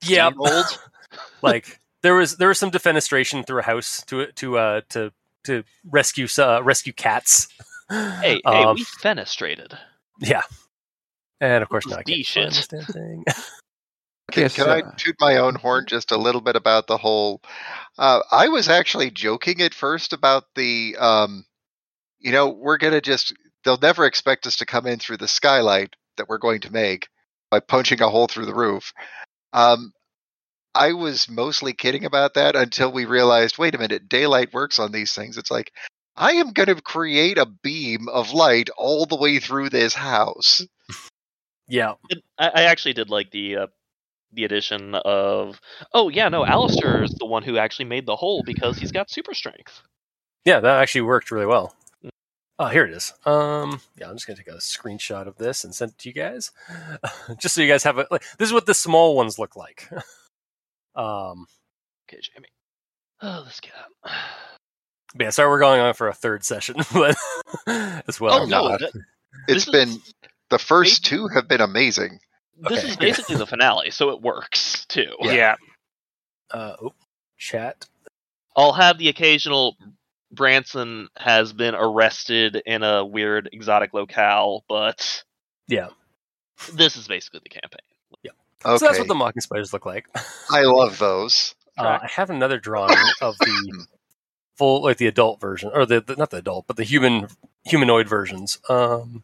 yeah. 0.05 0.31
Steamrolled. 0.31 0.79
like 1.43 1.79
there 2.03 2.15
was 2.15 2.37
there 2.37 2.49
was 2.49 2.59
some 2.59 2.71
defenestration 2.73 3.47
through 3.47 3.61
a 3.61 3.63
house 3.63 4.03
to 4.09 4.27
to 4.33 4.59
uh 4.59 4.81
to 4.91 5.13
to 5.45 5.63
rescue 5.89 6.27
uh, 6.39 6.61
rescue 6.65 6.93
cats. 6.93 7.47
Hey, 7.89 8.11
hey, 8.21 8.41
Um, 8.45 8.75
we 8.75 8.85
fenestrated. 9.01 9.79
yeah, 10.21 10.43
and 11.41 11.63
of 11.63 11.69
course 11.69 11.87
now 11.87 11.97
I 11.97 12.03
D 12.03 12.25
can't 12.25 12.27
find 12.27 12.55
shit. 12.55 12.69
this 12.71 12.87
damn 12.87 12.95
thing. 12.95 13.25
Can, 14.33 14.49
can 14.49 14.69
I 14.69 14.83
toot 14.97 15.15
my 15.21 15.37
own 15.37 15.55
horn 15.55 15.85
just 15.87 16.11
a 16.11 16.17
little 16.17 16.41
bit 16.41 16.57
about 16.57 16.89
the 16.89 16.97
whole? 16.97 17.41
Uh, 17.97 18.21
I 18.33 18.49
was 18.49 18.69
actually 18.69 19.13
joking 19.13 19.63
at 19.63 19.73
first 19.73 20.13
about 20.13 20.47
the, 20.57 20.97
um, 20.99 21.45
you 22.19 22.33
know, 22.33 22.49
we're 22.49 22.77
gonna 22.77 23.01
just 23.01 23.33
they'll 23.65 23.79
never 23.79 24.05
expect 24.05 24.47
us 24.47 24.57
to 24.57 24.67
come 24.67 24.87
in 24.87 24.99
through 24.99 25.19
the 25.19 25.29
skylight 25.29 25.95
that 26.17 26.29
we're 26.29 26.39
going 26.39 26.61
to 26.63 26.73
make 26.73 27.09
by 27.51 27.61
punching 27.61 28.03
a 28.03 28.09
hole 28.09 28.27
through 28.27 28.47
the 28.47 28.55
roof. 28.55 28.93
Um, 29.53 29.93
I 30.75 30.93
was 30.93 31.29
mostly 31.29 31.73
kidding 31.73 32.05
about 32.05 32.35
that 32.35 32.55
until 32.55 32.93
we 32.93 33.07
realized, 33.07 33.59
wait 33.59 33.75
a 33.75 33.79
minute, 33.79 34.09
daylight 34.09 34.53
works 34.53 34.79
on 34.79 34.93
these 34.93 35.13
things. 35.15 35.39
It's 35.39 35.51
like 35.51 35.73
I 36.17 36.33
am 36.33 36.53
going 36.53 36.69
to 36.69 36.81
create 36.83 37.39
a 37.39 37.47
beam 37.47 38.09
of 38.09 38.33
light 38.33 38.71
all 38.77 39.07
the 39.07 39.17
way 39.17 39.39
through 39.39 39.71
this 39.71 39.95
house. 39.95 40.63
Yeah. 41.69 41.95
It- 42.11 42.23
I, 42.39 42.49
I 42.49 42.63
actually 42.65 42.93
did 42.95 43.11
like 43.11 43.31
the 43.31 43.57
uh, 43.57 43.67
the 44.33 44.45
addition 44.45 44.95
of. 44.95 45.61
Oh 45.95 46.09
yeah, 46.09 46.29
no, 46.29 46.45
Allister 46.45 47.03
is 47.05 47.13
the 47.13 47.27
one 47.27 47.43
who 47.43 47.57
actually 47.59 47.87
made 47.87 48.07
the 48.07 48.17
hole 48.17 48.43
because 48.45 48.79
he's 48.79 48.93
got 48.93 49.11
super 49.11 49.35
strength. 49.35 49.83
Yeah, 50.45 50.61
that 50.61 50.81
actually 50.81 51.01
worked 51.03 51.31
really 51.31 51.47
well. 51.47 51.75
Oh, 52.59 52.67
here 52.69 52.85
it 52.87 52.93
is. 52.93 53.13
Um, 53.27 53.81
yeah, 53.99 54.09
I'm 54.09 54.15
just 54.17 54.27
gonna 54.27 54.37
take 54.39 54.49
a 54.49 54.57
screenshot 54.59 55.27
of 55.27 55.37
this 55.37 55.65
and 55.65 55.75
send 55.75 55.91
it 55.93 55.99
to 55.99 56.09
you 56.09 56.15
guys, 56.15 56.53
just 57.39 57.55
so 57.55 57.61
you 57.61 57.69
guys 57.69 57.83
have 57.85 57.99
a. 57.99 58.07
Like, 58.11 58.23
this 58.39 58.49
is 58.49 58.53
what 58.53 58.65
the 58.67 58.75
small 58.75 59.15
ones 59.17 59.39
look 59.39 59.57
like. 59.57 59.89
um, 60.95 61.47
Okay, 62.09 62.21
Jamie. 62.23 62.49
Oh, 63.23 63.43
let's 63.45 63.61
get 63.61 63.73
out. 63.75 64.13
but 65.15 65.25
yeah, 65.25 65.31
sorry 65.31 65.49
we're 65.49 65.59
going 65.59 65.81
on 65.81 65.95
for 65.95 66.09
a 66.09 66.15
third 66.15 66.45
session, 66.45 66.77
but 66.93 67.17
as 67.67 68.21
well. 68.21 68.43
Oh 68.43 68.47
no, 68.47 68.69
God. 68.69 68.79
th- 68.79 68.93
It's 69.49 69.67
This 69.67 69.69
is- 69.69 69.73
been 69.73 70.03
the 70.51 70.59
first 70.59 71.03
Basically- 71.03 71.19
two 71.19 71.29
have 71.35 71.49
been 71.49 71.61
amazing. 71.61 72.21
this 72.59 72.79
Okay. 72.81 72.89
is 72.89 72.97
basically 73.09 73.37
the 73.37 73.47
finale, 73.47 73.91
so 73.91 74.11
it 74.11 74.21
works 74.23 74.85
too. 74.87 75.15
Yeah. 75.21 75.57
Uh, 76.51 76.77
oh, 76.83 76.95
chat. 77.37 77.87
I'll 78.57 78.73
have 78.73 78.99
the 78.99 79.09
occasional 79.09 79.77
Branson 80.33 81.09
has 81.17 81.53
been 81.53 81.75
arrested 81.75 82.61
in 82.67 82.83
a 82.83 83.05
weird 83.05 83.49
exotic 83.53 83.93
locale, 83.95 84.65
but 84.69 85.25
Yeah. 85.69 85.89
this 86.73 86.97
is 86.97 87.07
basically 87.09 87.41
the 87.43 87.49
campaign. 87.51 87.81
Yeah. 88.23 88.31
Okay, 88.65 88.79
So 88.79 88.87
that's 88.87 88.99
what 88.99 89.09
the 89.09 89.15
mocking 89.15 89.41
spiders 89.43 89.73
look 89.73 89.87
like. 89.87 90.09
I 90.51 90.63
love 90.63 90.99
those. 90.99 91.55
Uh, 91.79 91.99
I 92.03 92.07
have 92.07 92.31
another 92.31 92.59
drawing 92.59 92.97
of 93.21 93.37
the 93.39 93.87
full, 94.57 94.83
like 94.83 94.97
the 94.97 95.07
adult 95.09 95.41
version, 95.41 95.71
or 95.75 95.85
the, 95.85 96.01
the 96.01 96.17
not 96.17 96.31
the 96.31 96.39
adult, 96.39 96.67
but 96.67 96.77
the 96.77 96.85
human 96.85 97.29
humanoid 97.65 98.09
versions. 98.09 98.59
Um, 98.71 99.23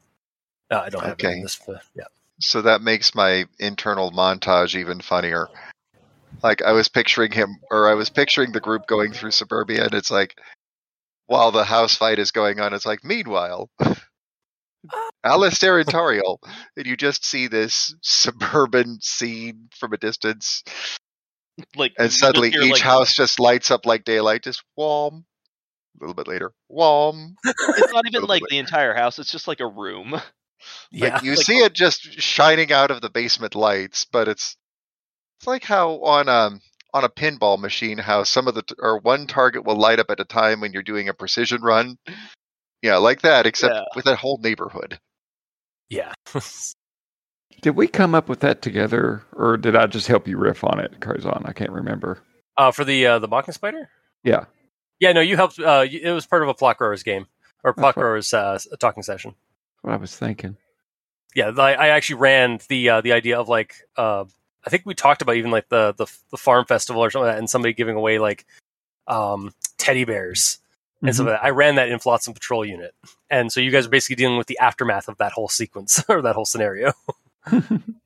no, 0.72 0.80
I 0.80 0.88
don't 0.88 1.04
have 1.04 1.18
Okay. 1.18 1.42
this. 1.42 1.60
uh, 1.68 1.78
yeah, 1.94 2.04
So 2.40 2.62
that 2.62 2.80
makes 2.80 3.14
my 3.14 3.44
internal 3.60 4.10
montage 4.10 4.74
even 4.74 5.00
funnier. 5.00 5.48
Like 6.42 6.62
I 6.62 6.72
was 6.72 6.88
picturing 6.88 7.30
him, 7.30 7.56
or 7.70 7.88
I 7.88 7.94
was 7.94 8.10
picturing 8.10 8.52
the 8.52 8.60
group 8.60 8.86
going 8.86 9.12
through 9.12 9.30
suburbia, 9.30 9.84
and 9.84 9.94
it's 9.94 10.10
like, 10.10 10.34
while 11.26 11.52
the 11.52 11.64
house 11.64 11.94
fight 11.94 12.18
is 12.18 12.32
going 12.32 12.58
on, 12.58 12.74
it's 12.74 12.86
like, 12.86 13.04
meanwhile, 13.04 13.70
Allister 15.24 15.78
and 15.78 15.88
Tariel, 15.88 16.38
and 16.76 16.86
you 16.86 16.96
just 16.96 17.24
see 17.24 17.46
this 17.46 17.94
suburban 18.02 18.98
scene 19.00 19.68
from 19.78 19.92
a 19.92 19.98
distance, 19.98 20.64
Like 21.76 21.92
and 21.98 22.12
suddenly 22.12 22.50
hear, 22.50 22.62
each 22.62 22.72
like, 22.72 22.82
house 22.82 23.14
just 23.14 23.38
lights 23.38 23.70
up 23.70 23.86
like 23.86 24.04
daylight, 24.04 24.42
just 24.42 24.64
whom. 24.76 25.24
A 26.00 26.00
little 26.00 26.14
bit 26.14 26.26
later, 26.26 26.52
whom. 26.70 27.36
It's 27.76 27.92
not 27.92 28.06
even 28.06 28.24
like 28.24 28.40
bit. 28.40 28.50
the 28.50 28.58
entire 28.58 28.94
house; 28.94 29.18
it's 29.18 29.30
just 29.30 29.46
like 29.46 29.60
a 29.60 29.66
room. 29.66 30.20
Yeah. 30.90 31.14
Like 31.14 31.22
you 31.22 31.34
Like- 31.34 31.44
see 31.46 31.58
it 31.58 31.72
just 31.72 32.02
shining 32.20 32.72
out 32.72 32.90
of 32.90 33.00
the 33.00 33.10
basement 33.10 33.54
lights, 33.54 34.04
but 34.04 34.28
it's 34.28 34.56
it's 35.38 35.46
like 35.46 35.64
how 35.64 36.02
on 36.04 36.28
um 36.28 36.60
on 36.94 37.04
a 37.04 37.08
pinball 37.08 37.58
machine, 37.58 37.98
how 37.98 38.22
some 38.24 38.46
of 38.48 38.54
the 38.54 38.62
t- 38.62 38.74
or 38.78 38.98
one 38.98 39.26
target 39.26 39.64
will 39.64 39.76
light 39.76 39.98
up 39.98 40.10
at 40.10 40.20
a 40.20 40.24
time 40.24 40.60
when 40.60 40.72
you're 40.72 40.82
doing 40.82 41.08
a 41.08 41.14
precision 41.14 41.62
run. 41.62 41.96
Yeah, 42.82 42.96
like 42.98 43.22
that, 43.22 43.46
except 43.46 43.74
Yeah. 43.74 43.84
with 43.96 44.06
a 44.06 44.16
whole 44.16 44.38
neighborhood. 44.42 44.98
yeah. 45.88 46.12
Did 47.62 47.76
we 47.76 47.86
come 47.86 48.14
up 48.14 48.28
with 48.28 48.40
that 48.40 48.60
together, 48.60 49.22
or 49.34 49.56
did 49.56 49.76
I 49.76 49.86
just 49.86 50.08
help 50.08 50.26
you 50.26 50.36
riff 50.36 50.64
on 50.64 50.80
it, 50.80 51.00
Crazon? 51.00 51.42
I 51.46 51.52
can't 51.52 51.70
remember. 51.70 52.18
uh, 52.56 52.72
for 52.72 52.84
the 52.84 53.06
uh, 53.06 53.18
the 53.20 53.28
mocking 53.28 53.54
spider. 53.54 53.88
Yeah, 54.24 54.46
Yeah, 55.00 55.12
no, 55.12 55.20
you 55.20 55.36
helped. 55.36 55.58
Uh, 55.60 55.84
it 55.88 56.10
was 56.12 56.26
part 56.26 56.42
of 56.42 56.48
a 56.48 56.54
plot 56.54 56.78
growers 56.78 57.02
game 57.04 57.26
or 57.62 57.72
plot 57.72 57.94
growers 57.94 58.32
uh, 58.34 58.58
talking 58.80 59.02
session. 59.04 59.34
What 59.82 59.92
I 59.92 59.96
was 59.96 60.16
thinking. 60.16 60.56
Yeah, 61.34 61.52
I, 61.56 61.74
I 61.74 61.88
actually 61.88 62.16
ran 62.16 62.60
the 62.68 62.88
uh, 62.88 63.00
the 63.00 63.12
idea 63.12 63.38
of 63.38 63.48
like 63.48 63.76
uh, 63.96 64.24
I 64.64 64.70
think 64.70 64.84
we 64.84 64.94
talked 64.94 65.22
about 65.22 65.36
even 65.36 65.50
like 65.50 65.68
the, 65.68 65.94
the 65.96 66.06
the 66.30 66.36
farm 66.36 66.64
festival 66.66 67.02
or 67.02 67.10
something 67.10 67.26
like 67.26 67.34
that, 67.34 67.38
and 67.38 67.50
somebody 67.50 67.74
giving 67.74 67.96
away 67.96 68.18
like 68.18 68.46
um, 69.06 69.52
teddy 69.78 70.04
bears 70.04 70.58
and 71.00 71.14
stuff 71.14 71.26
like 71.26 71.36
that. 71.36 71.44
I 71.44 71.50
ran 71.50 71.76
that 71.76 71.88
in 71.88 71.98
Flotsam 71.98 72.34
Patrol 72.34 72.64
unit, 72.64 72.94
and 73.30 73.50
so 73.52 73.60
you 73.60 73.70
guys 73.70 73.86
are 73.86 73.90
basically 73.90 74.16
dealing 74.16 74.38
with 74.38 74.46
the 74.46 74.58
aftermath 74.58 75.08
of 75.08 75.18
that 75.18 75.32
whole 75.32 75.48
sequence 75.48 76.02
or 76.08 76.22
that 76.22 76.34
whole 76.34 76.44
scenario. 76.44 76.92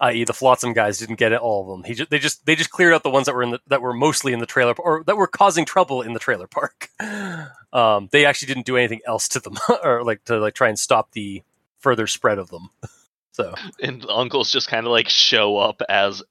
i.e., 0.00 0.24
the 0.24 0.32
Flotsam 0.34 0.72
guys 0.72 0.98
didn't 0.98 1.18
get 1.18 1.32
it, 1.32 1.40
all 1.40 1.62
of 1.62 1.68
them. 1.68 1.84
He 1.84 1.94
just, 1.94 2.10
they 2.10 2.18
just 2.18 2.44
they 2.46 2.54
just 2.54 2.70
cleared 2.70 2.92
out 2.92 3.02
the 3.02 3.10
ones 3.10 3.26
that 3.26 3.34
were 3.34 3.42
in 3.42 3.50
the, 3.52 3.60
that 3.68 3.82
were 3.82 3.92
mostly 3.94 4.32
in 4.32 4.40
the 4.40 4.46
trailer 4.46 4.74
or 4.78 5.02
that 5.04 5.16
were 5.16 5.26
causing 5.26 5.64
trouble 5.64 6.02
in 6.02 6.12
the 6.12 6.18
trailer 6.20 6.46
park. 6.46 6.88
Um, 7.72 8.08
they 8.10 8.24
actually 8.24 8.46
didn't 8.46 8.64
do 8.64 8.78
anything 8.78 9.00
else 9.06 9.28
to 9.28 9.40
them 9.40 9.58
or 9.84 10.02
like 10.02 10.24
to 10.24 10.38
like 10.38 10.54
try 10.54 10.68
and 10.68 10.78
stop 10.78 11.12
the 11.12 11.42
further 11.78 12.06
spread 12.06 12.38
of 12.38 12.48
them. 12.50 12.70
So 13.32 13.52
and 13.82 14.00
the 14.00 14.08
uncles 14.08 14.50
just 14.50 14.68
kind 14.68 14.86
of 14.86 14.92
like 14.92 15.10
show 15.10 15.58
up 15.58 15.82
as 15.90 16.22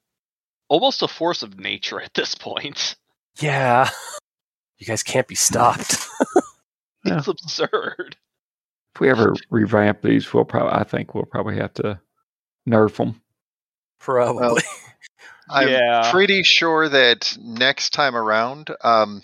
almost 0.68 1.02
a 1.02 1.08
force 1.08 1.44
of 1.44 1.56
nature 1.60 2.00
at 2.00 2.14
this 2.14 2.34
point. 2.34 2.96
yeah, 3.38 3.90
you 4.78 4.86
guys 4.88 5.04
can't 5.04 5.28
be 5.28 5.36
stopped. 5.36 6.04
Yeah. 7.04 7.18
It's 7.18 7.28
absurd. 7.28 8.16
If 8.96 9.00
we 9.00 9.08
ever 9.08 9.36
revamp 9.50 10.02
these, 10.02 10.34
we'll 10.34 10.44
probably. 10.44 10.72
I 10.72 10.82
think 10.82 11.14
we'll 11.14 11.26
probably 11.26 11.56
have 11.58 11.74
to 11.74 12.00
nerf 12.68 12.96
them. 12.96 13.20
Probably. 13.98 14.62
I'm 15.48 15.68
Yeah. 15.68 16.10
pretty 16.10 16.42
sure 16.42 16.88
that 16.88 17.36
next 17.40 17.90
time 17.90 18.16
around, 18.16 18.70
um, 18.82 19.22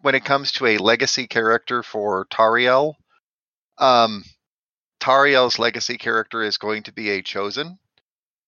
when 0.00 0.14
it 0.14 0.24
comes 0.24 0.52
to 0.52 0.66
a 0.66 0.78
legacy 0.78 1.26
character 1.26 1.82
for 1.82 2.26
Tariel, 2.26 2.94
um, 3.78 4.24
Tariel's 5.00 5.58
legacy 5.58 5.98
character 5.98 6.42
is 6.42 6.58
going 6.58 6.84
to 6.84 6.92
be 6.92 7.10
a 7.10 7.22
chosen 7.22 7.78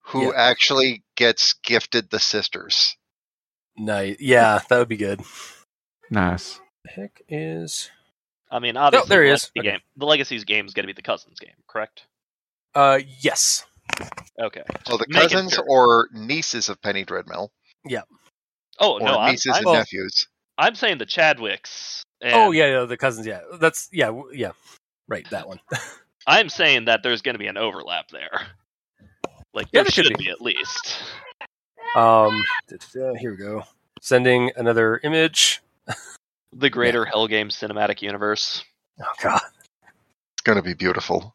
who 0.06 0.32
Yeah. 0.32 0.38
actually 0.38 1.02
gets 1.16 1.54
gifted 1.54 2.10
the 2.10 2.20
sisters. 2.20 2.96
nice. 3.76 4.16
Yeah, 4.20 4.60
that 4.68 4.78
would 4.78 4.88
be 4.88 4.96
good. 4.96 5.22
Nice. 6.10 6.60
The 6.84 6.90
heck 6.90 7.22
is 7.28 7.90
I 8.50 8.58
mean, 8.58 8.76
obviously, 8.76 9.08
there 9.08 9.24
the 9.24 9.32
is. 9.32 9.50
Legacy 9.54 9.60
Okay. 9.60 9.70
game, 9.70 9.80
the 9.96 10.06
Legacy's 10.06 10.44
game 10.44 10.66
is 10.66 10.74
going 10.74 10.84
to 10.84 10.92
be 10.92 10.92
the 10.92 11.02
Cousins 11.02 11.38
game, 11.40 11.54
correct? 11.66 12.02
uh 12.74 13.00
yes. 13.20 13.64
Okay. 14.40 14.62
Well, 14.88 14.98
the 14.98 15.06
cousins 15.06 15.52
sure. 15.54 15.64
or 15.68 16.08
nieces 16.12 16.68
of 16.68 16.80
Penny 16.82 17.04
Dreadmill, 17.04 17.48
Yeah. 17.84 18.02
Oh 18.78 18.94
or 18.94 19.00
no, 19.00 19.18
I'm, 19.18 19.32
nieces 19.32 19.54
I'm, 19.56 19.66
and 19.66 19.72
nephews. 19.74 20.26
I'm 20.58 20.74
saying 20.74 20.98
the 20.98 21.06
Chadwicks. 21.06 22.02
And 22.20 22.34
Oh 22.34 22.50
yeah, 22.52 22.66
yeah, 22.80 22.84
the 22.84 22.96
cousins. 22.96 23.26
Yeah, 23.26 23.40
that's 23.58 23.88
yeah, 23.92 24.20
yeah. 24.32 24.52
Right, 25.08 25.28
that 25.30 25.46
one. 25.46 25.60
I'm 26.26 26.48
saying 26.48 26.86
that 26.86 27.02
there's 27.02 27.22
going 27.22 27.34
to 27.34 27.38
be 27.38 27.48
an 27.48 27.56
overlap 27.56 28.08
there. 28.08 28.40
Like 29.52 29.66
Yeah, 29.66 29.82
there 29.82 29.84
there 29.84 29.90
should 29.90 30.08
be. 30.18 30.24
be 30.24 30.30
at 30.30 30.40
least. 30.40 31.02
Um, 31.94 32.42
uh, 32.72 33.12
here 33.18 33.32
we 33.32 33.36
go. 33.36 33.64
Sending 34.00 34.50
another 34.56 35.00
image. 35.04 35.60
The 36.54 36.70
greater 36.70 37.04
Hell 37.04 37.28
Game 37.28 37.48
cinematic 37.48 38.02
universe. 38.02 38.64
Oh 39.00 39.04
god, 39.22 39.40
It's 40.34 40.42
going 40.44 40.56
to 40.56 40.62
be 40.62 40.74
beautiful. 40.74 41.34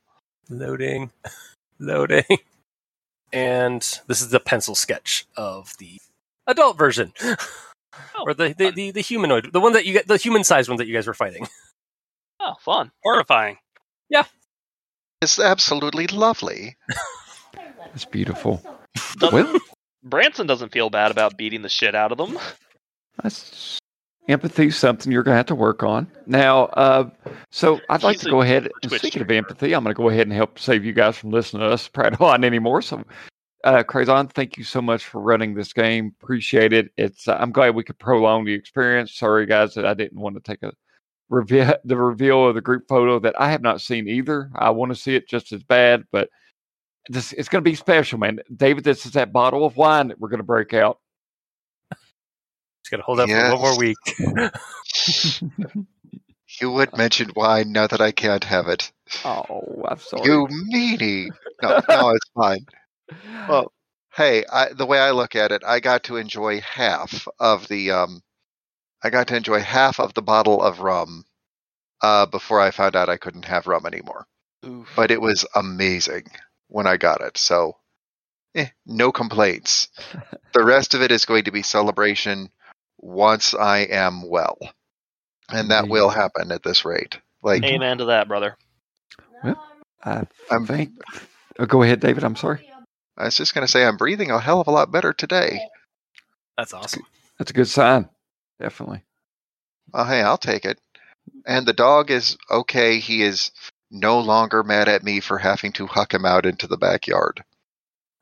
loading, 0.49 1.11
loading. 1.79 2.23
And 3.33 3.81
this 4.07 4.21
is 4.21 4.29
the 4.29 4.39
pencil 4.39 4.73
sketch 4.75 5.25
of 5.35 5.73
the 5.79 5.97
adult 6.47 6.77
version, 6.77 7.13
oh, 7.21 7.35
or 8.25 8.33
the 8.33 8.53
the, 8.57 8.71
the 8.71 8.91
the 8.91 9.01
humanoid, 9.01 9.51
the 9.51 9.59
one 9.59 9.73
that 9.73 9.85
you 9.85 9.93
get, 9.93 10.07
the 10.07 10.17
human 10.17 10.43
sized 10.43 10.69
one 10.69 10.77
that 10.77 10.87
you 10.87 10.93
guys 10.93 11.07
were 11.07 11.13
fighting. 11.13 11.47
Oh, 12.39 12.53
fun. 12.61 12.91
Horrifying. 13.03 13.57
Yeah, 14.09 14.23
it's 15.21 15.39
absolutely 15.39 16.07
lovely. 16.07 16.77
It's 17.93 18.05
beautiful. 18.05 18.61
Doesn't- 19.17 19.61
Branson 20.03 20.45
doesn't 20.45 20.71
feel 20.71 20.89
bad 20.91 21.09
about 21.09 21.35
beating 21.37 21.63
the 21.63 21.69
shit 21.69 21.95
out 21.95 22.11
of 22.11 22.17
them. 22.19 22.37
that's 23.23 23.79
empathy. 24.27 24.67
is 24.67 24.77
Something 24.77 25.11
you're 25.11 25.23
going 25.23 25.33
to 25.33 25.37
have 25.37 25.45
to 25.47 25.55
work 25.55 25.83
on. 25.83 26.07
Now, 26.25 26.65
uh, 26.65 27.09
so 27.51 27.79
I'd 27.89 28.03
like 28.03 28.15
He's 28.15 28.23
to 28.25 28.29
go 28.29 28.41
ahead. 28.41 28.69
Twitch 28.83 29.01
Speaking 29.01 29.21
of 29.21 29.31
empathy, 29.31 29.73
I'm 29.73 29.83
going 29.83 29.95
to 29.95 29.97
go 29.97 30.09
ahead 30.09 30.27
and 30.27 30.33
help 30.33 30.59
save 30.59 30.85
you 30.85 30.93
guys 30.93 31.17
from 31.17 31.31
listening 31.31 31.61
to 31.61 31.69
us 31.69 31.87
prattle 31.93 32.25
on 32.25 32.43
anymore. 32.43 32.81
So, 32.81 33.03
uh, 33.63 33.83
Crazon, 33.83 34.27
thank 34.27 34.57
you 34.57 34.63
so 34.63 34.81
much 34.81 35.05
for 35.05 35.21
running 35.21 35.53
this 35.53 35.73
game. 35.73 36.13
Appreciate 36.21 36.73
it. 36.73 36.91
It's. 36.97 37.27
Uh, 37.27 37.37
I'm 37.39 37.51
glad 37.51 37.75
we 37.75 37.83
could 37.83 37.99
prolong 37.99 38.45
the 38.45 38.53
experience. 38.53 39.13
Sorry, 39.13 39.45
guys, 39.45 39.73
that 39.75 39.85
I 39.85 39.93
didn't 39.93 40.19
want 40.19 40.35
to 40.35 40.41
take 40.41 40.63
a 40.63 40.71
reveal 41.29 41.75
the 41.83 41.97
reveal 41.97 42.47
of 42.47 42.55
the 42.55 42.61
group 42.61 42.87
photo 42.87 43.19
that 43.19 43.39
I 43.39 43.49
have 43.51 43.61
not 43.61 43.81
seen 43.81 44.07
either. 44.07 44.49
I 44.55 44.69
want 44.69 44.91
to 44.91 44.95
see 44.95 45.15
it 45.15 45.27
just 45.27 45.51
as 45.51 45.63
bad, 45.63 46.03
but 46.11 46.29
this 47.09 47.33
it's 47.33 47.49
going 47.49 47.63
to 47.63 47.69
be 47.69 47.75
special, 47.75 48.19
man. 48.19 48.39
David, 48.55 48.83
this 48.83 49.05
is 49.05 49.13
that 49.13 49.33
bottle 49.33 49.65
of 49.65 49.77
wine 49.77 50.09
that 50.09 50.19
we're 50.19 50.29
going 50.29 50.39
to 50.39 50.43
break 50.43 50.73
out. 50.73 50.99
Just 52.87 52.91
gotta 52.91 53.03
hold 53.03 53.19
up 53.19 53.29
for 53.29 53.51
one 53.51 53.61
more 53.61 53.77
week. 53.77 53.97
You 56.61 56.71
would 56.71 56.97
mention 56.97 57.31
wine 57.35 57.73
now 57.73 57.87
that 57.87 57.99
I 57.99 58.11
can't 58.11 58.45
have 58.45 58.69
it. 58.69 58.91
Oh, 59.25 59.83
I'm 59.87 59.99
sorry. 59.99 60.25
You 60.25 60.47
meanie. 60.47 61.29
No, 61.61 61.81
no, 61.89 62.09
it's 62.11 62.29
fine. 62.33 62.65
Well, 63.47 63.71
hey, 64.15 64.43
I, 64.51 64.73
the 64.73 64.85
way 64.85 64.99
I 64.99 65.11
look 65.11 65.35
at 65.35 65.51
it, 65.51 65.63
I 65.65 65.79
got 65.79 66.03
to 66.05 66.17
enjoy 66.17 66.61
half 66.61 67.27
of 67.39 67.67
the 67.67 67.91
um, 67.91 68.21
I 69.03 69.09
got 69.09 69.27
to 69.27 69.35
enjoy 69.35 69.59
half 69.59 69.99
of 69.99 70.13
the 70.13 70.21
bottle 70.21 70.61
of 70.61 70.79
rum 70.79 71.25
uh, 72.01 72.25
before 72.25 72.59
I 72.59 72.71
found 72.71 72.95
out 72.95 73.09
I 73.09 73.17
couldn't 73.17 73.45
have 73.45 73.67
rum 73.67 73.85
anymore. 73.85 74.25
Oof. 74.65 74.89
But 74.95 75.11
it 75.11 75.21
was 75.21 75.45
amazing. 75.55 76.23
when 76.67 76.87
I 76.87 76.97
got 76.97 77.21
it. 77.21 77.37
So, 77.37 77.77
eh, 78.55 78.69
no 78.85 79.11
complaints. 79.11 79.89
the 80.53 80.65
rest 80.65 80.93
of 80.93 81.01
it 81.01 81.11
is 81.11 81.25
going 81.25 81.43
to 81.45 81.51
be 81.51 81.61
celebration 81.61 82.49
once 83.07 83.53
I 83.53 83.79
am 83.79 84.27
well, 84.27 84.57
and 85.49 85.71
that 85.71 85.85
Indeed. 85.85 85.91
will 85.91 86.09
happen 86.09 86.51
at 86.51 86.61
this 86.63 86.83
rate. 86.83 87.17
Like 87.41 87.63
Amen 87.63 87.99
to 87.99 88.05
that, 88.05 88.27
brother. 88.27 88.57
I 90.03 90.25
I'm- 90.51 90.65
think. 90.65 90.91
Oh, 91.59 91.65
go 91.65 91.81
ahead, 91.83 91.99
David. 92.01 92.23
I'm 92.23 92.35
sorry. 92.35 92.69
I 93.17 93.25
was 93.25 93.35
just 93.35 93.55
going 93.55 93.65
to 93.65 93.71
say, 93.71 93.83
I'm 93.85 93.97
breathing 93.97 94.29
a 94.29 94.39
hell 94.39 94.61
of 94.61 94.67
a 94.67 94.71
lot 94.71 94.91
better 94.91 95.11
today. 95.11 95.59
That's 96.57 96.73
awesome. 96.73 97.01
That's 97.39 97.49
a 97.49 97.53
good 97.53 97.67
sign. 97.67 98.07
Definitely. 98.59 99.03
Oh, 99.93 100.03
hey, 100.03 100.21
I'll 100.21 100.37
take 100.37 100.65
it. 100.65 100.79
And 101.45 101.65
the 101.65 101.73
dog 101.73 102.11
is 102.11 102.37
okay. 102.51 102.99
He 102.99 103.23
is 103.23 103.51
no 103.89 104.19
longer 104.19 104.63
mad 104.63 104.87
at 104.87 105.03
me 105.03 105.19
for 105.19 105.37
having 105.39 105.71
to 105.73 105.87
huck 105.87 106.13
him 106.13 106.25
out 106.25 106.45
into 106.45 106.67
the 106.67 106.77
backyard. 106.77 107.43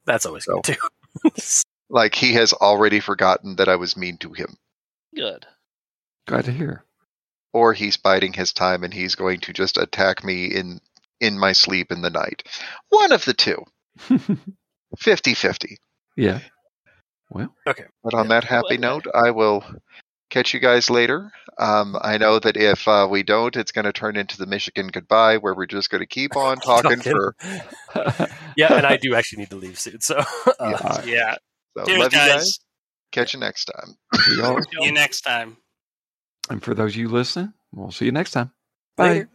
That's 0.05 0.25
always 0.25 0.45
So- 0.45 0.61
good 0.61 0.77
too. 1.23 1.31
Like 1.89 2.15
he 2.15 2.33
has 2.33 2.51
already 2.51 2.99
forgotten 2.99 3.57
that 3.57 3.69
I 3.69 3.75
was 3.75 3.95
mean 3.95 4.17
to 4.17 4.33
him. 4.33 4.57
Good. 5.15 5.45
Glad 6.27 6.45
to 6.45 6.51
hear. 6.51 6.83
Or 7.53 7.73
he's 7.73 7.97
biding 7.97 8.33
his 8.33 8.51
time 8.53 8.83
and 8.83 8.93
he's 8.93 9.15
going 9.15 9.39
to 9.41 9.53
just 9.53 9.77
attack 9.77 10.23
me 10.23 10.45
in 10.47 10.79
in 11.21 11.39
my 11.39 11.53
sleep 11.53 11.91
in 11.91 12.01
the 12.01 12.09
night. 12.09 12.43
One 12.89 13.11
of 13.13 13.23
the 13.25 13.33
two. 13.33 13.63
50-50. 14.97 15.77
yeah. 16.17 16.39
Well, 17.29 17.53
Okay. 17.67 17.85
But 18.03 18.13
on 18.13 18.25
Yeah. 18.25 18.29
that 18.39 18.43
happy 18.43 18.77
note, 18.77 19.05
I 19.13 19.31
will 19.31 19.63
catch 20.29 20.53
you 20.53 20.59
guys 20.59 20.89
later. 20.89 21.31
Um, 21.57 21.95
I 22.01 22.17
know 22.17 22.39
that 22.39 22.57
if 22.57 22.87
uh, 22.87 23.07
we 23.09 23.23
don't, 23.23 23.55
it's 23.55 23.71
going 23.71 23.85
to 23.85 23.93
turn 23.93 24.15
into 24.17 24.37
the 24.37 24.45
Michigan 24.45 24.87
goodbye, 24.89 25.37
where 25.37 25.55
we're 25.55 25.65
just 25.65 25.89
going 25.89 26.01
to 26.01 26.05
keep 26.07 26.35
on 26.35 26.57
talking 26.65 26.99
for. 27.01 27.35
yeah, 28.57 28.73
and 28.75 28.85
I 28.85 28.97
do 28.97 29.15
actually 29.15 29.39
need 29.39 29.49
to 29.51 29.55
leave 29.55 29.79
soon. 29.79 30.01
So 30.01 30.17
uh, 30.17 30.53
uh, 30.59 31.01
Yeah. 31.05 31.35
So 31.77 31.85
Cheers, 31.85 31.99
love 31.99 32.13
you 32.13 32.19
guys. 32.19 32.59
Guys. 33.15 33.25
Catch 33.25 33.33
you 33.33 33.39
next 33.39 33.65
time. 33.65 33.95
see 34.21 34.37
y'all. 34.37 34.61
See 34.61 34.85
you 34.85 34.91
next 34.91 35.21
time. 35.21 35.57
And 36.49 36.61
for 36.61 36.73
those 36.73 36.91
of 36.91 36.97
you 36.97 37.09
listening, 37.09 37.53
we'll 37.71 37.91
see 37.91 38.05
you 38.05 38.11
next 38.11 38.31
time. 38.31 38.51
Bye. 38.95 39.09
later. 39.09 39.29